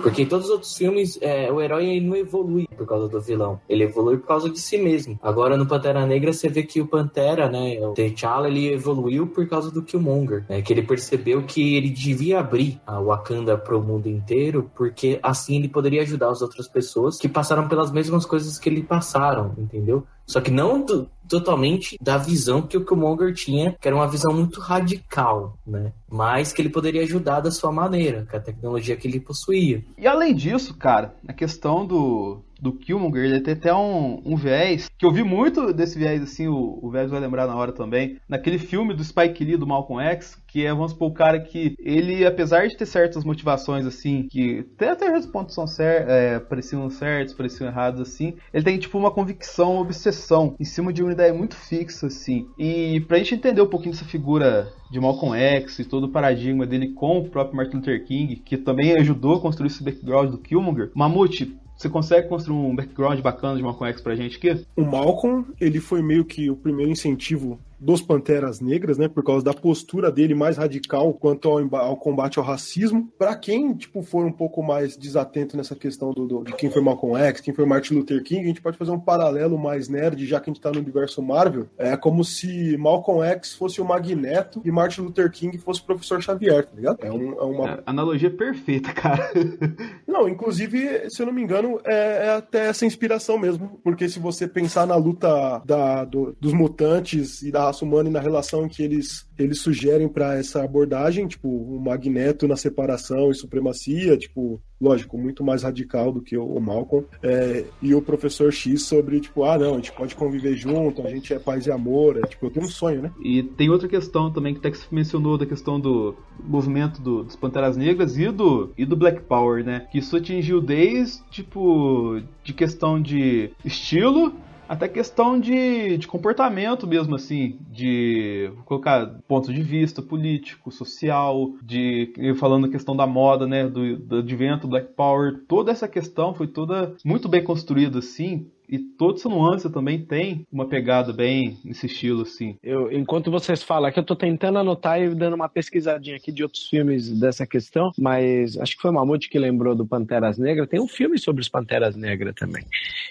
Porque 0.03 0.23
em 0.23 0.27
todos 0.27 0.47
os 0.47 0.53
outros 0.53 0.77
filmes, 0.77 1.19
é, 1.21 1.53
o 1.53 1.61
herói 1.61 2.01
não 2.01 2.17
evolui 2.17 2.67
por 2.77 2.87
causa 2.87 3.09
do 3.09 3.21
vilão, 3.21 3.61
ele 3.69 3.85
evolui 3.85 4.17
por 4.17 4.27
causa 4.27 4.49
de 4.49 4.59
si 4.59 4.79
mesmo. 4.79 5.19
Agora 5.23 5.57
no 5.57 5.67
Pantera 5.67 6.07
Negra, 6.07 6.33
você 6.33 6.49
vê 6.49 6.63
que 6.63 6.81
o 6.81 6.87
Pantera, 6.87 7.49
né, 7.49 7.79
o 7.81 7.93
T'Challa, 7.93 8.49
ele 8.49 8.73
evoluiu 8.73 9.27
por 9.27 9.47
causa 9.47 9.71
do 9.71 9.83
que 9.83 9.98
Killmonger, 9.99 10.45
né, 10.49 10.63
que 10.63 10.73
ele 10.73 10.83
percebeu 10.83 11.43
que 11.43 11.77
ele 11.77 11.91
devia 11.91 12.41
abrir 12.41 12.81
a 12.87 13.01
Wakanda 13.01 13.59
para 13.59 13.77
o 13.77 13.83
mundo 13.83 14.09
inteiro, 14.09 14.71
porque 14.75 15.19
assim 15.23 15.57
ele 15.57 15.69
poderia 15.69 16.03
ajudar 16.03 16.31
as 16.31 16.41
outras 16.41 16.69
pessoas 16.69 17.19
que 17.19 17.29
passaram 17.29 17.69
pelas 17.69 17.91
mesmas 17.91 18.25
coisas 18.25 18.59
que 18.59 18.69
ele 18.69 18.83
passaram, 18.83 19.55
entendeu? 19.59 20.07
Só 20.29 20.43
que 20.43 20.51
não 20.51 20.85
do, 20.85 21.09
totalmente 21.27 21.97
da 22.01 22.19
visão 22.19 22.63
que 22.63 22.77
o 22.77 22.85
Killmonger 22.85 23.33
tinha, 23.35 23.77
que 23.81 23.89
era 23.89 23.97
uma 23.97 24.07
visão 24.07 24.33
muito 24.33 24.61
radical, 24.61 25.57
né? 25.67 25.93
Mas 26.11 26.53
que 26.53 26.61
ele 26.61 26.69
poderia 26.69 27.03
ajudar 27.03 27.41
da 27.41 27.51
sua 27.51 27.73
maneira, 27.73 28.27
com 28.31 28.37
a 28.37 28.41
tecnologia 28.41 28.97
que 28.97 29.09
ele 29.09 29.21
possuía. 29.21 29.83
E 29.97 30.07
além 30.07 30.35
disso, 30.35 30.75
cara, 30.75 31.15
a 31.27 31.33
questão 31.33 31.87
do, 31.87 32.43
do 32.61 32.73
Killmonger, 32.73 33.25
ele 33.25 33.41
tem 33.41 33.55
até 33.55 33.75
um, 33.75 34.21
um 34.25 34.37
viés, 34.37 34.91
que 34.99 35.07
eu 35.07 35.13
vi 35.13 35.23
muito 35.23 35.73
desse 35.73 35.99
viés, 35.99 36.23
assim, 36.23 36.49
o, 36.49 36.79
o 36.83 36.91
viés 36.91 37.11
vai 37.11 37.21
lembrar 37.21 37.47
na 37.47 37.57
hora 37.57 37.73
também, 37.73 38.19
naquele 38.29 38.59
filme 38.59 38.95
do 38.95 39.05
Spike 39.05 39.45
Lee, 39.45 39.57
do 39.57 39.67
Malcolm 39.67 40.03
X, 40.03 40.39
que 40.49 40.65
é, 40.65 40.73
vamos 40.73 40.93
supor, 40.93 41.11
o 41.11 41.15
cara 41.15 41.39
que 41.39 41.77
ele, 41.79 42.27
apesar 42.27 42.67
de 42.67 42.77
ter 42.77 42.87
certas 42.87 43.23
motivações, 43.23 43.87
assim, 43.87 44.27
que 44.31 44.67
até, 44.75 44.91
até 44.91 45.17
os 45.17 45.27
pontos 45.27 45.55
são 45.55 45.67
cer 45.67 46.09
é, 46.09 46.39
pareciam 46.39 46.89
certos, 46.89 47.35
pareciam 47.35 47.69
errados, 47.69 48.01
assim, 48.01 48.35
ele 48.53 48.65
tem, 48.65 48.79
tipo, 48.79 48.99
uma 48.99 49.11
convicção, 49.11 49.75
uma 49.75 49.83
obsessão 49.83 50.57
em 50.59 50.65
cima 50.65 50.93
de 50.93 51.03
uma 51.03 51.13
ideia 51.13 51.33
muito 51.33 51.55
fixa, 51.55 52.07
assim. 52.07 52.49
E 52.59 53.01
pra 53.07 53.19
gente 53.19 53.35
entender 53.35 53.61
um 53.61 53.67
pouquinho 53.67 53.93
dessa 53.93 54.07
figura 54.07 54.73
de 54.91 54.99
Malcolm 54.99 55.37
X 55.37 55.79
e 55.79 55.85
todo 55.85 56.05
o 56.05 56.09
paradigma 56.09 56.67
dele 56.67 56.89
com 56.95 57.19
o 57.19 57.29
próprio 57.29 57.57
Martin 57.57 57.77
Luther 57.77 58.05
King, 58.05 58.37
que 58.37 58.57
também 58.57 58.97
ajudou 58.97 59.37
a 59.37 59.41
construir 59.41 59.67
esse 59.67 59.85
background 59.85 60.31
do 60.31 60.39
Killmonger, 60.39 60.91
Mamute, 60.95 61.59
você 61.77 61.89
consegue 61.89 62.29
construir 62.29 62.57
um 62.57 62.75
background 62.75 63.21
bacana 63.21 63.57
de 63.57 63.63
Malcolm 63.63 63.89
X 63.93 64.01
pra 64.01 64.17
gente 64.17 64.37
aqui? 64.37 64.67
O 64.75 64.83
Malcolm, 64.83 65.45
ele 65.61 65.79
foi 65.79 66.03
meio 66.03 66.25
que 66.25 66.51
o 66.51 66.57
primeiro 66.57 66.91
incentivo 66.91 67.61
dos 67.79 68.03
Panteras 68.03 68.61
Negras, 68.61 68.99
né, 68.99 69.09
por 69.09 69.23
causa 69.23 69.45
da 69.45 69.55
postura 69.55 70.11
dele 70.11 70.35
mais 70.35 70.57
radical 70.57 71.13
quanto 71.15 71.49
ao, 71.49 71.77
ao 71.77 71.97
combate 71.97 72.39
ao 72.39 72.45
racismo. 72.45 73.09
Para 73.19 73.37
quem, 73.37 73.75
tipo, 73.75 74.03
for 74.03 74.25
um 74.25 74.33
pouco 74.33 74.63
mais 74.63 74.97
desatento 74.97 75.57
nessa 75.57 75.75
questão 75.75 76.13
do, 76.13 76.27
do, 76.27 76.45
de 76.45 76.53
quem 76.55 76.71
foi 76.71 76.83
Malcolm 76.83 77.17
X, 77.17 77.41
quem 77.41 77.55
foi 77.55 77.65
Martin 77.65 77.95
Luther 77.95 78.23
King, 78.23 78.43
a 78.43 78.49
gente 78.49 78.63
pode 78.63 78.77
fazer 78.77 78.91
um 78.91 78.99
paralelo 78.99 79.59
mais 79.59 79.89
nerd, 79.89 80.27
já 80.27 80.41
que 80.41 80.51
a 80.51 80.53
gente 80.53 80.63
tá 80.63 80.71
no 80.71 80.81
universo 80.81 81.23
Marvel. 81.23 81.67
É 81.77 81.97
como 81.97 82.25
se 82.25 82.77
Malcolm 82.77 83.23
X 83.23 83.55
fosse 83.55 83.81
o 83.81 83.85
Magneto 83.85 84.61
e 84.65 84.71
Martin 84.71 85.03
Luther 85.03 85.31
King 85.31 85.57
fosse 85.59 85.81
o 85.81 85.85
Professor 85.85 86.21
Xavier, 86.23 86.67
tá 86.67 86.75
ligado? 86.75 86.99
É, 87.03 87.13
um, 87.13 87.33
é 87.33 87.43
uma... 87.43 87.71
É, 87.71 87.83
analogia 87.87 88.31
perfeita, 88.31 88.93
cara. 88.93 89.31
não, 90.07 90.29
inclusive, 90.29 91.09
se 91.11 91.23
eu 91.23 91.27
não 91.27 91.33
me 91.33 91.43
engano, 91.43 91.81
é, 91.85 92.27
é, 92.27 92.31
até 92.31 92.67
essa 92.67 92.87
inspiração 92.87 93.39
mesmo, 93.39 93.79
porque 93.83 94.09
se 94.09 94.19
você 94.19 94.47
pensar 94.49 94.87
na 94.87 94.97
luta 94.97 95.63
da, 95.65 96.05
do, 96.05 96.37
dos 96.41 96.53
mutantes 96.53 97.43
e 97.43 97.51
da 97.51 97.68
raça 97.69 97.85
humana 97.85 98.09
e 98.09 98.13
na 98.13 98.21
relação 98.21 98.69
que 98.69 98.83
eles, 98.83 99.27
eles 99.39 99.61
sugerem 99.61 100.09
para 100.09 100.37
essa 100.37 100.63
abordagem, 100.63 101.27
tipo, 101.27 101.49
o 101.49 101.81
Magneto 101.81 102.49
na 102.49 102.57
separação 102.57 103.31
e 103.31 103.35
supremacia, 103.35 104.17
tipo, 104.17 104.61
lógico, 104.81 105.19
muito 105.19 105.45
mais 105.45 105.63
radical 105.63 106.13
do 106.13 106.23
que 106.23 106.37
o 106.37 106.61
Malcolm, 106.61 107.07
é, 107.23 107.65
e 107.83 107.95
o 107.95 108.03
professor 108.03 108.53
X 108.53 108.83
sobre, 108.83 109.21
tipo, 109.21 109.45
ah, 109.45 109.59
não, 109.59 109.75
a 109.75 109.77
gente 109.77 109.93
pode 109.93 110.15
conviver 110.15 110.57
junto, 110.57 111.07
a 111.07 111.11
gente 111.11 111.33
é 111.33 111.39
paz 111.39 111.67
e 111.67 111.71
amor, 111.71 112.17
é, 112.17 112.23
tipo, 112.23 112.47
eu 112.47 112.51
tenho 112.51 112.67
um 112.67 112.69
sonho, 112.69 113.03
né? 113.03 113.13
E 113.23 113.43
tem 113.43 113.69
outra 113.69 113.89
questão 113.89 114.33
também 114.33 114.55
que 114.55 114.61
Tex 114.61 114.87
mencionou, 114.91 115.37
da 115.37 115.47
questão 115.47 115.81
do 115.81 116.15
movimento 116.43 117.01
do, 117.01 117.25
dos 117.25 117.37
Panteras 117.37 117.77
Negras 117.77 118.17
e 118.17 118.31
do, 118.31 118.73
e 118.79 118.85
do 118.85 118.97
Black 118.97 119.23
Power, 119.23 119.65
né? 119.65 119.87
Que 119.91 119.99
isso 119.99 120.17
atingiu 120.17 120.61
desde, 120.61 121.23
tipo, 121.31 122.21
de 122.45 122.53
questão 122.53 123.01
de 123.01 123.51
estilo 123.65 124.33
até 124.69 124.87
questão 124.87 125.41
de, 125.41 125.97
de 125.97 126.07
comportamento 126.07 126.87
mesmo, 126.87 127.15
assim, 127.15 127.59
de 127.71 128.53
colocar 128.67 129.07
ponto 129.27 129.53
de 129.53 129.63
vista 129.63 130.03
político, 130.03 130.71
social, 130.71 131.55
de 131.63 132.13
falando 132.37 132.67
a 132.67 132.71
questão 132.71 132.95
da 132.95 133.07
moda, 133.07 133.47
né, 133.47 133.67
do, 133.67 133.97
do 133.97 134.19
advento 134.19 134.69
Black 134.69 134.93
Power, 134.95 135.41
toda 135.49 135.73
essa 135.73 135.89
questão 135.89 136.35
foi 136.35 136.47
toda 136.47 136.95
muito 137.05 137.29
bem 137.29 137.43
construída, 137.43 138.01
assim, 138.01 138.47
e 138.69 138.79
toda 138.79 139.19
essa 139.19 139.29
nuance 139.29 139.71
também 139.71 140.05
tem 140.05 140.47
uma 140.53 140.67
pegada 140.67 141.13
bem 141.13 141.59
nesse 141.65 141.87
estilo, 141.87 142.23
assim. 142.23 142.57
Eu, 142.63 142.93
enquanto 142.93 143.31
vocês 143.31 143.63
falam 143.63 143.89
aqui, 143.89 143.99
eu 143.99 144.05
tô 144.05 144.15
tentando 144.15 144.59
anotar 144.59 145.01
e 145.01 145.15
dando 145.15 145.35
uma 145.35 145.49
pesquisadinha 145.49 146.17
aqui 146.17 146.31
de 146.31 146.43
outros 146.43 146.69
filmes 146.69 147.09
dessa 147.19 147.47
questão, 147.47 147.91
mas 147.99 148.59
acho 148.59 148.77
que 148.77 148.83
foi 148.83 148.91
o 148.91 148.95
Mamute 148.95 149.29
que 149.29 149.39
lembrou 149.39 149.75
do 149.75 149.87
Panteras 149.87 150.37
Negras. 150.39 150.69
Tem 150.69 150.81
um 150.81 150.89
filme 150.89 151.19
sobre 151.19 151.41
os 151.41 151.49
Panteras 151.49 151.97
Negras 151.97 152.35
também. 152.35 152.65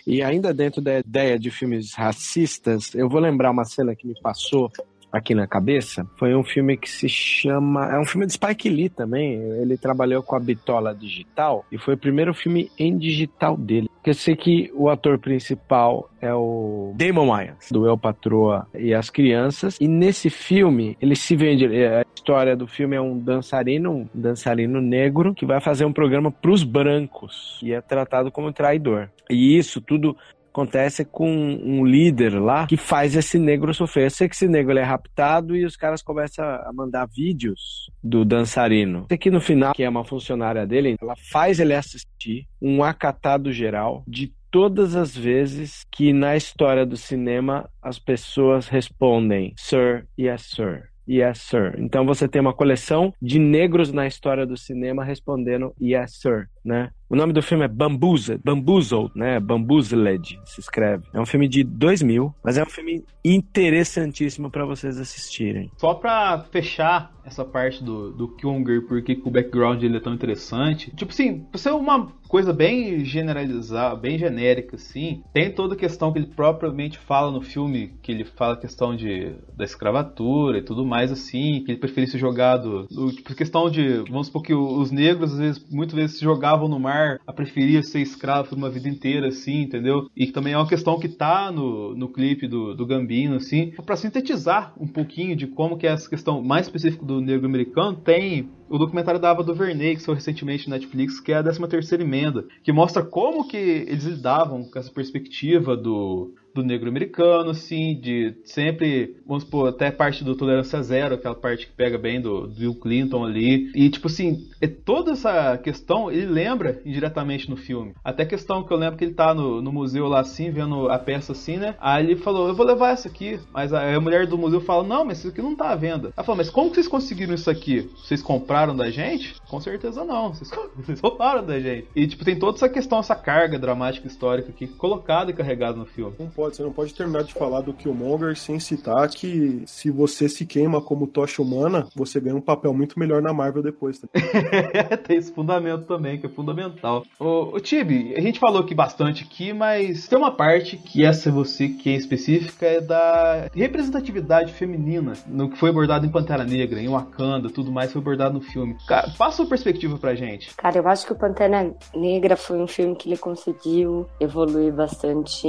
E 0.05 0.21
ainda 0.21 0.53
dentro 0.53 0.81
da 0.81 0.99
ideia 0.99 1.39
de 1.39 1.49
filmes 1.49 1.93
racistas, 1.93 2.93
eu 2.93 3.09
vou 3.09 3.19
lembrar 3.19 3.51
uma 3.51 3.65
cena 3.65 3.95
que 3.95 4.07
me 4.07 4.19
passou 4.21 4.71
aqui 5.11 5.33
na 5.33 5.47
cabeça 5.47 6.05
foi 6.17 6.35
um 6.35 6.43
filme 6.43 6.77
que 6.77 6.89
se 6.89 7.09
chama. 7.09 7.85
É 7.93 7.99
um 7.99 8.05
filme 8.05 8.25
de 8.25 8.33
Spike 8.33 8.69
Lee 8.69 8.89
também. 8.89 9.33
Ele 9.33 9.77
trabalhou 9.77 10.21
com 10.21 10.35
a 10.35 10.39
Bitola 10.39 10.93
Digital 10.93 11.65
e 11.71 11.77
foi 11.77 11.95
o 11.95 11.97
primeiro 11.97 12.33
filme 12.33 12.71
em 12.77 12.97
digital 12.97 13.57
dele. 13.57 13.89
Eu 14.05 14.13
sei 14.13 14.37
que 14.37 14.71
o 14.73 14.89
ator 14.89 15.19
principal 15.19 16.09
é 16.21 16.33
o 16.33 16.93
Damon 16.95 17.27
Wayans, 17.27 17.69
do 17.69 17.85
El 17.85 17.97
Patroa 17.97 18.65
e 18.73 18.93
as 18.93 19.09
Crianças. 19.09 19.77
E 19.81 19.87
nesse 19.87 20.29
filme, 20.29 20.97
ele 21.01 21.13
se 21.13 21.35
vende. 21.35 21.65
É, 21.65 21.99
a 21.99 22.05
história 22.15 22.55
do 22.55 22.67
filme 22.67 22.95
é 22.95 23.01
um 23.01 23.19
dançarino, 23.19 23.91
um 23.91 24.07
dançarino 24.13 24.79
negro, 24.79 25.33
que 25.33 25.45
vai 25.45 25.59
fazer 25.59 25.83
um 25.83 25.91
programa 25.91 26.31
para 26.31 26.51
os 26.51 26.63
brancos 26.63 27.59
e 27.61 27.73
é 27.73 27.81
tratado 27.81 28.31
como 28.31 28.53
traidor. 28.53 29.09
E 29.29 29.57
isso 29.57 29.81
tudo 29.81 30.15
acontece 30.57 31.05
com 31.05 31.29
um 31.29 31.85
líder 31.85 32.39
lá 32.39 32.65
que 32.65 32.77
faz 32.77 33.15
esse 33.15 33.37
negro 33.37 33.71
sofrer. 33.73 34.05
Eu 34.05 34.09
sei 34.09 34.27
que 34.27 34.33
esse 34.33 34.47
negro 34.47 34.75
é 34.77 34.83
raptado 34.83 35.55
e 35.55 35.63
os 35.63 35.77
caras 35.77 36.01
começam 36.01 36.43
a 36.43 36.71
mandar 36.73 37.07
vídeos 37.07 37.91
do 38.03 38.25
dançarino. 38.25 39.05
Aqui 39.11 39.29
no 39.29 39.39
final, 39.39 39.73
que 39.73 39.83
é 39.83 39.89
uma 39.89 40.03
funcionária 40.03 40.65
dele, 40.65 40.95
ela 40.99 41.15
faz 41.31 41.59
ele 41.59 41.75
assistir 41.75 42.47
um 42.59 42.83
acatado 42.83 43.51
geral 43.51 44.03
de 44.07 44.33
todas 44.49 44.95
as 44.95 45.15
vezes 45.15 45.85
que 45.91 46.11
na 46.11 46.35
história 46.35 46.85
do 46.85 46.97
cinema 46.97 47.69
as 47.81 47.99
pessoas 47.99 48.67
respondem 48.67 49.53
Sir, 49.57 50.07
yes, 50.19 50.41
sir. 50.41 50.89
Yes, 51.09 51.39
sir. 51.41 51.75
Então 51.77 52.05
você 52.05 52.27
tem 52.27 52.41
uma 52.41 52.53
coleção 52.53 53.13
de 53.21 53.39
negros 53.39 53.91
na 53.91 54.05
história 54.05 54.45
do 54.45 54.57
cinema 54.57 55.03
respondendo 55.03 55.73
Yes, 55.81 56.19
sir, 56.19 56.49
né? 56.63 56.91
O 57.09 57.15
nome 57.15 57.31
do 57.31 57.41
filme 57.41 57.63
é 57.63 57.69
Bamboozled, 57.69 58.41
Bamboozled, 58.43 59.11
né? 59.15 59.39
Bamboozled 59.39 60.37
se 60.43 60.59
escreve. 60.59 61.05
É 61.13 61.21
um 61.21 61.25
filme 61.25 61.47
de 61.47 61.63
2000, 61.63 62.35
mas 62.43 62.57
é 62.57 62.63
um 62.63 62.69
filme 62.69 63.05
interessantíssimo 63.23 64.51
para 64.51 64.65
vocês 64.65 64.99
assistirem. 64.99 65.71
Só 65.77 65.93
para 65.93 66.39
fechar 66.51 67.13
essa 67.23 67.45
parte 67.45 67.81
do, 67.81 68.11
do 68.11 68.27
Kyunger, 68.35 68.85
porque 68.87 69.21
o 69.23 69.29
background 69.29 69.79
dele 69.79 69.97
é 69.97 69.99
tão 70.01 70.13
interessante. 70.13 70.93
Tipo 70.95 71.11
assim, 71.11 71.39
pra 71.39 71.57
ser 71.57 71.71
uma 71.71 72.11
coisa 72.27 72.53
bem 72.53 73.03
generalizada, 73.03 73.95
bem 73.95 74.17
genérica, 74.17 74.75
assim, 74.75 75.23
tem 75.33 75.51
toda 75.51 75.73
a 75.73 75.77
questão 75.77 76.11
que 76.11 76.19
ele 76.19 76.27
propriamente 76.27 76.97
fala 76.97 77.31
no 77.31 77.41
filme, 77.41 77.93
que 78.01 78.11
ele 78.11 78.23
fala 78.23 78.53
a 78.53 78.57
questão 78.57 78.95
de, 78.95 79.33
da 79.55 79.63
escravatura 79.63 80.57
e 80.57 80.61
tudo 80.61 80.85
mais, 80.85 81.11
assim, 81.11 81.63
que 81.63 81.71
ele 81.71 81.79
preferia 81.79 82.09
ser 82.09 82.17
jogado. 82.17 82.87
Tipo, 83.15 83.35
questão 83.35 83.69
de, 83.69 83.99
vamos 84.09 84.27
supor 84.27 84.43
que 84.43 84.53
os 84.53 84.91
negros, 84.91 85.33
às 85.33 85.39
vezes, 85.39 85.65
muitas 85.69 85.95
vezes 85.95 86.17
se 86.17 86.23
jogavam 86.23 86.67
no 86.67 86.79
mar 86.79 87.19
a 87.25 87.33
preferir 87.33 87.83
ser 87.83 87.99
escravo 87.99 88.49
por 88.49 88.57
uma 88.57 88.69
vida 88.69 88.89
inteira, 88.89 89.27
assim, 89.27 89.61
entendeu? 89.61 90.09
E 90.15 90.27
também 90.27 90.53
é 90.53 90.57
uma 90.57 90.67
questão 90.67 90.99
que 90.99 91.07
tá 91.07 91.51
no, 91.51 91.95
no 91.95 92.09
clipe 92.09 92.47
do, 92.47 92.75
do 92.75 92.85
Gambino, 92.85 93.35
assim, 93.35 93.71
para 93.85 93.95
sintetizar 93.95 94.73
um 94.79 94.87
pouquinho 94.87 95.35
de 95.35 95.47
como 95.47 95.77
que 95.77 95.87
é 95.87 95.91
essa 95.91 96.09
questão 96.09 96.41
mais 96.41 96.67
específica 96.67 97.05
do 97.05 97.21
negro 97.21 97.47
americano, 97.47 97.95
tem 97.95 98.49
o 98.69 98.77
documentário 98.77 99.19
da 99.19 99.31
Ava 99.31 99.43
DuVernay, 99.43 99.95
que 99.95 100.01
saiu 100.01 100.15
recentemente 100.15 100.69
na 100.69 100.75
Netflix, 100.75 101.19
que 101.19 101.31
é 101.31 101.37
a 101.37 101.43
13 101.43 101.67
terceira 101.67 102.03
emenda, 102.03 102.45
que 102.63 102.71
mostra 102.71 103.03
como 103.03 103.47
que 103.47 103.57
eles 103.57 104.03
lidavam 104.03 104.63
com 104.63 104.79
essa 104.79 104.91
perspectiva 104.91 105.75
do, 105.75 106.33
do 106.53 106.63
negro 106.63 106.89
americano, 106.89 107.51
assim, 107.51 107.99
de 107.99 108.35
sempre, 108.43 109.15
vamos 109.25 109.43
supor, 109.43 109.69
até 109.69 109.91
parte 109.91 110.23
do 110.23 110.35
Tolerância 110.35 110.81
Zero, 110.81 111.15
aquela 111.15 111.35
parte 111.35 111.67
que 111.67 111.73
pega 111.73 111.97
bem 111.97 112.19
do, 112.19 112.47
do 112.47 112.55
Bill 112.55 112.75
Clinton 112.75 113.25
ali. 113.25 113.71
E, 113.75 113.89
tipo 113.89 114.07
assim, 114.07 114.47
é 114.59 114.67
toda 114.67 115.11
essa 115.11 115.57
questão 115.57 116.11
ele 116.11 116.25
lembra 116.25 116.81
indiretamente 116.85 117.49
no 117.49 117.57
filme. 117.57 117.93
Até 118.03 118.25
questão 118.25 118.63
que 118.63 118.71
eu 118.71 118.77
lembro 118.77 118.97
que 118.97 119.05
ele 119.05 119.13
tá 119.13 119.33
no, 119.33 119.61
no 119.61 119.71
museu 119.71 120.07
lá 120.07 120.19
assim, 120.19 120.49
vendo 120.49 120.89
a 120.89 120.97
peça 120.97 121.31
assim, 121.31 121.57
né? 121.57 121.75
Aí 121.79 122.03
ele 122.03 122.15
falou, 122.15 122.47
eu 122.47 122.55
vou 122.55 122.65
levar 122.65 122.91
essa 122.91 123.07
aqui. 123.07 123.39
Mas 123.53 123.73
a, 123.73 123.95
a 123.95 123.99
mulher 123.99 124.27
do 124.27 124.37
museu 124.37 124.61
fala, 124.61 124.83
não, 124.83 125.05
mas 125.05 125.19
isso 125.19 125.29
aqui 125.29 125.41
não 125.41 125.55
tá 125.55 125.69
à 125.69 125.75
venda. 125.75 126.11
Ela 126.15 126.25
falou, 126.25 126.37
mas 126.37 126.49
como 126.49 126.69
que 126.69 126.75
vocês 126.75 126.87
conseguiram 126.87 127.33
isso 127.33 127.49
aqui? 127.49 127.89
Vocês 127.95 128.21
compraram 128.21 128.75
da 128.75 128.89
gente? 128.89 129.35
Com 129.47 129.59
certeza 129.59 130.03
não. 130.03 130.33
Vocês, 130.33 130.49
vocês 130.75 130.99
roubaram 130.99 131.45
da 131.45 131.59
gente. 131.59 131.87
E, 131.95 132.07
tipo, 132.07 132.25
tem 132.25 132.37
toda 132.37 132.57
essa 132.57 132.69
questão, 132.69 132.99
essa 132.99 133.15
carga 133.15 133.59
dramática 133.59 134.07
histórica 134.07 134.49
aqui, 134.49 134.67
colocada 134.67 135.31
e 135.31 135.33
carregada 135.33 135.77
no 135.77 135.85
filme. 135.85 136.13
Não 136.19 136.29
pode, 136.29 136.46
você 136.55 136.63
não 136.63 136.71
pode 136.71 136.93
terminar 136.93 137.23
de 137.23 137.33
falar 137.33 137.61
do 137.61 137.73
Killmonger 137.73 138.35
sem 138.37 138.59
citar 138.59 139.09
que 139.09 139.63
se 139.65 139.89
você 139.89 140.27
se 140.29 140.45
queima 140.45 140.81
como 140.81 141.07
tocha 141.07 141.41
humana, 141.41 141.87
você 141.95 142.19
ganha 142.19 142.35
um 142.35 142.41
papel 142.41 142.73
muito 142.73 142.99
melhor 142.99 143.21
na 143.21 143.33
Marvel 143.33 143.63
depois. 143.63 143.99
Tá? 143.99 144.07
tem 145.05 145.17
esse 145.17 145.31
fundamento 145.31 145.85
também, 145.85 146.19
que 146.19 146.25
é 146.25 146.29
fundamental. 146.29 147.05
Ô, 147.19 147.55
ô 147.55 147.59
Tibi, 147.59 148.13
a 148.15 148.21
gente 148.21 148.39
falou 148.39 148.61
aqui 148.61 148.73
bastante 148.73 149.23
aqui, 149.23 149.53
mas 149.53 150.07
tem 150.07 150.17
uma 150.17 150.31
parte 150.31 150.77
que 150.77 151.05
essa 151.05 151.31
você 151.31 151.69
que 151.69 151.89
é 151.89 151.95
específica 151.95 152.65
é 152.65 152.81
da 152.81 153.49
representatividade 153.53 154.53
feminina 154.53 155.13
no 155.27 155.49
que 155.49 155.57
foi 155.57 155.69
abordado 155.69 156.05
em 156.05 156.09
Pantera 156.09 156.43
Negra, 156.43 156.79
em 156.79 156.87
Wakanda, 156.87 157.49
tudo 157.49 157.71
mais 157.71 157.91
foi 157.91 158.01
abordado 158.01 158.35
no 158.35 158.41
filme. 158.41 158.77
Cara, 158.87 159.11
passa 159.17 159.41
uma 159.41 159.49
perspectiva 159.49 159.97
pra 159.97 160.15
gente. 160.15 160.55
Cara, 160.55 160.77
eu 160.77 160.87
acho 160.87 161.05
que 161.05 161.13
o 161.13 161.15
Pantera 161.15 161.73
Negra 161.95 162.35
foi 162.35 162.59
um 162.59 162.67
filme 162.67 162.95
que 162.95 163.09
ele 163.09 163.17
conseguiu 163.17 164.07
evoluir 164.19 164.73
bastante, 164.73 165.47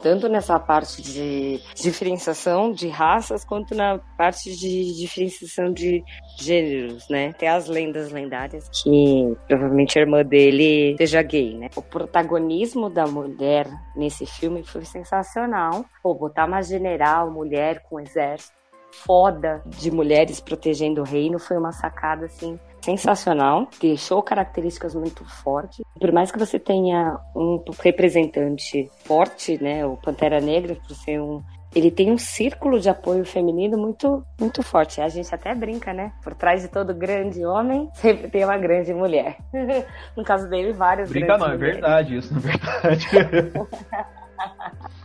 tanto 0.00 0.17
nessa 0.26 0.58
parte 0.58 1.02
de 1.02 1.60
diferenciação 1.74 2.72
de 2.72 2.88
raças, 2.88 3.44
quanto 3.44 3.74
na 3.74 3.98
parte 4.16 4.56
de 4.56 4.96
diferenciação 4.98 5.70
de 5.70 6.02
gêneros, 6.40 7.06
né? 7.10 7.34
Tem 7.34 7.48
as 7.48 7.68
lendas 7.68 8.10
lendárias 8.10 8.70
que 8.82 9.36
provavelmente 9.46 9.98
a 9.98 10.02
irmã 10.02 10.24
dele 10.24 10.96
seja 10.96 11.20
gay, 11.20 11.54
né? 11.58 11.68
O 11.76 11.82
protagonismo 11.82 12.88
da 12.88 13.06
mulher 13.06 13.68
nesse 13.94 14.24
filme 14.24 14.64
foi 14.64 14.86
sensacional. 14.86 15.84
Pô, 16.02 16.14
botar 16.14 16.46
uma 16.46 16.62
general, 16.62 17.30
mulher 17.30 17.82
com 17.82 18.00
exército 18.00 18.56
foda 18.90 19.62
de 19.66 19.90
mulheres 19.90 20.40
protegendo 20.40 21.02
o 21.02 21.04
reino 21.04 21.38
foi 21.38 21.58
uma 21.58 21.72
sacada 21.72 22.24
assim 22.24 22.58
sensacional, 22.82 23.68
deixou 23.80 24.22
características 24.22 24.94
muito 24.94 25.24
fortes. 25.24 25.84
Por 26.00 26.12
mais 26.12 26.30
que 26.30 26.38
você 26.38 26.58
tenha 26.58 27.18
um 27.34 27.62
representante 27.82 28.90
forte, 29.04 29.62
né, 29.62 29.84
o 29.84 29.96
Pantera 29.96 30.40
Negra, 30.40 30.74
por 30.74 30.94
ser 30.94 31.20
um 31.20 31.42
ele 31.74 31.90
tem 31.90 32.10
um 32.10 32.18
círculo 32.18 32.80
de 32.80 32.88
apoio 32.88 33.24
feminino 33.24 33.76
muito, 33.76 34.24
muito 34.40 34.62
forte. 34.62 35.00
A 35.00 35.08
gente 35.08 35.32
até 35.34 35.54
brinca, 35.54 35.92
né? 35.92 36.12
Por 36.22 36.34
trás 36.34 36.62
de 36.62 36.68
todo 36.68 36.94
grande 36.94 37.44
homem, 37.44 37.90
sempre 37.94 38.28
tem 38.28 38.44
uma 38.44 38.56
grande 38.56 38.92
mulher. 38.94 39.36
no 40.16 40.24
caso 40.24 40.48
dele, 40.48 40.72
várias 40.72 41.10
Brinca 41.10 41.36
não, 41.36 41.46
mulheres. 41.46 41.62
é 41.62 41.72
verdade 41.72 42.16
isso, 42.16 42.32
na 42.32 42.40
verdade. 42.40 43.06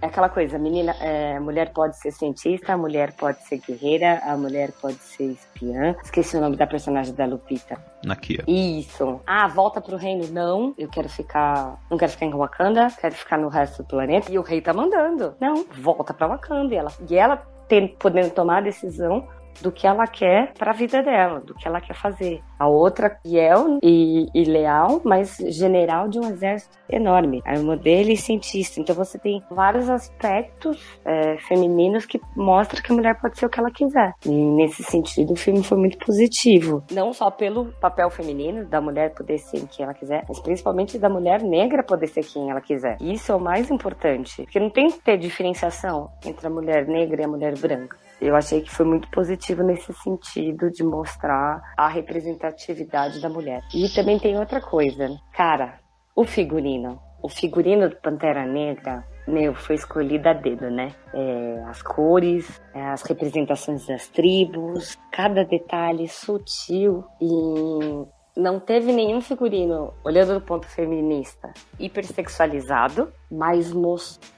É 0.00 0.06
aquela 0.06 0.28
coisa, 0.28 0.58
menina, 0.58 0.94
é, 1.00 1.40
mulher 1.40 1.72
pode 1.72 1.98
ser 1.98 2.12
cientista, 2.12 2.72
a 2.72 2.76
mulher 2.76 3.14
pode 3.14 3.42
ser 3.46 3.58
guerreira, 3.58 4.20
a 4.24 4.36
mulher 4.36 4.70
pode 4.80 4.98
ser 4.98 5.32
espiã. 5.32 5.96
Esqueci 6.04 6.36
o 6.36 6.40
nome 6.40 6.56
da 6.56 6.68
personagem 6.68 7.12
da 7.14 7.26
Lupita. 7.26 7.76
Nakia. 8.04 8.44
Isso. 8.46 9.20
Ah, 9.26 9.48
volta 9.48 9.80
pro 9.80 9.96
reino. 9.96 10.28
Não, 10.28 10.72
eu 10.78 10.88
quero 10.88 11.08
ficar. 11.08 11.80
Não 11.90 11.98
quero 11.98 12.12
ficar 12.12 12.26
em 12.26 12.30
Wakanda, 12.30 12.88
quero 13.00 13.14
ficar 13.14 13.38
no 13.38 13.48
resto 13.48 13.82
do 13.82 13.88
planeta. 13.88 14.30
E 14.30 14.38
o 14.38 14.42
rei 14.42 14.60
tá 14.60 14.72
mandando. 14.72 15.34
Não, 15.40 15.64
volta 15.78 16.14
pra 16.14 16.28
Wakanda. 16.28 16.72
E 16.72 16.76
ela, 16.76 16.92
e 17.10 17.16
ela 17.16 17.36
tem, 17.66 17.88
podendo 17.88 18.30
tomar 18.30 18.58
a 18.58 18.62
decisão 18.62 19.26
do 19.60 19.72
que 19.72 19.86
ela 19.86 20.06
quer 20.06 20.52
para 20.54 20.70
a 20.70 20.74
vida 20.74 21.02
dela, 21.02 21.40
do 21.40 21.54
que 21.54 21.66
ela 21.66 21.80
quer 21.80 21.94
fazer. 21.94 22.42
A 22.58 22.66
outra, 22.66 23.18
fiel 23.22 23.78
e, 23.82 24.26
e 24.34 24.44
leal, 24.44 25.00
mas 25.04 25.36
general 25.36 26.08
de 26.08 26.18
um 26.18 26.28
exército 26.28 26.76
enorme. 26.88 27.42
A 27.44 27.54
irmã 27.54 27.76
dele, 27.76 28.16
cientista. 28.16 28.80
Então 28.80 28.94
você 28.94 29.18
tem 29.18 29.42
vários 29.50 29.88
aspectos 29.88 30.98
é, 31.04 31.36
femininos 31.38 32.06
que 32.06 32.20
mostram 32.36 32.82
que 32.82 32.92
a 32.92 32.94
mulher 32.94 33.20
pode 33.20 33.38
ser 33.38 33.46
o 33.46 33.48
que 33.48 33.60
ela 33.60 33.70
quiser. 33.70 34.12
E 34.24 34.30
nesse 34.30 34.82
sentido, 34.82 35.32
o 35.32 35.36
filme 35.36 35.62
foi 35.62 35.78
muito 35.78 35.98
positivo. 35.98 36.82
Não 36.90 37.12
só 37.12 37.30
pelo 37.30 37.66
papel 37.80 38.10
feminino, 38.10 38.64
da 38.66 38.80
mulher 38.80 39.14
poder 39.14 39.38
ser 39.38 39.66
quem 39.68 39.84
ela 39.84 39.94
quiser, 39.94 40.24
mas 40.28 40.40
principalmente 40.40 40.98
da 40.98 41.08
mulher 41.08 41.42
negra 41.42 41.82
poder 41.82 42.08
ser 42.08 42.24
quem 42.24 42.50
ela 42.50 42.60
quiser. 42.60 42.96
Isso 43.00 43.30
é 43.30 43.34
o 43.34 43.40
mais 43.40 43.70
importante. 43.70 44.42
Porque 44.42 44.60
não 44.60 44.70
tem 44.70 44.90
que 44.90 44.98
ter 44.98 45.18
diferenciação 45.18 46.10
entre 46.24 46.46
a 46.46 46.50
mulher 46.50 46.86
negra 46.86 47.22
e 47.22 47.24
a 47.24 47.28
mulher 47.28 47.56
branca. 47.58 48.07
Eu 48.20 48.34
achei 48.34 48.60
que 48.60 48.70
foi 48.70 48.84
muito 48.84 49.08
positivo 49.10 49.62
nesse 49.62 49.92
sentido 49.92 50.70
de 50.70 50.82
mostrar 50.82 51.62
a 51.76 51.88
representatividade 51.88 53.20
da 53.20 53.28
mulher. 53.28 53.62
E 53.72 53.88
também 53.88 54.18
tem 54.18 54.38
outra 54.38 54.60
coisa, 54.60 55.08
cara, 55.32 55.78
o 56.16 56.24
figurino. 56.24 57.00
O 57.22 57.28
figurino 57.28 57.88
do 57.88 57.96
Pantera 57.96 58.46
Negra, 58.46 59.04
meu, 59.26 59.52
foi 59.52 59.74
escolhido 59.74 60.28
a 60.28 60.32
dedo, 60.32 60.70
né? 60.70 60.94
É, 61.12 61.64
as 61.66 61.82
cores, 61.82 62.60
é, 62.72 62.80
as 62.90 63.02
representações 63.02 63.86
das 63.86 64.06
tribos, 64.08 64.96
cada 65.12 65.44
detalhe 65.44 66.06
sutil 66.08 67.04
e 67.20 68.06
não 68.36 68.60
teve 68.60 68.92
nenhum 68.92 69.20
figurino, 69.20 69.92
olhando 70.04 70.34
do 70.34 70.40
ponto 70.40 70.66
feminista, 70.66 71.52
hipersexualizado, 71.78 73.12
mas 73.28 73.72
mostrou 73.72 74.37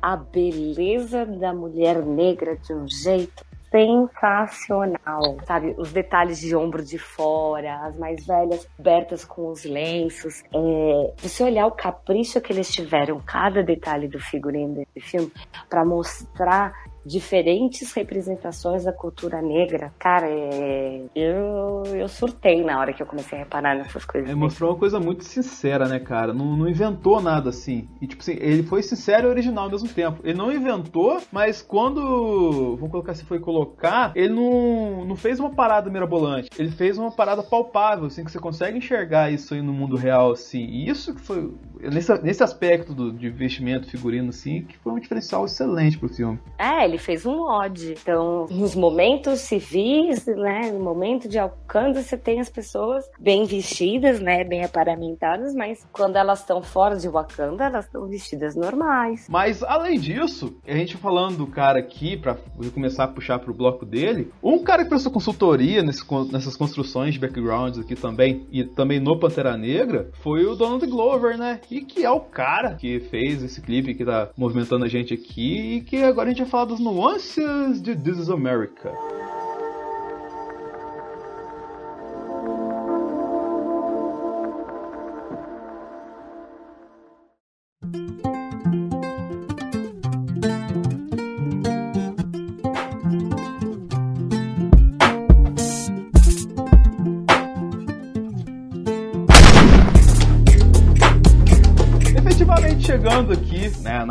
a 0.00 0.16
beleza 0.16 1.24
da 1.24 1.52
mulher 1.52 2.04
negra 2.04 2.56
de 2.56 2.72
um 2.72 2.88
jeito 2.88 3.44
sensacional, 3.74 5.36
sabe? 5.44 5.74
Os 5.76 5.92
detalhes 5.92 6.38
de 6.38 6.54
ombro 6.54 6.84
de 6.84 6.96
fora, 6.96 7.80
as 7.86 7.96
mais 7.96 8.24
velhas 8.24 8.68
cobertas 8.76 9.24
com 9.24 9.48
os 9.48 9.64
lenços. 9.64 10.44
É, 10.54 11.12
você 11.18 11.42
olhar 11.42 11.66
o 11.66 11.72
capricho 11.72 12.40
que 12.40 12.52
eles 12.52 12.72
tiveram, 12.72 13.20
cada 13.20 13.64
detalhe 13.64 14.06
do 14.06 14.20
figurino 14.20 14.74
desse 14.74 15.08
filme, 15.08 15.32
para 15.68 15.84
mostrar 15.84 16.72
diferentes 17.04 17.92
representações 17.92 18.84
da 18.84 18.92
cultura 18.92 19.42
negra. 19.42 19.92
Cara, 19.98 20.26
é... 20.28 21.02
eu, 21.14 21.82
eu 21.94 22.08
surtei 22.08 22.62
na 22.64 22.78
hora 22.78 22.92
que 22.92 23.02
eu 23.02 23.06
comecei 23.06 23.38
a 23.38 23.42
reparar 23.42 23.76
nessas 23.76 24.04
coisas. 24.04 24.28
Ele 24.28 24.38
mostrou 24.38 24.70
uma 24.70 24.78
coisa 24.78 24.98
muito 24.98 25.24
sincera, 25.24 25.86
né, 25.86 25.98
cara? 25.98 26.32
Não, 26.32 26.56
não 26.56 26.68
inventou 26.68 27.20
nada 27.20 27.50
assim. 27.50 27.88
E, 28.00 28.06
tipo 28.06 28.22
assim, 28.22 28.36
ele 28.40 28.62
foi 28.62 28.82
sincero 28.82 29.28
e 29.28 29.30
original 29.30 29.64
ao 29.64 29.70
mesmo 29.70 29.88
tempo. 29.88 30.20
Ele 30.24 30.36
não 30.36 30.52
inventou, 30.52 31.20
mas 31.30 31.62
quando, 31.62 32.76
vamos 32.76 32.90
colocar 32.90 33.14
se 33.14 33.24
foi 33.24 33.38
colocar, 33.38 34.12
ele 34.14 34.32
não, 34.32 35.04
não 35.04 35.16
fez 35.16 35.38
uma 35.38 35.50
parada 35.50 35.90
mirabolante. 35.90 36.50
Ele 36.58 36.70
fez 36.70 36.98
uma 36.98 37.10
parada 37.10 37.42
palpável, 37.42 38.06
assim, 38.06 38.24
que 38.24 38.30
você 38.30 38.38
consegue 38.38 38.78
enxergar 38.78 39.30
isso 39.30 39.54
aí 39.54 39.62
no 39.62 39.72
mundo 39.72 39.96
real, 39.96 40.32
assim. 40.32 40.64
E 40.64 40.88
isso 40.88 41.14
que 41.14 41.20
foi, 41.20 41.52
nesse, 41.80 42.22
nesse 42.22 42.42
aspecto 42.42 42.94
do, 42.94 43.12
de 43.12 43.26
investimento 43.26 43.88
figurino, 43.88 44.30
assim, 44.30 44.62
que 44.62 44.76
foi 44.78 44.92
um 44.92 44.98
diferencial 44.98 45.44
excelente 45.44 45.98
pro 45.98 46.08
filme. 46.08 46.38
É, 46.58 46.84
ele 46.84 46.93
fez 46.98 47.26
um 47.26 47.42
ode. 47.42 47.92
Então, 47.92 48.46
nos 48.50 48.74
momentos 48.74 49.40
civis, 49.40 50.26
né, 50.26 50.70
no 50.72 50.80
momento 50.80 51.28
de 51.28 51.38
Wakanda, 51.38 52.02
você 52.02 52.16
tem 52.16 52.40
as 52.40 52.48
pessoas 52.48 53.04
bem 53.18 53.44
vestidas, 53.44 54.20
né, 54.20 54.44
bem 54.44 54.64
aparamentadas, 54.64 55.54
mas 55.54 55.86
quando 55.92 56.16
elas 56.16 56.40
estão 56.40 56.62
fora 56.62 56.96
de 56.96 57.08
Wakanda, 57.08 57.64
elas 57.64 57.86
estão 57.86 58.06
vestidas 58.06 58.54
normais. 58.54 59.26
Mas, 59.28 59.62
além 59.62 59.98
disso, 59.98 60.56
a 60.66 60.72
gente 60.72 60.96
falando 60.96 61.38
do 61.38 61.46
cara 61.46 61.78
aqui, 61.78 62.16
pra 62.16 62.36
começar 62.72 63.04
a 63.04 63.08
puxar 63.08 63.38
pro 63.38 63.54
bloco 63.54 63.84
dele, 63.84 64.30
um 64.42 64.58
cara 64.62 64.84
que 64.84 64.88
prestou 64.88 65.12
consultoria 65.12 65.82
nesse, 65.82 66.02
nessas 66.30 66.56
construções 66.56 67.14
de 67.14 67.20
backgrounds 67.20 67.78
aqui 67.78 67.94
também, 67.94 68.46
e 68.50 68.64
também 68.64 69.00
no 69.00 69.18
Pantera 69.18 69.56
Negra, 69.56 70.10
foi 70.22 70.44
o 70.46 70.54
Donald 70.54 70.86
Glover, 70.86 71.36
né, 71.36 71.60
e 71.70 71.80
que 71.80 72.04
é 72.04 72.10
o 72.10 72.20
cara 72.20 72.74
que 72.74 73.00
fez 73.00 73.42
esse 73.42 73.60
clipe 73.60 73.94
que 73.94 74.04
tá 74.04 74.28
movimentando 74.36 74.84
a 74.84 74.88
gente 74.88 75.14
aqui, 75.14 75.76
e 75.76 75.80
que 75.80 75.96
agora 76.02 76.28
a 76.28 76.32
gente 76.32 76.42
vai 76.42 76.50
falar 76.50 76.64
dos 76.66 76.80
nuances 76.84 77.82
de 77.82 77.94
This 77.94 78.18
is 78.18 78.28
America. 78.28 78.94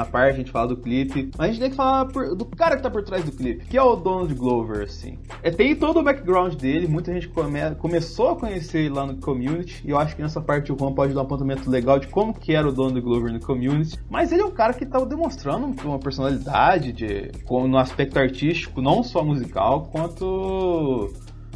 Na 0.04 0.06
parte 0.06 0.34
a 0.34 0.38
gente 0.38 0.52
fala 0.52 0.68
do 0.68 0.78
clipe, 0.78 1.32
mas 1.38 1.50
a 1.50 1.52
gente 1.52 1.62
tem 1.62 1.70
que 1.70 1.76
falar 1.76 2.06
por, 2.06 2.36
do 2.36 2.46
cara 2.46 2.76
que 2.76 2.84
tá 2.84 2.90
por 2.90 3.04
trás 3.04 3.24
do 3.24 3.32
clipe, 3.32 3.66
que 3.66 3.78
é 3.78 3.82
o 3.82 3.96
Donald 3.96 4.34
Glover, 4.34 4.84
assim. 4.84 5.18
É, 5.42 5.50
tem 5.50 5.76
todo 5.76 6.00
o 6.00 6.04
background 6.04 6.56
dele, 6.56 6.88
muita 6.88 7.14
gente 7.14 7.30
come, 7.30 7.60
começou 7.80 8.32
a 8.32 8.36
conhecer 8.36 8.80
ele 8.80 8.90
lá 8.90 9.06
no 9.06 9.16
community, 9.18 9.82
e 9.86 9.90
eu 9.90 9.98
acho 9.98 10.16
que 10.16 10.22
nessa 10.22 10.42
parte 10.42 10.72
o 10.72 10.78
Juan 10.78 10.94
pode 10.94 11.14
dar 11.14 11.22
um 11.22 11.24
apontamento 11.24 11.70
legal 11.70 12.00
de 12.00 12.08
como 12.08 12.34
que 12.34 12.54
era 12.54 12.68
o 12.68 12.72
Donald 12.72 13.00
Glover 13.00 13.32
no 13.32 13.40
community, 13.40 13.98
mas 14.10 14.32
ele 14.32 14.42
é 14.42 14.46
um 14.46 14.52
cara 14.52 14.74
que 14.74 14.86
tá 14.86 15.00
demonstrando 15.00 15.74
uma 15.86 16.00
personalidade 16.00 16.92
de, 16.92 17.32
no 17.50 17.78
aspecto 17.78 18.20
artístico, 18.20 18.82
não 18.82 19.04
só 19.04 19.24
musical, 19.24 19.90
quanto 19.92 21.12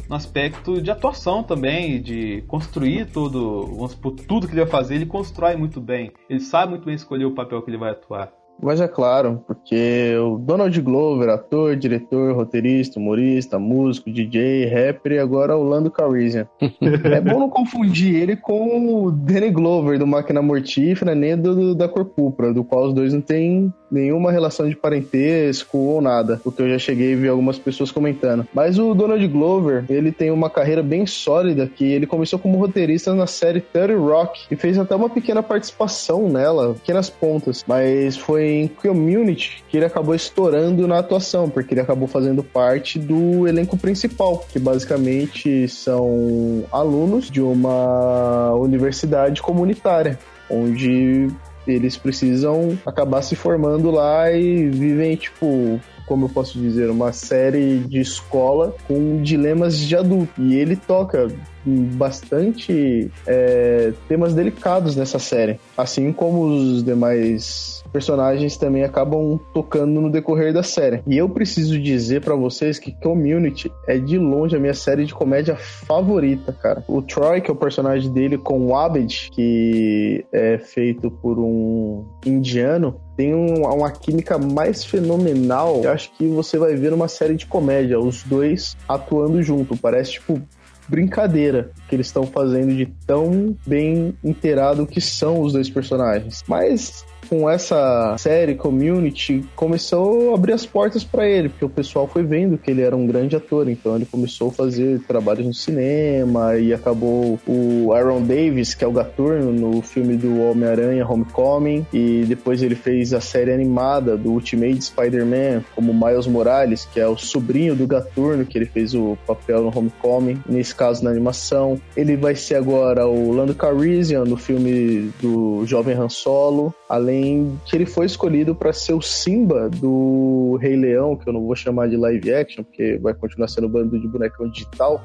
no 0.08 0.16
aspecto 0.16 0.80
de 0.80 0.90
atuação 0.90 1.42
também, 1.42 2.00
de 2.00 2.42
construir 2.48 3.06
todo, 3.06 3.66
vamos 3.66 3.92
supor, 3.92 4.12
tudo 4.12 4.46
que 4.46 4.54
ele 4.54 4.62
vai 4.62 4.70
fazer, 4.70 4.94
ele 4.94 5.06
constrói 5.06 5.54
muito 5.54 5.80
bem. 5.80 6.10
Ele 6.30 6.40
sabe 6.40 6.70
muito 6.70 6.86
bem 6.86 6.94
escolher 6.94 7.26
o 7.26 7.34
papel 7.34 7.60
que 7.62 7.70
ele 7.70 7.76
vai 7.76 7.90
atuar. 7.90 8.32
Mas 8.62 8.80
é 8.80 8.88
claro, 8.88 9.42
porque 9.46 10.14
o 10.18 10.36
Donald 10.38 10.80
Glover, 10.80 11.28
ator, 11.28 11.76
diretor, 11.76 12.34
roteirista, 12.34 12.98
humorista, 12.98 13.58
músico, 13.58 14.10
DJ, 14.10 14.66
rapper 14.66 15.12
e 15.12 15.18
agora 15.18 15.56
o 15.56 15.62
Lando 15.62 15.90
Calrissian. 15.90 16.46
é 16.60 17.20
bom 17.20 17.38
não 17.38 17.48
confundir 17.48 18.14
ele 18.16 18.36
com 18.36 19.04
o 19.04 19.10
Danny 19.10 19.50
Glover 19.50 19.98
do 19.98 20.06
Máquina 20.06 20.42
Mortífera, 20.42 21.14
nem 21.14 21.36
do, 21.36 21.54
do, 21.54 21.74
da 21.74 21.88
Cor 21.88 22.04
Púrpura, 22.04 22.52
do 22.52 22.64
qual 22.64 22.86
os 22.86 22.94
dois 22.94 23.14
não 23.14 23.20
têm 23.20 23.72
nenhuma 23.90 24.30
relação 24.30 24.68
de 24.68 24.76
parentesco 24.76 25.78
ou 25.78 26.00
nada, 26.00 26.40
o 26.44 26.52
que 26.52 26.60
eu 26.60 26.68
já 26.68 26.78
cheguei 26.78 27.14
a 27.14 27.16
ver 27.16 27.28
algumas 27.28 27.58
pessoas 27.58 27.90
comentando. 27.90 28.46
Mas 28.52 28.78
o 28.78 28.94
Donald 28.94 29.26
Glover, 29.28 29.84
ele 29.88 30.12
tem 30.12 30.30
uma 30.30 30.50
carreira 30.50 30.82
bem 30.82 31.06
sólida, 31.06 31.66
que 31.66 31.84
ele 31.84 32.06
começou 32.06 32.38
como 32.38 32.58
roteirista 32.58 33.14
na 33.14 33.26
série 33.26 33.60
30 33.60 33.96
Rock 33.96 34.46
e 34.50 34.56
fez 34.56 34.78
até 34.78 34.94
uma 34.94 35.08
pequena 35.08 35.42
participação 35.42 36.28
nela, 36.28 36.74
pequenas 36.74 37.08
pontas, 37.08 37.64
mas 37.66 38.16
foi 38.16 38.47
em 38.48 38.68
Community 38.68 39.64
que 39.68 39.76
ele 39.76 39.86
acabou 39.86 40.14
estourando 40.14 40.86
na 40.86 40.98
atuação, 40.98 41.48
porque 41.48 41.74
ele 41.74 41.80
acabou 41.80 42.08
fazendo 42.08 42.42
parte 42.42 42.98
do 42.98 43.46
elenco 43.46 43.76
principal, 43.76 44.44
que 44.50 44.58
basicamente 44.58 45.68
são 45.68 46.64
alunos 46.72 47.30
de 47.30 47.40
uma 47.40 48.52
universidade 48.54 49.42
comunitária, 49.42 50.18
onde 50.50 51.28
eles 51.66 51.96
precisam 51.96 52.78
acabar 52.86 53.22
se 53.22 53.36
formando 53.36 53.90
lá 53.90 54.32
e 54.32 54.68
vivem, 54.68 55.14
tipo, 55.16 55.78
como 56.06 56.24
eu 56.24 56.28
posso 56.30 56.58
dizer, 56.58 56.88
uma 56.88 57.12
série 57.12 57.80
de 57.80 58.00
escola 58.00 58.74
com 58.88 59.22
dilemas 59.22 59.78
de 59.78 59.94
adulto. 59.94 60.40
E 60.40 60.56
ele 60.56 60.74
toca 60.74 61.28
bastante 61.64 63.10
é, 63.26 63.92
temas 64.08 64.34
delicados 64.34 64.96
nessa 64.96 65.18
série, 65.18 65.58
assim 65.76 66.12
como 66.12 66.46
os 66.46 66.82
demais 66.82 67.82
personagens 67.92 68.56
também 68.56 68.84
acabam 68.84 69.40
tocando 69.52 70.00
no 70.00 70.10
decorrer 70.10 70.52
da 70.52 70.62
série. 70.62 71.02
E 71.06 71.16
eu 71.16 71.28
preciso 71.28 71.78
dizer 71.80 72.20
para 72.20 72.34
vocês 72.34 72.78
que 72.78 72.92
Community 72.92 73.72
é 73.86 73.98
de 73.98 74.18
longe 74.18 74.56
a 74.56 74.60
minha 74.60 74.74
série 74.74 75.04
de 75.04 75.14
comédia 75.14 75.56
favorita, 75.56 76.52
cara. 76.52 76.84
O 76.86 77.02
Troy, 77.02 77.40
que 77.40 77.50
é 77.50 77.52
o 77.52 77.56
personagem 77.56 78.12
dele, 78.12 78.38
com 78.38 78.66
o 78.66 78.76
Abed, 78.76 79.30
que 79.32 80.24
é 80.32 80.58
feito 80.58 81.10
por 81.10 81.38
um 81.38 82.04
indiano, 82.24 83.00
tem 83.16 83.34
um, 83.34 83.64
uma 83.64 83.90
química 83.90 84.38
mais 84.38 84.84
fenomenal. 84.84 85.80
Eu 85.82 85.90
acho 85.90 86.12
que 86.16 86.26
você 86.28 86.56
vai 86.56 86.74
ver 86.76 86.92
numa 86.92 87.08
série 87.08 87.34
de 87.34 87.46
comédia, 87.46 87.98
os 87.98 88.22
dois 88.22 88.76
atuando 88.88 89.42
junto. 89.42 89.76
Parece 89.76 90.12
tipo 90.12 90.40
brincadeira 90.88 91.70
que 91.88 91.94
eles 91.94 92.06
estão 92.06 92.24
fazendo 92.24 92.74
de 92.74 92.86
tão 93.06 93.56
bem 93.66 94.16
inteirado 94.24 94.86
que 94.86 95.00
são 95.00 95.40
os 95.40 95.52
dois 95.52 95.68
personagens. 95.68 96.42
Mas 96.48 97.04
com 97.28 97.48
essa 97.48 98.16
série 98.18 98.54
Community 98.54 99.44
começou 99.54 100.32
a 100.32 100.34
abrir 100.34 100.52
as 100.52 100.64
portas 100.64 101.04
para 101.04 101.28
ele, 101.28 101.48
porque 101.48 101.64
o 101.64 101.68
pessoal 101.68 102.06
foi 102.06 102.22
vendo 102.22 102.56
que 102.56 102.70
ele 102.70 102.82
era 102.82 102.96
um 102.96 103.06
grande 103.06 103.36
ator, 103.36 103.68
então 103.68 103.94
ele 103.96 104.06
começou 104.06 104.48
a 104.48 104.52
fazer 104.52 105.00
trabalhos 105.00 105.46
no 105.46 105.54
cinema 105.54 106.56
e 106.56 106.72
acabou 106.72 107.38
o 107.46 107.92
Aaron 107.92 108.22
Davis, 108.22 108.74
que 108.74 108.84
é 108.84 108.86
o 108.86 108.92
Gaturno 108.92 109.52
no 109.52 109.82
filme 109.82 110.16
do 110.16 110.42
Homem-Aranha 110.42 111.06
Homecoming, 111.06 111.86
e 111.92 112.24
depois 112.26 112.62
ele 112.62 112.74
fez 112.74 113.12
a 113.12 113.20
série 113.20 113.52
animada 113.52 114.16
do 114.16 114.32
Ultimate 114.32 114.82
Spider-Man 114.82 115.64
como 115.74 115.92
Miles 115.92 116.26
Morales, 116.26 116.88
que 116.92 117.00
é 117.00 117.06
o 117.06 117.16
sobrinho 117.16 117.74
do 117.74 117.86
Gaturno, 117.86 118.46
que 118.46 118.56
ele 118.56 118.66
fez 118.66 118.94
o 118.94 119.18
papel 119.26 119.62
no 119.62 119.76
Homecoming, 119.76 120.40
nesse 120.48 120.74
caso 120.74 121.04
na 121.04 121.10
animação. 121.10 121.80
Ele 121.96 122.16
vai 122.16 122.34
ser 122.34 122.54
agora 122.54 123.06
o 123.06 123.32
Lando 123.32 123.54
Calrissian 123.54 124.24
no 124.24 124.36
filme 124.36 125.12
do 125.20 125.64
Jovem 125.66 125.96
Han 125.96 126.08
Solo, 126.08 126.74
além 126.88 127.17
também 127.18 127.58
que 127.64 127.76
ele 127.76 127.86
foi 127.86 128.06
escolhido 128.06 128.54
para 128.54 128.72
ser 128.72 128.94
o 128.94 129.02
Simba 129.02 129.68
do 129.68 130.58
Rei 130.60 130.76
Leão, 130.76 131.16
que 131.16 131.28
eu 131.28 131.32
não 131.32 131.44
vou 131.44 131.56
chamar 131.56 131.88
de 131.88 131.96
live 131.96 132.32
action, 132.32 132.62
porque 132.62 132.98
vai 132.98 133.12
continuar 133.12 133.48
sendo 133.48 133.68
bando 133.68 133.98
de 133.98 134.06
bonecão 134.06 134.48
digital 134.48 135.02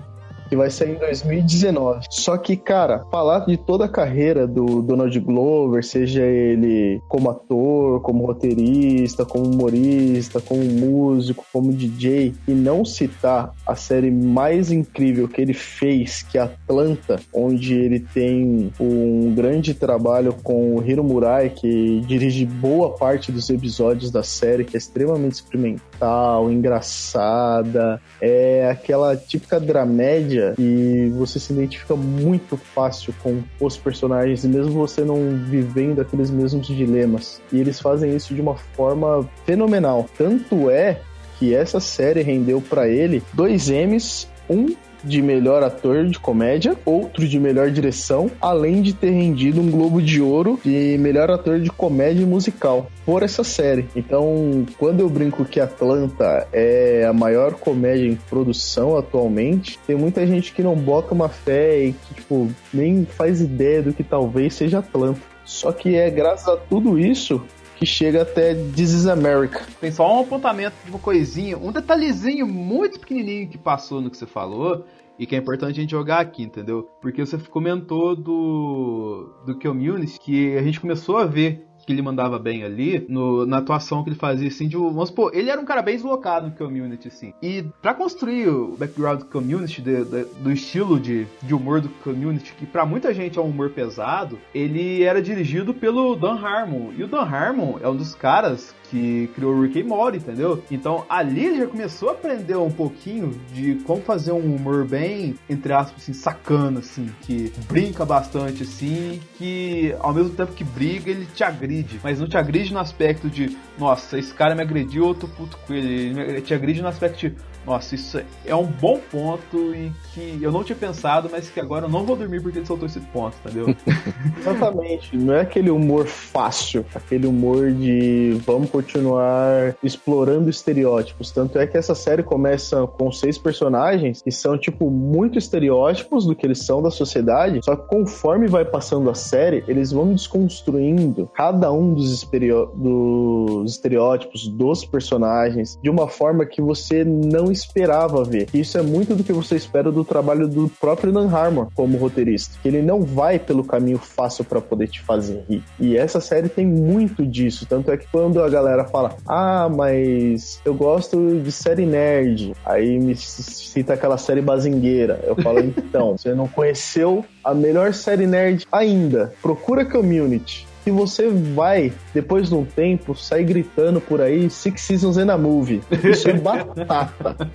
que 0.54 0.56
vai 0.56 0.70
sair 0.70 0.92
em 0.92 1.00
2019. 1.00 2.06
Só 2.12 2.38
que, 2.38 2.56
cara, 2.56 3.04
falar 3.12 3.40
de 3.40 3.58
toda 3.58 3.86
a 3.86 3.90
carreira 3.90 4.46
do 4.46 4.84
Donald 4.84 5.20
Glover, 5.20 5.84
seja 5.84 6.22
ele 6.22 7.02
como 7.10 7.32
ator, 7.32 8.00
como 8.02 8.28
roteirista, 8.28 9.26
como 9.26 9.46
humorista, 9.46 10.40
como 10.40 10.64
músico, 10.64 11.44
como 11.52 11.74
DJ, 11.74 12.36
e 12.48 12.52
não 12.52 12.86
citar 12.86 13.52
a 13.66 13.76
série 13.76 14.12
mais 14.12 14.72
incrível 14.72 15.28
que 15.28 15.42
ele 15.42 15.56
fez, 15.56 16.22
que 16.22 16.38
é 16.38 16.42
Atlanta, 16.42 17.20
onde 17.34 17.74
ele 17.74 18.00
tem 18.00 18.72
um 18.80 19.34
grande 19.34 19.74
trabalho 19.74 20.36
com 20.44 20.76
o 20.76 20.88
Hiro 20.88 21.04
Murai, 21.04 21.50
que 21.50 22.02
dirige 22.02 22.46
boa 22.46 22.92
parte 22.92 23.32
dos 23.32 23.50
episódios 23.50 24.12
da 24.12 24.22
série, 24.22 24.66
que 24.66 24.78
é 24.78 24.80
extremamente 24.80 25.34
experimental, 25.34 26.52
engraçada, 26.52 28.00
é 28.22 28.70
aquela 28.70 29.16
típica 29.16 29.60
dramédia 29.60 30.43
e 30.58 31.12
você 31.16 31.40
se 31.40 31.54
identifica 31.54 31.96
muito 31.96 32.58
fácil 32.58 33.14
com 33.22 33.42
os 33.60 33.78
personagens, 33.78 34.44
mesmo 34.46 34.74
você 34.74 35.04
não 35.04 35.38
vivendo 35.50 36.02
aqueles 36.02 36.30
mesmos 36.30 36.68
dilemas. 36.68 37.42
E 37.52 37.60
eles 37.60 37.80
fazem 37.80 38.16
isso 38.16 38.34
de 38.34 38.42
uma 38.42 38.56
forma 38.56 39.28
fenomenal. 39.46 40.08
Tanto 40.18 40.70
é 40.70 41.02
que 41.40 41.54
essa 41.54 41.80
série 41.80 42.22
rendeu 42.22 42.62
para 42.62 42.88
ele 42.88 43.24
dois 43.34 43.70
M's, 43.70 44.28
um 44.50 44.76
de 45.04 45.22
melhor 45.22 45.64
ator 45.64 46.06
de 46.06 46.20
comédia, 46.20 46.76
outro 46.86 47.28
de 47.28 47.40
melhor 47.40 47.70
direção, 47.70 48.30
além 48.42 48.82
de 48.82 48.94
ter 48.94 49.12
rendido 49.12 49.62
um 49.62 49.70
Globo 49.70 50.02
de 50.02 50.22
Ouro 50.22 50.60
de 50.64 50.98
melhor 51.00 51.30
ator 51.30 51.60
de 51.60 51.70
comédia 51.70 52.26
musical 52.26 52.90
por 53.06 53.24
essa 53.24 53.44
série. 53.44 53.88
Então, 53.96 54.66
quando 54.78 55.02
eu 55.02 55.10
brinco 55.10 55.46
que 55.46 55.60
Atlanta 55.60 56.48
é 56.52 57.06
a 57.06 57.14
maior 57.14 57.54
comédia 57.54 58.08
em 58.08 58.16
produção 58.16 58.98
atualmente, 58.98 59.80
tem 59.86 59.96
muita 59.96 60.26
gente 60.26 60.54
que 60.54 60.64
não 60.64 60.76
bota 60.76 61.14
uma 61.14 61.30
fé 61.30 61.86
e 61.86 61.94
que, 61.94 62.14
tipo, 62.16 62.50
nem 62.74 63.06
faz 63.06 63.42
ideia 63.42 63.82
do 63.82 63.94
que 63.94 64.04
talvez 64.04 64.54
seja 64.54 64.80
Atlanta. 64.80 65.20
Só 65.46 65.72
que 65.72 65.96
é 65.96 66.10
graças 66.10 66.48
a 66.48 66.56
tudo 66.56 66.98
isso 66.98 67.42
chega 67.86 68.22
até 68.22 68.54
This 68.54 68.92
is 68.92 69.08
America. 69.08 69.66
Tem 69.80 69.92
só 69.92 70.18
um 70.18 70.22
apontamento 70.22 70.76
de 70.84 70.90
uma 70.90 71.00
coisinha, 71.00 71.58
um 71.58 71.72
detalhezinho 71.72 72.48
muito 72.48 73.00
pequenininho 73.00 73.48
que 73.50 73.58
passou 73.58 74.02
no 74.02 74.10
que 74.10 74.18
você 74.18 74.26
falou 74.26 74.86
e 75.18 75.26
que 75.26 75.36
é 75.36 75.40
importante 75.40 75.78
a 75.78 75.82
gente 75.82 75.92
jogar 75.92 76.20
aqui, 76.20 76.44
entendeu? 76.44 76.90
Porque 77.02 77.26
você 77.26 77.38
comentou 77.38 78.16
do 78.16 79.34
do 79.46 79.60
Community 79.60 80.20
que 80.20 80.58
a 80.58 80.64
gente 80.64 80.80
começou 80.80 81.18
a 81.18 81.26
ver 81.26 81.68
que 81.86 81.94
ele 81.94 82.02
mandava 82.02 82.40
bem 82.40 82.64
ali, 82.64 83.06
no, 83.10 83.46
na 83.46 83.58
atuação 83.58 84.04
que 84.04 84.10
ele 84.10 84.16
fazia, 84.16 84.48
assim, 84.48 84.68
de, 84.68 84.76
vamos 84.76 85.10
supor, 85.10 85.32
ele 85.36 85.50
era 85.50 85.60
um 85.60 85.66
cara 85.66 85.82
bem 85.82 85.96
deslocado 85.96 86.48
no 86.48 86.56
community, 86.56 87.08
assim. 87.08 87.34
E 87.42 87.64
para 87.82 87.94
construir 87.94 88.48
o 88.48 88.76
background 88.78 89.20
do 89.20 89.26
community, 89.26 89.82
de, 89.82 90.04
de, 90.04 90.24
do 90.40 90.52
estilo 90.52 91.00
de, 91.00 91.28
de 91.42 91.54
humor 91.54 91.82
do 91.82 91.90
community, 92.04 92.54
que 92.54 92.66
para 92.66 92.86
muita 92.86 93.14
gente 93.14 93.38
é 93.38 93.42
um 93.42 93.50
humor 93.50 93.72
pesado, 93.72 94.40
ele 94.54 95.04
era 95.04 95.22
dirigido 95.22 95.74
pelo 95.74 96.16
Dan 96.16 96.36
Harmon. 96.36 96.92
E 96.98 97.04
o 97.04 97.08
Dan 97.08 97.24
Harmon 97.24 97.78
é 97.82 97.88
um 97.88 97.96
dos 97.96 98.16
caras 98.16 98.74
que 98.94 99.28
criou 99.34 99.56
o 99.56 99.62
Rick 99.64 99.82
and 99.82 99.86
Morty, 99.86 100.20
entendeu? 100.20 100.64
Então 100.70 101.04
ali 101.10 101.48
ele 101.48 101.58
já 101.58 101.68
começou 101.68 102.10
a 102.10 102.12
aprender 102.12 102.56
um 102.56 102.70
pouquinho 102.70 103.32
de 103.52 103.76
como 103.86 104.04
fazer 104.04 104.32
um 104.32 104.56
humor 104.56 104.86
bem, 104.86 105.34
entre 105.50 105.74
aspas, 105.74 106.04
assim, 106.04 106.14
sacana, 106.14 106.80
assim, 106.80 107.10
que 107.22 107.52
brinca 107.68 108.06
bastante, 108.06 108.62
assim, 108.62 109.20
que 109.36 109.96
ao 110.00 110.14
mesmo 110.14 110.30
tempo 110.30 110.54
que 110.54 110.64
briga, 110.64 111.10
ele 111.10 111.26
te 111.34 111.44
agride, 111.44 112.00
mas 112.04 112.20
não 112.20 112.28
te 112.28 112.38
agride 112.38 112.72
no 112.72 112.80
aspecto 112.80 113.32
de, 113.32 113.58
nossa, 113.80 114.20
esse 114.20 114.32
cara 114.32 114.54
me 114.54 114.62
agrediu, 114.62 115.16
tô 115.16 115.28
puto 115.28 115.58
com 115.66 115.74
ele, 115.74 116.20
ele 116.20 116.42
te 116.42 116.54
agride 116.54 116.80
no 116.80 116.88
aspecto 116.88 117.18
de, 117.18 117.36
nossa, 117.66 117.96
isso 117.96 118.22
é 118.46 118.56
um 118.56 118.66
bom 118.66 119.00
ponto 119.12 119.74
e 119.74 119.92
que 120.14 120.40
eu 120.42 120.52
não 120.52 120.64
tinha 120.64 120.76
pensado, 120.76 121.30
mas 121.32 121.50
que 121.50 121.60
agora 121.60 121.86
eu 121.86 121.90
não 121.90 122.04
vou 122.04 122.16
dormir 122.16 122.42
porque 122.42 122.60
ele 122.60 122.66
soltou 122.66 122.86
esse 122.86 123.00
ponto, 123.00 123.36
entendeu? 123.44 123.74
Exatamente. 124.38 125.16
Não 125.16 125.34
é 125.34 125.42
aquele 125.42 125.70
humor 125.70 126.06
fácil, 126.06 126.86
aquele 126.94 127.26
humor 127.26 127.72
de 127.72 128.38
vamos 128.46 128.70
continuar 128.70 129.76
explorando 129.82 130.50
estereótipos. 130.50 131.32
Tanto 131.32 131.58
é 131.58 131.66
que 131.66 131.78
essa 131.78 131.96
série 131.96 132.22
começa 132.22 132.86
com 132.86 133.12
seis 133.12 133.38
personagens 133.38 134.22
que 134.22 134.32
são, 134.32 134.58
tipo, 134.58 134.90
muito 134.90 135.38
estereótipos 135.38 136.26
do 136.26 136.36
que 136.36 136.46
eles 136.46 136.60
são 136.60 136.82
da 136.82 136.92
sociedade, 136.92 137.62
só 137.64 137.76
que 137.76 137.88
conforme 137.88 138.48
vai 138.48 138.66
passando 138.66 139.10
a 139.10 139.16
série, 139.16 139.64
eles 139.68 139.92
vão 139.92 140.12
desconstruindo 140.14 141.30
cada 141.34 141.72
um 141.72 141.94
dos, 141.94 142.28
dos 142.76 143.72
estereótipos 143.72 144.48
dos 144.48 144.84
personagens 144.84 145.80
de 145.82 145.90
uma 145.90 146.08
forma 146.08 146.46
que 146.46 146.62
você 146.62 147.04
não 147.06 147.53
esperava 147.54 148.24
ver. 148.24 148.48
Isso 148.54 148.78
é 148.78 148.82
muito 148.82 149.16
do 149.16 149.24
que 149.24 149.32
você 149.32 149.56
espera 149.56 149.92
do 149.92 150.04
trabalho 150.04 150.48
do 150.48 150.68
próprio 150.68 151.12
Dan 151.12 151.30
Harmon 151.30 151.68
como 151.74 151.98
roteirista. 151.98 152.58
Que 152.62 152.68
ele 152.68 152.82
não 152.82 153.02
vai 153.02 153.40
pelo 153.40 153.64
caminho 153.64 153.98
fácil 153.98 154.44
para 154.44 154.60
poder 154.60 154.88
te 154.88 155.02
fazer 155.02 155.44
rir. 155.50 155.64
E 155.80 155.96
essa 155.96 156.20
série 156.20 156.50
tem 156.50 156.66
muito 156.66 157.26
disso. 157.26 157.66
Tanto 157.66 157.92
é 157.92 157.98
que 157.98 158.08
quando 158.12 158.42
a 158.42 158.50
galera 158.50 158.84
fala, 158.86 159.16
ah, 159.28 159.70
mas 159.70 160.60
eu 160.66 160.74
gosto 160.74 161.40
de 161.40 161.52
série 161.52 161.86
nerd, 161.86 162.54
aí 162.66 163.00
me 163.00 163.16
cita 163.16 163.94
aquela 163.94 164.18
série 164.18 164.42
bazingueira. 164.42 165.24
Eu 165.24 165.36
falo, 165.36 165.60
então, 165.78 166.18
você 166.18 166.34
não 166.34 166.48
conheceu 166.48 167.24
a 167.44 167.54
melhor 167.54 167.94
série 167.94 168.28
nerd 168.28 168.66
ainda. 168.72 169.34
Procura 169.42 169.86
Community 169.86 170.73
que 170.84 170.92
você 170.92 171.30
vai, 171.30 171.94
depois 172.14 172.50
de 172.50 172.56
um 172.56 172.66
tempo, 172.66 173.16
sair 173.16 173.44
gritando 173.44 174.02
por 174.02 174.22
aí 174.22 174.50
Six 174.50 174.82
Seasons 174.82 175.18
in 175.18 175.30
a 175.30 175.38
Movie. 175.38 175.82
Isso 176.04 176.30
é 176.30 176.34
batata. 176.34 177.50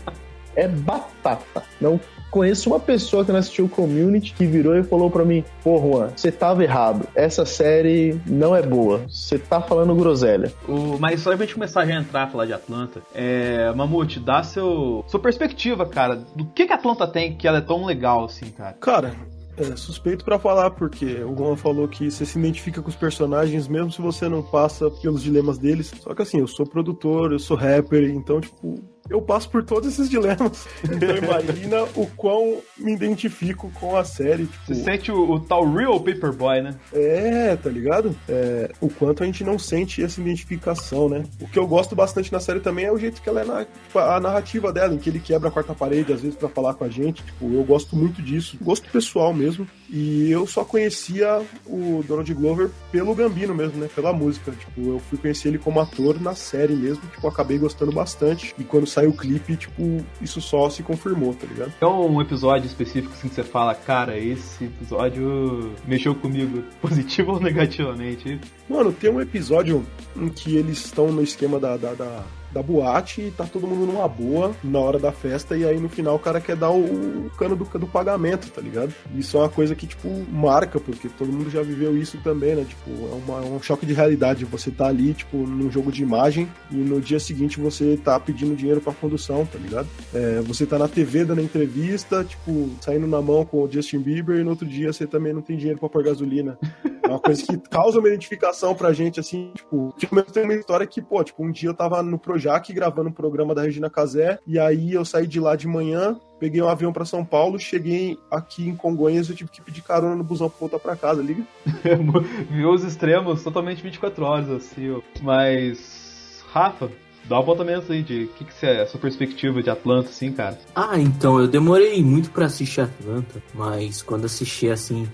é 0.56 0.66
batata. 0.66 1.62
Não 1.80 2.00
conheço 2.30 2.70
uma 2.70 2.80
pessoa 2.80 3.24
que 3.24 3.32
não 3.32 3.38
assistiu 3.38 3.66
o 3.66 3.68
Community 3.68 4.34
que 4.34 4.46
virou 4.46 4.76
e 4.76 4.82
falou 4.82 5.10
para 5.10 5.24
mim: 5.24 5.44
Pô, 5.62 5.78
Juan, 5.78 6.10
você 6.14 6.30
tava 6.30 6.62
errado. 6.62 7.06
Essa 7.14 7.44
série 7.44 8.20
não 8.26 8.54
é 8.54 8.62
boa. 8.62 9.02
Você 9.08 9.38
tá 9.38 9.60
falando 9.60 9.94
groselha. 9.94 10.52
O, 10.68 10.98
mas 10.98 11.20
só 11.20 11.30
pra 11.36 11.44
gente 11.44 11.54
começar 11.54 11.82
a 11.82 11.86
já 11.86 11.94
entrar 11.94 12.24
a 12.24 12.26
falar 12.26 12.46
de 12.46 12.52
Atlanta, 12.52 13.02
é, 13.14 13.72
Mamute, 13.72 14.20
dá 14.20 14.42
seu, 14.42 15.04
sua 15.06 15.20
perspectiva, 15.20 15.86
cara. 15.86 16.16
Do 16.34 16.44
que, 16.46 16.66
que 16.66 16.72
Atlanta 16.72 17.06
tem 17.06 17.36
que 17.36 17.46
ela 17.46 17.58
é 17.58 17.62
tão 17.62 17.84
legal 17.84 18.24
assim, 18.24 18.50
cara? 18.50 18.76
Cara, 18.80 19.14
é 19.58 19.76
suspeito 19.76 20.24
para 20.24 20.38
falar, 20.38 20.70
porque 20.70 21.22
o 21.24 21.36
Juan 21.36 21.56
falou 21.56 21.88
que 21.88 22.10
você 22.10 22.24
se 22.24 22.38
identifica 22.38 22.80
com 22.80 22.88
os 22.88 22.96
personagens 22.96 23.66
mesmo 23.66 23.90
se 23.90 24.00
você 24.00 24.28
não 24.28 24.42
passa 24.42 24.90
pelos 24.90 25.22
dilemas 25.22 25.58
deles. 25.58 25.92
Só 26.00 26.14
que 26.14 26.22
assim, 26.22 26.38
eu 26.38 26.46
sou 26.46 26.64
produtor, 26.66 27.32
eu 27.32 27.38
sou 27.38 27.56
rapper, 27.56 28.08
então, 28.10 28.40
tipo, 28.40 28.82
eu 29.10 29.22
passo 29.22 29.48
por 29.50 29.64
todos 29.64 29.88
esses 29.88 30.08
dilemas. 30.08 30.66
Então 30.98 31.16
imagina 31.16 31.82
o 31.94 32.06
quão 32.16 32.58
me 32.76 32.92
identifico 32.92 33.70
com 33.74 33.96
a 33.96 34.04
série. 34.04 34.46
Tipo... 34.46 34.66
Você 34.66 34.74
sente 34.74 35.12
o, 35.12 35.32
o, 35.32 35.40
tal 35.40 35.70
real 35.70 36.00
Paperboy, 36.00 36.60
né? 36.60 36.74
É, 36.92 37.56
tá 37.56 37.70
ligado? 37.70 38.16
É, 38.28 38.70
o 38.80 38.88
quanto 38.88 39.22
a 39.22 39.26
gente 39.26 39.44
não 39.44 39.58
sente 39.58 40.02
essa 40.02 40.20
identificação, 40.20 41.08
né? 41.08 41.24
O 41.40 41.48
que 41.48 41.58
eu 41.58 41.66
gosto 41.66 41.94
bastante 41.94 42.32
na 42.32 42.40
série 42.40 42.60
também 42.60 42.86
é 42.86 42.92
o 42.92 42.98
jeito 42.98 43.22
que 43.22 43.28
ela 43.28 43.42
é 43.42 43.44
na, 43.44 43.64
tipo, 43.64 43.98
a 43.98 44.18
narrativa 44.18 44.72
dela, 44.72 44.94
em 44.94 44.98
que 44.98 45.08
ele 45.08 45.20
quebra 45.20 45.48
a 45.48 45.52
quarta 45.52 45.74
parede, 45.74 46.12
às 46.12 46.20
vezes, 46.20 46.36
para 46.36 46.48
falar 46.48 46.74
com 46.74 46.84
a 46.84 46.88
gente. 46.88 47.22
Tipo, 47.22 47.52
eu 47.52 47.62
gosto 47.64 47.94
muito 47.94 48.20
disso. 48.22 48.58
Gosto 48.60 48.90
pessoal 48.90 49.32
mesmo. 49.32 49.66
E 49.90 50.30
eu 50.30 50.46
só 50.46 50.64
conhecia 50.64 51.42
o 51.66 52.04
Donald 52.06 52.32
Glover 52.34 52.70
pelo 52.92 53.14
Gambino 53.14 53.54
mesmo, 53.54 53.78
né? 53.78 53.88
Pela 53.94 54.12
música. 54.12 54.52
Tipo, 54.52 54.80
eu 54.92 54.98
fui 54.98 55.18
conhecer 55.18 55.48
ele 55.48 55.58
como 55.58 55.80
ator 55.80 56.20
na 56.20 56.34
série 56.34 56.74
mesmo. 56.74 57.02
Tipo, 57.10 57.26
acabei 57.28 57.58
gostando 57.58 57.90
bastante. 57.92 58.54
E 58.58 58.64
quando 58.64 58.86
saiu 58.86 59.10
o 59.10 59.16
clipe, 59.16 59.56
tipo, 59.56 60.04
isso 60.20 60.40
só 60.40 60.68
se 60.68 60.82
confirmou, 60.82 61.34
tá 61.34 61.46
ligado? 61.46 61.72
É 61.80 61.86
um 61.86 62.20
episódio 62.20 62.66
específico 62.66 63.14
assim 63.14 63.28
que 63.28 63.34
você 63.34 63.44
fala, 63.44 63.74
cara, 63.74 64.18
esse 64.18 64.64
episódio 64.64 65.72
mexeu 65.86 66.14
comigo, 66.14 66.62
positivo 66.82 67.32
ou 67.32 67.40
negativamente? 67.40 68.40
Mano, 68.68 68.92
tem 68.92 69.10
um 69.10 69.20
episódio 69.20 69.86
em 70.16 70.28
que 70.28 70.56
eles 70.56 70.84
estão 70.84 71.10
no 71.10 71.22
esquema 71.22 71.58
da, 71.58 71.76
da, 71.76 71.94
da 71.94 72.24
da 72.52 72.62
boate 72.62 73.22
e 73.22 73.30
tá 73.30 73.44
todo 73.44 73.66
mundo 73.66 73.86
numa 73.86 74.08
boa 74.08 74.54
na 74.62 74.78
hora 74.78 74.98
da 74.98 75.12
festa 75.12 75.56
e 75.56 75.64
aí 75.64 75.78
no 75.78 75.88
final 75.88 76.16
o 76.16 76.18
cara 76.18 76.40
quer 76.40 76.56
dar 76.56 76.70
o, 76.70 77.30
cano 77.36 77.56
do, 77.56 77.64
do 77.64 77.86
pagamento, 77.86 78.50
tá 78.50 78.60
ligado? 78.60 78.92
Isso 79.14 79.36
é 79.36 79.40
uma 79.40 79.48
coisa 79.48 79.74
que, 79.74 79.86
tipo, 79.86 80.08
marca, 80.30 80.80
porque 80.80 81.08
todo 81.08 81.32
mundo 81.32 81.50
já 81.50 81.62
viveu 81.62 81.96
isso 81.96 82.18
também, 82.18 82.54
né? 82.54 82.64
Tipo, 82.64 82.90
é, 82.90 83.14
uma, 83.14 83.38
é 83.38 83.48
um 83.48 83.62
choque 83.62 83.86
de 83.86 83.92
realidade. 83.92 84.44
Você 84.44 84.70
tá 84.70 84.86
ali, 84.86 85.14
tipo, 85.14 85.36
num 85.36 85.70
jogo 85.70 85.92
de 85.92 86.02
imagem 86.02 86.48
e 86.70 86.76
no 86.76 87.00
dia 87.00 87.20
seguinte 87.20 87.60
você 87.60 87.96
tá 87.96 88.18
pedindo 88.18 88.56
dinheiro 88.56 88.80
pra 88.80 88.92
condução, 88.92 89.46
tá 89.46 89.58
ligado? 89.58 89.88
É, 90.14 90.40
você 90.40 90.66
tá 90.66 90.78
na 90.78 90.88
TV 90.88 91.24
dando 91.24 91.40
entrevista, 91.40 92.24
tipo, 92.24 92.70
saindo 92.80 93.06
na 93.06 93.20
mão 93.20 93.44
com 93.44 93.62
o 93.62 93.70
Justin 93.70 94.00
Bieber 94.00 94.38
e 94.38 94.44
no 94.44 94.50
outro 94.50 94.66
dia 94.66 94.92
você 94.92 95.06
também 95.06 95.32
não 95.32 95.42
tem 95.42 95.56
dinheiro 95.56 95.78
pra 95.78 95.88
pôr 95.88 96.02
gasolina. 96.02 96.58
É 97.02 97.08
uma 97.08 97.20
coisa 97.20 97.42
que 97.42 97.56
causa 97.70 97.98
uma 97.98 98.08
identificação 98.08 98.74
pra 98.74 98.92
gente, 98.92 99.18
assim, 99.18 99.50
tipo, 99.54 99.94
tipo, 99.96 100.22
tem 100.22 100.44
uma 100.44 100.54
história 100.54 100.86
que, 100.86 101.00
pô, 101.00 101.24
tipo, 101.24 101.42
um 101.42 101.50
dia 101.50 101.70
eu 101.70 101.74
tava 101.74 102.02
no 102.02 102.18
Projac 102.38 102.72
gravando 102.72 103.08
um 103.08 103.12
programa 103.12 103.52
da 103.52 103.62
Regina 103.62 103.90
Casé, 103.90 104.38
e 104.46 104.58
aí 104.58 104.92
eu 104.92 105.04
saí 105.04 105.26
de 105.26 105.40
lá 105.40 105.56
de 105.56 105.66
manhã, 105.66 106.18
peguei 106.38 106.62
um 106.62 106.68
avião 106.68 106.92
para 106.92 107.04
São 107.04 107.24
Paulo, 107.24 107.58
cheguei 107.58 108.16
aqui 108.30 108.68
em 108.68 108.76
Congonhas, 108.76 109.28
eu 109.28 109.34
tive 109.34 109.50
que 109.50 109.60
pedir 109.60 109.82
carona 109.82 110.14
no 110.14 110.22
busão 110.22 110.48
pra 110.48 110.60
voltar 110.60 110.78
pra 110.78 110.94
casa, 110.94 111.20
liga? 111.20 111.42
Viu 112.48 112.70
os 112.70 112.84
extremos 112.84 113.42
totalmente 113.42 113.82
24 113.82 114.24
horas, 114.24 114.50
assim, 114.50 115.02
mas. 115.20 116.44
Rafa, 116.52 116.88
Dá 117.24 117.36
um 117.36 117.40
apontamento 117.40 117.92
aí 117.92 118.02
de 118.02 118.24
o 118.24 118.28
que, 118.28 118.44
que 118.46 118.64
é 118.66 118.80
a 118.80 118.86
sua 118.86 118.98
perspectiva 118.98 119.62
de 119.62 119.68
Atlanta, 119.68 120.08
assim, 120.08 120.32
cara. 120.32 120.58
Ah, 120.74 120.98
então, 120.98 121.38
eu 121.38 121.46
demorei 121.46 122.02
muito 122.02 122.30
para 122.30 122.46
assistir 122.46 122.80
Atlanta, 122.80 123.42
mas 123.52 124.00
quando 124.00 124.24
assisti, 124.24 124.70
assim, 124.70 125.06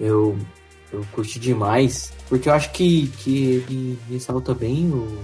eu 0.00 0.36
eu 0.92 1.04
curti 1.12 1.38
demais, 1.38 2.12
porque 2.28 2.48
eu 2.48 2.52
acho 2.52 2.72
que, 2.72 3.08
que 3.18 3.46
ele 3.46 3.98
ressalta 4.08 4.54
bem 4.54 4.90
o, 4.90 5.18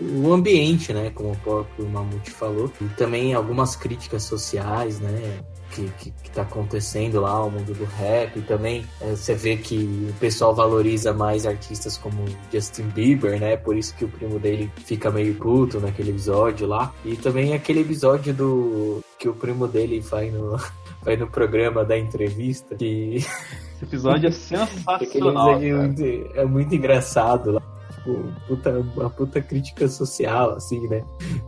o 0.00 0.32
ambiente, 0.32 0.92
né? 0.92 1.10
Como 1.14 1.32
o 1.32 1.36
próprio 1.36 1.88
Mamute 1.88 2.30
falou. 2.30 2.70
E 2.80 2.84
também 2.96 3.34
algumas 3.34 3.76
críticas 3.76 4.24
sociais, 4.24 5.00
né? 5.00 5.40
Que, 5.70 5.88
que, 5.98 6.10
que 6.10 6.30
tá 6.30 6.42
acontecendo 6.42 7.20
lá, 7.20 7.44
o 7.44 7.50
mundo 7.50 7.74
do 7.74 7.84
rap. 7.84 8.38
E 8.38 8.42
também 8.42 8.84
é, 9.00 9.10
você 9.10 9.34
vê 9.34 9.56
que 9.56 10.08
o 10.10 10.12
pessoal 10.20 10.54
valoriza 10.54 11.12
mais 11.12 11.46
artistas 11.46 11.96
como 11.96 12.24
Justin 12.52 12.88
Bieber, 12.88 13.40
né? 13.40 13.56
Por 13.56 13.76
isso 13.76 13.94
que 13.96 14.04
o 14.04 14.08
primo 14.08 14.38
dele 14.38 14.70
fica 14.84 15.10
meio 15.10 15.34
puto 15.34 15.80
naquele 15.80 16.10
episódio 16.10 16.66
lá. 16.66 16.92
E 17.04 17.16
também 17.16 17.54
aquele 17.54 17.80
episódio 17.80 18.34
do 18.34 19.00
que 19.18 19.28
o 19.28 19.34
primo 19.34 19.66
dele 19.66 20.00
vai 20.00 20.30
no, 20.30 20.56
vai 21.02 21.16
no 21.16 21.26
programa 21.26 21.84
da 21.84 21.98
entrevista. 21.98 22.74
Que 22.74 23.16
esse 23.16 23.84
episódio 23.84 24.28
é 24.28 24.32
sensacional. 24.32 25.60
É 25.60 25.72
muito, 25.72 26.04
é 26.34 26.44
muito 26.44 26.74
engraçado 26.74 27.52
lá 27.52 27.75
tipo, 28.06 28.32
puta, 28.46 28.84
uma 28.94 29.10
puta 29.10 29.40
crítica 29.40 29.88
social, 29.88 30.52
assim, 30.52 30.86
né? 30.88 31.02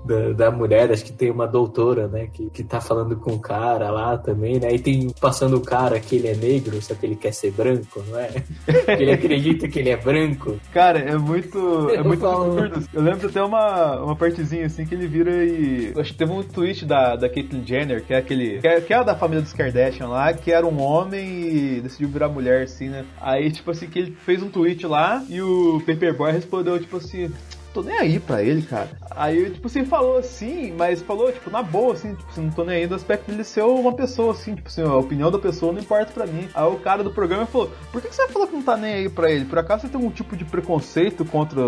Da, 0.04 0.32
da 0.32 0.50
mulher, 0.50 0.90
acho 0.90 1.04
que 1.04 1.12
tem 1.12 1.30
uma 1.30 1.46
doutora, 1.46 2.08
né? 2.08 2.28
Que, 2.32 2.50
que 2.50 2.64
tá 2.64 2.80
falando 2.80 3.16
com 3.16 3.32
o 3.32 3.38
cara 3.38 3.90
lá 3.90 4.18
também, 4.18 4.58
né? 4.58 4.74
E 4.74 4.78
tem 4.78 5.10
passando 5.20 5.56
o 5.56 5.60
cara 5.60 6.00
que 6.00 6.16
ele 6.16 6.28
é 6.28 6.34
negro, 6.34 6.80
só 6.82 6.94
que 6.94 7.06
ele 7.06 7.16
quer 7.16 7.32
ser 7.32 7.52
branco, 7.52 8.02
não 8.08 8.18
é? 8.18 8.30
ele 8.98 9.12
acredita 9.12 9.68
que 9.68 9.78
ele 9.78 9.90
é 9.90 9.96
branco. 9.96 10.58
Cara, 10.72 10.98
é 10.98 11.16
muito. 11.16 11.90
É 11.90 12.02
muito 12.02 12.26
absurdo. 12.26 12.88
Eu 12.92 13.02
lembro 13.02 13.28
até 13.28 13.42
uma, 13.42 14.02
uma 14.02 14.16
partezinha 14.16 14.66
assim 14.66 14.84
que 14.84 14.94
ele 14.94 15.06
vira 15.06 15.44
e. 15.44 15.92
Acho 15.96 16.12
que 16.12 16.18
teve 16.18 16.32
um 16.32 16.42
tweet 16.42 16.84
da, 16.84 17.16
da 17.16 17.28
Caitlyn 17.28 17.64
Jenner, 17.64 18.04
que 18.04 18.12
é 18.12 18.18
aquele. 18.18 18.60
Que 18.60 18.68
é, 18.68 18.80
que 18.80 18.92
é 18.92 19.04
da 19.04 19.14
família 19.14 19.42
dos 19.42 19.52
Kardashian 19.52 20.08
lá, 20.08 20.32
que 20.32 20.50
era 20.50 20.66
um 20.66 20.80
homem 20.80 21.28
e 21.28 21.80
decidiu 21.80 22.08
virar 22.08 22.28
mulher, 22.28 22.62
assim, 22.64 22.88
né? 22.88 23.04
Aí, 23.20 23.50
tipo 23.50 23.70
assim, 23.70 23.86
que 23.86 23.98
ele 23.98 24.16
fez 24.24 24.42
um 24.42 24.48
tweet 24.48 24.86
lá 24.86 25.24
e 25.28 25.40
o 25.40 25.80
Paperboy 25.86 26.32
respondeu, 26.48 26.80
tipo 26.80 26.96
assim, 26.96 27.30
tô 27.74 27.82
nem 27.82 27.96
aí 27.98 28.18
pra 28.18 28.42
ele, 28.42 28.62
cara. 28.62 28.88
Aí, 29.10 29.50
tipo 29.50 29.66
assim, 29.66 29.84
falou 29.84 30.18
assim, 30.18 30.72
mas 30.72 31.02
falou, 31.02 31.30
tipo, 31.30 31.50
na 31.50 31.62
boa, 31.62 31.92
assim, 31.92 32.14
tipo 32.14 32.30
assim, 32.30 32.42
não 32.42 32.50
tô 32.50 32.64
nem 32.64 32.76
aí 32.76 32.86
do 32.86 32.94
aspecto 32.94 33.30
dele 33.30 33.44
ser 33.44 33.62
uma 33.62 33.92
pessoa, 33.92 34.32
assim, 34.32 34.54
tipo 34.54 34.68
assim, 34.68 34.82
a 34.82 34.94
opinião 34.96 35.30
da 35.30 35.38
pessoa 35.38 35.72
não 35.72 35.80
importa 35.80 36.12
pra 36.12 36.26
mim. 36.26 36.48
Aí 36.54 36.64
o 36.64 36.78
cara 36.78 37.04
do 37.04 37.12
programa 37.12 37.44
falou, 37.46 37.70
por 37.92 38.00
que, 38.00 38.08
você 38.08 38.26
falou 38.28 38.48
que 38.48 38.54
não 38.54 38.62
tá 38.62 38.76
nem 38.76 38.94
aí 38.94 39.08
pra 39.08 39.30
ele? 39.30 39.44
Por 39.44 39.58
acaso 39.58 39.82
você 39.82 39.88
tem 39.88 40.00
algum 40.00 40.10
tipo 40.10 40.36
de 40.36 40.44
preconceito 40.44 41.24
contra 41.24 41.60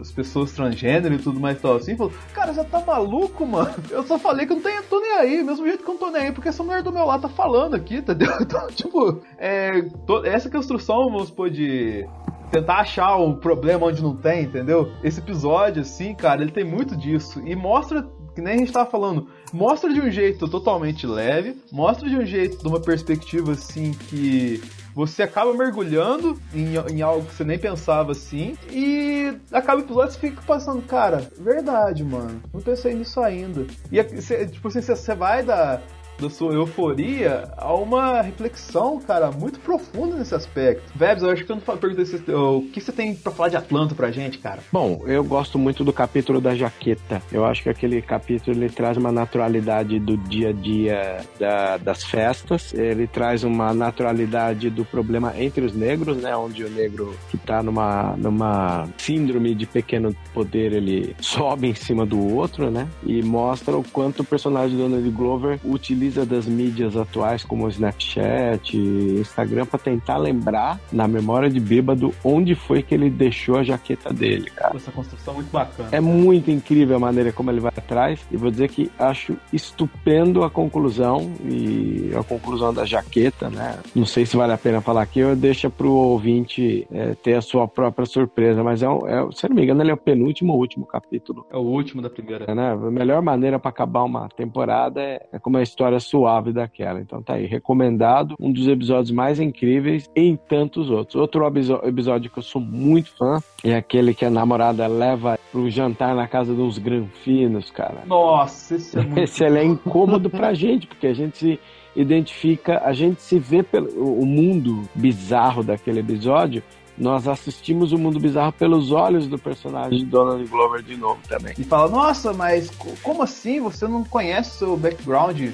as 0.00 0.12
pessoas 0.12 0.52
transgênero 0.52 1.14
e 1.14 1.18
tudo 1.18 1.40
mais 1.40 1.58
e 1.58 1.60
tal 1.60 1.76
assim? 1.76 1.96
Falou, 1.96 2.12
cara, 2.32 2.52
você 2.52 2.64
tá 2.64 2.80
maluco, 2.80 3.44
mano? 3.44 3.74
Eu 3.90 4.04
só 4.04 4.18
falei 4.18 4.46
que 4.46 4.52
eu 4.52 4.56
não 4.56 4.62
tenho, 4.62 4.82
tô 4.84 5.00
nem 5.00 5.12
aí, 5.12 5.42
mesmo 5.42 5.66
jeito 5.66 5.82
que 5.82 5.90
eu 5.90 5.94
não 5.94 6.00
tô 6.00 6.10
nem 6.10 6.22
aí, 6.22 6.32
porque 6.32 6.48
essa 6.48 6.62
mulher 6.62 6.82
do 6.82 6.92
meu 6.92 7.04
lado 7.04 7.22
tá 7.22 7.28
falando 7.28 7.74
aqui, 7.74 7.96
entendeu? 7.96 8.28
Então, 8.48 8.66
tipo, 8.68 9.20
é, 9.36 9.82
essa 10.24 10.48
construção, 10.48 11.10
vamos 11.10 11.28
supor, 11.28 11.50
de 11.50 12.06
tentar 12.50 12.80
achar 12.80 13.16
o 13.16 13.36
problema 13.36 13.86
onde 13.86 14.02
não 14.02 14.16
tem, 14.16 14.44
entendeu? 14.44 14.90
Esse 15.02 15.20
episódio, 15.20 15.82
assim, 15.82 16.14
cara, 16.14 16.42
ele 16.42 16.50
tem 16.50 16.64
muito 16.64 16.96
disso. 16.96 17.40
E 17.44 17.54
mostra, 17.54 18.06
que 18.34 18.40
nem 18.40 18.54
a 18.54 18.58
gente 18.58 18.72
tava 18.72 18.90
falando, 18.90 19.28
mostra 19.52 19.92
de 19.92 20.00
um 20.00 20.10
jeito 20.10 20.48
totalmente 20.48 21.06
leve, 21.06 21.56
mostra 21.72 22.08
de 22.08 22.16
um 22.16 22.24
jeito, 22.24 22.58
de 22.58 22.68
uma 22.68 22.80
perspectiva, 22.80 23.52
assim, 23.52 23.92
que 23.92 24.62
você 24.94 25.22
acaba 25.22 25.54
mergulhando 25.54 26.36
em, 26.52 26.74
em, 26.92 27.02
algo 27.02 27.24
que 27.24 27.34
você 27.34 27.44
nem 27.44 27.58
pensava 27.58 28.12
assim, 28.12 28.56
e 28.70 29.32
acaba 29.52 29.80
o 29.80 29.84
episódio 29.84 30.12
você 30.12 30.18
fica 30.18 30.42
passando, 30.42 30.82
cara, 30.82 31.30
verdade, 31.38 32.02
mano, 32.02 32.42
não 32.52 32.60
pensei 32.60 32.94
nisso 32.94 33.20
ainda. 33.20 33.64
E 33.92 34.02
tipo 34.46 34.66
assim, 34.66 34.80
você 34.80 35.14
vai 35.14 35.44
da, 35.44 35.80
da 36.20 36.28
sua 36.28 36.52
euforia 36.52 37.48
a 37.56 37.72
uma 37.74 38.20
reflexão, 38.20 39.00
cara, 39.00 39.30
muito 39.30 39.60
profunda 39.60 40.16
nesse 40.16 40.34
aspecto. 40.34 40.82
Vebs, 40.94 41.22
eu 41.22 41.30
acho 41.30 41.44
que 41.44 41.52
eu 41.52 41.56
não 41.56 41.76
perguntei 41.76 42.04
se, 42.04 42.16
o 42.30 42.62
que 42.72 42.80
você 42.80 42.92
tem 42.92 43.14
pra 43.14 43.32
falar 43.32 43.48
de 43.48 43.56
Atlanta 43.56 43.94
pra 43.94 44.10
gente, 44.10 44.38
cara. 44.38 44.60
Bom, 44.72 45.02
eu 45.06 45.22
gosto 45.22 45.58
muito 45.58 45.84
do 45.84 45.92
capítulo 45.92 46.40
da 46.40 46.54
jaqueta. 46.54 47.22
Eu 47.30 47.44
acho 47.44 47.62
que 47.62 47.68
aquele 47.68 48.02
capítulo 48.02 48.56
ele 48.56 48.68
traz 48.68 48.96
uma 48.96 49.12
naturalidade 49.12 49.98
do 49.98 50.16
dia 50.16 50.50
a 50.50 50.52
dia 50.52 51.20
da, 51.38 51.76
das 51.76 52.02
festas. 52.04 52.72
Ele 52.74 53.06
traz 53.06 53.44
uma 53.44 53.72
naturalidade 53.72 54.70
do 54.70 54.84
problema 54.84 55.34
entre 55.38 55.64
os 55.64 55.74
negros, 55.74 56.16
né? 56.16 56.36
Onde 56.36 56.64
o 56.64 56.70
negro 56.70 57.14
que 57.30 57.38
tá 57.38 57.62
numa, 57.62 58.16
numa 58.16 58.88
síndrome 58.96 59.54
de 59.54 59.66
pequeno 59.66 60.14
poder, 60.34 60.72
ele 60.72 61.14
sobe 61.20 61.68
em 61.68 61.74
cima 61.74 62.04
do 62.04 62.34
outro, 62.34 62.70
né? 62.70 62.88
E 63.04 63.22
mostra 63.22 63.76
o 63.76 63.84
quanto 63.84 64.20
o 64.20 64.24
personagem 64.24 64.76
do 64.76 64.82
Donald 64.82 65.10
Glover 65.10 65.60
utiliza 65.64 66.07
utiliza 66.08 66.24
das 66.24 66.46
mídias 66.46 66.96
atuais 66.96 67.44
como 67.44 67.66
o 67.66 67.68
Snapchat, 67.68 68.76
Instagram 68.76 69.66
para 69.66 69.78
tentar 69.78 70.16
lembrar 70.16 70.80
na 70.90 71.06
memória 71.06 71.50
de 71.50 71.60
bêbado 71.60 72.14
onde 72.24 72.54
foi 72.54 72.82
que 72.82 72.94
ele 72.94 73.10
deixou 73.10 73.56
a 73.56 73.62
jaqueta 73.62 74.12
dele, 74.12 74.50
cara. 74.50 74.76
Essa 74.76 74.90
construção 74.90 75.34
é 75.34 75.36
muito 75.36 75.50
bacana. 75.50 75.88
É 75.92 76.00
muito 76.00 76.50
incrível 76.50 76.96
a 76.96 77.00
maneira 77.00 77.32
como 77.32 77.50
ele 77.50 77.60
vai 77.60 77.72
atrás 77.76 78.20
e 78.30 78.36
vou 78.36 78.50
dizer 78.50 78.68
que 78.70 78.90
acho 78.98 79.36
estupendo 79.52 80.42
a 80.42 80.50
conclusão 80.50 81.30
e 81.44 82.10
a 82.18 82.22
conclusão 82.22 82.72
da 82.72 82.84
jaqueta, 82.84 83.50
né? 83.50 83.78
Não 83.94 84.06
sei 84.06 84.24
se 84.24 84.36
vale 84.36 84.52
a 84.52 84.58
pena 84.58 84.80
falar 84.80 85.02
aqui, 85.02 85.20
eu 85.20 85.36
deixo 85.36 85.70
pro 85.70 85.90
ouvinte 85.90 86.86
é, 86.90 87.14
ter 87.14 87.34
a 87.34 87.42
sua 87.42 87.68
própria 87.68 88.06
surpresa, 88.06 88.62
mas 88.62 88.82
é, 88.82 88.88
um, 88.88 89.06
é, 89.06 89.28
se 89.32 89.48
não 89.48 89.56
me 89.56 89.62
engano, 89.62 89.82
ele 89.82 89.90
é 89.90 89.94
o 89.94 89.98
penúltimo 89.98 90.54
ou 90.54 90.60
último 90.60 90.86
capítulo. 90.86 91.46
É 91.50 91.56
o 91.56 91.60
último 91.60 92.00
da 92.00 92.08
primeira. 92.08 92.46
É, 92.48 92.54
né? 92.54 92.72
A 92.72 92.76
melhor 92.90 93.20
maneira 93.20 93.58
para 93.58 93.70
acabar 93.70 94.04
uma 94.04 94.28
temporada 94.28 95.00
é, 95.00 95.26
é 95.32 95.38
como 95.38 95.56
a 95.56 95.62
história 95.62 95.97
suave 96.00 96.52
daquela. 96.52 97.00
Então 97.00 97.22
tá 97.22 97.34
aí, 97.34 97.46
recomendado, 97.46 98.34
um 98.38 98.52
dos 98.52 98.66
episódios 98.66 99.10
mais 99.10 99.40
incríveis 99.40 100.08
em 100.14 100.36
tantos 100.36 100.90
outros. 100.90 101.16
Outro 101.16 101.46
episódio 101.84 102.30
que 102.30 102.38
eu 102.38 102.42
sou 102.42 102.60
muito 102.60 103.10
fã 103.16 103.38
é 103.64 103.74
aquele 103.74 104.14
que 104.14 104.24
a 104.24 104.30
namorada 104.30 104.86
leva 104.86 105.38
pro 105.50 105.70
jantar 105.70 106.14
na 106.14 106.26
casa 106.26 106.54
de 106.54 106.60
uns 106.60 106.78
granfinos, 106.78 107.70
cara. 107.70 108.02
Nossa, 108.06 108.76
esse 108.76 108.98
é 108.98 109.02
muito... 109.04 109.18
Esse 109.18 109.44
é 109.44 109.64
incômodo 109.64 110.28
pra 110.30 110.54
gente, 110.54 110.86
porque 110.86 111.06
a 111.06 111.14
gente 111.14 111.38
se 111.38 111.60
identifica, 111.96 112.82
a 112.84 112.92
gente 112.92 113.20
se 113.20 113.38
vê 113.38 113.62
pelo 113.62 113.88
o 113.98 114.24
mundo 114.24 114.88
bizarro 114.94 115.62
daquele 115.62 116.00
episódio 116.00 116.62
nós 116.98 117.28
assistimos 117.28 117.92
o 117.92 117.98
mundo 117.98 118.18
bizarro 118.18 118.52
pelos 118.52 118.90
olhos 118.90 119.28
do 119.28 119.38
personagem 119.38 120.00
de 120.00 120.04
Donald 120.04 120.44
Glover 120.48 120.82
de 120.82 120.96
novo 120.96 121.20
também. 121.28 121.54
E 121.56 121.62
fala, 121.62 121.88
nossa, 121.88 122.32
mas 122.32 122.70
como 123.02 123.22
assim? 123.22 123.60
Você 123.60 123.86
não 123.86 124.02
conhece 124.04 124.50
o 124.50 124.58
seu 124.58 124.76
background 124.76 125.52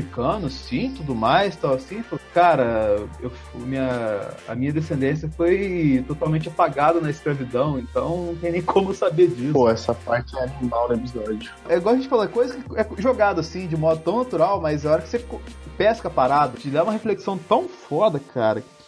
africano, 0.00 0.50
sim, 0.50 0.92
tudo 0.96 1.14
mais, 1.14 1.54
tal 1.56 1.74
assim. 1.74 2.02
Cara, 2.34 2.96
eu, 3.20 3.30
minha, 3.54 4.30
a 4.48 4.54
minha 4.54 4.72
descendência 4.72 5.30
foi 5.36 6.04
totalmente 6.08 6.48
apagada 6.48 7.00
na 7.00 7.10
escravidão, 7.10 7.78
então 7.78 8.26
não 8.26 8.36
tem 8.36 8.52
nem 8.52 8.62
como 8.62 8.94
saber 8.94 9.28
disso. 9.28 9.52
Pô, 9.52 9.68
essa 9.68 9.94
parte 9.94 10.36
é 10.36 10.44
animal 10.44 10.88
no 10.88 10.94
episódio. 10.94 11.50
É 11.68 11.76
igual 11.76 11.94
a 11.94 11.98
gente 11.98 12.08
falou, 12.08 12.24
é 12.24 12.28
coisa 12.28 12.56
que 12.56 12.78
é 12.78 12.86
jogada 12.98 13.40
assim, 13.40 13.66
de 13.66 13.76
modo 13.76 14.00
tão 14.00 14.18
natural, 14.18 14.60
mas 14.60 14.84
a 14.84 14.92
hora 14.92 15.02
que 15.02 15.08
você 15.08 15.24
pesca 15.76 16.08
a 16.08 16.10
parada, 16.10 16.58
te 16.58 16.68
dá 16.68 16.82
uma 16.82 16.92
reflexão 16.92 17.38
tão 17.38 17.68
foda, 17.68 18.20
cara, 18.32 18.60
que 18.60 18.79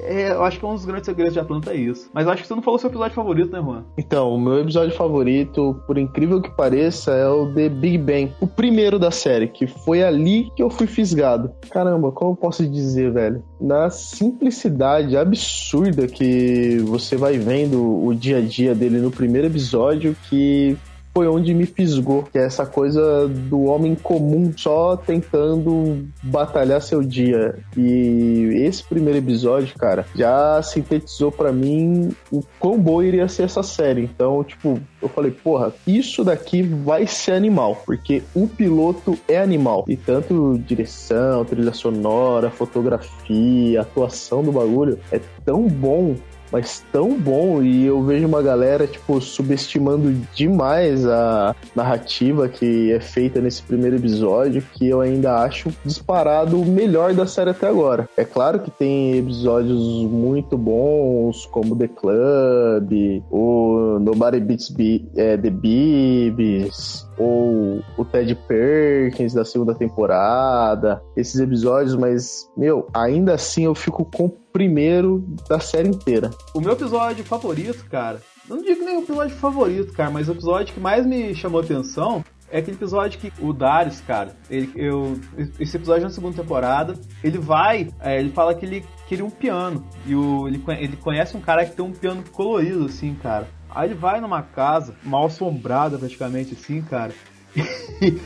é, 0.00 0.32
eu 0.32 0.44
acho 0.44 0.58
que 0.58 0.64
é 0.64 0.68
um 0.68 0.74
dos 0.74 0.84
grandes 0.84 1.06
segredos 1.06 1.32
de 1.34 1.40
Atlanta 1.40 1.72
é 1.72 1.76
isso. 1.76 2.10
Mas 2.12 2.26
acho 2.26 2.42
que 2.42 2.48
você 2.48 2.54
não 2.54 2.62
falou 2.62 2.78
seu 2.78 2.90
episódio 2.90 3.14
favorito, 3.14 3.52
né, 3.52 3.60
Juan? 3.60 3.84
Então, 3.96 4.34
o 4.34 4.40
meu 4.40 4.60
episódio 4.60 4.94
favorito, 4.94 5.80
por 5.86 5.98
incrível 5.98 6.40
que 6.40 6.50
pareça, 6.50 7.12
é 7.12 7.28
o 7.28 7.52
The 7.52 7.68
Big 7.68 7.98
Bang. 7.98 8.32
O 8.40 8.46
primeiro 8.46 8.98
da 8.98 9.10
série, 9.10 9.48
que 9.48 9.66
foi 9.66 10.02
ali 10.02 10.50
que 10.56 10.62
eu 10.62 10.70
fui 10.70 10.86
fisgado. 10.86 11.50
Caramba, 11.70 12.12
como 12.12 12.32
eu 12.32 12.36
posso 12.36 12.66
dizer, 12.68 13.12
velho? 13.12 13.42
Na 13.60 13.90
simplicidade 13.90 15.16
absurda 15.16 16.06
que 16.06 16.78
você 16.86 17.16
vai 17.16 17.38
vendo 17.38 18.04
o 18.04 18.14
dia 18.14 18.38
a 18.38 18.40
dia 18.40 18.74
dele 18.74 18.98
no 18.98 19.10
primeiro 19.10 19.46
episódio, 19.46 20.16
que 20.28 20.76
foi 21.14 21.28
onde 21.28 21.52
me 21.52 21.66
fisgou, 21.66 22.22
que 22.22 22.38
é 22.38 22.44
essa 22.44 22.64
coisa 22.64 23.28
do 23.28 23.64
homem 23.64 23.94
comum 23.94 24.52
só 24.56 24.96
tentando 24.96 26.06
batalhar 26.22 26.80
seu 26.80 27.02
dia. 27.02 27.58
E 27.76 28.50
esse 28.64 28.82
primeiro 28.82 29.18
episódio, 29.18 29.76
cara, 29.78 30.06
já 30.14 30.62
sintetizou 30.62 31.30
para 31.30 31.52
mim 31.52 32.10
o 32.30 32.42
quão 32.58 32.78
boa 32.78 33.04
iria 33.04 33.28
ser 33.28 33.44
essa 33.44 33.62
série. 33.62 34.02
Então, 34.02 34.42
tipo, 34.42 34.80
eu 35.00 35.08
falei, 35.08 35.30
porra, 35.30 35.72
isso 35.86 36.24
daqui 36.24 36.62
vai 36.62 37.06
ser 37.06 37.32
animal, 37.32 37.82
porque 37.84 38.22
o 38.34 38.46
piloto 38.46 39.18
é 39.28 39.38
animal. 39.38 39.84
E 39.86 39.96
tanto 39.96 40.58
direção, 40.66 41.44
trilha 41.44 41.72
sonora, 41.74 42.50
fotografia, 42.50 43.80
atuação 43.80 44.42
do 44.42 44.52
bagulho 44.52 44.98
é 45.10 45.20
tão 45.44 45.66
bom 45.68 46.16
mas 46.52 46.84
tão 46.92 47.18
bom 47.18 47.62
e 47.62 47.86
eu 47.86 48.02
vejo 48.02 48.26
uma 48.26 48.42
galera, 48.42 48.86
tipo, 48.86 49.20
subestimando 49.20 50.12
demais 50.34 51.06
a 51.06 51.56
narrativa 51.74 52.48
que 52.48 52.92
é 52.92 53.00
feita 53.00 53.40
nesse 53.40 53.62
primeiro 53.62 53.96
episódio, 53.96 54.62
que 54.74 54.86
eu 54.86 55.00
ainda 55.00 55.42
acho 55.42 55.72
disparado 55.84 56.60
o 56.60 56.66
melhor 56.66 57.14
da 57.14 57.26
série 57.26 57.50
até 57.50 57.66
agora. 57.66 58.08
É 58.16 58.24
claro 58.24 58.60
que 58.60 58.70
tem 58.70 59.16
episódios 59.16 59.80
muito 60.04 60.58
bons, 60.58 61.46
como 61.46 61.74
The 61.74 61.88
Club, 61.88 63.22
o 63.30 63.98
Nobody 64.00 64.40
Beats 64.40 64.68
Be 64.68 65.08
é, 65.16 65.36
The 65.36 65.50
Bibs, 65.50 67.08
ou 67.18 67.80
o 67.96 68.04
Ted 68.04 68.34
Perkins 68.46 69.32
da 69.32 69.44
segunda 69.44 69.74
temporada, 69.74 71.02
esses 71.16 71.40
episódios, 71.40 71.94
mas, 71.94 72.50
meu, 72.56 72.88
ainda 72.92 73.34
assim 73.34 73.64
eu 73.64 73.74
fico 73.74 74.04
com 74.04 74.26
o 74.26 74.30
primeiro 74.52 75.24
da 75.48 75.58
série 75.58 75.88
inteira. 75.88 76.30
O 76.54 76.60
meu 76.60 76.72
episódio 76.72 77.24
favorito, 77.24 77.84
cara, 77.90 78.20
não 78.48 78.62
digo 78.62 78.84
nem 78.84 78.98
o 78.98 79.02
episódio 79.02 79.36
favorito, 79.36 79.92
cara, 79.92 80.10
mas 80.10 80.28
o 80.28 80.32
episódio 80.32 80.74
que 80.74 80.80
mais 80.80 81.06
me 81.06 81.34
chamou 81.34 81.60
atenção 81.60 82.24
é 82.52 82.58
aquele 82.58 82.76
episódio 82.76 83.18
que 83.18 83.32
o 83.40 83.50
Darius, 83.52 84.00
cara, 84.02 84.36
ele, 84.50 84.70
eu, 84.76 85.18
esse 85.58 85.74
episódio 85.74 86.02
na 86.02 86.10
segunda 86.10 86.36
temporada, 86.36 86.94
ele 87.24 87.38
vai, 87.38 87.88
é, 87.98 88.20
ele 88.20 88.28
fala 88.28 88.54
que 88.54 88.66
ele 88.66 88.84
queria 89.08 89.24
um 89.24 89.30
piano. 89.30 89.86
E 90.04 90.14
o, 90.14 90.46
ele, 90.46 90.62
ele 90.78 90.96
conhece 90.98 91.34
um 91.34 91.40
cara 91.40 91.64
que 91.64 91.74
tem 91.74 91.82
um 91.82 91.92
piano 91.92 92.22
colorido, 92.30 92.84
assim, 92.84 93.14
cara. 93.14 93.48
Aí 93.70 93.88
ele 93.88 93.94
vai 93.94 94.20
numa 94.20 94.42
casa, 94.42 94.94
mal 95.02 95.24
assombrada 95.24 95.98
praticamente 95.98 96.52
assim, 96.52 96.82
cara. 96.82 97.14
E, 97.54 98.18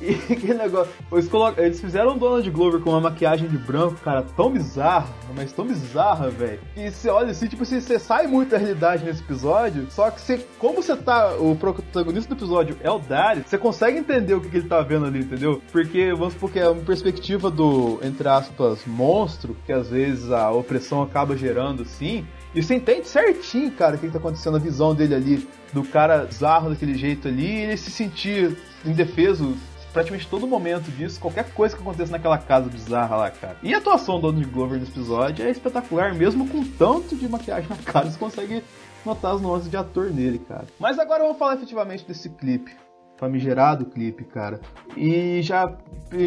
e 0.00 0.32
aquele 0.32 0.54
negócio. 0.54 0.92
Eles, 1.12 1.30
eles 1.56 1.80
fizeram 1.80 2.16
o 2.16 2.18
Donald 2.18 2.48
Glover 2.50 2.80
com 2.80 2.90
uma 2.90 3.00
maquiagem 3.00 3.48
de 3.48 3.56
branco, 3.56 3.96
cara, 4.02 4.22
tão 4.22 4.50
bizarra, 4.50 5.08
mas 5.34 5.52
tão 5.52 5.66
bizarra, 5.66 6.28
velho. 6.28 6.60
E 6.76 6.90
você 6.90 7.08
olha 7.08 7.30
assim, 7.30 7.46
tipo 7.46 7.62
assim, 7.62 7.80
você 7.80 7.98
sai 7.98 8.26
muito 8.26 8.50
da 8.50 8.58
realidade 8.58 9.04
nesse 9.04 9.22
episódio, 9.22 9.86
só 9.90 10.10
que 10.10 10.20
você, 10.20 10.46
como 10.58 10.82
você 10.82 10.96
tá. 10.96 11.34
O 11.36 11.56
protagonista 11.56 12.34
do 12.34 12.38
episódio 12.38 12.76
é 12.82 12.90
o 12.90 12.98
Darius, 12.98 13.46
você 13.46 13.58
consegue 13.58 13.98
entender 13.98 14.34
o 14.34 14.40
que, 14.40 14.48
que, 14.48 14.56
ele 14.58 14.68
tá 14.68 14.80
vendo 14.82 15.06
ali, 15.06 15.20
entendeu? 15.20 15.62
Porque, 15.72 16.12
vamos 16.12 16.34
supor 16.34 16.50
que 16.50 16.58
é 16.58 16.68
uma 16.68 16.82
perspectiva 16.82 17.50
do, 17.50 17.98
entre 18.02 18.28
aspas, 18.28 18.84
monstro, 18.86 19.56
que 19.64 19.72
às 19.72 19.88
vezes 19.88 20.30
a 20.30 20.50
opressão 20.50 21.02
acaba 21.02 21.36
gerando 21.36 21.82
assim. 21.82 22.26
E 22.54 22.62
você 22.62 22.74
entende 22.74 23.06
certinho, 23.06 23.70
cara, 23.70 23.96
o 23.96 23.98
que, 23.98 24.06
que 24.06 24.12
tá 24.12 24.18
acontecendo, 24.18 24.56
a 24.56 24.60
visão 24.60 24.94
dele 24.94 25.14
ali, 25.14 25.48
do 25.74 25.84
cara 25.84 26.26
zarro 26.32 26.70
daquele 26.70 26.94
jeito 26.94 27.28
ali, 27.28 27.46
e 27.46 27.60
ele 27.64 27.76
se 27.76 27.90
sentir 27.90 28.56
indefeso 28.84 29.56
praticamente 29.92 30.28
todo 30.28 30.46
momento 30.46 30.90
disso, 30.90 31.18
qualquer 31.18 31.50
coisa 31.54 31.74
que 31.74 31.80
aconteça 31.80 32.12
naquela 32.12 32.36
casa 32.36 32.68
bizarra 32.68 33.16
lá, 33.16 33.30
cara. 33.30 33.56
E 33.62 33.72
a 33.74 33.78
atuação 33.78 34.16
do 34.20 34.30
Donald 34.30 34.46
Glover 34.50 34.78
nesse 34.78 34.92
episódio 34.92 35.46
é 35.46 35.50
espetacular, 35.50 36.14
mesmo 36.14 36.46
com 36.46 36.62
tanto 36.62 37.16
de 37.16 37.26
maquiagem 37.26 37.66
na 37.70 37.76
cara, 37.76 38.10
você 38.10 38.18
consegue 38.18 38.62
notar 39.06 39.34
as 39.34 39.40
nuances 39.40 39.70
de 39.70 39.76
ator 39.76 40.10
nele, 40.10 40.38
cara. 40.38 40.66
Mas 40.78 40.98
agora 40.98 41.22
vamos 41.22 41.38
falar 41.38 41.54
efetivamente 41.54 42.04
desse 42.06 42.28
clipe 42.28 42.76
famigerado 43.16 43.86
clipe, 43.86 44.24
cara. 44.24 44.60
E 44.96 45.40
já 45.42 45.76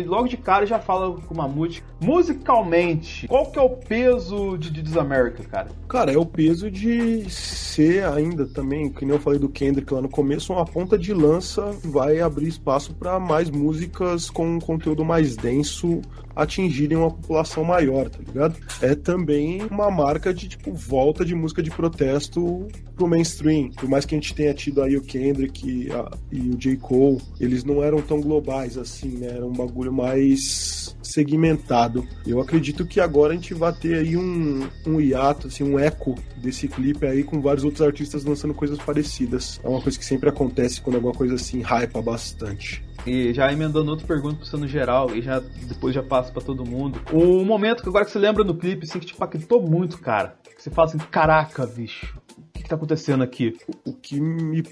logo 0.05 0.27
de 0.27 0.37
cara 0.37 0.65
já 0.65 0.79
fala 0.79 1.15
com 1.21 1.33
o 1.33 1.37
Mamute. 1.37 1.83
Musicalmente, 2.01 3.27
qual 3.27 3.51
que 3.51 3.59
é 3.59 3.61
o 3.61 3.69
peso 3.69 4.57
de 4.57 4.71
This 4.71 4.97
America, 4.97 5.43
cara? 5.43 5.69
Cara, 5.87 6.11
é 6.11 6.17
o 6.17 6.25
peso 6.25 6.69
de 6.69 7.29
ser 7.29 8.05
ainda 8.05 8.45
também, 8.45 8.89
que 8.89 9.05
nem 9.05 9.15
eu 9.15 9.21
falei 9.21 9.39
do 9.39 9.49
Kendrick 9.49 9.93
lá 9.93 10.01
no 10.01 10.09
começo, 10.09 10.53
uma 10.53 10.65
ponta 10.65 10.97
de 10.97 11.13
lança 11.13 11.71
vai 11.83 12.19
abrir 12.19 12.47
espaço 12.47 12.93
para 12.93 13.19
mais 13.19 13.49
músicas 13.49 14.29
com 14.29 14.55
um 14.55 14.59
conteúdo 14.59 15.03
mais 15.05 15.35
denso 15.35 16.01
atingirem 16.41 16.97
uma 16.97 17.11
população 17.11 17.63
maior, 17.63 18.09
tá 18.09 18.19
ligado? 18.19 18.55
É 18.81 18.95
também 18.95 19.61
uma 19.69 19.91
marca 19.91 20.33
de, 20.33 20.47
tipo, 20.47 20.73
volta 20.73 21.25
de 21.25 21.35
música 21.35 21.61
de 21.61 21.69
protesto 21.69 22.67
pro 22.95 23.07
mainstream. 23.07 23.69
Por 23.71 23.89
mais 23.89 24.05
que 24.05 24.15
a 24.15 24.17
gente 24.17 24.33
tenha 24.33 24.53
tido 24.53 24.81
aí 24.81 24.95
o 24.95 25.01
Kendrick 25.01 25.67
e, 25.67 25.91
a, 25.91 26.09
e 26.31 26.49
o 26.49 26.57
J. 26.57 26.77
Cole, 26.77 27.21
eles 27.39 27.63
não 27.63 27.83
eram 27.83 28.01
tão 28.01 28.21
globais 28.21 28.77
assim, 28.77 29.09
né? 29.17 29.27
Era 29.27 29.45
um 29.45 29.53
bagulho 29.53 29.91
mais 29.91 30.95
segmentado. 31.01 32.07
Eu 32.25 32.39
acredito 32.39 32.85
que 32.85 32.99
agora 32.99 33.33
a 33.33 33.35
gente 33.35 33.53
vai 33.53 33.73
ter 33.73 33.95
aí 33.95 34.15
um, 34.15 34.67
um 34.85 35.01
hiato, 35.01 35.47
assim, 35.47 35.63
um 35.63 35.77
eco 35.77 36.15
desse 36.37 36.67
clipe 36.67 37.05
aí 37.05 37.23
com 37.23 37.41
vários 37.41 37.63
outros 37.63 37.81
artistas 37.81 38.23
lançando 38.23 38.53
coisas 38.53 38.77
parecidas. 38.77 39.59
É 39.63 39.67
uma 39.67 39.81
coisa 39.81 39.97
que 39.97 40.05
sempre 40.05 40.29
acontece 40.29 40.81
quando 40.81 40.95
alguma 40.95 41.13
coisa 41.13 41.35
assim 41.35 41.61
hypa 41.61 42.01
bastante. 42.01 42.83
E 43.05 43.33
já 43.33 43.51
emendando 43.51 43.91
outra 43.91 44.05
pergunta 44.05 44.37
pra 44.37 44.45
você 44.45 44.57
no 44.57 44.67
geral, 44.67 45.15
e 45.15 45.21
já 45.21 45.39
depois 45.39 45.95
já 45.95 46.03
passo 46.03 46.31
para 46.31 46.41
todo 46.41 46.65
mundo. 46.65 46.99
Um 47.13 47.43
momento 47.45 47.81
que 47.81 47.89
agora 47.89 48.05
que 48.05 48.11
você 48.11 48.19
lembra 48.19 48.43
no 48.43 48.55
clipe, 48.55 48.85
assim, 48.85 48.99
que 48.99 49.05
te 49.05 49.13
impactou 49.13 49.61
muito, 49.61 49.97
cara. 49.99 50.35
Que 50.55 50.61
você 50.61 50.69
fala 50.69 50.87
assim, 50.89 50.97
caraca, 50.97 51.65
bicho, 51.65 52.17
o 52.37 52.51
que, 52.53 52.63
que 52.63 52.69
tá 52.69 52.75
acontecendo 52.75 53.23
aqui? 53.23 53.55
O 53.85 53.93
que 53.93 54.19
me 54.19 54.63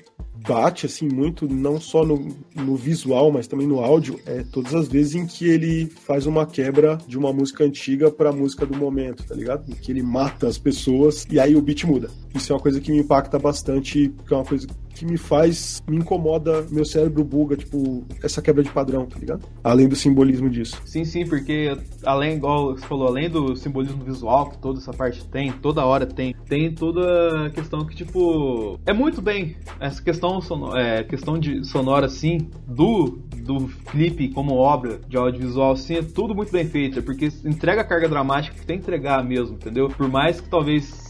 bate 0.46 0.86
assim 0.86 1.08
muito, 1.08 1.48
não 1.48 1.80
só 1.80 2.06
no, 2.06 2.28
no 2.56 2.76
visual, 2.76 3.32
mas 3.32 3.48
também 3.48 3.66
no 3.66 3.80
áudio, 3.80 4.20
é 4.26 4.44
todas 4.44 4.76
as 4.76 4.88
vezes 4.88 5.16
em 5.16 5.26
que 5.26 5.48
ele 5.48 5.88
faz 5.88 6.26
uma 6.26 6.46
quebra 6.46 6.98
de 7.08 7.18
uma 7.18 7.34
música 7.34 7.64
antiga 7.64 8.12
pra 8.12 8.32
música 8.32 8.66
do 8.66 8.78
momento, 8.78 9.26
tá 9.26 9.34
ligado? 9.34 9.70
Em 9.70 9.76
que 9.76 9.92
ele 9.92 10.04
mata 10.04 10.48
as 10.48 10.58
pessoas 10.58 11.26
e 11.30 11.40
aí 11.40 11.56
o 11.56 11.62
beat 11.62 11.86
muda. 11.86 12.10
Isso 12.36 12.52
é 12.52 12.56
uma 12.56 12.62
coisa 12.62 12.80
que 12.80 12.92
me 12.92 13.00
impacta 13.00 13.40
bastante, 13.40 14.10
porque 14.10 14.34
é 14.34 14.38
uma 14.38 14.46
coisa 14.46 14.68
que 14.98 15.06
me 15.06 15.18
faz, 15.18 15.82
me 15.88 15.98
incomoda, 15.98 16.66
meu 16.70 16.86
cérebro 16.86 17.24
buga, 17.24 17.56
tipo, 17.56 18.06
essa 18.24 18.42
quebra 18.42 18.64
de 18.64 18.70
padrão, 18.70 19.06
tá 19.06 19.20
ligado? 19.20 19.46
Além 19.64 19.88
do 19.88 19.96
simbolismo 19.96 20.50
disso. 20.50 20.82
Sim, 20.86 21.06
sim, 21.06 21.26
porque 21.26 21.78
além, 22.04 22.38
igual 22.38 22.76
você 22.76 22.86
falou, 22.86 23.08
além 23.08 23.30
do 23.30 23.56
simbolismo 23.56 24.04
visual 24.04 24.50
que 24.50 24.58
toda 24.58 24.80
essa 24.80 24.94
parte 24.94 25.26
tem, 25.26 25.52
toda 25.52 25.86
hora 25.86 26.06
tem, 26.06 26.34
tem 26.48 26.74
toda 26.74 27.48
a 27.48 27.50
questão 27.50 27.86
que, 27.86 27.96
tipo, 27.96 28.80
é 28.86 28.94
muito 28.94 29.22
bem 29.22 29.56
essa 29.80 30.02
questão, 30.02 30.42
sonora, 30.42 30.82
é, 30.82 31.04
questão 31.04 31.38
de 31.38 31.64
sonora, 31.66 32.08
assim, 32.08 32.50
do, 32.68 33.20
do 33.38 33.68
clipe 33.92 34.30
como 34.30 34.56
obra 34.56 35.00
de 35.08 35.18
audiovisual, 35.18 35.74
assim, 35.74 35.98
é 35.98 36.04
tudo 36.04 36.34
muito 36.34 36.52
bem 36.52 36.66
feito, 36.66 37.02
porque 37.04 37.32
entrega 37.46 37.82
a 37.82 37.86
carga 37.86 38.10
dramática 38.10 38.56
que 38.56 38.66
tem 38.66 38.78
que 38.78 38.84
entregar 38.84 39.24
mesmo, 39.24 39.56
entendeu? 39.56 39.90
Por 39.90 40.10
mais 40.10 40.42
que 40.42 40.50
talvez 40.50 41.07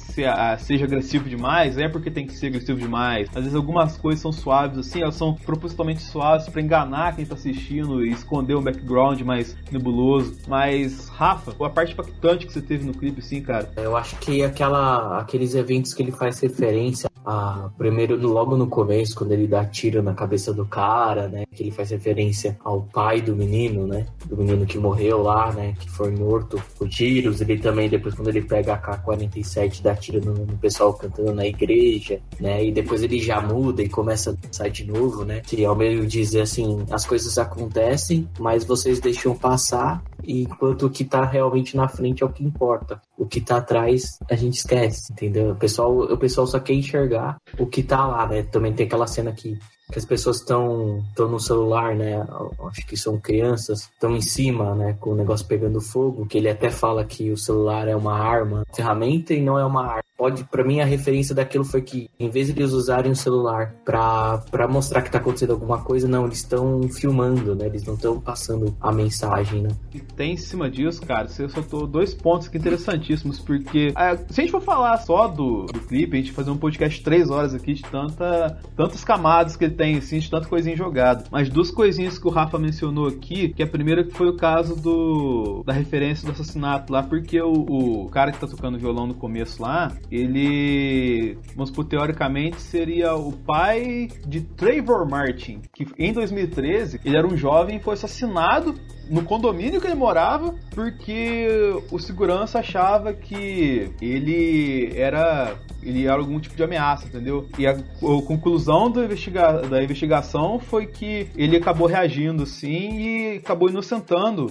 seja 0.59 0.85
agressivo 0.85 1.29
demais, 1.29 1.77
é 1.77 1.87
porque 1.87 2.09
tem 2.09 2.25
que 2.25 2.33
ser 2.33 2.47
agressivo 2.47 2.79
demais. 2.79 3.29
Às 3.29 3.43
vezes 3.43 3.55
algumas 3.55 3.97
coisas 3.97 4.21
são 4.21 4.31
suaves 4.31 4.77
assim, 4.77 5.01
elas 5.01 5.15
são 5.15 5.33
propositalmente 5.33 6.01
suaves 6.01 6.47
para 6.49 6.61
enganar 6.61 7.15
quem 7.15 7.25
tá 7.25 7.35
assistindo 7.35 8.05
e 8.05 8.11
esconder 8.11 8.55
um 8.55 8.61
background 8.61 9.21
mais 9.21 9.55
nebuloso. 9.71 10.37
Mas, 10.47 11.09
Rafa, 11.09 11.53
a 11.65 11.69
parte 11.69 11.93
impactante 11.93 12.45
que 12.45 12.53
você 12.53 12.61
teve 12.61 12.85
no 12.85 12.93
clipe, 12.93 13.19
assim, 13.19 13.41
cara. 13.41 13.69
Eu 13.75 13.95
acho 13.95 14.15
que 14.17 14.43
aquela, 14.43 15.19
aqueles 15.19 15.55
eventos 15.55 15.93
que 15.93 16.01
ele 16.01 16.11
faz 16.11 16.39
referência 16.39 17.09
a, 17.29 17.69
primeiro, 17.77 18.15
logo 18.25 18.55
no 18.55 18.67
começo, 18.67 19.13
quando 19.13 19.33
ele 19.33 19.47
dá 19.47 19.65
tiro 19.65 20.01
na 20.01 20.13
cabeça 20.13 20.53
do 20.53 20.65
cara, 20.65 21.27
né? 21.27 21.43
Que 21.51 21.63
ele 21.63 21.71
faz 21.71 21.89
referência 21.89 22.57
ao 22.63 22.83
pai 22.83 23.19
do 23.19 23.35
menino, 23.35 23.85
né? 23.85 24.05
Do 24.25 24.37
menino 24.37 24.65
que 24.65 24.77
morreu 24.77 25.23
lá, 25.23 25.51
né? 25.51 25.73
Que 25.77 25.91
foi 25.91 26.09
morto 26.11 26.57
por 26.77 26.87
tiros. 26.87 27.41
Ele 27.41 27.59
também, 27.59 27.89
depois, 27.89 28.15
quando 28.15 28.29
ele 28.29 28.41
pega 28.43 28.75
a 28.75 28.77
K-47, 28.77 29.81
dá 29.81 29.93
tiro 29.93 30.06
sátira 30.07 30.19
no, 30.19 30.33
no, 30.33 30.57
pessoal 30.57 30.93
cantando 30.93 31.33
na 31.33 31.45
igreja, 31.45 32.19
né? 32.39 32.65
E 32.65 32.71
depois 32.71 33.03
ele 33.03 33.19
já 33.19 33.41
muda 33.41 33.83
e 33.83 33.89
começa 33.89 34.31
a 34.31 34.53
sair 34.53 34.71
de 34.71 34.85
novo, 34.85 35.23
né? 35.23 35.41
Que 35.41 35.63
ao 35.65 35.75
meio 35.75 36.07
dizer 36.07 36.41
assim, 36.41 36.85
as 36.89 37.05
coisas 37.05 37.37
acontecem, 37.37 38.27
mas 38.39 38.63
vocês 38.63 38.99
deixam 38.99 39.35
passar 39.35 40.03
enquanto 40.25 40.87
o 40.87 40.89
que 40.89 41.03
tá 41.03 41.25
realmente 41.25 41.75
na 41.75 41.87
frente 41.87 42.23
é 42.23 42.25
o 42.25 42.31
que 42.31 42.43
importa. 42.43 43.01
O 43.17 43.25
que 43.25 43.41
tá 43.41 43.57
atrás 43.57 44.17
a 44.29 44.35
gente 44.35 44.57
esquece, 44.57 45.11
entendeu? 45.11 45.51
O 45.51 45.55
pessoal, 45.55 45.97
o 45.99 46.17
pessoal 46.17 46.47
só 46.47 46.59
quer 46.59 46.73
enxergar 46.73 47.37
o 47.57 47.65
que 47.65 47.83
tá 47.83 48.05
lá, 48.05 48.27
né? 48.27 48.43
Também 48.43 48.73
tem 48.73 48.85
aquela 48.85 49.07
cena 49.07 49.31
que 49.31 49.57
que 49.91 49.97
as 49.97 50.05
pessoas 50.05 50.37
estão 50.37 51.03
estão 51.09 51.29
no 51.29 51.39
celular, 51.39 51.95
né? 51.95 52.25
Acho 52.67 52.85
que 52.85 52.97
são 52.97 53.19
crianças, 53.19 53.81
estão 53.81 54.15
em 54.15 54.21
cima, 54.21 54.75
né? 54.75 54.97
Com 54.99 55.11
o 55.11 55.15
negócio 55.15 55.45
pegando 55.45 55.81
fogo, 55.81 56.25
que 56.25 56.37
ele 56.37 56.49
até 56.49 56.69
fala 56.69 57.05
que 57.05 57.31
o 57.31 57.37
celular 57.37 57.87
é 57.87 57.95
uma 57.95 58.17
arma, 58.17 58.65
ferramenta 58.73 59.33
e 59.33 59.41
não 59.41 59.57
é 59.57 59.65
uma 59.65 59.85
arma 59.85 60.07
pode 60.17 60.43
para 60.45 60.63
mim 60.63 60.81
a 60.81 60.85
referência 60.85 61.35
daquilo 61.35 61.63
foi 61.63 61.81
que 61.81 62.09
em 62.19 62.29
vez 62.29 62.47
de 62.47 62.53
eles 62.59 62.71
usarem 62.71 63.11
o 63.11 63.15
celular 63.15 63.75
para 63.85 64.67
mostrar 64.67 65.03
que 65.03 65.11
tá 65.11 65.19
acontecendo 65.19 65.51
alguma 65.51 65.79
coisa, 65.81 66.07
não, 66.07 66.25
eles 66.25 66.39
estão 66.39 66.81
filmando, 66.89 67.55
né? 67.55 67.67
Eles 67.67 67.85
não 67.85 67.93
estão 67.93 68.19
passando 68.19 68.75
a 68.81 68.91
mensagem, 68.91 69.61
né? 69.61 69.69
E 69.93 69.99
tem 69.99 70.33
em 70.33 70.37
cima 70.37 70.69
disso, 70.69 71.05
cara, 71.05 71.27
você 71.27 71.47
soltou 71.47 71.85
dois 71.85 72.13
pontos 72.13 72.47
aqui 72.47 72.57
interessantíssimos, 72.57 73.39
porque 73.39 73.93
é, 73.95 74.17
se 74.17 74.41
a 74.41 74.43
gente 74.43 74.51
for 74.51 74.61
falar 74.61 74.97
só 74.97 75.27
do, 75.27 75.65
do 75.65 75.79
clipe, 75.81 76.17
a 76.17 76.19
gente 76.19 76.31
fazer 76.31 76.49
um 76.49 76.57
podcast 76.57 76.97
de 76.97 77.03
três 77.03 77.29
horas 77.29 77.53
aqui 77.53 77.73
de 77.73 77.83
tanta, 77.83 78.57
tantas 78.75 79.03
camadas 79.03 79.55
que 79.55 79.65
ele 79.65 79.75
tem, 79.77 79.97
assim, 79.97 80.19
de 80.19 80.29
tanta 80.29 80.47
coisinha 80.47 80.75
jogada. 80.75 81.25
Mas 81.31 81.49
duas 81.49 81.71
coisinhas 81.71 82.17
que 82.17 82.27
o 82.27 82.31
Rafa 82.31 82.57
mencionou 82.57 83.07
aqui, 83.07 83.49
que 83.49 83.63
a 83.63 83.67
primeira 83.67 84.03
que 84.03 84.11
foi 84.11 84.27
o 84.27 84.35
caso 84.35 84.75
do 84.75 85.63
da 85.65 85.73
referência 85.73 86.25
do 86.25 86.31
assassinato 86.31 86.91
lá, 86.91 87.03
porque 87.03 87.39
o, 87.41 87.51
o 87.51 88.09
cara 88.09 88.31
que 88.31 88.39
tá 88.39 88.47
tocando 88.47 88.79
violão 88.79 89.07
no 89.07 89.13
começo 89.13 89.61
lá, 89.61 89.95
ele, 90.11 91.37
vamos 91.55 91.69
supor, 91.69 91.85
teoricamente 91.85 92.59
seria 92.59 93.13
o 93.15 93.31
pai 93.31 94.09
de 94.25 94.41
Trevor 94.41 95.07
Martin, 95.07 95.61
que 95.73 95.85
em 95.97 96.11
2013 96.11 96.99
ele 97.05 97.17
era 97.17 97.27
um 97.27 97.37
jovem 97.37 97.77
e 97.77 97.79
foi 97.79 97.93
assassinado 97.93 98.75
no 99.09 99.23
condomínio 99.23 99.79
que 99.79 99.87
ele 99.87 99.95
morava 99.95 100.55
porque 100.71 101.47
o 101.91 101.99
segurança 101.99 102.59
achava 102.59 103.13
que 103.13 103.91
ele 104.01 104.91
era 104.95 105.55
ele 105.81 106.05
era 106.05 106.19
algum 106.19 106.39
tipo 106.39 106.55
de 106.55 106.63
ameaça, 106.63 107.07
entendeu? 107.07 107.47
E 107.57 107.65
a, 107.65 107.71
a 107.71 108.21
conclusão 108.25 108.91
da, 108.91 109.05
investiga 109.05 109.61
da 109.61 109.81
investigação 109.81 110.59
foi 110.59 110.87
que 110.87 111.29
ele 111.35 111.55
acabou 111.55 111.87
reagindo 111.87 112.43
assim 112.43 112.99
e 112.99 113.37
acabou 113.37 113.69
inocentando 113.69 114.47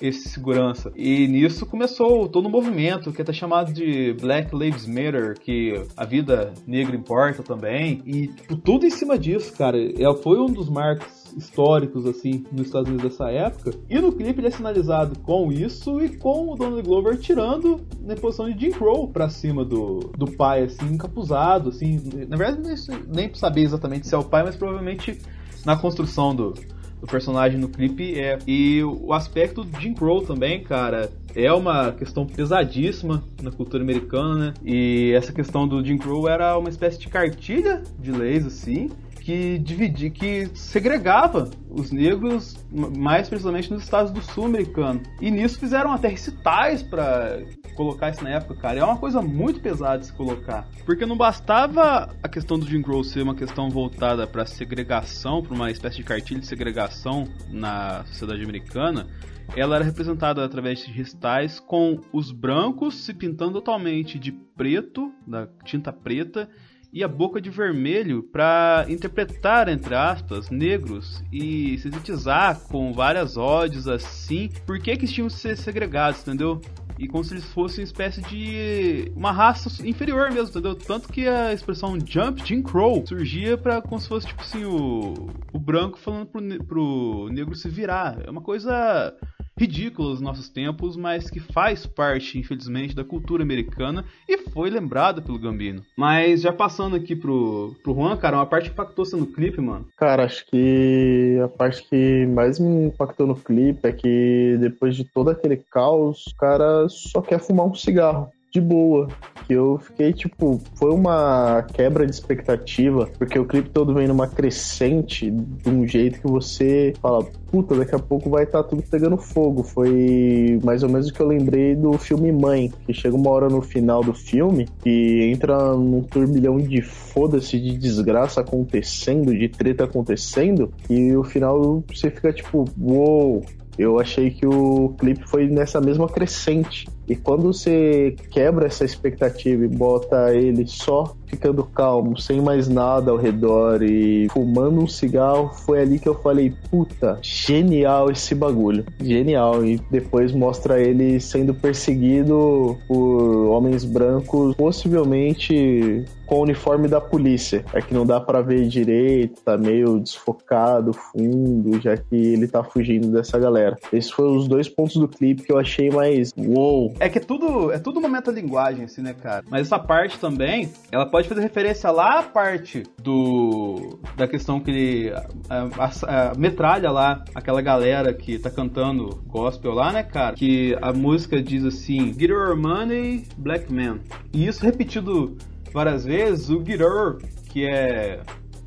esse 0.00 0.28
segurança. 0.28 0.92
E 0.94 1.26
nisso 1.26 1.64
começou 1.64 2.28
todo 2.28 2.46
um 2.46 2.50
movimento 2.50 3.12
que 3.12 3.20
é 3.20 3.22
até 3.22 3.32
chamado 3.32 3.72
de 3.72 4.12
Black 4.20 4.54
Lives 4.54 4.86
Matter, 4.86 5.38
que 5.40 5.72
a 5.96 6.04
vida 6.04 6.52
negra 6.66 6.94
importa 6.94 7.42
também. 7.42 8.02
E 8.04 8.28
tipo, 8.28 8.56
tudo 8.56 8.86
em 8.86 8.90
cima 8.90 9.18
disso, 9.18 9.52
cara. 9.56 9.78
Ela 9.98 10.14
foi 10.16 10.38
um 10.38 10.46
dos 10.46 10.68
marcos 10.68 11.25
históricos 11.36 12.06
assim 12.06 12.44
nos 12.50 12.66
Estados 12.66 12.88
Unidos 12.88 13.10
dessa 13.10 13.30
época. 13.30 13.72
E 13.88 13.98
no 13.98 14.12
clipe 14.12 14.40
ele 14.40 14.48
é 14.48 14.50
sinalizado 14.50 15.18
com 15.20 15.52
isso 15.52 16.02
e 16.02 16.16
com 16.16 16.52
o 16.52 16.56
Donald 16.56 16.82
Glover 16.82 17.18
tirando 17.18 17.80
na 18.00 18.14
posição 18.16 18.50
de 18.50 18.58
Jim 18.58 18.70
Crow 18.72 19.08
pra 19.08 19.28
cima 19.28 19.64
do, 19.64 20.10
do 20.16 20.30
pai, 20.32 20.64
assim, 20.64 20.86
encapuzado, 20.94 21.68
assim. 21.68 22.00
Na 22.28 22.36
verdade, 22.36 22.62
nem 23.08 23.32
saber 23.34 23.62
exatamente 23.62 24.06
se 24.06 24.14
é 24.14 24.18
o 24.18 24.24
pai, 24.24 24.42
mas 24.42 24.56
provavelmente 24.56 25.20
na 25.64 25.76
construção 25.76 26.34
do, 26.34 26.54
do 27.00 27.06
personagem 27.06 27.58
no 27.58 27.68
clipe 27.68 28.18
é. 28.18 28.38
E 28.46 28.82
o 28.82 29.12
aspecto 29.12 29.62
do 29.62 29.80
Jim 29.80 29.92
Crow 29.92 30.22
também, 30.22 30.62
cara, 30.62 31.10
é 31.34 31.52
uma 31.52 31.92
questão 31.92 32.26
pesadíssima 32.26 33.22
na 33.42 33.50
cultura 33.50 33.82
americana, 33.82 34.46
né? 34.46 34.54
E 34.64 35.12
essa 35.14 35.32
questão 35.32 35.68
do 35.68 35.84
Jim 35.84 35.98
Crow 35.98 36.28
era 36.28 36.56
uma 36.56 36.68
espécie 36.68 36.98
de 36.98 37.08
cartilha 37.08 37.82
de 37.98 38.10
leis, 38.10 38.46
assim, 38.46 38.90
que 39.26 39.58
dividia, 39.58 40.08
que 40.08 40.48
segregava 40.54 41.50
os 41.68 41.90
negros, 41.90 42.64
mais 42.70 43.28
precisamente 43.28 43.72
nos 43.72 43.82
estados 43.82 44.12
do 44.12 44.22
sul 44.22 44.44
americano. 44.44 45.02
E 45.20 45.32
nisso 45.32 45.58
fizeram 45.58 45.90
até 45.90 46.06
recitais 46.06 46.80
para 46.80 47.42
colocar 47.74 48.10
isso 48.10 48.22
na 48.22 48.30
época, 48.30 48.54
cara. 48.54 48.78
É 48.78 48.84
uma 48.84 48.96
coisa 48.96 49.20
muito 49.20 49.58
pesada 49.58 49.98
de 49.98 50.06
se 50.06 50.12
colocar. 50.12 50.68
Porque 50.84 51.04
não 51.04 51.16
bastava 51.16 52.14
a 52.22 52.28
questão 52.28 52.56
do 52.56 52.64
Jim 52.66 52.80
Crow 52.80 53.02
ser 53.02 53.22
uma 53.22 53.34
questão 53.34 53.68
voltada 53.68 54.28
para 54.28 54.46
segregação, 54.46 55.42
para 55.42 55.56
uma 55.56 55.72
espécie 55.72 55.96
de 55.96 56.04
cartilha 56.04 56.38
de 56.38 56.46
segregação 56.46 57.26
na 57.50 58.04
sociedade 58.06 58.44
americana 58.44 59.08
ela 59.54 59.76
era 59.76 59.84
representada 59.84 60.44
através 60.44 60.80
de 60.80 60.90
recitais 60.90 61.60
com 61.60 62.00
os 62.12 62.32
brancos 62.32 63.04
se 63.04 63.14
pintando 63.14 63.52
totalmente 63.52 64.18
de 64.18 64.32
preto, 64.32 65.12
da 65.26 65.46
tinta 65.64 65.92
preta, 65.92 66.48
e 66.92 67.04
a 67.04 67.08
boca 67.08 67.40
de 67.40 67.50
vermelho 67.50 68.22
para 68.22 68.86
interpretar, 68.88 69.68
entre 69.68 69.94
aspas, 69.94 70.50
negros 70.50 71.22
e 71.32 71.78
sintetizar 71.78 72.60
com 72.60 72.92
várias 72.92 73.36
ódios 73.36 73.86
assim, 73.86 74.50
por 74.66 74.78
que, 74.78 74.96
que 74.96 75.04
eles 75.04 75.12
tinham 75.12 75.28
que 75.28 75.34
ser 75.34 75.56
segregados, 75.56 76.22
entendeu? 76.22 76.60
E 76.98 77.06
como 77.06 77.22
se 77.22 77.34
eles 77.34 77.44
fossem 77.44 77.84
uma 77.84 77.86
espécie 77.86 78.22
de 78.22 79.12
uma 79.14 79.30
raça 79.30 79.86
inferior 79.86 80.30
mesmo, 80.30 80.48
entendeu? 80.48 80.74
Tanto 80.74 81.08
que 81.12 81.28
a 81.28 81.52
expressão 81.52 81.98
Jump 82.00 82.42
Jim 82.42 82.62
Crow 82.62 83.06
surgia 83.06 83.58
para 83.58 83.82
como 83.82 84.00
se 84.00 84.08
fosse 84.08 84.26
tipo 84.26 84.40
assim 84.40 84.64
o, 84.64 85.28
o 85.52 85.58
branco 85.58 85.98
falando 85.98 86.26
pro, 86.26 86.64
pro 86.64 87.28
negro 87.30 87.54
se 87.54 87.68
virar. 87.68 88.18
É 88.26 88.30
uma 88.30 88.40
coisa 88.40 89.14
ridículo 89.58 90.10
nos 90.10 90.20
nossos 90.20 90.48
tempos, 90.48 90.96
mas 90.96 91.30
que 91.30 91.40
faz 91.40 91.86
parte, 91.86 92.38
infelizmente, 92.38 92.94
da 92.94 93.04
cultura 93.04 93.42
americana 93.42 94.04
e 94.28 94.38
foi 94.50 94.70
lembrada 94.70 95.22
pelo 95.22 95.38
Gambino. 95.38 95.82
Mas 95.96 96.42
já 96.42 96.52
passando 96.52 96.96
aqui 96.96 97.16
pro, 97.16 97.74
pro 97.82 97.94
Juan, 97.94 98.16
cara, 98.16 98.36
uma 98.36 98.46
parte 98.46 98.66
que 98.66 98.72
impactou 98.72 99.04
você 99.04 99.16
no 99.16 99.26
clipe, 99.26 99.60
mano? 99.60 99.86
Cara, 99.96 100.24
acho 100.24 100.44
que 100.46 101.38
a 101.42 101.48
parte 101.48 101.84
que 101.88 102.26
mais 102.26 102.58
me 102.58 102.86
impactou 102.86 103.26
no 103.26 103.34
clipe 103.34 103.86
é 103.86 103.92
que 103.92 104.56
depois 104.60 104.94
de 104.94 105.04
todo 105.04 105.30
aquele 105.30 105.56
caos, 105.56 106.26
o 106.26 106.36
cara 106.36 106.88
só 106.88 107.20
quer 107.20 107.38
fumar 107.40 107.66
um 107.66 107.74
cigarro 107.74 108.30
de 108.52 108.60
boa. 108.60 109.08
Que 109.46 109.52
eu 109.52 109.78
fiquei, 109.78 110.12
tipo, 110.12 110.60
foi 110.74 110.90
uma 110.90 111.62
quebra 111.72 112.04
de 112.04 112.12
expectativa, 112.12 113.08
porque 113.16 113.38
o 113.38 113.44
clipe 113.44 113.70
todo 113.70 113.94
vem 113.94 114.08
numa 114.08 114.26
crescente 114.26 115.30
de 115.30 115.70
um 115.70 115.86
jeito 115.86 116.20
que 116.20 116.26
você 116.26 116.92
fala, 117.00 117.24
puta, 117.50 117.76
daqui 117.76 117.94
a 117.94 117.98
pouco 117.98 118.28
vai 118.28 118.42
estar 118.42 118.62
tá 118.62 118.68
tudo 118.68 118.82
pegando 118.82 119.16
fogo. 119.16 119.62
Foi 119.62 120.58
mais 120.64 120.82
ou 120.82 120.88
menos 120.88 121.08
o 121.08 121.12
que 121.14 121.20
eu 121.20 121.28
lembrei 121.28 121.76
do 121.76 121.96
filme 121.96 122.32
Mãe, 122.32 122.72
que 122.84 122.92
chega 122.92 123.14
uma 123.14 123.30
hora 123.30 123.48
no 123.48 123.62
final 123.62 124.02
do 124.02 124.12
filme 124.12 124.68
e 124.84 125.30
entra 125.32 125.74
num 125.74 126.02
turbilhão 126.02 126.58
de 126.58 126.82
foda-se, 126.82 127.60
de 127.60 127.78
desgraça 127.78 128.40
acontecendo, 128.40 129.32
de 129.32 129.48
treta 129.48 129.84
acontecendo, 129.84 130.72
e 130.90 131.14
o 131.16 131.22
final 131.22 131.84
você 131.88 132.10
fica 132.10 132.32
tipo, 132.32 132.64
uou, 132.80 133.34
wow, 133.34 133.44
eu 133.78 133.98
achei 134.00 134.30
que 134.30 134.46
o 134.46 134.94
clipe 134.98 135.26
foi 135.28 135.46
nessa 135.48 135.80
mesma 135.80 136.08
crescente. 136.08 136.88
E 137.06 137.14
quando 137.14 137.52
você 137.52 138.16
quebra 138.30 138.66
essa 138.66 138.84
expectativa 138.84 139.64
e 139.64 139.68
bota 139.68 140.34
ele 140.34 140.66
só 140.66 141.14
ficando 141.26 141.64
calmo, 141.64 142.18
sem 142.18 142.40
mais 142.40 142.68
nada 142.68 143.10
ao 143.10 143.16
redor 143.16 143.82
e 143.82 144.28
fumando 144.30 144.82
um 144.82 144.86
cigarro, 144.86 145.50
foi 145.52 145.80
ali 145.80 145.98
que 145.98 146.08
eu 146.08 146.14
falei: 146.14 146.52
puta, 146.70 147.18
genial 147.22 148.10
esse 148.10 148.34
bagulho. 148.34 148.84
Genial. 149.00 149.64
E 149.64 149.78
depois 149.90 150.32
mostra 150.32 150.80
ele 150.80 151.20
sendo 151.20 151.54
perseguido 151.54 152.76
por 152.86 153.48
homens 153.48 153.84
brancos, 153.84 154.54
possivelmente 154.56 156.04
com 156.26 156.36
o 156.36 156.42
uniforme 156.42 156.88
da 156.88 157.00
polícia. 157.00 157.64
É 157.72 157.80
que 157.80 157.94
não 157.94 158.04
dá 158.04 158.20
para 158.20 158.42
ver 158.42 158.66
direito, 158.66 159.40
tá 159.42 159.56
meio 159.56 160.00
desfocado, 160.00 160.92
fundo, 160.92 161.80
já 161.80 161.96
que 161.96 162.14
ele 162.16 162.48
tá 162.48 162.62
fugindo 162.62 163.08
dessa 163.08 163.38
galera. 163.38 163.78
Esses 163.92 164.10
foram 164.10 164.36
os 164.36 164.48
dois 164.48 164.68
pontos 164.68 164.96
do 164.96 165.08
clipe 165.08 165.42
que 165.42 165.52
eu 165.52 165.58
achei 165.58 165.88
mais 165.88 166.32
uou. 166.36 166.92
É 166.98 167.08
que 167.08 167.18
é 167.18 167.20
tudo, 167.20 167.72
é 167.72 167.78
tudo 167.78 167.98
uma 168.00 168.08
metalinguagem, 168.08 168.84
assim, 168.84 169.02
né, 169.02 169.14
cara? 169.14 169.44
Mas 169.48 169.62
essa 169.68 169.78
parte 169.78 170.18
também, 170.18 170.68
ela 170.90 171.06
pode 171.06 171.15
fazer 171.24 171.40
referência 171.40 171.90
lá 171.90 172.20
à 172.20 172.22
parte 172.22 172.82
do 173.02 173.98
da 174.16 174.26
questão 174.26 174.60
que 174.60 174.70
ele 174.70 175.12
a, 175.48 175.68
a, 175.78 176.30
a, 176.30 176.34
metralha 176.34 176.90
lá 176.90 177.24
aquela 177.34 177.60
galera 177.60 178.12
que 178.12 178.38
tá 178.38 178.50
cantando 178.50 179.22
gospel 179.26 179.72
lá, 179.72 179.92
né, 179.92 180.02
cara? 180.02 180.34
Que 180.34 180.76
a 180.80 180.92
música 180.92 181.42
diz 181.42 181.64
assim: 181.64 182.12
Get 182.12 182.30
your 182.30 182.56
money, 182.56 183.26
black 183.36 183.72
man. 183.72 184.00
E 184.32 184.46
isso 184.46 184.64
repetido 184.64 185.36
várias 185.72 186.04
vezes, 186.04 186.48
o 186.48 186.64
Get 186.64 186.80
your, 186.80 187.18
que 187.50 187.66
é 187.66 188.20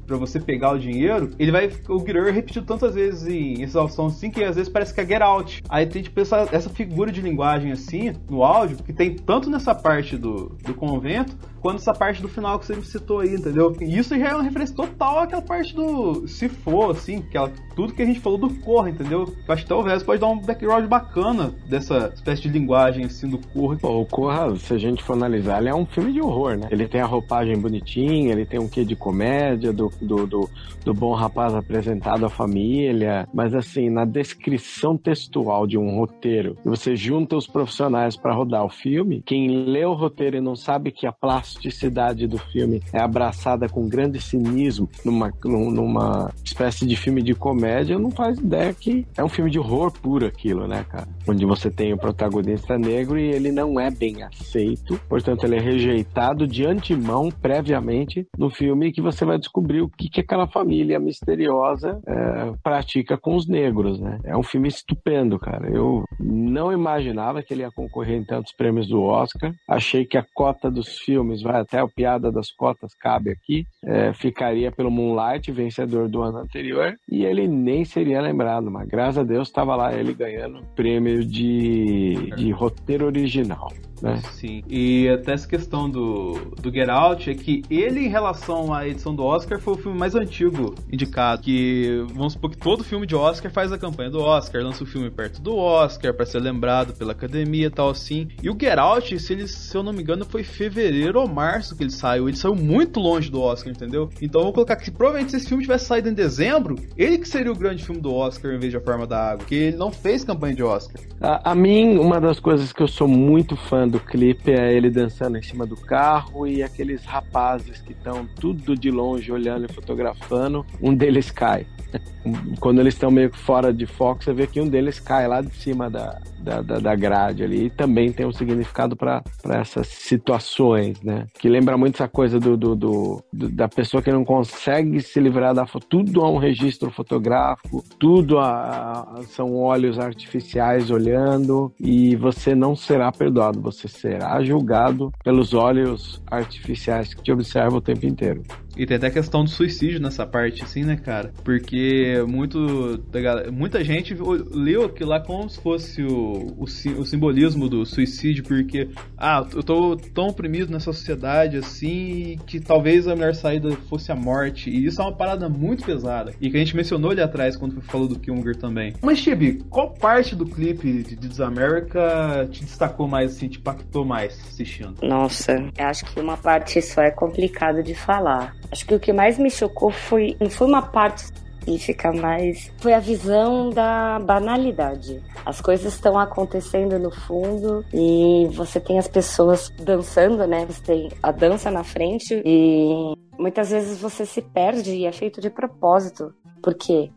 para 0.10 0.18
você 0.18 0.40
pegar 0.40 0.72
o 0.72 0.80
dinheiro, 0.80 1.30
ele 1.38 1.52
vai. 1.52 1.72
O 1.88 2.00
Guerrero 2.00 2.34
repetiu 2.34 2.64
tantas 2.64 2.96
vezes 2.96 3.28
em 3.28 3.62
exaustão 3.62 4.08
assim 4.08 4.32
que 4.32 4.44
às 4.44 4.56
vezes 4.56 4.68
parece 4.68 4.92
que 4.92 5.00
é 5.00 5.06
get 5.06 5.22
out. 5.22 5.62
Aí 5.70 5.86
tem 5.86 6.02
tipo 6.02 6.20
essa, 6.20 6.50
essa 6.52 6.70
figura 6.70 7.12
de 7.12 7.22
linguagem 7.22 7.72
assim 7.72 8.14
no 8.28 8.44
áudio, 8.44 8.78
que 8.78 8.92
tem 8.92 9.16
tanto 9.16 9.52
nessa 9.52 9.76
parte 9.76 10.18
do, 10.18 10.58
do 10.64 10.74
convento 10.74 11.38
quanto 11.62 11.78
essa 11.78 11.94
parte 11.94 12.22
do 12.22 12.28
final 12.28 12.60
que 12.60 12.66
você 12.66 12.82
citou 12.82 13.20
aí, 13.20 13.36
entendeu? 13.36 13.76
Isso 13.82 14.18
já 14.18 14.30
é 14.30 14.34
uma 14.34 14.44
referência 14.44 14.76
total 14.76 15.20
àquela 15.20 15.42
parte 15.42 15.76
do 15.76 16.28
se 16.28 16.50
for, 16.50 16.92
assim, 16.92 17.18
aquela, 17.18 17.52
tudo 17.76 17.94
que 17.94 18.02
a 18.02 18.06
gente 18.06 18.20
falou 18.20 18.38
do 18.38 18.50
Corra, 18.56 18.90
entendeu? 18.90 19.26
Eu 19.48 19.54
acho 19.54 19.64
que 19.64 19.70
talvez 19.70 20.04
pode 20.04 20.22
dar 20.22 20.28
um 20.28 20.40
background 20.40 20.86
bacana 20.86 21.54
dessa 21.68 22.12
espécie 22.14 22.44
de 22.44 22.50
linguagem, 22.50 23.06
assim, 23.06 23.30
do 23.30 23.38
Corra. 23.38 23.78
Pô, 23.78 24.02
o 24.02 24.06
Corra, 24.06 24.56
se 24.56 24.74
a 24.74 24.78
gente 24.78 25.04
for 25.04 25.14
analisar, 25.14 25.60
ele 25.60 25.70
é 25.70 25.76
um 25.76 25.86
filme 25.86 26.14
de 26.14 26.22
horror, 26.22 26.58
né? 26.58 26.68
Ele 26.72 26.88
tem 26.88 27.02
a 27.02 27.06
roupagem 27.06 27.58
bonitinha, 27.58 28.32
ele 28.32 28.46
tem 28.46 28.60
um 28.60 28.68
quê 28.68 28.84
de 28.84 28.96
comédia, 28.96 29.74
do, 29.74 29.92
do, 30.02 30.28
do, 30.28 30.50
do 30.84 30.94
bom 30.94 31.14
rapaz 31.14 31.54
apresentado 31.54 32.26
à 32.26 32.30
família, 32.30 33.28
mas 33.34 33.54
assim, 33.54 33.90
na 33.90 34.06
descrição 34.06 34.98
textual 34.98 35.68
de 35.68 35.78
um 35.78 35.98
roteiro, 35.98 36.58
você 36.64 36.96
junta 36.96 37.36
os 37.36 37.48
profissionais 37.48 38.16
para 38.16 38.34
rodar 38.34 38.66
o 38.66 38.70
filme, 38.70 39.22
quem 39.26 39.66
lê 39.66 39.86
o 39.86 39.94
roteiro 39.94 40.38
e 40.38 40.42
não 40.42 40.56
sabe 40.56 40.92
que 40.92 41.08
a 41.08 41.12
plasticidade 41.50 42.28
do 42.28 42.38
filme 42.38 42.82
é 42.94 43.00
abraçada 43.00 43.68
com 43.68 43.88
grande 43.88 44.22
cinismo 44.22 44.90
numa, 45.04 45.32
numa 45.44 46.32
espécie 46.44 46.86
de 46.86 46.96
filme 46.96 47.22
de 47.22 47.34
comédia, 47.34 47.98
não 47.98 48.12
faz 48.12 48.38
ideia 48.38 48.74
que 48.74 49.06
é 49.18 49.24
um 49.24 49.30
filme 49.30 49.50
de 49.50 49.60
horror 49.60 49.92
puro 49.92 50.26
aquilo, 50.26 50.68
né, 50.68 50.86
cara? 50.88 51.08
Onde 51.28 51.46
você 51.46 51.72
tem 51.72 51.94
o 51.94 51.98
protagonista 51.98 52.78
negro 52.78 53.18
e 53.18 53.30
ele 53.30 53.52
não 53.52 53.80
é 53.80 53.90
bem 53.90 54.24
aceito, 54.24 55.00
portanto 55.10 55.44
ele 55.44 55.56
é 55.56 55.60
rejeitado 55.60 56.48
de 56.48 56.66
antemão, 56.66 57.30
previamente, 57.30 58.28
no 58.38 58.50
filme 58.50 58.92
que 58.92 59.02
você 59.02 59.26
vai 59.26 59.38
descobrir 59.38 59.82
o 59.82 59.90
que, 59.90 60.10
que 60.10 60.22
aquela 60.22 60.48
família 60.48 61.00
misteriosa 61.00 62.00
é, 62.06 62.54
pratica 62.62 63.18
com 63.18 63.36
os 63.36 63.48
negros, 63.48 64.00
né? 64.00 64.20
É 64.24 64.38
um 64.38 64.44
filme 64.44 64.68
estupendo, 64.68 65.40
cara. 65.40 65.70
Eu 65.70 66.04
não 66.20 66.72
imaginava 66.72 67.42
que 67.42 67.54
ele 67.54 67.62
ia 67.62 67.72
concorrer 67.72 68.18
em 68.18 68.26
tantos 68.26 68.52
prêmios 68.52 68.88
do 68.88 69.02
Oscar. 69.02 69.54
Achei 69.68 70.06
que 70.06 70.18
a 70.18 70.26
cota 70.34 70.70
dos 70.70 71.00
filmes, 71.00 71.39
vai 71.42 71.60
até 71.60 71.80
a 71.80 71.88
piada 71.88 72.32
das 72.32 72.52
cotas 72.52 72.94
cabe 72.94 73.32
aqui, 73.32 73.66
é, 73.84 74.14
ficaria 74.14 74.72
pelo 74.72 74.92
Moonlight, 74.92 75.52
vencedor 75.52 76.08
do 76.08 76.22
ano 76.22 76.40
anterior, 76.40 76.96
e 77.10 77.24
ele 77.24 77.48
nem 77.48 77.86
seria 77.86 78.22
lembrado, 78.22 78.70
mas 78.70 78.88
graças 78.88 79.20
a 79.20 79.24
Deus 79.24 79.48
estava 79.48 79.76
lá 79.76 79.94
ele 79.94 80.14
ganhando 80.14 80.64
prêmio 80.76 81.24
de, 81.24 82.32
de 82.36 82.52
roteiro 82.52 83.06
original. 83.06 83.72
Né? 84.02 84.22
Sim, 84.34 84.64
e 84.68 85.10
até 85.10 85.34
essa 85.34 85.48
questão 85.48 85.90
do, 85.90 86.54
do 86.62 86.72
Get 86.72 86.90
Out 86.90 87.30
é 87.30 87.34
que 87.34 87.64
ele, 87.70 88.02
em 88.02 88.08
relação 88.08 88.74
à 88.74 88.88
edição 88.88 89.14
do 89.14 89.24
Oscar, 89.24 89.60
foi 89.60 89.74
o 89.74 89.78
filme 89.78 89.98
mais 89.98 90.16
antigo 90.16 90.76
indicado. 90.92 91.42
Que 91.42 92.06
vamos 92.14 92.34
supor 92.34 92.50
que 92.50 92.58
todo 92.58 92.84
filme 92.84 93.06
de 93.06 93.16
Oscar 93.16 93.52
faz 93.52 93.72
a 93.72 93.78
campanha 93.78 94.10
do 94.10 94.20
Oscar, 94.20 94.64
lança 94.64 94.84
o 94.84 94.88
filme 94.88 95.10
perto 95.10 95.42
do 95.42 95.56
Oscar 95.56 96.14
para 96.14 96.26
ser 96.26 96.40
lembrado 96.40 96.94
pela 96.94 97.12
academia 97.12 97.68
e 97.68 97.70
tal 97.70 97.90
assim. 97.90 98.28
E 98.42 98.50
o 98.50 98.58
Get 98.60 98.78
Out, 98.78 99.20
se, 99.20 99.34
ele, 99.34 99.48
se 99.48 99.76
eu 99.76 99.84
não 99.84 99.94
me 99.94 100.02
engano, 100.02 100.26
foi 100.26 100.44
fevereiro 100.44 101.20
ou 101.20 101.28
março 101.28 101.76
que 101.76 101.84
ele 101.84 101.92
saiu. 101.92 102.28
Ele 102.28 102.38
saiu 102.38 102.56
muito 102.56 103.00
longe 103.00 103.30
do 103.30 103.42
Oscar, 103.42 103.72
entendeu? 103.72 104.10
Então 104.22 104.42
eu 104.42 104.46
vou 104.46 104.54
colocar 104.54 104.76
que 104.76 104.92
provavelmente 104.92 105.32
se 105.32 105.38
esse 105.38 105.48
filme 105.48 105.64
tivesse 105.64 105.86
saído 105.86 106.10
em 106.10 106.14
dezembro, 106.14 106.76
ele 106.98 107.18
que 107.18 107.28
seria 107.28 107.52
o 107.52 107.56
grande 107.56 107.84
filme 107.84 108.02
do 108.02 108.14
Oscar 108.14 108.54
em 108.54 108.60
vez 108.60 108.72
de 108.72 108.78
A 108.78 108.82
Forma 108.82 109.06
da 109.06 109.32
Água, 109.32 109.38
porque 109.40 109.56
ele 109.56 109.78
não 109.78 109.92
fez 109.92 110.24
campanha 110.24 110.56
de 110.56 110.64
Oscar. 110.64 111.02
A, 111.20 111.52
a 111.52 111.56
mim, 111.56 111.98
uma 111.98 112.20
das 112.20 112.40
coisas 112.40 112.72
que 112.72 112.82
eu 112.82 112.88
sou 112.88 113.08
muito 113.08 113.56
fã 113.56 113.89
do 113.90 114.00
clipe 114.00 114.52
é 114.52 114.74
ele 114.74 114.90
dançando 114.90 115.38
em 115.38 115.42
cima 115.42 115.66
do 115.66 115.76
carro 115.76 116.48
e 116.48 116.64
aqueles 116.64 117.04
rapazes 117.06 117.82
que 117.82 117.94
estão 117.94 118.26
tudo 118.40 118.76
de 118.76 118.92
longe 118.92 119.32
olhando 119.32 119.66
e 119.66 119.74
fotografando. 119.74 120.66
Um 120.82 120.94
deles 120.94 121.32
cai. 121.32 121.66
Quando 122.60 122.80
eles 122.80 122.94
estão 122.94 123.10
meio 123.10 123.34
fora 123.34 123.74
de 123.74 123.86
foco, 123.86 124.24
você 124.24 124.34
vê 124.34 124.46
que 124.46 124.62
um 124.62 124.68
deles 124.68 125.00
cai 125.00 125.28
lá 125.28 125.42
de 125.42 125.54
cima 125.56 125.90
da, 125.90 126.22
da, 126.42 126.62
da, 126.62 126.80
da 126.80 126.96
grade 126.96 127.44
ali. 127.44 127.66
E 127.66 127.70
também 127.70 128.12
tem 128.12 128.26
um 128.26 128.32
significado 128.32 128.96
para 128.96 129.24
essas 129.46 129.88
situações, 129.88 131.02
né? 131.02 131.26
Que 131.40 131.50
lembra 131.50 131.78
muito 131.78 131.96
essa 131.96 132.08
coisa 132.08 132.40
do, 132.40 132.56
do, 132.58 132.76
do, 132.76 133.24
do, 133.32 133.50
da 133.50 133.68
pessoa 133.68 134.02
que 134.02 134.12
não 134.12 134.24
consegue 134.24 135.02
se 135.02 135.20
livrar 135.20 135.54
da 135.54 135.66
foto. 135.66 135.88
Tudo 135.88 136.22
é 136.22 136.28
um 136.28 136.38
registro 136.38 136.92
fotográfico, 136.92 137.84
tudo 138.00 138.40
a, 138.40 139.02
a, 139.18 139.24
são 139.24 139.56
olhos 139.56 140.00
artificiais 140.00 140.90
olhando 140.92 141.72
e 141.80 142.16
você 142.16 142.56
não 142.56 142.76
será 142.76 143.12
perdoado, 143.12 143.62
você 143.62 143.88
será 143.88 144.42
julgado 144.44 145.12
pelos 145.24 145.54
olhos 145.54 146.22
artificiais 146.30 147.14
que 147.14 147.24
te 147.24 147.32
observam 147.32 147.78
o 147.78 147.82
tempo 147.82 148.06
inteiro. 148.06 148.44
E 148.78 148.86
tem 148.86 148.98
até 148.98 149.08
a 149.08 149.12
questão 149.12 149.44
do 149.44 149.50
suicídio 149.50 150.00
nessa 150.00 150.26
parte, 150.26 150.64
assim, 150.64 150.84
né, 150.84 150.96
cara? 150.96 151.32
Porque 151.44 152.24
muito 152.28 152.98
da 152.98 153.52
muita 153.52 153.84
gente 153.84 154.16
leu 154.52 154.86
aquilo 154.86 155.10
lá 155.10 155.20
como 155.20 155.50
se 155.50 155.60
fosse 155.60 156.04
o, 156.04 156.56
o, 156.58 156.64
o, 156.64 157.06
simbolismo 157.06 157.68
do 157.68 157.86
suicídio, 157.86 158.44
porque, 158.44 158.90
ah, 159.18 159.46
eu 159.54 159.64
tô 159.64 159.96
tão 159.96 160.28
oprimido 160.28 160.72
nessa 160.72 160.94
sociedade, 160.94 161.58
assim, 161.58 162.38
que 162.46 162.60
talvez 162.60 163.08
a 163.08 163.16
melhor 163.16 163.36
saída 163.36 163.72
fosse 163.90 164.12
a 164.12 164.16
morte. 164.16 164.70
E 164.70 164.86
isso 164.86 165.02
é 165.02 165.06
uma 165.06 165.16
parada 165.16 165.50
muito 165.50 165.86
pesada. 165.86 166.34
E 166.40 166.50
que 166.50 166.56
a 166.56 166.60
gente 166.60 166.76
mencionou 166.76 167.12
ali 167.12 167.22
atrás 167.22 167.56
quando 167.56 167.82
falou 167.82 168.08
do 168.08 168.20
Kilmer 168.20 168.56
também. 168.56 168.94
Mas, 169.02 169.20
Chibi, 169.20 169.64
qual 169.70 169.92
parte 169.94 170.36
do 170.36 170.46
clipe 170.46 171.04
de 171.04 171.16
This 171.16 171.40
America 171.40 172.48
te 172.52 172.64
destacou 172.64 173.08
mais, 173.08 173.36
assim, 173.36 173.48
te 173.48 173.60
impactou 173.60 174.06
mais 174.06 174.40
assistindo? 174.48 174.96
Nossa, 175.02 175.54
eu 175.78 175.86
acho 175.86 176.06
que 176.06 176.20
uma 176.20 176.38
parte 176.38 176.82
só 176.82 177.02
é 177.02 177.12
complicado 177.12 177.84
de 177.84 177.96
falar. 177.96 178.59
Acho 178.72 178.86
que 178.86 178.96
o 178.96 179.00
que 179.00 179.12
mais 179.12 179.38
me 179.38 179.50
chocou 179.50 179.92
foi 179.92 180.38
não 180.40 180.50
foi 180.50 180.68
uma 180.68 180.82
parte 180.82 181.26
específica, 181.70 182.12
mas 182.12 182.72
foi 182.78 182.94
a 182.94 183.00
visão 183.00 183.70
da 183.70 184.20
banalidade. 184.20 185.22
As 185.46 185.62
coisas 185.62 185.94
estão 185.94 186.18
acontecendo 186.18 186.98
no 186.98 187.12
fundo 187.12 187.86
e 187.94 188.48
você 188.54 188.80
tem 188.80 188.98
as 188.98 189.08
pessoas 189.08 189.70
dançando, 189.80 190.46
né? 190.48 190.66
Você 190.66 190.82
tem 190.84 191.10
a 191.22 191.32
dança 191.32 191.70
na 191.70 191.84
frente 191.84 192.42
e 192.46 193.14
muitas 193.38 193.70
vezes 193.72 194.00
você 194.00 194.26
se 194.26 194.42
perde 194.42 194.92
e 194.96 195.06
é 195.06 195.12
feito 195.12 195.40
de 195.40 195.50
propósito. 195.50 196.34
Por 196.62 196.76
quê? 196.76 197.10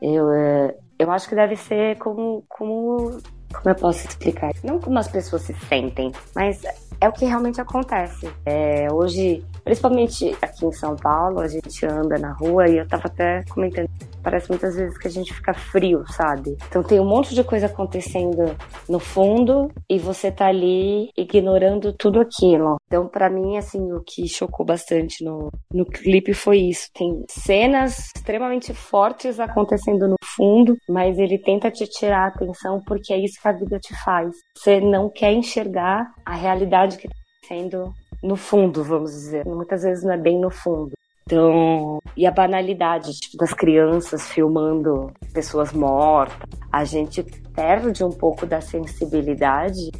Eu, 0.00 0.30
eh, 0.32 0.76
eu 0.98 1.10
acho 1.10 1.28
que 1.28 1.34
deve 1.34 1.56
ser 1.56 1.96
como, 1.98 2.44
como 2.48 3.18
como 3.52 3.70
eu 3.70 3.74
posso 3.74 4.06
explicar? 4.06 4.52
Não 4.64 4.80
como 4.80 4.98
as 4.98 5.08
pessoas 5.08 5.42
se 5.42 5.54
sentem, 5.68 6.12
mas 6.34 6.62
é 7.00 7.08
o 7.08 7.12
que 7.12 7.24
realmente 7.24 7.60
acontece. 7.60 8.30
É, 8.46 8.86
hoje, 8.92 9.44
principalmente 9.64 10.36
aqui 10.40 10.66
em 10.66 10.72
São 10.72 10.96
Paulo, 10.96 11.40
a 11.40 11.48
gente 11.48 11.84
anda 11.84 12.18
na 12.18 12.32
rua 12.32 12.68
e 12.68 12.78
eu 12.78 12.86
tava 12.86 13.06
até 13.06 13.42
comentando 13.48 13.88
parece 14.22 14.48
muitas 14.48 14.76
vezes 14.76 14.96
que 14.98 15.08
a 15.08 15.10
gente 15.10 15.32
fica 15.32 15.52
frio, 15.54 16.04
sabe? 16.08 16.56
Então 16.68 16.82
tem 16.82 17.00
um 17.00 17.04
monte 17.04 17.34
de 17.34 17.44
coisa 17.44 17.66
acontecendo 17.66 18.56
no 18.88 18.98
fundo 18.98 19.70
e 19.88 19.98
você 19.98 20.30
tá 20.30 20.46
ali 20.46 21.10
ignorando 21.16 21.92
tudo 21.92 22.20
aquilo. 22.20 22.76
Então, 22.86 23.08
para 23.08 23.28
mim, 23.28 23.56
assim, 23.56 23.92
o 23.92 24.02
que 24.04 24.28
chocou 24.28 24.64
bastante 24.64 25.24
no, 25.24 25.50
no 25.72 25.84
clipe 25.84 26.34
foi 26.34 26.58
isso. 26.58 26.88
Tem 26.94 27.24
cenas 27.28 28.10
extremamente 28.16 28.72
fortes 28.72 29.40
acontecendo 29.40 30.08
no 30.08 30.16
fundo, 30.24 30.76
mas 30.88 31.18
ele 31.18 31.38
tenta 31.38 31.70
te 31.70 31.86
tirar 31.86 32.24
a 32.24 32.28
atenção 32.28 32.80
porque 32.86 33.12
é 33.12 33.18
isso 33.18 33.40
que 33.40 33.48
a 33.48 33.52
vida 33.52 33.78
te 33.78 33.94
faz. 34.02 34.34
Você 34.56 34.80
não 34.80 35.10
quer 35.10 35.32
enxergar 35.32 36.12
a 36.24 36.34
realidade 36.34 36.98
que 36.98 37.08
tá 37.08 37.14
sendo 37.46 37.92
no 38.22 38.36
fundo, 38.36 38.84
vamos 38.84 39.10
dizer. 39.10 39.44
Muitas 39.44 39.82
vezes 39.82 40.04
não 40.04 40.12
é 40.12 40.18
bem 40.18 40.38
no 40.38 40.50
fundo. 40.50 40.92
Então, 41.24 41.98
e 42.16 42.26
a 42.26 42.30
banalidade 42.30 43.12
tipo, 43.12 43.36
das 43.36 43.52
crianças 43.52 44.28
filmando 44.28 45.12
pessoas 45.32 45.72
mortas, 45.72 46.36
a 46.70 46.84
gente 46.84 47.22
perde 47.54 48.04
um 48.04 48.10
pouco 48.10 48.44
da 48.46 48.60
sensibilidade 48.60 49.90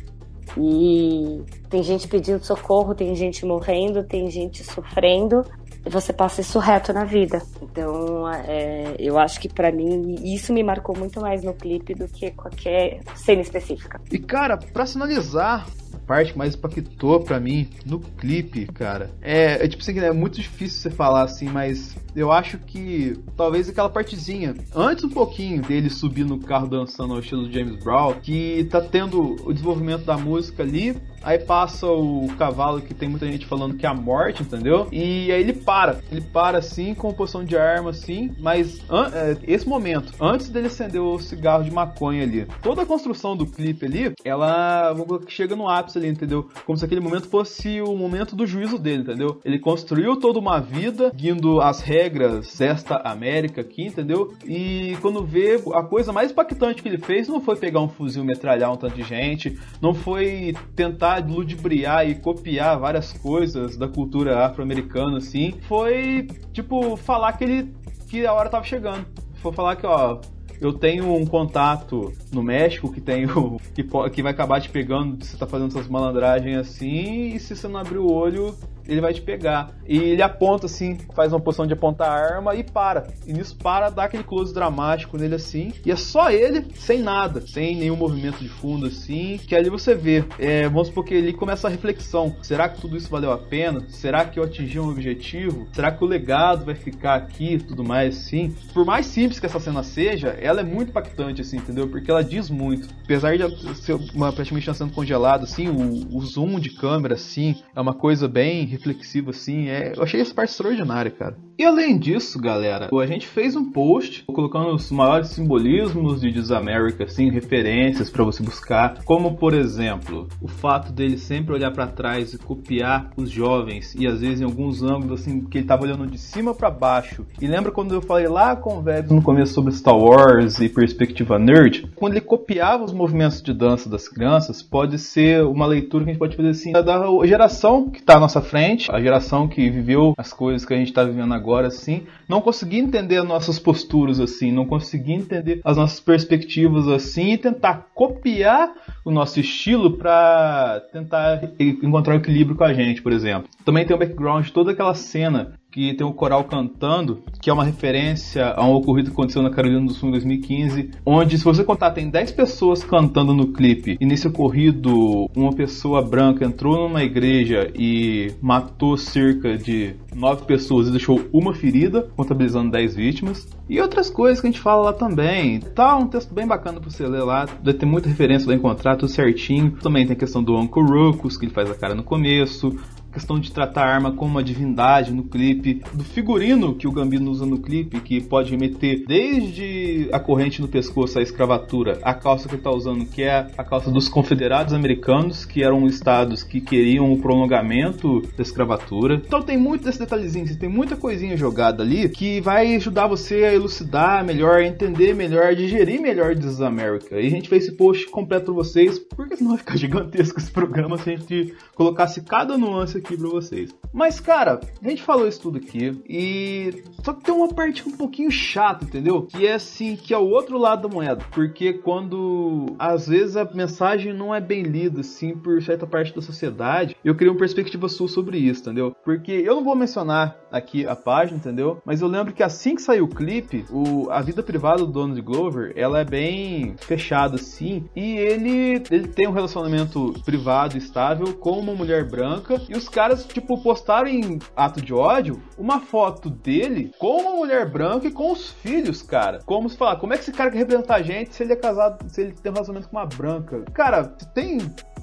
e 0.59 1.43
tem 1.71 1.83
gente 1.83 2.09
pedindo 2.09 2.45
socorro, 2.45 2.95
tem 2.95 3.15
gente 3.15 3.47
morrendo, 3.47 4.05
tem 4.05 4.31
gente 4.31 4.63
sofrendo 4.65 5.45
e 5.85 5.91
você 5.91 6.13
passa 6.13 6.41
isso 6.41 6.59
reto 6.59 6.93
na 6.93 7.05
vida. 7.05 7.43
Então, 7.61 8.29
é, 8.29 8.95
eu 8.99 9.19
acho 9.19 9.41
que 9.41 9.49
para 9.49 9.73
mim 9.73 10.15
isso 10.23 10.53
me 10.53 10.63
marcou 10.63 10.97
muito 10.97 11.21
mais 11.21 11.43
no 11.43 11.55
clipe 11.55 11.95
do 11.95 12.07
que 12.07 12.31
qualquer 12.33 13.01
cena 13.15 13.43
específica. 13.43 14.01
E 14.11 14.19
cara, 14.19 14.57
para 14.57 14.87
finalizar, 14.87 15.67
parte 16.07 16.33
que 16.33 16.39
mais 16.39 16.55
impactou 16.55 17.21
para 17.21 17.41
mim 17.41 17.69
no 17.85 18.01
clipe, 18.01 18.67
cara, 18.67 19.11
é, 19.21 19.65
é 19.65 19.69
tipo 19.69 19.83
assim, 19.83 19.99
é 19.99 20.13
muito 20.13 20.41
difícil 20.41 20.81
você 20.81 20.91
falar 20.91 21.23
assim, 21.23 21.49
mas 21.49 21.97
eu 22.15 22.31
acho 22.31 22.59
que 22.59 23.19
talvez 23.37 23.69
aquela 23.69 23.89
partezinha, 23.89 24.55
antes 24.75 25.05
um 25.05 25.09
pouquinho 25.09 25.63
dele 25.63 25.89
subir 25.89 26.25
no 26.25 26.39
carro 26.39 26.67
dançando 26.67 27.15
ao 27.15 27.21
estilo 27.21 27.51
James 27.51 27.83
Brown, 27.83 28.15
que 28.23 28.65
tá 28.71 28.81
tendo 28.81 29.37
o 29.45 29.53
desenvolvimento 29.53 30.05
da 30.05 30.17
música 30.17 30.63
ali, 30.63 30.97
aí 31.23 31.39
passa 31.39 31.87
o 31.87 32.29
cavalo 32.37 32.81
que 32.81 32.93
tem 32.93 33.09
muita 33.09 33.27
gente 33.27 33.47
falando 33.47 33.77
que 33.77 33.87
é 33.87 33.89
a 33.89 33.95
morte, 33.95 34.43
entendeu? 34.43 34.89
E 34.91 35.31
aí 35.33 35.41
ele 35.41 35.53
para, 35.53 36.01
ele 36.11 36.21
para 36.21 36.59
assim, 36.59 36.95
com 36.95 37.13
posição 37.13 37.45
de 37.45 37.57
arma 37.57 37.91
assim, 37.91 38.35
mas 38.39 38.79
é, 39.15 39.37
esse 39.47 39.69
momento, 39.69 40.13
antes 40.21 40.49
dele 40.49 40.67
acender 40.67 41.01
o 41.01 41.19
cigarro 41.19 41.65
de 41.65 41.71
maconha 41.71 42.25
ali, 42.25 42.47
toda 42.63 42.83
a 42.83 42.87
construção 42.87 43.37
do 43.37 43.47
clipe 43.47 43.87
ali, 43.87 44.13
ela 44.25 44.95
chega 45.29 45.57
no 45.57 45.69
ápice 45.69 45.99
ali, 46.03 46.13
entendeu? 46.13 46.49
Como 46.65 46.79
se 46.79 46.85
aquele 46.85 47.01
momento 47.01 47.29
fosse 47.29 47.81
o 47.81 47.97
momento 47.97 48.35
do 48.35 48.47
juízo 48.47 48.79
dele, 48.79 49.03
entendeu? 49.03 49.41
Ele 49.45 49.59
construiu 49.59 50.17
toda 50.17 50.39
uma 50.39 50.61
vida, 50.61 51.13
guindo 51.15 51.61
as 51.61 51.81
regras 51.81 52.57
desta 52.57 52.97
América 52.97 53.61
aqui, 53.61 53.87
entendeu? 53.87 54.35
E 54.47 54.97
quando 55.01 55.25
vê, 55.25 55.63
a 55.75 55.83
coisa 55.83 56.13
mais 56.13 56.31
impactante 56.31 56.83
que 56.83 56.89
ele 56.89 56.99
fez 56.99 57.29
não 57.29 57.41
foi 57.41 57.57
pegar 57.57 57.81
um 57.81 57.89
fuzil 57.89 58.25
metralhar 58.25 58.73
um 58.73 58.77
tanto 58.77 58.97
de 58.97 59.03
gente, 59.03 59.59
não 59.81 59.95
foi 59.95 60.55
tentar 60.75 61.03
tentar 61.03 61.27
ludibriar 61.27 62.09
e 62.09 62.15
copiar 62.15 62.79
várias 62.79 63.13
coisas 63.13 63.77
da 63.77 63.89
cultura 63.89 64.47
afro-americana, 64.47 65.19
assim, 65.19 65.55
foi, 65.67 66.29
tipo, 66.53 66.97
falar 66.97 67.33
que 67.33 67.45
ele 67.45 67.75
que 68.09 68.27
a 68.27 68.33
hora 68.33 68.49
tava 68.49 68.65
chegando. 68.65 69.07
Foi 69.37 69.53
falar 69.53 69.77
que, 69.77 69.87
ó, 69.87 70.21
eu 70.63 70.73
tenho 70.73 71.13
um 71.15 71.27
contato 71.27 72.13
no 72.33 72.43
México 72.43 72.93
que 72.93 73.01
tem 73.01 73.27
o, 73.27 73.61
que, 73.75 73.85
que 74.13 74.23
vai 74.23 74.33
acabar 74.33 74.61
te 74.61 74.71
pegando 74.71 75.23
se 75.25 75.33
você 75.33 75.37
tá 75.37 75.47
fazendo 75.47 75.69
essas 75.69 75.89
malandragens 75.89 76.57
assim, 76.57 77.35
e 77.35 77.41
se 77.41 77.57
você 77.57 77.67
não 77.67 77.81
abrir 77.81 77.99
o 77.99 78.11
olho, 78.11 78.55
ele 78.87 79.01
vai 79.01 79.13
te 79.13 79.21
pegar. 79.21 79.75
E 79.87 79.97
ele 79.97 80.23
aponta 80.23 80.67
assim, 80.67 80.99
faz 81.15 81.33
uma 81.33 81.41
posição 81.41 81.67
de 81.67 81.73
apontar 81.73 82.09
a 82.09 82.35
arma 82.35 82.55
e 82.55 82.63
para. 82.63 83.09
E 83.27 83.33
nisso 83.33 83.57
para, 83.57 83.91
dá 83.91 84.05
aquele 84.05 84.25
close 84.25 84.55
dramático 84.55 85.17
nele 85.17 85.35
assim. 85.35 85.73
E 85.85 85.91
é 85.91 85.97
só 85.97 86.31
ele, 86.31 86.67
sem 86.75 87.03
nada, 87.03 87.41
sem 87.41 87.77
nenhum 87.77 87.97
movimento 87.97 88.39
de 88.39 88.49
fundo 88.49 88.87
assim. 88.87 89.39
Que 89.47 89.55
ali 89.55 89.71
você 89.71 89.95
vê. 89.95 90.25
É, 90.39 90.69
vamos 90.69 90.89
supor 90.89 91.05
que 91.05 91.15
ele 91.15 91.33
começa 91.33 91.69
a 91.69 91.71
reflexão. 91.71 92.35
Será 92.43 92.69
que 92.69 92.81
tudo 92.81 92.97
isso 92.97 93.11
valeu 93.11 93.33
a 93.33 93.39
pena? 93.39 93.85
Será 93.89 94.25
que 94.25 94.39
eu 94.39 94.45
atingi 94.45 94.79
um 94.79 94.91
objetivo? 94.91 95.67
Será 95.73 95.91
que 95.91 96.03
o 96.03 96.07
legado 96.07 96.65
vai 96.65 96.75
ficar 96.75 97.15
aqui 97.15 97.59
tudo 97.59 97.85
mais 97.85 98.17
assim? 98.17 98.55
Por 98.73 98.85
mais 98.85 99.07
simples 99.07 99.39
que 99.39 99.47
essa 99.47 99.61
cena 99.61 99.83
seja, 99.83 100.29
ela 100.29 100.61
é 100.61 100.65
muito 100.65 100.91
impactante, 100.91 101.41
assim, 101.41 101.57
entendeu? 101.57 101.89
Porque 101.89 102.11
ela 102.11 102.23
diz 102.23 102.51
muito. 102.51 102.89
Apesar 103.05 103.37
de 103.37 103.75
ser 103.77 103.95
uma, 104.15 104.33
praticamente 104.33 104.73
sendo 104.75 104.93
congelado, 104.93 105.45
assim, 105.45 105.69
o, 105.69 106.17
o 106.17 106.21
zoom 106.25 106.59
de 106.59 106.71
câmera, 106.71 107.15
assim, 107.15 107.57
é 107.75 107.81
uma 107.81 107.95
coisa 107.95 108.29
bem 108.29 108.72
reflexivo, 108.73 109.31
assim. 109.31 109.69
É, 109.69 109.93
eu 109.97 110.03
achei 110.03 110.21
essa 110.21 110.35
parte 110.35 110.51
extraordinária, 110.51 111.11
cara. 111.11 111.37
E 111.59 111.65
além 111.65 111.99
disso, 111.99 112.41
galera, 112.41 112.89
a 112.93 113.07
gente 113.07 113.27
fez 113.27 113.55
um 113.55 113.71
post 113.71 114.25
colocando 114.27 114.75
os 114.75 114.91
maiores 114.91 115.29
simbolismos 115.29 116.21
de 116.21 116.33
This 116.33 116.51
America, 116.51 117.05
assim, 117.05 117.31
referências 117.31 118.11
para 118.11 118.25
você 118.25 118.43
buscar, 118.43 119.03
como 119.05 119.37
por 119.37 119.53
exemplo, 119.53 120.29
o 120.41 120.49
fato 120.49 120.93
dele 120.93 121.19
sempre 121.19 121.55
olhar 121.55 121.71
para 121.71 121.87
trás 121.87 122.33
e 122.33 122.39
copiar 122.39 123.11
os 123.17 123.31
jovens 123.31 123.95
e 123.95 124.07
às 124.07 124.21
vezes 124.21 124.41
em 124.41 124.45
alguns 124.45 124.83
ângulos 124.83 125.21
assim 125.21 125.41
que 125.41 125.59
ele 125.59 125.67
tava 125.67 125.85
olhando 125.85 126.07
de 126.07 126.19
cima 126.19 126.55
para 126.55 126.71
baixo. 126.71 127.27
E 127.41 127.47
lembra 127.47 127.71
quando 127.71 127.95
eu 127.95 128.01
falei 128.01 128.29
lá 128.29 128.57
com 128.57 128.79
o 128.79 128.83
Vebs 128.83 129.11
no 129.11 129.23
começo 129.23 129.53
sobre 129.55 129.73
Star 129.73 129.97
Wars 129.97 130.59
e 130.61 130.69
perspectiva 130.69 131.39
nerd? 131.39 131.91
Quando 131.95 132.15
ele 132.15 132.23
copiava 132.23 132.85
os 132.85 132.93
movimentos 132.93 133.43
de 133.43 133.53
dança 133.53 133.89
das 133.89 134.09
crianças, 134.09 134.63
pode 134.63 134.99
ser 134.99 135.45
uma 135.45 135.67
leitura 135.67 136.05
que 136.05 136.11
a 136.11 136.13
gente 136.13 136.21
pode 136.21 136.37
fazer 136.37 136.49
assim 136.49 136.73
da 136.73 137.27
geração 137.27 137.91
que 137.91 138.03
tá 138.03 138.17
à 138.17 138.21
nossa 138.21 138.41
frente 138.41 138.91
a 138.91 139.01
geração 139.01 139.49
que 139.49 139.71
viveu 139.71 140.15
as 140.17 140.33
coisas 140.33 140.65
que 140.65 140.73
a 140.73 140.77
gente 140.77 140.89
está 140.89 141.05
vivendo 141.05 141.35
agora, 141.35 141.42
assim, 141.51 142.07
não 142.29 142.41
conseguir 142.41 142.79
entender 142.79 143.19
as 143.19 143.27
nossas 143.27 143.59
posturas, 143.59 144.21
assim, 144.21 144.53
não 144.53 144.67
conseguir 144.67 145.13
entender 145.13 145.61
as 145.65 145.77
nossas 145.77 146.01
perspectivas, 146.01 146.89
assim, 146.89 147.33
e 147.33 147.39
tentar 147.39 147.89
copiar 147.95 148.73
o 149.05 149.11
nosso 149.11 149.41
estilo 149.41 149.97
para 149.97 150.83
tentar 150.93 151.41
encontrar 151.59 152.15
um 152.15 152.19
equilíbrio 152.19 152.57
com 152.57 152.65
a 152.65 152.73
gente, 152.73 153.03
por 153.03 153.13
exemplo. 153.13 153.49
Também 153.65 153.85
tem 153.85 153.95
o 153.95 153.99
background 153.99 154.45
de 154.45 154.53
toda 154.53 154.73
aquela 154.73 154.95
cena 154.95 155.55
que 155.73 155.95
tem 155.95 156.07
o 156.07 156.13
coral 156.13 156.45
cantando, 156.45 157.23
que 157.41 157.49
é 157.49 157.53
uma 157.53 157.65
referência 157.65 158.53
a 158.55 158.65
um 158.65 158.75
ocorrido 158.75 159.09
que 159.09 159.15
aconteceu 159.15 159.43
na 159.43 159.51
Carolina 159.51 159.87
do 159.87 159.95
Sul 159.95 160.11
em 160.11 160.13
2015, 160.13 160.91
onde 161.05 161.39
se 161.39 161.45
você 161.45 161.65
contar 161.65 161.93
tem 161.93 162.11
10 162.11 162.33
pessoas 162.33 162.85
cantando 162.85 163.35
no 163.35 163.49
clipe, 163.49 163.97
e 163.99 164.07
nesse 164.07 164.29
ocorrido 164.29 165.27
uma 165.35 165.53
pessoa 165.53 166.03
branca 166.03 166.45
entrou 166.45 166.77
numa 166.77 167.03
igreja 167.03 167.71
e 167.75 168.33
matou 168.41 168.97
cerca 168.97 169.57
de 169.57 169.95
9 170.15 170.45
pessoas 170.45 170.89
e 170.89 170.91
deixou 170.91 171.21
uma 171.33 171.55
ferida, 171.55 172.09
contabilizando 172.15 172.71
10 172.71 172.95
vítimas. 172.95 173.49
E 173.69 173.81
outras 173.81 174.11
coisas 174.11 174.41
que 174.41 174.47
a 174.47 174.51
gente 174.51 174.61
fala 174.61 174.83
lá 174.83 174.93
também. 174.93 175.61
Tá 175.61 175.97
um 175.97 176.07
texto 176.07 176.35
bem 176.35 176.47
bacana 176.47 176.79
pra 176.79 176.91
você 176.91 177.07
ler 177.07 177.23
lá. 177.23 177.47
Deve 177.63 177.79
ter 177.79 177.87
muita 177.87 178.09
referência 178.09 178.47
lá 178.47 178.55
encontrar, 178.55 178.97
tudo 178.97 179.11
certinho. 179.11 179.71
Também 179.83 180.05
tem 180.05 180.15
a 180.15 180.19
questão 180.19 180.43
do 180.43 180.55
Uncle 180.55 180.83
Ruckus, 180.83 181.39
que 181.39 181.47
ele 181.47 181.55
faz 181.55 181.71
a 181.71 181.75
cara 181.75 181.95
no 181.95 182.03
começo 182.03 182.77
questão 183.13 183.39
de 183.39 183.53
tratar 183.53 183.85
a 183.85 183.95
arma 183.95 184.13
como 184.13 184.31
uma 184.31 184.43
divindade 184.43 185.13
no 185.13 185.25
clipe, 185.25 185.83
do 185.93 186.03
figurino 186.03 186.75
que 186.75 186.89
o 186.89 186.93
Gambino 186.93 187.31
usa 187.31 187.45
no 187.45 187.59
clipe, 187.59 188.01
que 188.01 188.21
pode 188.21 188.51
remeter 188.51 189.05
desde 189.07 190.09
a 190.13 190.19
corrente 190.19 190.61
no 190.61 190.69
pescoço, 190.69 191.19
a 191.19 191.23
escravatura, 191.23 191.99
a 192.03 192.15
calça 192.15 192.49
que 192.49 192.55
ele 192.55 192.61
está 192.61 192.71
usando, 192.71 193.05
que 193.05 193.23
é 193.23 193.49
a 193.57 193.65
calça 193.65 193.91
dos 193.91 194.09
confederados 194.09 194.73
americanos, 194.73 195.45
que 195.45 195.63
eram 195.63 195.87
estados 195.87 196.43
que 196.43 196.61
queriam 196.61 197.13
o 197.13 197.19
prolongamento 197.21 198.23
da 198.37 198.43
escravatura. 198.43 199.21
Então 199.27 199.43
tem 199.43 199.59
muito 199.59 199.85
desse 199.85 199.99
detalhezinho, 199.99 200.43
tem 200.57 200.69
muita 200.69 200.97
coisinha 200.97 201.37
jogada 201.37 201.83
ali 201.83 202.09
que 202.09 202.41
vai 202.41 202.75
ajudar 202.77 203.07
você 203.07 203.45
a 203.45 203.55
elucidar 203.55 204.25
melhor, 204.25 204.61
entender 204.63 205.15
melhor, 205.15 205.55
digerir 205.55 206.01
melhor 206.01 206.35
This 206.35 206.61
America. 206.61 207.21
E 207.21 207.27
a 207.27 207.31
gente 207.31 207.49
fez 207.49 207.65
esse 207.65 207.77
post 207.77 208.07
completo 208.09 208.47
para 208.47 208.55
vocês, 208.55 208.99
porque 208.99 209.37
senão 209.37 209.51
vai 209.51 209.59
ficar 209.59 209.77
gigantesco 209.79 210.39
esse 210.39 210.51
programa 210.51 210.97
se 210.97 211.11
a 211.11 211.17
gente 211.17 211.55
colocasse 211.75 212.23
cada 212.23 212.57
nuance 212.57 213.02
aqui 213.05 213.17
pra 213.17 213.29
vocês. 213.29 213.75
Mas, 213.93 214.21
cara, 214.21 214.61
a 214.83 214.89
gente 214.89 215.03
falou 215.03 215.29
isso 215.29 215.41
tudo 215.41 215.59
aqui 215.59 216.03
e. 216.09 216.85
Só 217.03 217.13
que 217.13 217.25
tem 217.25 217.35
uma 217.35 217.49
parte 217.49 217.87
um 217.87 217.93
pouquinho 217.93 218.31
chata, 218.31 218.85
entendeu? 218.85 219.23
Que 219.23 219.47
é 219.47 219.55
assim, 219.55 219.97
que 219.97 220.15
é 220.15 220.19
o 220.19 220.29
outro 220.29 220.57
lado 220.57 220.89
da 220.89 220.95
moeda. 220.95 221.25
Porque 221.33 221.73
quando 221.75 222.75
às 222.79 223.07
vezes 223.07 223.37
a 223.37 223.45
mensagem 223.45 224.13
não 224.13 224.35
é 224.35 224.41
bem 224.41 224.63
lida, 224.63 225.01
assim, 225.01 225.37
por 225.37 225.61
certa 225.63 225.87
parte 225.87 226.15
da 226.15 226.23
sociedade, 226.23 226.97
eu 227.05 227.15
queria 227.15 227.33
uma 227.33 227.39
perspectiva 227.39 227.89
sua 227.89 228.09
sobre 228.09 228.39
isso, 228.39 228.63
entendeu? 228.63 228.95
Porque 229.05 229.33
eu 229.33 229.57
não 229.57 229.65
vou 229.65 229.75
mencionar 229.75 230.37
aqui 230.51 230.87
a 230.87 230.95
página, 230.95 231.39
entendeu? 231.39 231.81
Mas 231.85 232.01
eu 232.01 232.09
lembro 232.09 232.33
que 232.33 232.43
assim 232.43 232.75
que 232.75 232.83
saiu 232.83 233.05
o 233.05 233.09
clipe, 233.09 233.65
o, 233.71 234.11
a 234.11 234.21
vida 234.21 234.43
privada 234.43 234.85
do 234.85 234.93
Donald 234.93 235.21
Glover, 235.23 235.73
ela 235.77 236.01
é 236.01 236.05
bem 236.05 236.75
fechada, 236.79 237.37
assim, 237.37 237.85
e 237.97 238.17
ele, 238.17 238.83
ele 238.91 239.09
tem 239.09 239.27
um 239.27 239.33
relacionamento 239.33 240.15
privado 240.25 240.77
estável 240.77 241.35
com 241.35 241.59
uma 241.59 241.75
mulher 241.75 242.05
branca, 242.05 242.61
e 242.69 242.77
os 242.77 242.89
caras, 242.93 243.25
tipo, 243.25 243.61
postaram 243.63 244.09
em 244.09 244.39
ato 244.55 244.81
de 244.81 244.93
ódio 244.93 245.43
uma 245.57 245.81
foto 245.81 246.29
dele 246.29 246.93
com 246.99 247.23
uma 247.23 247.33
mulher 247.33 247.69
branca 247.69 248.07
e 248.07 248.11
com 248.11 248.31
os 248.31 248.51
filhos, 248.51 249.03
cara. 249.03 249.41
Como 249.45 249.69
se 249.69 249.77
falar, 249.77 249.97
como 249.97 250.13
é 250.13 250.17
que 250.17 250.23
esse 250.23 250.33
cara 250.33 250.51
quer 250.51 250.59
representar 250.59 250.97
a 250.97 251.03
gente 251.03 251.35
se 251.35 251.43
ele 251.43 251.55
é 251.55 251.57
casado, 251.57 252.09
se 252.09 252.21
ele 252.21 252.33
tem 252.33 252.53
um 252.53 252.55
relacionamento 252.55 252.89
com 252.91 252.97
uma 252.97 253.07
branca? 253.07 253.65
Cara, 253.73 254.05
tem 254.05 254.59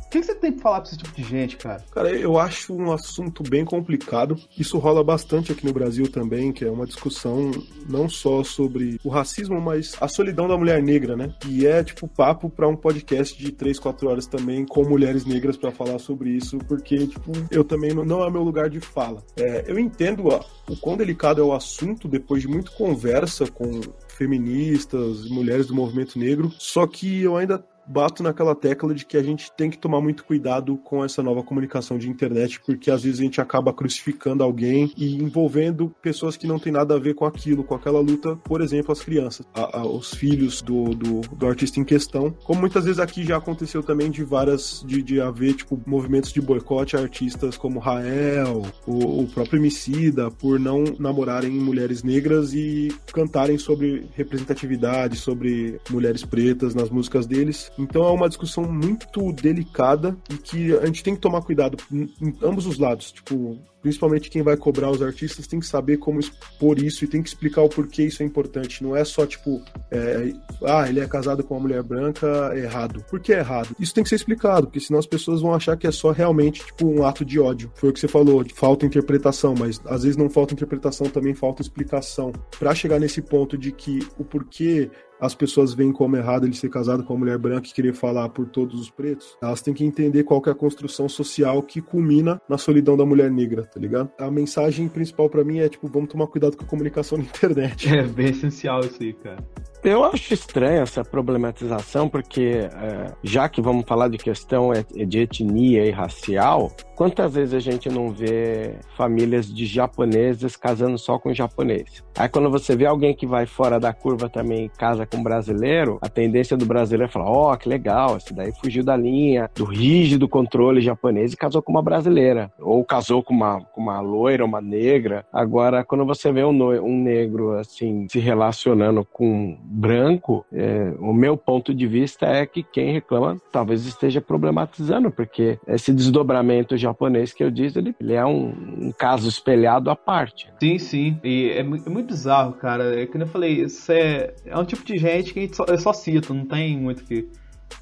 o 0.10 0.12
que, 0.12 0.24
você 0.24 0.34
tem 0.34 0.52
pra 0.52 0.64
falar 0.64 0.82
pra 0.82 0.90
esse 0.90 0.98
tipo 0.98 1.16
de 1.16 1.24
gente, 1.24 1.56
cara? 1.56 1.86
Cara, 1.92 2.10
eu 2.10 2.40
acho 2.40 2.74
um 2.74 2.92
assunto 2.92 3.44
bem 3.44 3.64
complicado. 3.64 4.36
Isso 4.58 4.80
rola 4.80 5.04
bastante 5.04 5.52
aqui 5.52 5.64
no 5.64 5.72
Brasil 5.72 6.12
também, 6.12 6.52
que 6.52 6.66
é 6.66 6.72
uma 6.72 6.88
discussão 6.88 7.52
não 7.88 8.10
só 8.10 8.44
sobre 8.44 9.00
o 9.04 9.10
racismo, 9.10 9.62
mas 9.62 9.96
a 10.02 10.08
solidão 10.08 10.48
da 10.48 10.58
mulher 10.58 10.82
negra, 10.82 11.16
né? 11.16 11.32
E 11.48 11.68
é 11.68 11.84
tipo 11.84 12.08
papo 12.08 12.50
para 12.50 12.68
um 12.68 12.76
podcast 12.76 13.38
de 13.38 13.52
3, 13.52 13.78
4 13.78 14.10
horas 14.10 14.26
também 14.26 14.66
com 14.66 14.84
mulheres 14.84 15.26
negras 15.26 15.56
para 15.56 15.70
falar 15.70 16.00
sobre 16.00 16.32
isso, 16.32 16.58
porque, 16.68 17.06
tipo, 17.06 17.32
eu 17.52 17.64
também 17.64 17.94
não, 17.94 18.04
não 18.04 18.26
é 18.26 18.32
meu 18.32 18.42
lugar 18.42 18.68
de 18.68 18.80
fala. 18.80 19.24
É, 19.38 19.66
eu 19.68 19.78
entendo 19.78 20.28
ó, 20.30 20.44
o 20.68 20.76
quão 20.76 20.98
delicado 20.98 21.40
é 21.40 21.44
o 21.44 21.54
assunto 21.54 22.08
depois 22.08 22.42
de 22.42 22.48
muito 22.48 22.72
conversa 22.72 23.46
com 23.46 23.80
feministas, 24.08 25.30
mulheres 25.30 25.68
do 25.68 25.76
movimento 25.76 26.18
negro, 26.18 26.52
só 26.58 26.88
que 26.88 27.22
eu 27.22 27.38
ainda 27.38 27.64
bato 27.90 28.22
naquela 28.22 28.56
tecla 28.56 28.94
de 28.94 29.06
que 29.06 29.18
a 29.18 29.24
gente 29.24 29.52
tem 29.58 29.70
que 29.70 29.78
tomar 29.78 30.00
muito 30.00 30.24
cuidado 30.24 30.78
com 30.78 31.04
essa 31.04 31.24
nova 31.24 31.42
comunicação 31.42 31.98
de 31.98 32.08
internet, 32.08 32.60
porque 32.62 32.92
às 32.92 33.04
vezes 33.04 33.20
a 33.20 33.24
gente 33.24 33.42
acaba 33.42 33.74
crucificando 33.74 34.44
alguém 34.44 34.94
e 34.96 35.16
envolvendo 35.16 35.94
pessoas 36.02 36.38
que 36.38 36.46
não 36.46 36.60
tem 36.60 36.72
nada 36.72 36.96
a 36.96 37.00
ver 37.00 37.16
com 37.16 37.26
aquilo, 37.26 37.64
com 37.64 37.74
aquela 37.74 38.00
luta, 38.00 38.36
por 38.38 38.62
exemplo, 38.62 38.92
as 38.92 39.02
crianças, 39.02 39.48
a, 39.54 39.80
a, 39.80 39.88
os 39.88 40.14
filhos 40.14 40.62
do, 40.62 40.94
do, 40.94 41.22
do, 41.22 41.48
artista 41.48 41.80
em 41.80 41.84
questão. 41.84 42.32
Como 42.44 42.62
muitas 42.62 42.86
vezes 42.86 43.00
aqui 43.00 43.24
já 43.24 43.38
aconteceu 43.38 43.82
também 43.82 44.12
de 44.12 44.24
várias, 44.24 44.84
de, 44.86 45.02
de 45.02 45.20
haver, 45.20 45.56
tipo, 45.56 45.82
movimentos 45.86 46.32
de 46.32 46.42
boicote 46.42 46.96
a 46.96 47.00
artistas 47.00 47.58
como 47.58 47.80
Rael, 47.80 48.62
o, 48.86 49.24
o 49.24 49.28
próprio 49.28 49.60
Emicida, 49.60 50.30
por 50.30 50.60
não 50.60 50.84
namorarem 51.00 51.52
mulheres 51.52 52.04
negras 52.04 52.54
e 52.54 52.94
cantarem 53.12 53.58
sobre 53.58 54.08
representatividade, 54.14 55.18
sobre 55.18 55.80
mulheres 55.90 56.24
pretas 56.24 56.76
nas 56.76 56.90
músicas 56.90 57.26
deles. 57.26 57.72
Então 57.80 58.06
é 58.06 58.12
uma 58.12 58.28
discussão 58.28 58.66
muito 58.66 59.32
delicada 59.32 60.18
e 60.30 60.38
que 60.38 60.76
a 60.78 60.86
gente 60.86 61.02
tem 61.02 61.16
que 61.16 61.22
tomar 61.22 61.42
cuidado 61.42 61.78
em, 61.90 62.10
ambos 62.44 62.66
os 62.66 62.78
lados. 62.78 63.10
Tipo, 63.10 63.58
principalmente 63.82 64.30
quem 64.30 64.42
vai 64.42 64.58
cobrar 64.58 64.92
os 64.92 65.02
artistas 65.02 65.48
tem 65.48 65.62
que 65.62 65.66
saber 65.66 65.98
como 65.98 66.20
expor 66.20 66.78
isso 66.78 67.06
e 67.06 67.08
tem 67.08 67.24
que 67.24 67.30
explicar 67.30 67.62
o 67.62 67.70
porquê 67.70 68.04
isso 68.04 68.22
é 68.22 68.26
importante. 68.26 68.84
Não 68.84 68.96
é 68.96 69.06
só 69.06 69.26
tipo, 69.26 69.62
é, 69.90 70.34
ah, 70.66 70.90
ele 70.90 71.00
é 71.00 71.08
casado 71.08 71.42
com 71.42 71.54
uma 71.54 71.62
mulher 71.62 71.82
branca, 71.82 72.52
é 72.54 72.60
errado. 72.60 73.04
Por 73.10 73.22
que 73.22 73.32
é 73.32 73.40
errado? 73.40 73.74
Isso 73.80 73.94
tem 73.94 74.04
que 74.04 74.10
ser 74.10 74.16
explicado, 74.16 74.68
porque 74.68 74.82
senão 74.82 75.00
as 75.00 75.08
pessoas 75.08 75.42
vão 75.42 75.54
achar 75.54 75.78
que 75.78 75.88
é 75.88 75.92
só 75.92 76.12
realmente 76.12 76.66
tipo 76.66 76.86
um 76.86 77.06
ato 77.06 77.24
de 77.24 77.40
ódio. 77.40 77.72
Foi 77.76 77.90
o 77.90 77.94
que 77.94 78.00
você 78.00 78.10
falou, 78.10 78.44
falta 78.54 78.86
interpretação, 78.86 79.56
mas 79.58 79.82
às 79.86 80.04
vezes 80.04 80.18
não 80.18 80.30
falta 80.30 80.54
interpretação, 80.54 81.08
também 81.08 81.34
falta 81.34 81.62
explicação. 81.62 82.34
Para 82.60 82.76
chegar 82.76 83.00
nesse 83.00 83.22
ponto 83.22 83.58
de 83.58 83.72
que 83.72 84.06
o 84.18 84.26
porquê 84.26 84.92
as 85.20 85.36
pessoas 85.36 85.74
veem 85.74 85.92
como 85.92 86.16
errado 86.16 86.46
ele 86.46 86.56
ser 86.56 86.70
casado 86.70 87.04
com 87.04 87.14
uma 87.14 87.20
mulher 87.20 87.38
branca 87.38 87.68
e 87.68 87.74
querer 87.74 87.94
falar 87.94 88.30
por 88.30 88.48
todos 88.48 88.80
os 88.80 88.90
pretos, 88.90 89.38
elas 89.42 89.62
têm 89.62 89.74
que 89.74 89.84
entender 89.84 90.24
qual 90.24 90.42
que 90.42 90.50
é 90.50 90.52
a 90.52 90.56
construção 90.56 91.10
social 91.10 91.62
que 91.62 91.82
culmina 91.82 92.42
na 92.48 92.58
solidão 92.58 92.96
da 92.96 93.06
mulher 93.06 93.30
negra, 93.30 93.64
tá 93.64 93.80
ligado? 93.80 94.12
A 94.18 94.32
mensagem 94.32 94.88
principal 94.88 95.30
para 95.30 95.44
mim 95.44 95.60
é, 95.60 95.70
tipo, 95.70 95.88
vamos 95.88 96.10
tomar 96.10 96.28
cuidado 96.28 96.56
com 96.56 96.64
a 96.64 96.68
comunicação 96.68 97.18
na 97.18 97.24
internet. 97.30 97.90
É 97.90 98.04
bem 98.04 98.30
essencial 98.30 98.82
isso 98.82 99.02
aí, 99.02 99.14
cara. 99.14 99.44
Eu 99.82 100.04
acho 100.04 100.34
estranha 100.34 100.82
essa 100.82 101.06
problematização, 101.06 102.10
porque 102.10 102.70
é, 102.70 103.14
já 103.24 103.48
que 103.48 103.62
vamos 103.62 103.86
falar 103.88 104.10
de 104.10 104.18
questão 104.18 104.72
de 105.08 105.20
etnia 105.20 105.86
e 105.86 105.90
racial, 105.90 106.70
quantas 106.96 107.34
vezes 107.34 107.54
a 107.54 107.60
gente 107.60 107.88
não 107.88 108.12
vê 108.12 108.76
famílias 108.98 109.52
de 109.52 109.66
japoneses 109.66 110.58
casando 110.58 110.98
só 110.98 111.18
com 111.18 111.34
japonês? 111.34 112.04
Aí 112.18 112.28
quando 112.28 112.50
você 112.50 112.76
vê 112.76 112.86
alguém 112.86 113.16
que 113.16 113.26
vai 113.26 113.46
fora 113.46 113.80
da 113.80 113.94
curva 113.94 114.28
também 114.28 114.66
e 114.66 114.70
casa 114.70 115.06
com 115.06 115.24
brasileiro, 115.24 115.98
a 116.02 116.10
tendência 116.10 116.58
do 116.58 116.66
brasileiro 116.66 117.10
é 117.10 117.14
falar: 117.14 117.30
ó, 117.30 117.54
oh, 117.54 117.58
que 117.58 117.70
legal, 117.70 118.18
esse 118.18 118.34
daí 118.34 118.52
fugiu 118.60 118.84
da 118.84 118.98
linha 118.98 119.50
do 119.56 119.64
rígido 119.64 120.28
controle 120.28 120.82
japonês 120.82 121.32
e 121.32 121.38
casou 121.38 121.62
com 121.62 121.72
uma 121.72 121.82
brasileira. 121.82 122.52
Ou 122.60 122.84
casou 122.84 123.24
com 123.24 123.34
uma, 123.34 123.62
com 123.62 123.80
uma 123.80 124.02
loira, 124.02 124.44
uma 124.44 124.60
negra. 124.60 125.26
Agora, 125.32 125.86
quando 125.86 126.06
você 126.06 126.34
vê 126.34 126.44
um, 126.44 126.62
um 126.84 127.02
negro 127.02 127.58
assim 127.58 128.08
se 128.10 128.20
relacionando 128.20 129.06
com 129.06 129.58
branco, 129.72 130.44
é, 130.52 130.94
o 131.00 131.14
meu 131.14 131.38
ponto 131.38 131.74
de 131.76 131.86
vista 131.86 132.26
é 132.26 132.46
que 132.46 132.64
quem 132.64 132.92
reclama 132.92 133.40
talvez 133.52 133.86
esteja 133.86 134.20
problematizando, 134.20 135.12
porque 135.12 135.60
esse 135.68 135.94
desdobramento 135.94 136.76
japonês 136.76 137.32
que 137.32 137.44
eu 137.44 137.52
disse, 137.52 137.78
ele, 137.78 137.96
ele 138.00 138.14
é 138.14 138.26
um, 138.26 138.48
um, 138.88 138.92
caso 138.92 139.30
espelhado 139.30 139.92
à 139.92 139.96
parte. 139.96 140.52
Sim, 140.60 140.80
sim. 140.80 141.20
E 141.24 141.52
é, 141.52 141.62
muito, 141.62 141.88
é 141.88 141.92
muito 141.92 142.08
bizarro, 142.08 142.54
cara. 142.54 143.00
É 143.00 143.06
que 143.06 143.16
eu 143.16 143.28
falei, 143.28 143.62
isso 143.62 143.92
é, 143.92 144.34
é 144.46 144.58
um 144.58 144.66
tipo 144.66 144.84
de 144.84 144.98
gente 144.98 145.34
que 145.34 145.40
a 145.40 145.42
gente 145.44 145.56
só, 145.56 145.66
eu 145.66 145.78
só 145.78 145.94
cito, 145.94 146.34
não 146.34 146.46
tem 146.46 146.76
muito 146.78 147.04
que 147.04 147.30